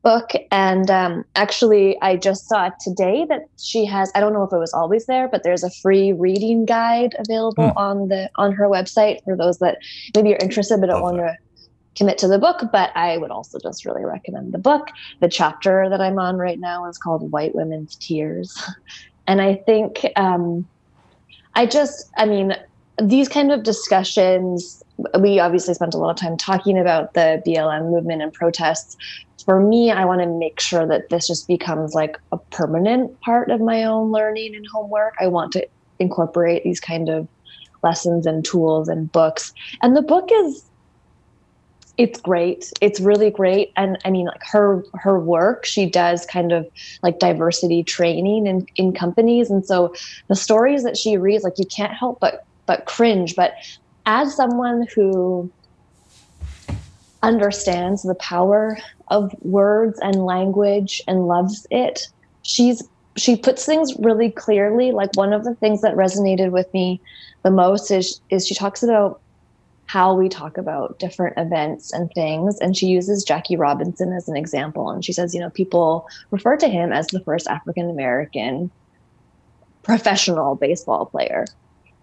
book. 0.02 0.30
And 0.50 0.90
um, 0.90 1.24
actually, 1.34 2.00
I 2.02 2.16
just 2.16 2.48
saw 2.48 2.70
today 2.80 3.26
that 3.28 3.42
she 3.58 3.84
has, 3.86 4.10
I 4.14 4.20
don't 4.20 4.32
know 4.32 4.44
if 4.44 4.52
it 4.52 4.58
was 4.58 4.72
always 4.72 5.06
there, 5.06 5.28
but 5.28 5.42
there's 5.42 5.64
a 5.64 5.70
free 5.82 6.12
reading 6.12 6.64
guide 6.64 7.14
available 7.18 7.72
Hmm. 7.72 7.78
on 7.78 8.08
the 8.08 8.30
on 8.36 8.52
her 8.52 8.68
website 8.68 9.22
for 9.24 9.36
those 9.36 9.58
that 9.58 9.78
maybe 10.14 10.34
are 10.34 10.38
interested 10.38 10.80
but 10.80 10.86
don't 10.88 11.02
want 11.02 11.18
to 11.18 11.36
commit 11.96 12.18
to 12.18 12.28
the 12.28 12.38
book, 12.38 12.62
but 12.72 12.90
I 12.96 13.18
would 13.18 13.30
also 13.32 13.58
just 13.60 13.84
really 13.84 14.04
recommend 14.04 14.52
the 14.52 14.58
book. 14.58 14.88
The 15.20 15.28
chapter 15.28 15.88
that 15.90 16.00
I'm 16.00 16.18
on 16.18 16.36
right 16.36 16.60
now 16.60 16.88
is 16.88 16.96
called 16.96 17.30
White 17.32 17.54
Women's 17.54 17.96
Tears. 17.96 18.56
And 19.26 19.42
I 19.42 19.56
think 19.66 20.06
um, 20.16 20.66
I 21.54 21.66
just, 21.66 22.08
I 22.16 22.24
mean, 22.24 22.54
these 23.02 23.28
kind 23.28 23.52
of 23.52 23.62
discussions, 23.62 24.77
we 25.20 25.38
obviously 25.38 25.74
spent 25.74 25.94
a 25.94 25.98
lot 25.98 26.10
of 26.10 26.16
time 26.16 26.36
talking 26.36 26.78
about 26.78 27.14
the 27.14 27.42
BLM 27.46 27.90
movement 27.90 28.22
and 28.22 28.32
protests. 28.32 28.96
For 29.44 29.60
me, 29.60 29.90
I 29.90 30.04
want 30.04 30.20
to 30.20 30.26
make 30.26 30.60
sure 30.60 30.86
that 30.86 31.08
this 31.08 31.26
just 31.26 31.46
becomes 31.46 31.94
like 31.94 32.18
a 32.32 32.38
permanent 32.38 33.18
part 33.20 33.50
of 33.50 33.60
my 33.60 33.84
own 33.84 34.10
learning 34.10 34.54
and 34.54 34.66
homework. 34.66 35.14
I 35.20 35.28
want 35.28 35.52
to 35.52 35.66
incorporate 35.98 36.64
these 36.64 36.80
kind 36.80 37.08
of 37.08 37.28
lessons 37.82 38.26
and 38.26 38.44
tools 38.44 38.88
and 38.88 39.10
books. 39.10 39.52
And 39.82 39.96
the 39.96 40.02
book 40.02 40.28
is 40.32 40.64
it's 41.98 42.20
great 42.20 42.72
it's 42.80 43.00
really 43.00 43.28
great 43.28 43.72
and 43.76 43.98
i 44.04 44.10
mean 44.10 44.26
like 44.26 44.42
her 44.44 44.84
her 44.94 45.18
work 45.18 45.64
she 45.64 45.84
does 45.84 46.24
kind 46.26 46.52
of 46.52 46.66
like 47.02 47.18
diversity 47.18 47.82
training 47.82 48.46
in 48.46 48.64
in 48.76 48.92
companies 48.92 49.50
and 49.50 49.66
so 49.66 49.92
the 50.28 50.36
stories 50.36 50.84
that 50.84 50.96
she 50.96 51.16
reads 51.16 51.42
like 51.42 51.58
you 51.58 51.66
can't 51.66 51.92
help 51.92 52.20
but 52.20 52.46
but 52.66 52.84
cringe 52.84 53.34
but 53.34 53.52
as 54.08 54.34
someone 54.34 54.86
who 54.94 55.52
understands 57.22 58.02
the 58.02 58.14
power 58.14 58.78
of 59.08 59.30
words 59.42 59.98
and 60.00 60.24
language 60.24 61.02
and 61.06 61.28
loves 61.28 61.66
it 61.70 62.06
she's 62.42 62.82
she 63.16 63.36
puts 63.36 63.66
things 63.66 63.92
really 63.98 64.30
clearly 64.30 64.92
like 64.92 65.10
one 65.14 65.32
of 65.32 65.44
the 65.44 65.54
things 65.56 65.82
that 65.82 65.94
resonated 65.94 66.50
with 66.50 66.72
me 66.72 67.00
the 67.42 67.50
most 67.50 67.90
is 67.90 68.20
is 68.30 68.46
she 68.46 68.54
talks 68.54 68.82
about 68.82 69.20
how 69.86 70.14
we 70.14 70.28
talk 70.28 70.58
about 70.58 70.98
different 70.98 71.34
events 71.38 71.94
and 71.94 72.10
things. 72.14 72.58
And 72.60 72.76
she 72.76 72.86
uses 72.86 73.24
Jackie 73.24 73.56
Robinson 73.56 74.12
as 74.12 74.28
an 74.28 74.36
example. 74.36 74.90
And 74.90 75.02
she 75.02 75.14
says, 75.14 75.34
you 75.34 75.40
know, 75.40 75.48
people 75.48 76.06
refer 76.30 76.58
to 76.58 76.68
him 76.68 76.92
as 76.92 77.06
the 77.06 77.20
first 77.20 77.48
African 77.48 77.88
American 77.88 78.70
professional 79.82 80.56
baseball 80.56 81.06
player. 81.06 81.46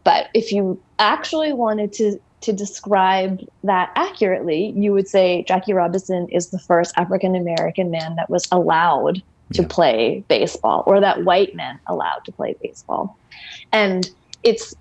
But 0.05 0.29
if 0.33 0.51
you 0.53 0.81
actually 0.99 1.53
wanted 1.53 1.91
to 1.93 2.19
to 2.43 2.53
describe 2.53 3.39
that 3.63 3.89
accurately, 3.95 4.73
you 4.77 4.93
would 4.93 5.07
say 5.07 5.43
Jackie 5.47 5.73
Robinson 5.73 6.27
is 6.29 6.51
the 6.51 6.59
first 6.59 6.93
African 6.97 7.35
American 7.35 7.91
man 7.91 8.15
that 8.17 8.29
was 8.29 8.47
allowed 8.51 9.23
to 9.53 9.63
Yeah. 9.63 9.67
play 9.69 10.25
baseball 10.29 10.83
or 10.87 11.01
that 11.01 11.23
white 11.25 11.55
men 11.55 11.79
allowed 11.89 12.21
to 12.25 12.31
play 12.33 12.55
baseball. 12.61 13.17
And 13.73 14.07
it's 14.43 14.73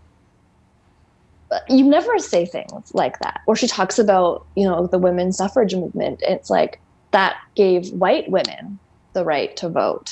you 1.68 1.84
never 1.84 2.18
say 2.18 2.46
things 2.46 2.90
like 2.94 3.18
that. 3.20 3.40
Or 3.46 3.56
she 3.56 3.68
talks 3.68 3.98
about, 3.98 4.42
you 4.56 4.66
know, 4.68 4.88
the 4.88 4.98
women's 4.98 5.36
suffrage 5.38 5.74
movement. 5.74 6.20
It's 6.22 6.50
like 6.50 6.80
that 7.12 7.36
gave 7.56 7.88
white 7.90 8.30
women 8.30 8.80
the 9.14 9.24
right 9.24 9.56
to 9.58 9.68
vote. 9.68 10.10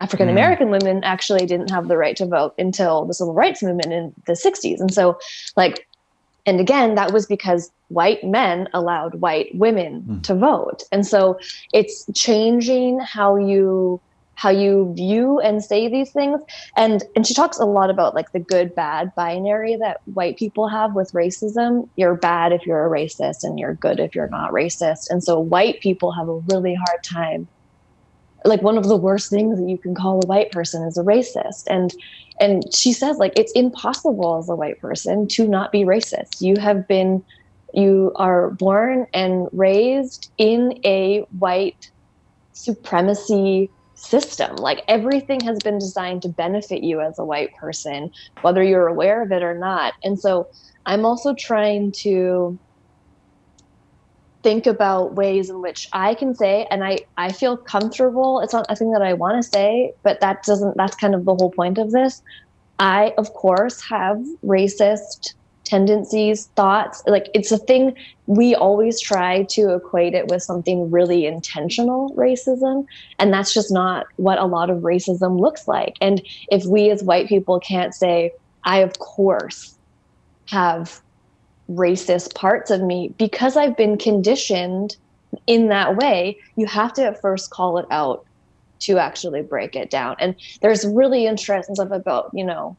African 0.00 0.28
American 0.28 0.70
women 0.70 1.04
actually 1.04 1.46
didn't 1.46 1.70
have 1.70 1.88
the 1.88 1.96
right 1.96 2.16
to 2.16 2.26
vote 2.26 2.54
until 2.58 3.04
the 3.04 3.14
civil 3.14 3.34
rights 3.34 3.62
movement 3.62 3.92
in 3.92 4.14
the 4.26 4.32
60s. 4.32 4.80
And 4.80 4.92
so, 4.92 5.18
like, 5.56 5.86
and 6.46 6.58
again, 6.58 6.94
that 6.94 7.12
was 7.12 7.26
because 7.26 7.70
white 7.88 8.24
men 8.24 8.68
allowed 8.72 9.16
white 9.16 9.54
women 9.54 10.02
mm. 10.02 10.22
to 10.22 10.34
vote. 10.34 10.84
And 10.90 11.06
so 11.06 11.38
it's 11.72 12.06
changing 12.14 13.00
how 13.00 13.36
you 13.36 14.00
how 14.40 14.48
you 14.48 14.94
view 14.96 15.38
and 15.40 15.62
say 15.62 15.86
these 15.86 16.10
things 16.12 16.40
and 16.74 17.04
and 17.14 17.26
she 17.26 17.34
talks 17.34 17.58
a 17.58 17.64
lot 17.66 17.90
about 17.90 18.14
like 18.14 18.32
the 18.32 18.38
good 18.38 18.74
bad 18.74 19.14
binary 19.14 19.76
that 19.76 20.00
white 20.14 20.38
people 20.38 20.66
have 20.66 20.94
with 20.94 21.12
racism 21.12 21.86
you're 21.96 22.14
bad 22.14 22.50
if 22.50 22.64
you're 22.64 22.86
a 22.86 22.88
racist 22.88 23.44
and 23.44 23.58
you're 23.58 23.74
good 23.74 24.00
if 24.00 24.14
you're 24.14 24.30
not 24.30 24.50
racist 24.50 25.10
and 25.10 25.22
so 25.22 25.38
white 25.38 25.78
people 25.82 26.10
have 26.10 26.26
a 26.26 26.38
really 26.48 26.74
hard 26.74 27.02
time 27.04 27.46
like 28.44 28.62
one 28.62 28.78
of 28.78 28.88
the 28.88 28.96
worst 28.96 29.30
things 29.30 29.58
that 29.58 29.68
you 29.68 29.78
can 29.78 29.94
call 29.94 30.20
a 30.22 30.26
white 30.26 30.50
person 30.50 30.86
is 30.86 30.96
a 30.96 31.02
racist 31.02 31.62
and 31.68 31.92
and 32.40 32.62
she 32.74 32.92
says 32.92 33.18
like 33.18 33.32
it's 33.36 33.52
impossible 33.52 34.38
as 34.38 34.48
a 34.48 34.56
white 34.56 34.80
person 34.80 35.26
to 35.28 35.46
not 35.46 35.72
be 35.72 35.84
racist 35.84 36.40
you 36.40 36.56
have 36.58 36.86
been 36.88 37.22
you 37.74 38.12
are 38.16 38.50
born 38.50 39.06
and 39.14 39.46
raised 39.52 40.30
in 40.38 40.78
a 40.84 41.24
white 41.38 41.86
supremacy 42.52 43.70
system. 43.94 44.56
Like 44.56 44.82
everything 44.88 45.40
has 45.40 45.58
been 45.58 45.78
designed 45.78 46.22
to 46.22 46.28
benefit 46.28 46.82
you 46.82 47.00
as 47.00 47.18
a 47.18 47.24
white 47.24 47.50
person, 47.60 48.10
whether 48.42 48.62
you're 48.62 48.88
aware 48.88 49.22
of 49.22 49.30
it 49.30 49.42
or 49.42 49.56
not. 49.56 49.94
And 50.02 50.18
so 50.18 50.46
I'm 50.86 51.04
also 51.04 51.34
trying 51.38 51.92
to 52.02 52.58
think 54.42 54.66
about 54.66 55.14
ways 55.14 55.50
in 55.50 55.60
which 55.60 55.88
I 55.92 56.14
can 56.14 56.34
say, 56.34 56.66
and 56.70 56.82
I, 56.82 57.00
I 57.16 57.32
feel 57.32 57.56
comfortable. 57.56 58.40
It's 58.40 58.52
not 58.52 58.66
a 58.68 58.76
thing 58.76 58.90
that 58.92 59.02
I 59.02 59.12
want 59.12 59.42
to 59.42 59.48
say, 59.48 59.92
but 60.02 60.20
that 60.20 60.42
doesn't, 60.44 60.76
that's 60.76 60.96
kind 60.96 61.14
of 61.14 61.24
the 61.24 61.34
whole 61.34 61.50
point 61.50 61.78
of 61.78 61.90
this. 61.90 62.22
I, 62.78 63.12
of 63.18 63.32
course, 63.34 63.82
have 63.82 64.18
racist 64.44 65.34
tendencies, 65.64 66.46
thoughts. 66.56 67.02
Like 67.06 67.28
it's 67.34 67.52
a 67.52 67.58
thing 67.58 67.94
we 68.26 68.54
always 68.54 69.00
try 69.00 69.44
to 69.50 69.74
equate 69.74 70.14
it 70.14 70.28
with 70.28 70.42
something 70.42 70.90
really 70.90 71.26
intentional 71.26 72.10
racism. 72.14 72.86
And 73.18 73.32
that's 73.32 73.54
just 73.54 73.70
not 73.70 74.06
what 74.16 74.38
a 74.38 74.46
lot 74.46 74.70
of 74.70 74.78
racism 74.78 75.38
looks 75.38 75.68
like. 75.68 75.96
And 76.00 76.22
if 76.50 76.64
we 76.64 76.90
as 76.90 77.02
white 77.02 77.28
people 77.28 77.60
can't 77.60 77.94
say, 77.94 78.32
I, 78.64 78.78
of 78.78 78.98
course, 78.98 79.76
have 80.46 81.00
racist 81.70 82.34
parts 82.34 82.70
of 82.70 82.80
me 82.80 83.14
because 83.18 83.56
I've 83.56 83.76
been 83.76 83.96
conditioned 83.96 84.96
in 85.46 85.68
that 85.68 85.96
way, 85.96 86.38
you 86.56 86.66
have 86.66 86.92
to 86.94 87.04
at 87.04 87.20
first 87.20 87.50
call 87.50 87.78
it 87.78 87.86
out 87.90 88.24
to 88.80 88.98
actually 88.98 89.42
break 89.42 89.76
it 89.76 89.90
down. 89.90 90.16
And 90.18 90.34
there's 90.62 90.86
really 90.86 91.26
interesting 91.26 91.74
stuff 91.74 91.90
about, 91.90 92.30
you 92.34 92.44
know, 92.44 92.76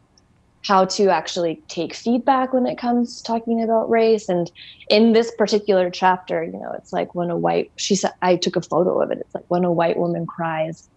how 0.64 0.86
to 0.86 1.10
actually 1.10 1.62
take 1.68 1.94
feedback 1.94 2.54
when 2.54 2.68
it 2.68 2.78
comes 2.78 3.22
talking 3.22 3.64
about 3.64 3.90
race. 3.90 4.30
And 4.30 4.52
in 4.90 5.14
this 5.14 5.32
particular 5.38 5.90
chapter 5.90 6.44
you 6.44 6.52
know 6.52 6.72
it's 6.78 6.92
like 6.92 7.16
when 7.16 7.32
a 7.32 7.38
white 7.38 7.72
she 7.78 7.96
said 7.96 8.12
i 8.22 8.36
took 8.36 8.56
a 8.56 8.62
photo 8.62 9.02
of 9.02 9.10
it. 9.10 9.20
It's 9.20 9.34
like 9.34 9.46
when 9.48 9.64
a 9.64 9.72
white 9.72 9.98
woman 9.98 10.26
cries 10.26 10.88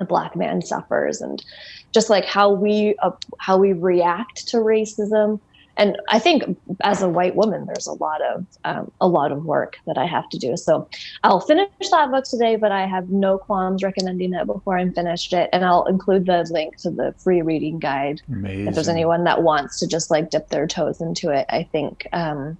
a 0.00 0.04
black 0.04 0.36
man 0.36 0.62
suffers. 0.62 1.20
And 1.20 1.44
just 1.92 2.10
like 2.10 2.24
how 2.24 2.50
we 2.50 2.94
uh, 3.02 3.10
how 3.38 3.58
we 3.58 3.72
react 3.72 4.46
to 4.48 4.58
racism 4.58 5.40
and 5.78 5.96
I 6.08 6.18
think 6.18 6.58
as 6.82 7.02
a 7.02 7.08
white 7.08 7.36
woman, 7.36 7.64
there's 7.66 7.86
a 7.86 7.92
lot 7.92 8.20
of 8.20 8.44
um, 8.64 8.90
a 9.00 9.06
lot 9.06 9.30
of 9.30 9.44
work 9.44 9.78
that 9.86 9.96
I 9.96 10.06
have 10.06 10.28
to 10.30 10.38
do. 10.38 10.56
So 10.56 10.88
I'll 11.22 11.40
finish 11.40 11.68
that 11.90 12.10
book 12.10 12.24
today, 12.24 12.56
but 12.56 12.72
I 12.72 12.84
have 12.86 13.10
no 13.10 13.38
qualms 13.38 13.84
recommending 13.84 14.34
it 14.34 14.44
before 14.46 14.76
I'm 14.76 14.92
finished 14.92 15.32
it, 15.32 15.48
and 15.52 15.64
I'll 15.64 15.86
include 15.86 16.26
the 16.26 16.46
link 16.50 16.76
to 16.78 16.90
the 16.90 17.14
free 17.18 17.42
reading 17.42 17.78
guide 17.78 18.20
Amazing. 18.28 18.66
if 18.66 18.74
there's 18.74 18.88
anyone 18.88 19.22
that 19.24 19.42
wants 19.42 19.78
to 19.78 19.86
just 19.86 20.10
like 20.10 20.30
dip 20.30 20.48
their 20.48 20.66
toes 20.66 21.00
into 21.00 21.30
it. 21.30 21.46
I 21.48 21.62
think, 21.62 22.08
um, 22.12 22.58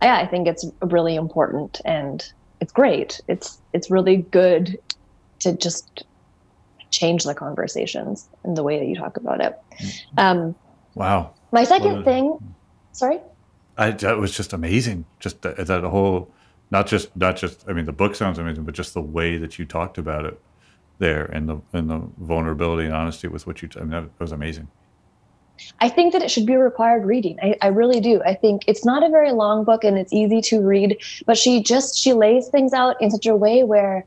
yeah, 0.00 0.16
I 0.16 0.26
think 0.26 0.46
it's 0.46 0.64
really 0.80 1.16
important 1.16 1.80
and 1.84 2.24
it's 2.60 2.72
great. 2.72 3.20
It's 3.26 3.58
it's 3.72 3.90
really 3.90 4.18
good 4.18 4.78
to 5.40 5.56
just 5.56 6.04
change 6.90 7.24
the 7.24 7.34
conversations 7.34 8.28
and 8.44 8.56
the 8.56 8.62
way 8.62 8.78
that 8.78 8.86
you 8.86 8.94
talk 8.94 9.16
about 9.16 9.40
it. 9.40 9.58
Mm-hmm. 9.80 10.18
Um, 10.18 10.54
wow. 10.94 11.34
My 11.52 11.64
second 11.64 12.04
thing, 12.04 12.38
sorry. 12.92 13.20
I 13.76 13.90
that 13.92 14.18
was 14.18 14.36
just 14.36 14.52
amazing. 14.52 15.04
Just 15.20 15.42
that, 15.42 15.56
that 15.56 15.84
whole, 15.84 16.30
not 16.70 16.86
just 16.86 17.14
not 17.16 17.36
just. 17.36 17.64
I 17.68 17.72
mean, 17.72 17.84
the 17.84 17.92
book 17.92 18.14
sounds 18.14 18.38
amazing, 18.38 18.64
but 18.64 18.74
just 18.74 18.94
the 18.94 19.00
way 19.00 19.38
that 19.38 19.58
you 19.58 19.64
talked 19.64 19.98
about 19.98 20.26
it 20.26 20.40
there, 20.98 21.24
and 21.26 21.48
the 21.48 21.60
and 21.72 21.88
the 21.88 22.02
vulnerability 22.18 22.86
and 22.86 22.94
honesty 22.94 23.28
with 23.28 23.46
what 23.46 23.62
you. 23.62 23.68
I 23.76 23.80
mean, 23.80 23.90
that 23.90 24.10
was 24.18 24.32
amazing. 24.32 24.68
I 25.80 25.88
think 25.88 26.12
that 26.12 26.22
it 26.22 26.30
should 26.30 26.46
be 26.46 26.54
a 26.54 26.58
required 26.58 27.04
reading. 27.04 27.38
I, 27.42 27.56
I, 27.62 27.66
really 27.68 28.00
do. 28.00 28.22
I 28.22 28.34
think 28.34 28.62
it's 28.68 28.84
not 28.84 29.02
a 29.02 29.08
very 29.08 29.32
long 29.32 29.64
book 29.64 29.82
and 29.82 29.98
it's 29.98 30.12
easy 30.12 30.40
to 30.42 30.60
read, 30.60 30.96
but 31.26 31.36
she 31.36 31.62
just 31.62 31.98
she 31.98 32.12
lays 32.12 32.46
things 32.46 32.72
out 32.72 33.00
in 33.02 33.10
such 33.10 33.26
a 33.26 33.34
way 33.34 33.64
where 33.64 34.04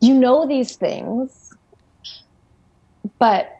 you 0.00 0.14
know 0.14 0.46
these 0.46 0.74
things, 0.76 1.54
but 3.18 3.55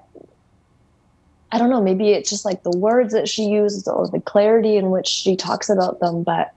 I 1.52 1.58
don't 1.58 1.70
know, 1.70 1.80
maybe 1.80 2.10
it's 2.10 2.28
just 2.28 2.44
like 2.44 2.62
the 2.62 2.76
words 2.76 3.12
that 3.12 3.28
she 3.28 3.44
uses 3.44 3.86
or 3.86 4.08
the 4.08 4.20
clarity 4.20 4.76
in 4.76 4.90
which 4.90 5.06
she 5.06 5.36
talks 5.36 5.68
about 5.68 6.00
them. 6.00 6.22
But 6.22 6.52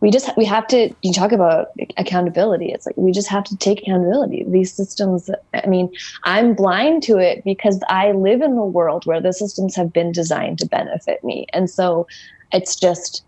we 0.00 0.10
just 0.10 0.36
we 0.36 0.44
have 0.44 0.66
to 0.66 0.94
you 1.02 1.12
talk 1.12 1.32
about 1.32 1.68
accountability. 1.96 2.72
It's 2.72 2.86
like 2.86 2.96
we 2.96 3.12
just 3.12 3.28
have 3.28 3.44
to 3.44 3.56
take 3.56 3.82
accountability. 3.82 4.44
These 4.46 4.72
systems. 4.72 5.30
I 5.54 5.66
mean, 5.66 5.92
I'm 6.24 6.54
blind 6.54 7.04
to 7.04 7.18
it 7.18 7.42
because 7.44 7.80
I 7.88 8.12
live 8.12 8.42
in 8.42 8.52
a 8.52 8.66
world 8.66 9.06
where 9.06 9.20
the 9.20 9.32
systems 9.32 9.76
have 9.76 9.92
been 9.92 10.12
designed 10.12 10.58
to 10.58 10.66
benefit 10.66 11.22
me, 11.24 11.46
and 11.52 11.70
so 11.70 12.06
it's 12.52 12.76
just. 12.76 13.24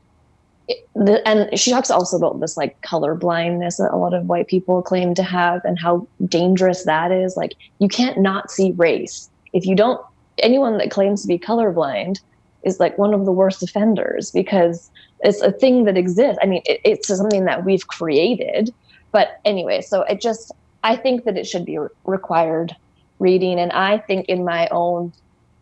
and 1.06 1.58
she 1.58 1.70
talks 1.70 1.90
also 1.90 2.16
about 2.16 2.40
this 2.40 2.56
like 2.56 2.80
color 2.82 3.14
blindness 3.14 3.76
that 3.76 3.92
a 3.92 3.96
lot 3.96 4.14
of 4.14 4.26
white 4.26 4.48
people 4.48 4.82
claim 4.82 5.14
to 5.14 5.22
have 5.22 5.60
and 5.64 5.78
how 5.78 6.06
dangerous 6.26 6.84
that 6.84 7.12
is 7.12 7.36
like 7.36 7.52
you 7.80 7.88
can't 7.88 8.18
not 8.18 8.50
see 8.50 8.72
race 8.72 9.28
if 9.52 9.66
you 9.66 9.76
don't 9.76 10.00
anyone 10.38 10.78
that 10.78 10.90
claims 10.90 11.22
to 11.22 11.28
be 11.28 11.38
colorblind 11.38 12.20
is 12.62 12.80
like 12.80 12.98
one 12.98 13.14
of 13.14 13.24
the 13.24 13.32
worst 13.32 13.62
offenders 13.62 14.30
because 14.30 14.90
it's 15.20 15.40
a 15.42 15.52
thing 15.52 15.84
that 15.84 15.96
exists. 15.96 16.38
I 16.42 16.46
mean, 16.46 16.62
it, 16.64 16.80
it's 16.84 17.08
something 17.08 17.44
that 17.44 17.64
we've 17.64 17.86
created. 17.86 18.72
But 19.12 19.40
anyway, 19.44 19.80
so 19.80 20.02
it 20.02 20.20
just, 20.20 20.52
I 20.82 20.96
think 20.96 21.24
that 21.24 21.36
it 21.36 21.46
should 21.46 21.64
be 21.64 21.78
re- 21.78 21.88
required 22.04 22.74
reading. 23.18 23.58
And 23.58 23.72
I 23.72 23.98
think 23.98 24.26
in 24.26 24.44
my 24.44 24.68
own, 24.70 25.12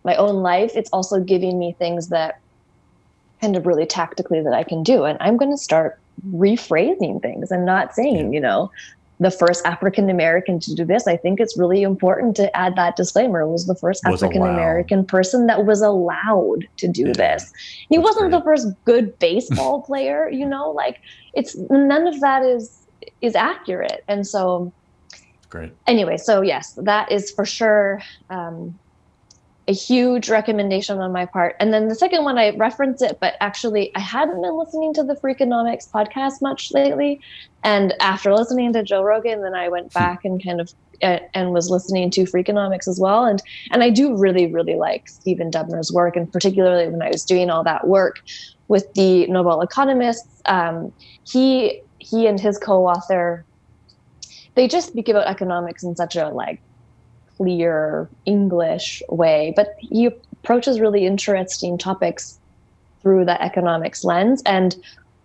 my 0.05 0.17
own 0.17 0.37
life, 0.37 0.73
it's 0.75 0.91
also 0.93 1.21
giving 1.21 1.59
me 1.59 1.75
things 1.79 2.09
that 2.09 2.41
kind 3.41 3.57
of 3.57 3.67
really 3.67 3.87
tactically 3.87 4.41
that 4.41 4.53
I 4.53 4.63
can 4.63 4.83
do. 4.83 5.05
And 5.05 5.19
I'm 5.21 5.37
going 5.37 5.51
to 5.51 5.59
start 5.59 5.99
rephrasing 6.31 7.21
things 7.21 7.51
and 7.51 7.67
not 7.67 7.95
saying, 7.95 8.33
you 8.33 8.41
know, 8.41 8.71
the 9.23 9.31
first 9.31 9.65
African 9.65 10.11
American 10.11 10.59
to 10.61 10.75
do 10.75 10.85
this. 10.85 11.07
I 11.07 11.17
think 11.17 11.41
it's 11.41 11.57
really 11.57 11.83
important 11.83 12.37
to 12.37 12.55
add 12.57 12.77
that 12.77 12.97
disclaimer. 12.97 13.47
Was 13.47 13.67
the 13.67 13.75
first 13.75 14.05
African 14.05 14.43
American 14.43 15.05
person 15.05 15.47
that 15.47 15.65
was 15.65 15.81
allowed 15.81 16.67
to 16.79 16.89
do 16.89 17.07
yeah, 17.07 17.13
this. 17.15 17.53
He 17.89 17.99
wasn't 17.99 18.31
great. 18.31 18.39
the 18.39 18.45
first 18.45 18.69
good 18.85 19.19
baseball 19.19 19.83
player, 19.83 20.29
you 20.29 20.47
know, 20.47 20.71
like 20.71 21.01
it's 21.35 21.57
none 21.71 22.07
of 22.07 22.21
that 22.21 22.45
is 22.45 22.87
is 23.21 23.35
accurate. 23.35 24.05
And 24.09 24.27
so 24.27 24.73
great. 25.49 25.73
Anyway, 25.87 26.17
so 26.17 26.43
yes, 26.43 26.73
that 26.83 27.11
is 27.11 27.31
for 27.31 27.45
sure 27.45 28.03
um, 28.31 28.79
a 29.69 29.73
huge 29.73 30.29
recommendation 30.29 30.99
on 30.99 31.13
my 31.13 31.25
part. 31.25 31.55
And 31.61 31.73
then 31.73 31.89
the 31.89 31.95
second 31.95 32.25
one, 32.25 32.37
I 32.37 32.51
reference 32.57 33.01
it, 33.01 33.19
but 33.21 33.35
actually, 33.41 33.95
I 33.95 34.01
hadn't 34.01 34.43
been 34.43 34.57
listening 34.57 34.93
to 34.95 35.05
the 35.05 35.15
Freakonomics 35.15 35.89
podcast 35.89 36.43
much 36.43 36.73
lately. 36.73 37.21
And 37.63 37.95
after 38.01 38.35
listening 38.35 38.73
to 38.73 38.83
Joe 38.83 39.03
Rogan, 39.03 39.43
then 39.43 39.55
I 39.55 39.69
went 39.69 39.93
hmm. 39.93 39.99
back 39.99 40.25
and 40.25 40.43
kind 40.43 40.61
of 40.61 40.73
uh, 41.03 41.19
and 41.35 41.53
was 41.53 41.69
listening 41.69 42.11
to 42.13 42.23
Freakonomics 42.23 42.89
as 42.89 42.99
well. 43.01 43.25
And 43.25 43.43
and 43.71 43.83
I 43.83 43.91
do 43.91 44.17
really 44.17 44.47
really 44.47 44.75
like 44.75 45.09
Stephen 45.09 45.51
Dubner's 45.51 45.93
work, 45.93 46.17
and 46.17 46.33
particularly 46.33 46.89
when 46.89 47.03
I 47.03 47.09
was 47.09 47.25
doing 47.25 47.51
all 47.51 47.65
that 47.65 47.87
work 47.87 48.21
with 48.69 48.93
the 48.95 49.27
Nobel 49.27 49.61
economists, 49.61 50.43
um, 50.47 50.93
he 51.25 51.81
he 51.99 52.27
and 52.27 52.41
his 52.41 52.59
co-author 52.59 53.45
they 54.55 54.69
just 54.69 54.89
speak 54.89 55.09
about 55.09 55.27
economics 55.27 55.83
in 55.83 55.97
such 55.97 56.17
a 56.17 56.29
like 56.29 56.61
clear 57.43 58.09
English 58.25 59.03
way, 59.09 59.53
but 59.57 59.75
he 59.79 60.07
approaches 60.07 60.79
really 60.79 61.07
interesting 61.07 61.77
topics 61.77 62.39
through 63.01 63.25
the 63.25 63.41
economics 63.43 64.05
lens. 64.05 64.43
And 64.47 64.77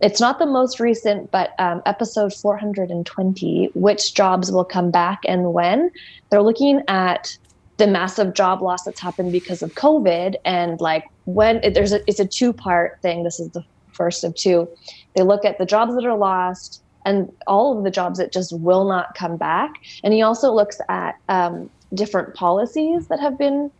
it's 0.01 0.19
not 0.19 0.39
the 0.39 0.47
most 0.47 0.79
recent, 0.79 1.29
but 1.29 1.53
um, 1.59 1.81
episode 1.85 2.33
420, 2.33 3.69
which 3.75 4.15
jobs 4.15 4.51
will 4.51 4.65
come 4.65 4.89
back 4.89 5.19
and 5.27 5.53
when, 5.53 5.91
they're 6.29 6.41
looking 6.41 6.81
at 6.87 7.37
the 7.77 7.85
massive 7.85 8.33
job 8.33 8.63
loss 8.63 8.83
that's 8.83 8.99
happened 8.99 9.31
because 9.31 9.61
of 9.61 9.75
COVID 9.75 10.35
and 10.45 10.81
like 10.81 11.05
when 11.25 11.57
it, 11.63 11.75
there's 11.75 11.93
a, 11.93 12.01
it's 12.07 12.19
a 12.19 12.25
two 12.25 12.51
part 12.51 12.99
thing. 13.03 13.23
This 13.23 13.39
is 13.39 13.49
the 13.49 13.63
first 13.91 14.23
of 14.23 14.33
two. 14.33 14.67
They 15.15 15.21
look 15.21 15.45
at 15.45 15.59
the 15.59 15.65
jobs 15.65 15.93
that 15.93 16.03
are 16.05 16.17
lost 16.17 16.81
and 17.05 17.31
all 17.47 17.77
of 17.77 17.83
the 17.83 17.91
jobs 17.91 18.19
that 18.19 18.33
just 18.33 18.51
will 18.59 18.87
not 18.87 19.15
come 19.15 19.37
back. 19.37 19.71
And 20.03 20.13
he 20.13 20.21
also 20.21 20.51
looks 20.51 20.79
at 20.89 21.17
um, 21.29 21.69
different 21.93 22.33
policies 22.35 23.07
that 23.07 23.19
have 23.19 23.37
been 23.37 23.71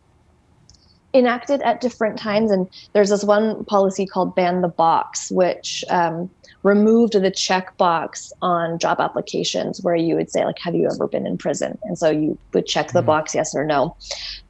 enacted 1.14 1.62
at 1.62 1.80
different 1.80 2.18
times. 2.18 2.50
And 2.50 2.68
there's 2.92 3.10
this 3.10 3.24
one 3.24 3.64
policy 3.64 4.06
called 4.06 4.34
Ban 4.34 4.60
the 4.60 4.68
Box, 4.68 5.30
which 5.30 5.84
um, 5.90 6.30
removed 6.62 7.14
the 7.14 7.30
checkbox 7.30 8.32
on 8.42 8.78
job 8.78 9.00
applications 9.00 9.80
where 9.82 9.96
you 9.96 10.16
would 10.16 10.30
say, 10.30 10.44
like, 10.44 10.58
have 10.58 10.74
you 10.74 10.88
ever 10.92 11.06
been 11.06 11.26
in 11.26 11.38
prison? 11.38 11.78
And 11.84 11.98
so 11.98 12.10
you 12.10 12.38
would 12.52 12.66
check 12.66 12.88
the 12.88 13.00
mm-hmm. 13.00 13.06
box, 13.06 13.34
yes 13.34 13.54
or 13.54 13.64
no. 13.64 13.96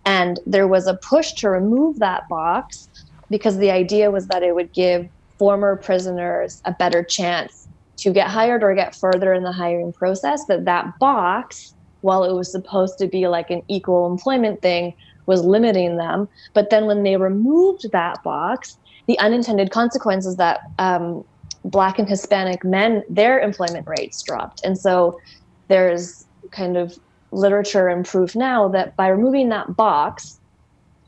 And 0.04 0.40
there 0.46 0.66
was 0.66 0.86
a 0.86 0.94
push 0.94 1.32
to 1.34 1.50
remove 1.50 1.98
that 1.98 2.28
box 2.28 2.88
because 3.30 3.58
the 3.58 3.70
idea 3.70 4.10
was 4.10 4.26
that 4.28 4.42
it 4.42 4.54
would 4.54 4.72
give 4.72 5.08
former 5.38 5.76
prisoners 5.76 6.60
a 6.64 6.72
better 6.72 7.02
chance 7.02 7.68
to 7.98 8.12
get 8.12 8.28
hired 8.28 8.62
or 8.62 8.74
get 8.74 8.94
further 8.94 9.32
in 9.32 9.42
the 9.42 9.52
hiring 9.52 9.92
process. 9.92 10.44
That 10.46 10.64
that 10.64 10.98
box, 10.98 11.74
while 12.00 12.24
it 12.24 12.32
was 12.32 12.50
supposed 12.50 12.98
to 12.98 13.06
be 13.06 13.28
like 13.28 13.50
an 13.50 13.62
equal 13.68 14.10
employment 14.10 14.62
thing, 14.62 14.94
was 15.26 15.44
limiting 15.44 15.96
them. 15.96 16.28
But 16.54 16.70
then 16.70 16.86
when 16.86 17.02
they 17.02 17.16
removed 17.16 17.90
that 17.92 18.22
box, 18.22 18.78
the 19.06 19.18
unintended 19.18 19.70
consequences 19.70 20.36
that 20.36 20.60
um, 20.78 21.24
Black 21.64 21.98
and 21.98 22.08
Hispanic 22.08 22.64
men, 22.64 23.02
their 23.08 23.38
employment 23.38 23.86
rates 23.86 24.22
dropped. 24.22 24.64
And 24.64 24.78
so 24.78 25.18
there's 25.68 26.26
kind 26.50 26.76
of 26.76 26.98
literature 27.30 27.88
and 27.88 28.06
proof 28.06 28.34
now 28.34 28.68
that 28.68 28.96
by 28.96 29.08
removing 29.08 29.50
that 29.50 29.76
box, 29.76 30.40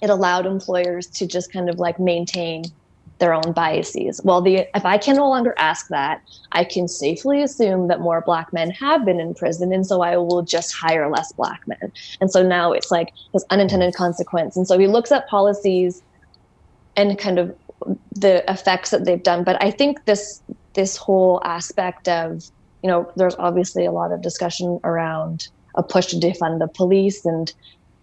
it 0.03 0.11
allowed 0.11 0.47
employers 0.47 1.07
to 1.07 1.27
just 1.27 1.53
kind 1.53 1.69
of 1.69 1.79
like 1.79 1.99
maintain 1.99 2.65
their 3.20 3.34
own 3.34 3.52
biases. 3.52 4.20
Well, 4.24 4.40
the 4.40 4.66
if 4.74 4.84
I 4.84 4.98
can 4.98 5.16
no 5.16 5.28
longer 5.28 5.55
ask 5.59 5.88
that, 5.88 6.22
I 6.52 6.64
can 6.64 6.88
safely 6.88 7.42
assume 7.42 7.88
that 7.88 8.01
more 8.01 8.20
black 8.22 8.52
men 8.52 8.70
have 8.70 9.05
been 9.05 9.20
in 9.20 9.34
prison, 9.34 9.72
and 9.72 9.86
so 9.86 10.02
I 10.02 10.16
will 10.16 10.42
just 10.42 10.74
hire 10.74 11.09
less 11.10 11.32
black 11.32 11.60
men. 11.66 11.92
And 12.20 12.30
so 12.30 12.42
now 12.47 12.72
it's 12.72 12.90
like 12.90 13.12
this 13.32 13.44
unintended 13.51 13.94
consequence. 13.94 14.56
And 14.56 14.66
so 14.66 14.78
he 14.78 14.86
looks 14.86 15.12
at 15.12 15.28
policies 15.28 16.02
and 16.97 17.18
kind 17.18 17.38
of 17.38 17.56
the 18.12 18.51
effects 18.51 18.90
that 18.90 19.05
they've 19.05 19.22
done. 19.22 19.44
But 19.44 19.62
I 19.62 19.70
think 19.70 20.05
this 20.06 20.42
this 20.74 20.97
whole 20.97 21.40
aspect 21.44 22.09
of 22.09 22.51
you 22.82 22.88
know, 22.88 23.10
there's 23.16 23.34
obviously 23.36 23.84
a 23.84 23.92
lot 23.92 24.12
of 24.12 24.22
discussion 24.22 24.80
around 24.84 25.48
a 25.74 25.82
push 25.82 26.06
to 26.06 26.16
defund 26.16 26.59
the 26.59 26.68
police 26.68 27.24
and 27.24 27.52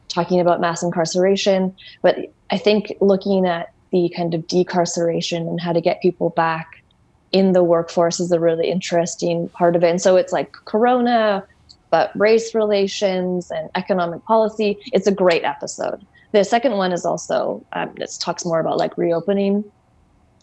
talking 0.07 0.39
about 0.39 0.61
mass 0.61 0.83
incarceration. 0.83 1.75
But 2.01 2.31
I 2.51 2.57
think 2.57 2.93
looking 3.01 3.45
at 3.45 3.71
the 3.91 4.11
kind 4.15 4.33
of 4.33 4.47
decarceration 4.47 5.47
and 5.47 5.61
how 5.61 5.73
to 5.73 5.81
get 5.81 6.01
people 6.01 6.29
back 6.31 6.83
in 7.31 7.51
the 7.53 7.63
workforce 7.63 8.19
is 8.19 8.31
a 8.31 8.39
really 8.39 8.69
interesting 8.69 9.49
part 9.49 9.75
of 9.75 9.83
it. 9.83 9.89
And 9.89 10.01
so 10.01 10.15
it's 10.15 10.31
like 10.31 10.51
Corona, 10.65 11.45
but 11.89 12.11
race 12.15 12.53
relations 12.55 13.51
and 13.51 13.69
economic 13.75 14.23
policy. 14.25 14.77
It's 14.93 15.07
a 15.07 15.11
great 15.11 15.43
episode. 15.43 16.05
The 16.31 16.43
second 16.43 16.73
one 16.73 16.91
is 16.91 17.05
also 17.05 17.65
um, 17.73 17.93
it 17.97 18.11
talks 18.19 18.45
more 18.45 18.59
about 18.59 18.77
like 18.77 18.97
reopening 18.97 19.63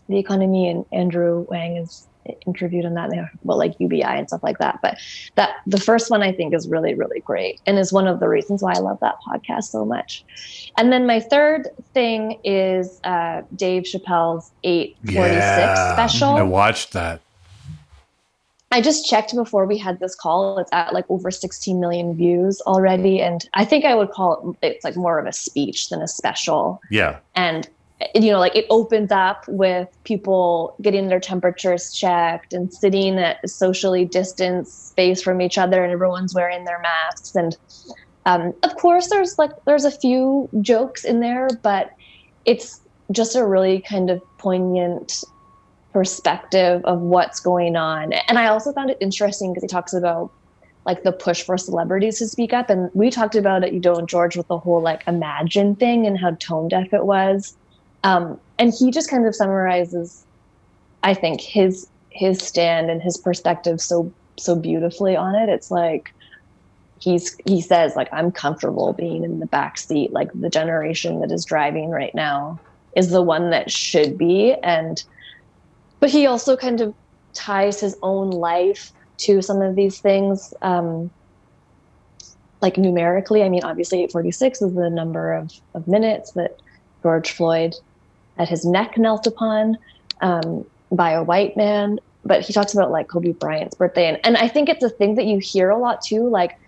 the 0.08 0.18
economy, 0.18 0.68
and 0.68 0.84
Andrew 0.92 1.46
Yang 1.50 1.76
is 1.78 2.06
interviewed 2.46 2.84
on 2.84 2.94
that 2.94 3.10
about 3.12 3.58
like 3.58 3.78
UBI 3.78 4.02
and 4.02 4.28
stuff 4.28 4.42
like 4.42 4.58
that. 4.58 4.80
But 4.82 4.98
that 5.36 5.56
the 5.66 5.80
first 5.80 6.10
one 6.10 6.22
I 6.22 6.32
think 6.32 6.54
is 6.54 6.68
really, 6.68 6.94
really 6.94 7.20
great 7.20 7.60
and 7.66 7.78
is 7.78 7.92
one 7.92 8.06
of 8.06 8.20
the 8.20 8.28
reasons 8.28 8.62
why 8.62 8.72
I 8.74 8.78
love 8.78 8.98
that 9.00 9.16
podcast 9.26 9.64
so 9.64 9.84
much. 9.84 10.24
And 10.78 10.92
then 10.92 11.06
my 11.06 11.20
third 11.20 11.68
thing 11.92 12.38
is 12.44 13.00
uh, 13.04 13.42
Dave 13.56 13.84
Chappelle's 13.84 14.50
846 14.64 15.14
yeah, 15.14 15.92
special. 15.94 16.30
I 16.30 16.42
watched 16.42 16.92
that. 16.92 17.20
I 18.74 18.80
just 18.80 19.08
checked 19.08 19.36
before 19.36 19.66
we 19.66 19.78
had 19.78 20.00
this 20.00 20.16
call. 20.16 20.58
It's 20.58 20.72
at 20.72 20.92
like 20.92 21.04
over 21.08 21.30
16 21.30 21.78
million 21.78 22.16
views 22.16 22.60
already. 22.62 23.20
And 23.20 23.48
I 23.54 23.64
think 23.64 23.84
I 23.84 23.94
would 23.94 24.10
call 24.10 24.56
it, 24.62 24.66
it's 24.74 24.84
like 24.84 24.96
more 24.96 25.20
of 25.20 25.26
a 25.26 25.32
speech 25.32 25.90
than 25.90 26.02
a 26.02 26.08
special. 26.08 26.80
Yeah. 26.90 27.18
And 27.36 27.68
you 28.14 28.30
know, 28.30 28.38
like 28.38 28.56
it 28.56 28.66
opens 28.70 29.12
up 29.12 29.44
with 29.48 29.88
people 30.04 30.76
getting 30.82 31.08
their 31.08 31.20
temperatures 31.20 31.92
checked 31.92 32.52
and 32.52 32.72
sitting 32.72 33.18
at 33.18 33.48
socially 33.48 34.04
distanced 34.04 34.88
space 34.88 35.22
from 35.22 35.40
each 35.40 35.58
other, 35.58 35.82
and 35.82 35.92
everyone's 35.92 36.34
wearing 36.34 36.64
their 36.64 36.80
masks. 36.80 37.34
And 37.34 37.56
um, 38.26 38.54
of 38.62 38.76
course, 38.76 39.08
there's 39.08 39.38
like 39.38 39.50
there's 39.66 39.84
a 39.84 39.90
few 39.90 40.48
jokes 40.60 41.04
in 41.04 41.20
there, 41.20 41.48
but 41.62 41.90
it's 42.44 42.80
just 43.12 43.36
a 43.36 43.46
really 43.46 43.80
kind 43.80 44.10
of 44.10 44.22
poignant 44.38 45.22
perspective 45.92 46.84
of 46.84 47.00
what's 47.00 47.40
going 47.40 47.76
on. 47.76 48.12
And 48.12 48.38
I 48.38 48.46
also 48.46 48.72
found 48.72 48.90
it 48.90 48.98
interesting 49.00 49.52
because 49.52 49.62
he 49.62 49.68
talks 49.68 49.92
about 49.92 50.30
like 50.86 51.02
the 51.02 51.12
push 51.12 51.42
for 51.42 51.56
celebrities 51.56 52.18
to 52.18 52.28
speak 52.28 52.52
up. 52.52 52.68
And 52.68 52.90
we 52.94 53.10
talked 53.10 53.36
about 53.36 53.64
it, 53.64 53.72
you 53.72 53.80
know, 53.80 54.04
George 54.04 54.36
with 54.36 54.48
the 54.48 54.58
whole 54.58 54.82
like 54.82 55.02
imagine 55.06 55.76
thing 55.76 56.06
and 56.06 56.18
how 56.18 56.32
tone 56.32 56.68
deaf 56.68 56.92
it 56.92 57.06
was. 57.06 57.56
Um, 58.04 58.38
and 58.58 58.72
he 58.72 58.90
just 58.90 59.10
kind 59.10 59.26
of 59.26 59.34
summarizes, 59.34 60.24
I 61.02 61.14
think, 61.14 61.40
his 61.40 61.88
his 62.10 62.38
stand 62.40 62.90
and 62.90 63.02
his 63.02 63.16
perspective 63.16 63.80
so 63.80 64.12
so 64.38 64.54
beautifully 64.54 65.16
on 65.16 65.34
it. 65.34 65.48
It's 65.48 65.70
like 65.70 66.12
he's 67.00 67.36
he 67.46 67.60
says 67.60 67.96
like 67.96 68.08
I'm 68.12 68.30
comfortable 68.30 68.92
being 68.92 69.24
in 69.24 69.40
the 69.40 69.46
back 69.46 69.78
seat. 69.78 70.12
Like 70.12 70.30
the 70.34 70.50
generation 70.50 71.20
that 71.20 71.32
is 71.32 71.44
driving 71.44 71.90
right 71.90 72.14
now 72.14 72.60
is 72.94 73.10
the 73.10 73.22
one 73.22 73.50
that 73.50 73.70
should 73.70 74.16
be. 74.16 74.54
And 74.62 75.02
but 75.98 76.10
he 76.10 76.26
also 76.26 76.56
kind 76.56 76.80
of 76.80 76.94
ties 77.32 77.80
his 77.80 77.96
own 78.02 78.30
life 78.30 78.92
to 79.16 79.42
some 79.42 79.62
of 79.62 79.74
these 79.74 79.98
things. 79.98 80.52
Um, 80.62 81.10
like 82.60 82.78
numerically, 82.78 83.42
I 83.42 83.48
mean, 83.48 83.64
obviously 83.64 83.98
846 83.98 84.62
is 84.62 84.74
the 84.74 84.88
number 84.88 85.34
of, 85.34 85.52
of 85.74 85.86
minutes 85.86 86.32
that 86.32 86.58
George 87.02 87.32
Floyd 87.32 87.74
at 88.38 88.48
his 88.48 88.64
neck 88.64 88.98
knelt 88.98 89.26
upon 89.26 89.78
um, 90.20 90.64
by 90.90 91.12
a 91.12 91.22
white 91.22 91.56
man. 91.56 91.98
But 92.24 92.40
he 92.40 92.52
talks 92.52 92.72
about 92.72 92.90
like 92.90 93.08
Kobe 93.08 93.32
Bryant's 93.32 93.74
birthday. 93.74 94.06
And, 94.06 94.18
and 94.24 94.36
I 94.36 94.48
think 94.48 94.68
it's 94.68 94.82
a 94.82 94.88
thing 94.88 95.14
that 95.16 95.26
you 95.26 95.38
hear 95.38 95.70
a 95.70 95.78
lot 95.78 96.00
too. 96.02 96.28
Like 96.28 96.58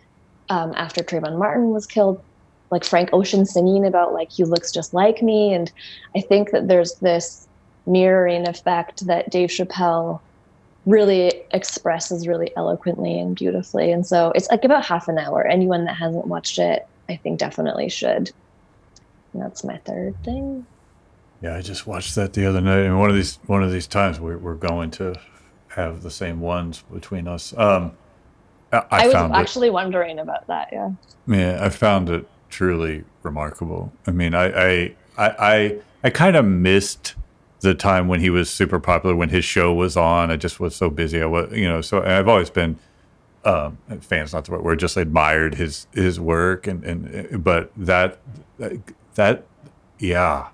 um, 0.51 0.73
after 0.77 1.03
Trayvon 1.03 1.39
Martin 1.39 1.71
was 1.71 1.87
killed, 1.87 2.23
like 2.71 2.85
Frank 2.85 3.11
Ocean 3.13 3.47
singing 3.47 3.87
about 3.87 4.13
like 4.13 4.31
he 4.31 4.45
looks 4.45 4.71
just 4.71 4.93
like 4.93 5.23
me. 5.23 5.55
And 5.55 5.73
I 6.15 6.21
think 6.21 6.51
that 6.51 6.69
there's 6.69 6.95
this 6.95 7.49
mirroring 7.87 8.47
effect 8.47 9.07
that 9.07 9.31
Dave 9.31 9.49
Chappelle 9.49 10.21
really 10.85 11.33
expresses 11.53 12.29
really 12.29 12.55
eloquently 12.57 13.19
and 13.19 13.35
beautifully. 13.35 13.91
And 13.91 14.07
so 14.07 14.33
it's 14.35 14.49
like 14.51 14.65
about 14.65 14.85
half 14.85 15.09
an 15.09 15.19
hour. 15.19 15.45
Anyone 15.47 15.85
that 15.85 15.97
hasn't 15.97 16.27
watched 16.27 16.59
it, 16.59 16.87
I 17.09 17.17
think 17.17 17.39
definitely 17.39 17.89
should. 17.89 18.31
And 19.33 19.43
that's 19.43 19.65
my 19.65 19.79
third 19.79 20.15
thing. 20.25 20.67
Yeah, 21.43 21.55
I 21.55 21.61
just 21.61 21.87
watched 21.87 22.15
that 22.15 22.33
the 22.33 22.47
other 22.47 22.61
night, 22.61 22.81
and 22.81 22.99
one 22.99 23.11
of 23.11 23.17
these 23.17 23.39
one 23.47 23.63
of 23.63 23.71
these 23.71 23.87
times 23.87 24.19
we're, 24.19 24.39
we're 24.39 24.55
going 24.55 24.91
to 24.93 25.15
have 25.69 26.03
the 26.03 26.11
same 26.11 26.41
ones 26.41 26.83
between 26.93 27.29
us. 27.29 27.57
Um, 27.57 27.93
I, 28.73 28.79
I, 28.79 29.03
I 29.03 29.07
was 29.07 29.15
actually 29.15 29.69
it, 29.69 29.73
wondering 29.75 30.19
about 30.19 30.47
that. 30.47 30.71
Yeah. 30.73 30.91
Yeah, 31.27 31.59
I 31.61 31.69
found 31.69 32.09
it 32.09 32.27
truly 32.49 33.05
remarkable. 33.23 33.93
I 34.07 34.11
mean, 34.13 34.35
I 34.35 34.47
I 34.47 34.95
I 35.19 35.79
I, 36.03 36.11
kind 36.11 36.37
of 36.37 36.45
missed 36.45 37.15
the 37.61 37.75
time 37.75 38.09
when 38.09 38.21
he 38.21 38.31
was 38.31 38.49
super 38.49 38.81
popular 38.81 39.15
when 39.15 39.29
his 39.29 39.45
show 39.45 39.73
was 39.75 39.97
on. 39.97 40.31
I 40.31 40.37
just 40.37 40.59
was 40.61 40.75
so 40.75 40.89
busy. 40.89 41.21
I 41.21 41.27
was, 41.27 41.53
you 41.53 41.69
know, 41.69 41.81
so 41.81 42.03
I've 42.03 42.29
always 42.29 42.51
been 42.51 42.79
um, 43.45 43.79
fans, 44.01 44.33
not 44.33 44.45
the 44.45 44.53
right 44.53 44.63
word, 44.63 44.79
just 44.79 44.97
admired 44.97 45.55
his 45.55 45.87
his 45.93 46.19
work 46.19 46.67
and 46.67 46.85
and 46.85 47.45
but 47.45 47.71
that 47.77 48.19
that 49.15 49.45
yeah 49.99 50.49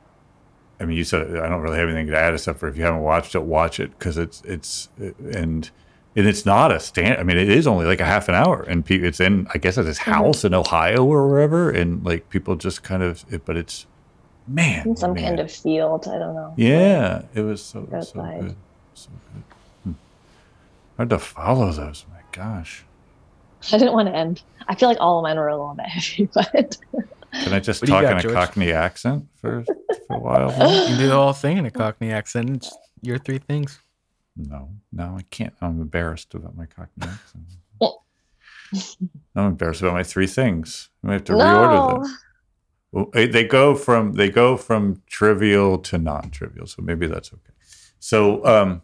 I 0.83 0.85
mean, 0.85 0.97
you 0.97 1.05
said 1.05 1.37
I 1.37 1.49
don't 1.49 1.61
really 1.61 1.79
have 1.79 1.89
anything 1.89 2.09
to 2.09 2.19
add 2.19 2.35
except 2.35 2.59
for 2.59 2.69
if 2.69 2.77
you 2.77 2.83
haven't 2.83 3.03
watched 3.03 3.35
it, 3.37 3.43
watch 3.43 3.79
it 3.79 3.97
because 3.97 4.19
it's 4.19 4.43
it's 4.45 4.89
and 4.99 5.71
and 6.17 6.27
it's 6.27 6.45
not 6.45 6.73
a 6.73 6.81
stand. 6.81 7.19
I 7.19 7.23
mean, 7.23 7.39
it 7.39 7.49
is 7.49 7.69
only 7.69 7.87
like 7.87 8.01
a 8.01 8.05
half 8.05 8.29
an 8.29 8.35
hour, 8.35 8.63
and 8.63 8.85
pe- 8.85 8.97
it's 8.97 9.21
in 9.21 9.47
I 9.55 9.59
guess 9.59 9.79
at 9.79 9.87
his 9.87 10.01
mm-hmm. 10.01 10.11
house 10.11 10.39
mm-hmm. 10.39 10.49
in 10.49 10.55
Ohio 10.55 11.05
or 11.05 11.29
wherever, 11.29 11.71
and 11.71 12.05
like 12.05 12.29
people 12.31 12.57
just 12.57 12.83
kind 12.83 13.03
of. 13.03 13.25
It, 13.31 13.45
but 13.45 13.57
it's 13.57 13.87
man, 14.49 14.89
in 14.89 14.97
some 14.97 15.15
man. 15.15 15.25
kind 15.25 15.41
of 15.41 15.53
field. 15.53 16.09
I 16.09 16.19
don't 16.19 16.35
know. 16.35 16.53
Yeah, 16.57 17.23
it 17.33 17.43
was 17.43 17.63
so 17.63 17.85
so 17.85 17.87
good, 17.87 18.05
so 18.95 19.11
good. 19.33 19.45
Hmm. 19.85 19.93
Hard 20.97 21.11
to 21.11 21.19
follow 21.21 21.71
those. 21.71 22.05
My 22.11 22.23
gosh. 22.33 22.85
I 23.71 23.79
didn't 23.79 23.95
want 23.95 24.09
to 24.09 24.17
end. 24.17 24.43
I 24.67 24.75
feel 24.75 24.89
like 24.89 24.99
all 25.01 25.21
of 25.21 25.23
mine 25.23 25.37
were 25.37 25.47
a 25.47 25.57
little 25.57 25.75
bit 25.75 25.87
heavy, 25.87 26.29
but. 26.35 26.77
Can 27.33 27.53
I 27.53 27.61
just 27.61 27.81
talk 27.87 28.03
got, 28.03 28.13
in 28.13 28.19
a 28.19 28.23
George? 28.23 28.35
Cockney 28.35 28.73
accent 28.73 29.27
for, 29.37 29.65
for 30.07 30.17
a 30.17 30.19
while? 30.19 30.51
you 30.53 30.87
can 30.87 30.99
do 30.99 31.09
the 31.09 31.15
whole 31.15 31.33
thing 31.33 31.57
in 31.57 31.67
a 31.67 31.71
Cockney 31.71 32.13
accent. 32.13 32.57
It's 32.57 32.77
your 33.01 33.19
three 33.19 33.39
things. 33.39 33.81
No, 34.37 34.71
no, 34.93 35.17
I 35.19 35.23
can't. 35.31 35.55
I'm 35.61 35.81
embarrassed 35.81 36.35
about 36.35 36.57
my 36.57 36.67
Cockney 36.67 37.09
accent. 37.09 37.45
I'm 39.35 39.47
embarrassed 39.47 39.83
about 39.83 39.95
my 39.95 40.03
three 40.03 40.27
things. 40.27 40.91
I 41.05 41.13
have 41.13 41.25
to 41.25 41.33
no. 41.33 41.45
reorder 41.45 42.03
them. 42.03 42.19
Well, 42.93 43.11
they 43.15 43.45
go 43.45 43.75
from 43.75 44.13
they 44.13 44.29
go 44.29 44.57
from 44.57 45.03
trivial 45.07 45.79
to 45.79 45.97
non-trivial, 45.97 46.67
so 46.67 46.83
maybe 46.83 47.07
that's 47.07 47.33
okay. 47.33 47.53
So, 47.99 48.45
um, 48.45 48.83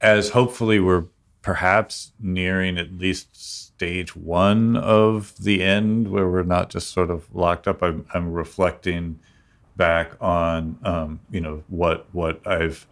as 0.00 0.30
hopefully 0.30 0.80
we're 0.80 1.04
perhaps 1.48 2.12
nearing 2.20 2.76
at 2.76 2.92
least 2.98 3.34
stage 3.34 4.14
one 4.14 4.76
of 4.76 5.34
the 5.42 5.62
end 5.64 6.10
where 6.10 6.28
we're 6.28 6.42
not 6.42 6.68
just 6.68 6.90
sort 6.90 7.08
of 7.08 7.34
locked 7.34 7.66
up. 7.66 7.82
I'm, 7.82 8.04
I'm 8.12 8.34
reflecting 8.34 9.18
back 9.74 10.12
on 10.20 10.78
um, 10.84 11.20
you 11.30 11.40
know 11.40 11.64
what 11.68 12.04
what 12.12 12.46
I've 12.46 12.86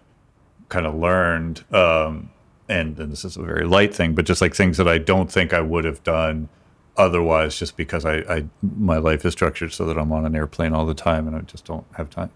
kind 0.70 0.86
of 0.86 0.94
learned, 0.94 1.66
um, 1.74 2.30
and, 2.66 2.96
this 2.96 3.26
is 3.26 3.36
a 3.36 3.42
very 3.42 3.66
light 3.66 3.94
thing, 3.94 4.14
but 4.14 4.24
just 4.24 4.40
like 4.40 4.54
things 4.54 4.78
that 4.78 4.88
I 4.88 4.96
don't 4.96 5.30
think 5.30 5.52
I 5.52 5.60
would 5.60 5.84
have 5.84 6.02
done 6.02 6.48
otherwise, 6.96 7.58
just 7.58 7.76
because 7.76 8.06
I, 8.06 8.20
I 8.20 8.46
my 8.62 8.96
life 8.96 9.26
is 9.26 9.34
structured 9.34 9.74
so 9.74 9.84
that 9.84 9.98
I'm 9.98 10.12
on 10.12 10.24
an 10.24 10.34
airplane 10.34 10.72
all 10.72 10.86
the 10.86 10.94
time, 10.94 11.26
and 11.26 11.36
I 11.36 11.40
just 11.40 11.66
don't 11.66 11.84
have 11.98 12.08
time. 12.08 12.30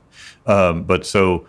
Um, 0.44 0.82
but 0.82 1.06
so 1.06 1.48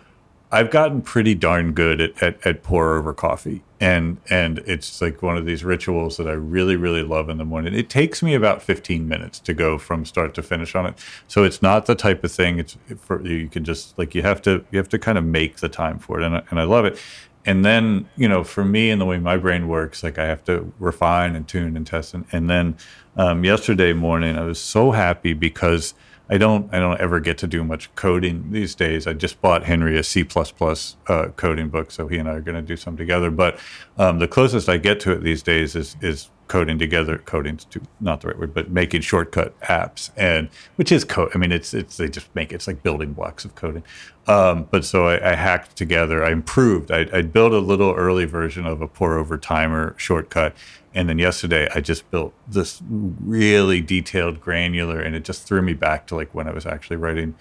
I've 0.54 0.70
gotten 0.70 1.00
pretty 1.00 1.34
darn 1.34 1.72
good 1.72 1.98
at, 2.02 2.22
at, 2.22 2.46
at, 2.46 2.62
pour 2.62 2.98
over 2.98 3.14
coffee. 3.14 3.62
And 3.80 4.18
and 4.28 4.58
it's 4.60 5.00
like 5.00 5.22
one 5.22 5.38
of 5.38 5.46
these 5.46 5.64
rituals 5.64 6.18
that 6.18 6.28
I 6.28 6.32
really, 6.32 6.76
really 6.76 7.02
love 7.02 7.30
in 7.30 7.38
the 7.38 7.44
morning. 7.44 7.74
It 7.74 7.88
takes 7.88 8.22
me 8.22 8.34
about 8.34 8.62
15 8.62 9.08
minutes 9.08 9.40
to 9.40 9.54
go 9.54 9.78
from 9.78 10.04
start 10.04 10.34
to 10.34 10.42
finish 10.42 10.74
on 10.74 10.86
it. 10.86 10.94
So 11.26 11.42
it's 11.42 11.62
not 11.62 11.86
the 11.86 11.94
type 11.94 12.22
of 12.22 12.30
thing 12.30 12.58
it's 12.60 12.76
for 12.98 13.26
you 13.26 13.48
can 13.48 13.64
just 13.64 13.98
like 13.98 14.14
you 14.14 14.22
have 14.22 14.42
to 14.42 14.64
you 14.70 14.78
have 14.78 14.90
to 14.90 14.98
kind 14.98 15.16
of 15.16 15.24
make 15.24 15.56
the 15.56 15.68
time 15.70 15.98
for 15.98 16.20
it. 16.20 16.24
And 16.24 16.36
I, 16.36 16.42
and 16.50 16.60
I 16.60 16.64
love 16.64 16.84
it. 16.84 17.00
And 17.44 17.64
then, 17.64 18.08
you 18.14 18.28
know, 18.28 18.44
for 18.44 18.64
me 18.64 18.90
and 18.90 19.00
the 19.00 19.04
way 19.04 19.18
my 19.18 19.36
brain 19.36 19.66
works, 19.66 20.04
like 20.04 20.16
I 20.16 20.26
have 20.26 20.44
to 20.44 20.72
refine 20.78 21.34
and 21.34 21.48
tune 21.48 21.76
and 21.76 21.84
test. 21.84 22.14
And, 22.14 22.24
and 22.30 22.48
then 22.48 22.76
um, 23.16 23.42
yesterday 23.42 23.94
morning, 23.94 24.38
I 24.38 24.44
was 24.44 24.60
so 24.60 24.90
happy 24.90 25.32
because– 25.32 25.94
I 26.28 26.38
don't 26.38 26.72
I 26.72 26.78
don't 26.78 27.00
ever 27.00 27.20
get 27.20 27.38
to 27.38 27.46
do 27.46 27.64
much 27.64 27.94
coding 27.94 28.50
these 28.50 28.74
days. 28.74 29.06
I 29.06 29.12
just 29.12 29.40
bought 29.40 29.64
Henry 29.64 29.98
a 29.98 30.02
C 30.02 30.26
uh, 30.34 31.28
coding 31.36 31.68
book, 31.68 31.90
so 31.90 32.08
he 32.08 32.18
and 32.18 32.28
I 32.28 32.32
are 32.32 32.40
going 32.40 32.54
to 32.54 32.62
do 32.62 32.76
some 32.76 32.96
together. 32.96 33.30
But 33.30 33.58
um, 33.98 34.18
the 34.18 34.28
closest 34.28 34.68
I 34.68 34.76
get 34.76 35.00
to 35.00 35.12
it 35.12 35.22
these 35.22 35.42
days 35.42 35.76
is 35.76 35.96
is 36.00 36.30
coding 36.52 36.78
together. 36.78 37.16
Coding's 37.16 37.64
too, 37.64 37.80
not 37.98 38.20
the 38.20 38.28
right 38.28 38.38
word, 38.38 38.52
but 38.52 38.70
making 38.70 39.00
shortcut 39.00 39.58
apps, 39.62 40.10
and 40.18 40.50
which 40.76 40.92
is 40.92 41.02
code. 41.02 41.30
I 41.34 41.38
mean, 41.38 41.50
it's 41.50 41.72
it's 41.72 41.96
they 41.96 42.10
just 42.10 42.28
make 42.34 42.52
it, 42.52 42.56
it's 42.56 42.66
like 42.66 42.82
building 42.82 43.14
blocks 43.14 43.46
of 43.46 43.54
coding. 43.54 43.82
Um, 44.26 44.68
but 44.70 44.84
so 44.84 45.06
I, 45.06 45.32
I, 45.32 45.34
hacked 45.34 45.76
together. 45.76 46.22
I 46.22 46.30
improved. 46.30 46.90
I, 46.92 47.08
I 47.10 47.22
built 47.22 47.52
a 47.52 47.58
little 47.58 47.94
early 47.94 48.26
version 48.26 48.66
of 48.66 48.82
a 48.82 48.86
pour 48.86 49.16
over 49.16 49.38
timer 49.38 49.94
shortcut, 49.96 50.54
and 50.94 51.08
then 51.08 51.18
yesterday 51.18 51.70
I 51.74 51.80
just 51.80 52.10
built 52.10 52.34
this 52.46 52.82
really 52.86 53.80
detailed 53.80 54.42
granular 54.42 55.00
and 55.00 55.16
it 55.16 55.24
just 55.24 55.44
threw 55.44 55.62
me 55.62 55.72
back 55.72 56.06
to 56.08 56.16
like 56.16 56.34
when 56.34 56.46
I 56.46 56.52
was 56.52 56.66
actually 56.66 56.98
writing 56.98 57.34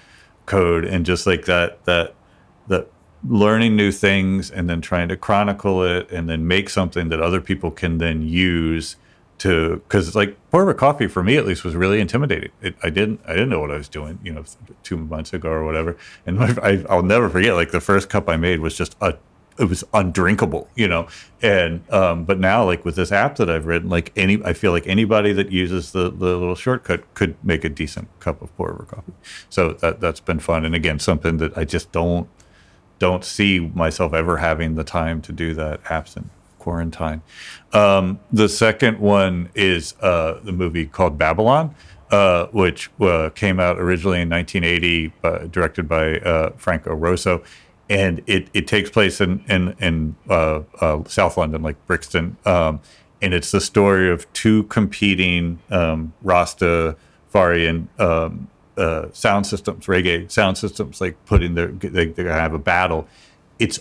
code 0.45 0.85
and 0.85 1.05
just 1.05 1.27
like 1.27 1.45
that 1.45 1.83
that 1.83 2.15
that 2.67 2.88
learning 3.27 3.76
new 3.76 3.91
things 3.91 4.49
and 4.49 4.69
then 4.69 4.81
trying 4.81 5.07
to 5.07 5.18
chronicle 5.18 5.84
it 5.84 6.10
and 6.11 6.30
then 6.30 6.48
make 6.48 6.69
something 6.69 7.10
that 7.10 7.22
other 7.22 7.41
people 7.41 7.72
can 7.72 7.98
then 7.98 8.22
use 8.22 8.95
to 9.38 9.77
because 9.88 10.15
like 10.15 10.38
pour 10.52 10.61
over 10.61 10.73
coffee 10.73 11.07
for 11.07 11.23
me 11.23 11.35
at 11.35 11.45
least 11.45 11.64
was 11.64 11.76
really 11.76 11.99
intimidating 11.99 12.52
it, 12.61 12.76
i 12.84 12.91
didn't 12.91 13.19
i 13.27 13.34
didn't 13.34 13.49
know 13.49 13.60
what 13.60 13.72
i 13.72 13.77
was 13.77 13.89
doing 13.89 14.19
you 14.23 14.31
know 14.31 14.43
two 14.84 14.98
months 14.98 15.34
ago 15.34 15.49
or 15.49 15.65
whatever 15.65 15.98
and 16.27 16.39
I, 16.43 16.84
i'll 16.89 17.02
never 17.02 17.27
forget 17.27 17.56
like 17.56 17.72
the 17.72 17.81
first 17.81 18.07
cup 18.07 18.30
i 18.30 18.38
made 18.38 18.60
was 18.60 18.76
just 18.76 18.95
a 19.02 19.15
it 19.60 19.65
was 19.65 19.84
undrinkable, 19.93 20.68
you 20.76 20.88
know. 20.88 21.07
And 21.41 21.84
um, 21.91 22.26
but 22.26 22.39
now, 22.39 22.64
like 22.65 22.84
with 22.84 22.95
this 22.95 23.11
app 23.11 23.35
that 23.35 23.49
I've 23.49 23.65
written, 23.65 23.89
like 23.89 24.11
any, 24.15 24.41
I 24.43 24.53
feel 24.53 24.72
like 24.72 24.88
anybody 24.88 25.34
that 25.34 25.52
uses 25.52 25.91
the 25.91 26.10
the 26.10 26.38
little 26.38 26.56
shortcut 26.56 27.14
could 27.14 27.35
make 27.43 27.64
a 27.64 27.69
decent 27.69 28.07
cup 28.19 28.41
of 28.41 28.56
pour 28.57 28.72
over 28.72 28.84
coffee. 28.84 29.14
So 29.49 29.73
that 29.73 29.99
that's 29.99 30.19
been 30.19 30.39
fun, 30.39 30.65
and 30.65 30.73
again, 30.73 30.99
something 30.99 31.38
that 31.38 31.56
I 31.57 31.65
just 31.65 31.91
don't 31.91 32.27
don't 33.01 33.25
see 33.25 33.59
myself 33.59 34.13
ever 34.13 34.37
having 34.37 34.75
the 34.75 34.83
time 34.83 35.21
to 35.23 35.33
do 35.33 35.55
that 35.55 35.81
absent 35.89 36.29
quarantine. 36.59 37.23
Um, 37.73 38.19
the 38.31 38.47
second 38.47 38.99
one 38.99 39.49
is 39.55 39.95
uh, 40.01 40.39
the 40.43 40.51
movie 40.51 40.85
called 40.85 41.17
Babylon. 41.17 41.75
Uh, 42.11 42.47
which 42.47 42.91
uh, 42.99 43.29
came 43.29 43.57
out 43.57 43.79
originally 43.79 44.19
in 44.19 44.27
1980, 44.27 45.13
uh, 45.23 45.47
directed 45.47 45.87
by 45.87 46.17
uh, 46.17 46.49
Frank 46.57 46.85
Rosso 46.85 47.41
and 47.89 48.21
it, 48.25 48.49
it 48.53 48.67
takes 48.67 48.89
place 48.89 49.21
in 49.21 49.43
in, 49.49 49.75
in 49.79 50.15
uh, 50.29 50.61
uh, 50.81 51.03
South 51.05 51.37
London, 51.37 51.61
like 51.61 51.77
Brixton, 51.87 52.35
um, 52.45 52.81
and 53.21 53.33
it's 53.33 53.51
the 53.51 53.61
story 53.61 54.09
of 54.11 54.31
two 54.33 54.63
competing 54.63 55.59
um, 55.69 56.13
Rastafarian 56.23 57.87
um, 57.97 58.49
uh, 58.77 59.07
sound 59.14 59.48
systems, 59.48 59.85
reggae 59.85 60.30
sound 60.31 60.57
systems, 60.57 61.02
like 61.02 61.23
putting 61.26 61.56
their 61.56 61.68
they, 61.68 62.06
they 62.06 62.23
have 62.23 62.53
a 62.53 62.60
battle. 62.60 63.07
It's 63.60 63.80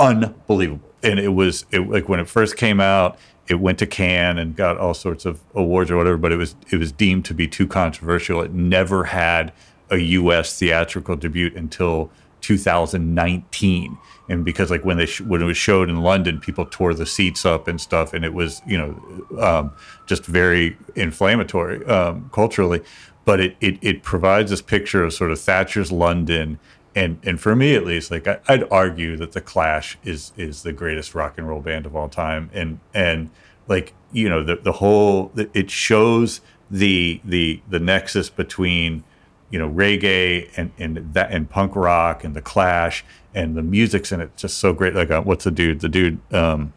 unbelievable, 0.00 0.88
and 1.02 1.18
it 1.18 1.28
was 1.28 1.66
it, 1.70 1.88
like 1.88 2.08
when 2.08 2.20
it 2.20 2.28
first 2.28 2.56
came 2.56 2.80
out, 2.80 3.18
it 3.48 3.56
went 3.56 3.78
to 3.80 3.86
Cannes 3.86 4.38
and 4.38 4.56
got 4.56 4.78
all 4.78 4.94
sorts 4.94 5.24
of 5.24 5.40
awards 5.54 5.90
or 5.90 5.96
whatever, 5.96 6.16
but 6.16 6.32
it 6.32 6.36
was 6.36 6.56
it 6.70 6.76
was 6.76 6.92
deemed 6.92 7.24
to 7.26 7.34
be 7.34 7.46
too 7.46 7.66
controversial. 7.66 8.40
It 8.42 8.52
never 8.52 9.04
had 9.04 9.52
a 9.90 9.98
U.S. 9.98 10.58
theatrical 10.58 11.16
debut 11.16 11.52
until 11.54 12.10
2019 12.40 13.98
and 14.28 14.44
because 14.44 14.70
like 14.70 14.84
when 14.84 14.96
they 14.96 15.06
sh- 15.06 15.20
when 15.20 15.42
it 15.42 15.44
was 15.44 15.56
showed 15.56 15.88
in 15.90 16.00
London, 16.00 16.40
people 16.40 16.66
tore 16.66 16.94
the 16.94 17.06
seats 17.06 17.44
up 17.44 17.68
and 17.68 17.80
stuff, 17.80 18.14
and 18.14 18.24
it 18.24 18.32
was 18.32 18.62
you 18.66 18.78
know 18.78 19.40
um, 19.40 19.72
just 20.06 20.24
very 20.24 20.76
inflammatory 20.94 21.84
um, 21.86 22.30
culturally. 22.32 22.80
But 23.24 23.40
it, 23.40 23.56
it 23.60 23.78
it 23.80 24.02
provides 24.02 24.50
this 24.50 24.62
picture 24.62 25.02
of 25.02 25.12
sort 25.12 25.30
of 25.30 25.40
Thatcher's 25.40 25.90
London, 25.90 26.58
and 26.94 27.18
and 27.22 27.40
for 27.40 27.56
me 27.56 27.74
at 27.74 27.84
least, 27.84 28.10
like 28.10 28.26
I, 28.26 28.38
would 28.48 28.68
argue 28.70 29.16
that 29.16 29.32
the 29.32 29.40
Clash 29.40 29.96
is 30.04 30.32
is 30.36 30.62
the 30.62 30.72
greatest 30.72 31.14
rock 31.14 31.38
and 31.38 31.48
roll 31.48 31.60
band 31.60 31.86
of 31.86 31.96
all 31.96 32.08
time, 32.08 32.50
and 32.52 32.80
and 32.92 33.30
like 33.66 33.94
you 34.12 34.28
know 34.28 34.44
the 34.44 34.56
the 34.56 34.72
whole 34.72 35.32
it 35.36 35.70
shows 35.70 36.40
the 36.70 37.20
the 37.24 37.60
the 37.68 37.80
nexus 37.80 38.28
between 38.28 39.04
you 39.50 39.58
know 39.58 39.70
reggae 39.70 40.50
and 40.56 40.72
and 40.78 41.14
that 41.14 41.30
and 41.30 41.48
punk 41.48 41.74
rock 41.76 42.24
and 42.24 42.34
the 42.34 42.42
Clash 42.42 43.04
and 43.34 43.56
the 43.56 43.62
music's 43.62 44.12
in 44.12 44.20
it 44.20 44.36
just 44.36 44.58
so 44.58 44.72
great. 44.72 44.94
Like 44.94 45.10
uh, 45.10 45.22
what's 45.22 45.44
the 45.44 45.50
dude? 45.50 45.80
The 45.80 45.88
dude, 45.88 46.20
um, 46.32 46.72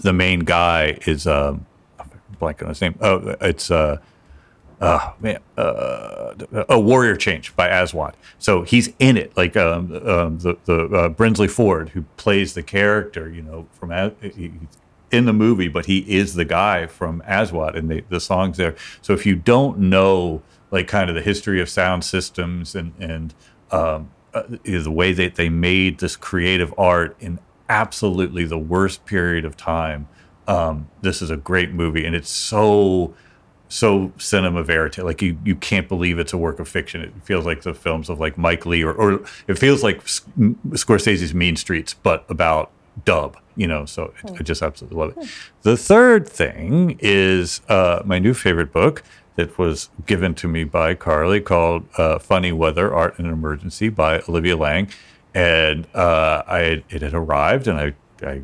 the 0.00 0.12
main 0.12 0.40
guy 0.40 0.98
is 1.06 1.26
um, 1.26 1.66
blank 2.38 2.62
on 2.62 2.68
his 2.68 2.80
name. 2.80 2.96
Oh, 3.00 3.36
it's 3.40 3.70
uh, 3.70 3.98
uh 4.80 5.12
man, 5.20 5.40
uh, 5.56 6.34
a 6.68 6.78
Warrior 6.78 7.16
Charge 7.16 7.54
by 7.56 7.68
Aswad. 7.68 8.16
So 8.38 8.62
he's 8.62 8.92
in 8.98 9.16
it, 9.16 9.36
like 9.36 9.56
um, 9.56 9.92
um 10.06 10.38
the 10.38 10.56
the 10.64 10.84
uh, 10.86 11.08
Brinsley 11.08 11.48
Forde 11.48 11.90
who 11.90 12.02
plays 12.16 12.54
the 12.54 12.62
character. 12.62 13.28
You 13.30 13.42
know, 13.42 13.66
from 13.72 13.90
in 15.10 15.24
the 15.24 15.32
movie, 15.32 15.68
but 15.68 15.86
he 15.86 15.98
is 16.00 16.34
the 16.34 16.44
guy 16.44 16.86
from 16.86 17.22
Aswad, 17.26 17.76
and 17.76 17.90
the 17.90 18.04
the 18.08 18.20
songs 18.20 18.56
there. 18.56 18.74
So 19.02 19.12
if 19.12 19.24
you 19.24 19.36
don't 19.36 19.78
know 19.78 20.42
like 20.70 20.88
kind 20.88 21.08
of 21.08 21.16
the 21.16 21.22
history 21.22 21.60
of 21.60 21.68
sound 21.68 22.04
systems 22.04 22.74
and 22.74 22.92
and 22.98 23.34
um, 23.70 24.10
uh, 24.34 24.42
the 24.64 24.90
way 24.90 25.12
that 25.12 25.36
they 25.36 25.48
made 25.48 25.98
this 25.98 26.16
creative 26.16 26.74
art 26.76 27.16
in 27.20 27.38
absolutely 27.68 28.44
the 28.44 28.58
worst 28.58 29.04
period 29.06 29.44
of 29.44 29.56
time. 29.56 30.08
Um, 30.46 30.88
this 31.02 31.22
is 31.22 31.30
a 31.30 31.36
great 31.36 31.72
movie, 31.72 32.04
and 32.04 32.14
it's 32.14 32.30
so 32.30 33.14
so 33.68 34.12
cinema 34.18 34.62
verite. 34.62 34.98
Like 34.98 35.22
you, 35.22 35.38
you 35.44 35.56
can't 35.56 35.88
believe 35.88 36.18
it's 36.18 36.32
a 36.32 36.38
work 36.38 36.58
of 36.58 36.68
fiction. 36.68 37.00
It 37.00 37.12
feels 37.24 37.44
like 37.46 37.62
the 37.62 37.74
films 37.74 38.08
of 38.08 38.20
like 38.20 38.38
Mike 38.38 38.66
Leigh, 38.66 38.82
or, 38.82 38.92
or 38.92 39.24
it 39.46 39.58
feels 39.58 39.82
like 39.82 40.04
Scorsese's 40.04 41.34
Mean 41.34 41.56
Streets, 41.56 41.94
but 41.94 42.24
about 42.28 42.70
dub. 43.04 43.36
You 43.56 43.66
know, 43.66 43.86
so 43.86 44.12
I 44.38 44.42
just 44.42 44.60
absolutely 44.60 44.98
love 44.98 45.16
it. 45.16 45.30
The 45.62 45.78
third 45.78 46.28
thing 46.28 46.98
is 47.00 47.62
uh, 47.70 48.02
my 48.04 48.18
new 48.18 48.34
favorite 48.34 48.70
book, 48.70 49.02
that 49.36 49.58
was 49.58 49.90
given 50.06 50.34
to 50.34 50.48
me 50.48 50.64
by 50.64 50.94
Carly 50.94 51.40
called 51.40 51.86
uh, 51.96 52.18
Funny 52.18 52.52
Weather 52.52 52.92
Art 52.92 53.18
in 53.18 53.26
Emergency 53.26 53.88
by 53.88 54.20
Olivia 54.28 54.56
Laing. 54.56 54.90
And 55.34 55.86
uh, 55.94 56.42
I 56.46 56.82
it 56.88 57.02
had 57.02 57.12
arrived, 57.12 57.68
and 57.68 57.78
I, 57.78 57.94
I, 58.22 58.42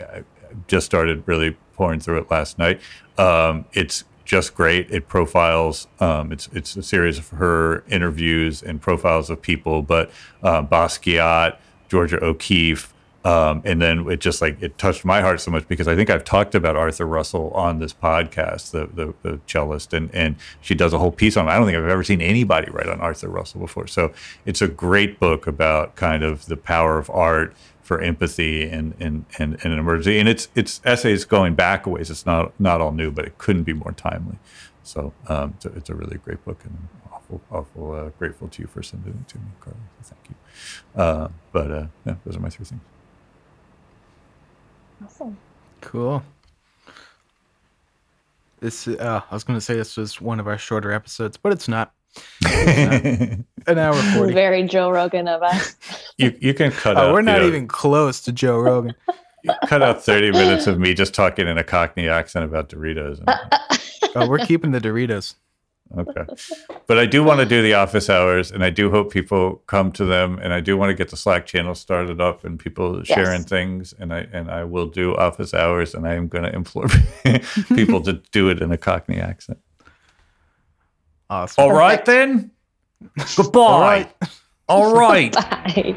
I, 0.00 0.22
just 0.66 0.86
started 0.86 1.22
really 1.26 1.56
pouring 1.74 2.00
through 2.00 2.18
it 2.18 2.30
last 2.30 2.58
night. 2.58 2.80
Um, 3.18 3.66
it's 3.74 4.04
just 4.32 4.54
great. 4.54 4.90
It 4.90 5.08
profiles. 5.08 5.88
Um, 6.00 6.32
it's 6.32 6.48
it's 6.54 6.74
a 6.74 6.82
series 6.82 7.18
of 7.18 7.28
her 7.28 7.84
interviews 7.86 8.62
and 8.62 8.80
profiles 8.80 9.28
of 9.28 9.42
people, 9.42 9.82
but 9.82 10.10
uh, 10.42 10.62
Basquiat, 10.62 11.58
Georgia 11.90 12.18
O'Keeffe, 12.24 12.94
um, 13.26 13.60
and 13.66 13.82
then 13.82 14.10
it 14.10 14.20
just 14.20 14.40
like 14.40 14.62
it 14.62 14.78
touched 14.78 15.04
my 15.04 15.20
heart 15.20 15.42
so 15.42 15.50
much 15.50 15.68
because 15.68 15.86
I 15.86 15.94
think 15.94 16.08
I've 16.08 16.24
talked 16.24 16.54
about 16.54 16.76
Arthur 16.76 17.04
Russell 17.04 17.50
on 17.50 17.78
this 17.78 17.92
podcast, 17.92 18.70
the, 18.70 18.86
the, 18.86 19.12
the 19.20 19.38
cellist, 19.46 19.92
and 19.92 20.08
and 20.14 20.36
she 20.62 20.74
does 20.74 20.94
a 20.94 20.98
whole 20.98 21.12
piece 21.12 21.36
on. 21.36 21.46
It. 21.46 21.50
I 21.50 21.58
don't 21.58 21.66
think 21.66 21.76
I've 21.76 21.86
ever 21.86 22.02
seen 22.02 22.22
anybody 22.22 22.70
write 22.70 22.88
on 22.88 23.02
Arthur 23.02 23.28
Russell 23.28 23.60
before. 23.60 23.86
So 23.86 24.14
it's 24.46 24.62
a 24.62 24.68
great 24.68 25.20
book 25.20 25.46
about 25.46 25.94
kind 25.94 26.22
of 26.22 26.46
the 26.46 26.56
power 26.56 26.96
of 26.96 27.10
art 27.10 27.54
for 27.92 28.00
empathy 28.00 28.66
and 28.66 28.94
and 28.98 29.26
and, 29.38 29.58
and 29.62 29.72
an 29.72 29.78
emergency. 29.78 30.18
And 30.18 30.26
it's 30.26 30.48
it's 30.54 30.80
essays 30.82 31.26
going 31.26 31.54
back 31.54 31.84
a 31.84 31.90
ways. 31.90 32.10
It's 32.10 32.24
not 32.24 32.58
not 32.58 32.80
all 32.80 32.92
new, 32.92 33.10
but 33.10 33.26
it 33.26 33.36
couldn't 33.36 33.64
be 33.64 33.74
more 33.74 33.92
timely. 33.92 34.38
So 34.82 35.12
um, 35.28 35.52
it's, 35.56 35.66
a, 35.66 35.68
it's, 35.74 35.90
a, 35.90 35.94
really 35.94 36.16
great 36.16 36.44
book, 36.44 36.64
and 36.64 36.88
I'm 37.04 37.12
awful 37.12 37.40
awful 37.52 37.92
uh, 37.92 38.08
grateful 38.18 38.48
to 38.48 38.62
you 38.62 38.66
for 38.66 38.82
sending 38.82 39.12
it 39.12 39.28
to 39.28 39.38
me, 39.38 39.44
Carly. 39.60 39.78
thank 40.02 40.22
you. 40.30 41.00
Uh, 41.00 41.28
but 41.52 41.70
uh, 41.70 41.86
yeah, 42.06 42.14
those 42.24 42.36
are 42.36 42.40
my 42.40 42.48
three 42.48 42.64
things. 42.64 42.80
Awesome. 45.04 45.36
Cool. 45.82 46.22
This 48.60 48.88
uh, 48.88 49.20
I 49.30 49.34
was 49.34 49.44
going 49.44 49.58
to 49.58 49.64
say 49.64 49.74
this 49.74 49.98
was 49.98 50.18
one 50.18 50.40
of 50.40 50.48
our 50.48 50.58
shorter 50.58 50.92
episodes, 50.92 51.36
but 51.36 51.52
it's 51.52 51.68
not. 51.68 51.92
It's 52.42 53.44
not. 53.44 53.46
An 53.66 53.78
hour 53.78 53.94
forty. 53.94 54.32
Very 54.32 54.64
Joe 54.64 54.90
Rogan 54.90 55.28
of 55.28 55.42
us. 55.42 55.76
You 56.18 56.36
you 56.40 56.52
can 56.54 56.70
cut 56.70 56.96
oh, 56.96 57.00
out. 57.00 57.08
Oh, 57.08 57.12
we're 57.14 57.20
you 57.20 57.26
not 57.26 57.40
know, 57.40 57.46
even 57.48 57.66
close 57.66 58.20
to 58.22 58.32
Joe 58.32 58.58
Rogan. 58.58 58.94
cut 59.66 59.82
out 59.82 60.04
thirty 60.04 60.30
minutes 60.30 60.66
of 60.66 60.78
me 60.78 60.94
just 60.94 61.14
talking 61.14 61.48
in 61.48 61.58
a 61.58 61.64
Cockney 61.64 62.08
accent 62.08 62.44
about 62.44 62.68
Doritos. 62.68 63.18
And, 63.26 63.80
Oh, 64.14 64.28
we're 64.28 64.38
keeping 64.44 64.72
the 64.72 64.80
Doritos. 64.80 65.34
okay, 65.96 66.24
but 66.86 66.98
I 66.98 67.06
do 67.06 67.24
want 67.24 67.40
to 67.40 67.46
do 67.46 67.62
the 67.62 67.72
office 67.74 68.10
hours, 68.10 68.50
and 68.50 68.62
I 68.62 68.68
do 68.70 68.90
hope 68.90 69.10
people 69.10 69.62
come 69.66 69.90
to 69.92 70.04
them, 70.04 70.38
and 70.42 70.52
I 70.52 70.60
do 70.60 70.76
want 70.76 70.90
to 70.90 70.94
get 70.94 71.08
the 71.08 71.16
Slack 71.16 71.46
channel 71.46 71.74
started 71.74 72.20
up 72.20 72.44
and 72.44 72.58
people 72.58 73.02
sharing 73.04 73.42
things, 73.42 73.94
and 73.98 74.12
I 74.12 74.26
and 74.32 74.50
I 74.50 74.64
will 74.64 74.86
do 74.86 75.14
office 75.16 75.54
hours, 75.54 75.94
and 75.94 76.06
I 76.06 76.14
am 76.14 76.28
going 76.28 76.44
to 76.44 76.54
implore 76.54 76.88
people 77.74 78.02
to 78.02 78.12
do 78.32 78.50
it 78.50 78.60
in 78.60 78.70
a 78.70 78.76
Cockney 78.76 79.18
accent. 79.18 79.58
Awesome. 81.32 81.64
All 81.64 81.72
right 81.72 82.04
then. 82.04 82.50
Goodbye. 83.36 83.60
All 83.62 83.80
right. 83.80 84.12
All 84.68 84.94
right. 84.98 85.32
Bye. 85.32 85.96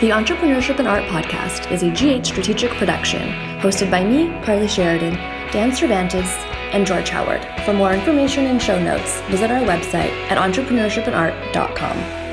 The 0.00 0.10
Entrepreneurship 0.10 0.78
and 0.78 0.86
Art 0.86 1.02
Podcast 1.06 1.70
is 1.72 1.82
a 1.82 1.90
GH 1.90 2.24
strategic 2.24 2.70
production, 2.78 3.20
hosted 3.60 3.90
by 3.90 4.04
me, 4.04 4.28
Carly 4.44 4.68
Sheridan, 4.68 5.14
Dan 5.50 5.74
Cervantes, 5.74 6.30
and 6.72 6.86
George 6.86 7.08
Howard. 7.10 7.44
For 7.64 7.72
more 7.72 7.92
information 7.92 8.46
and 8.46 8.62
show 8.62 8.80
notes, 8.80 9.20
visit 9.22 9.50
our 9.50 9.62
website 9.62 10.12
at 10.30 10.38
entrepreneurshipandart.com. 10.38 12.29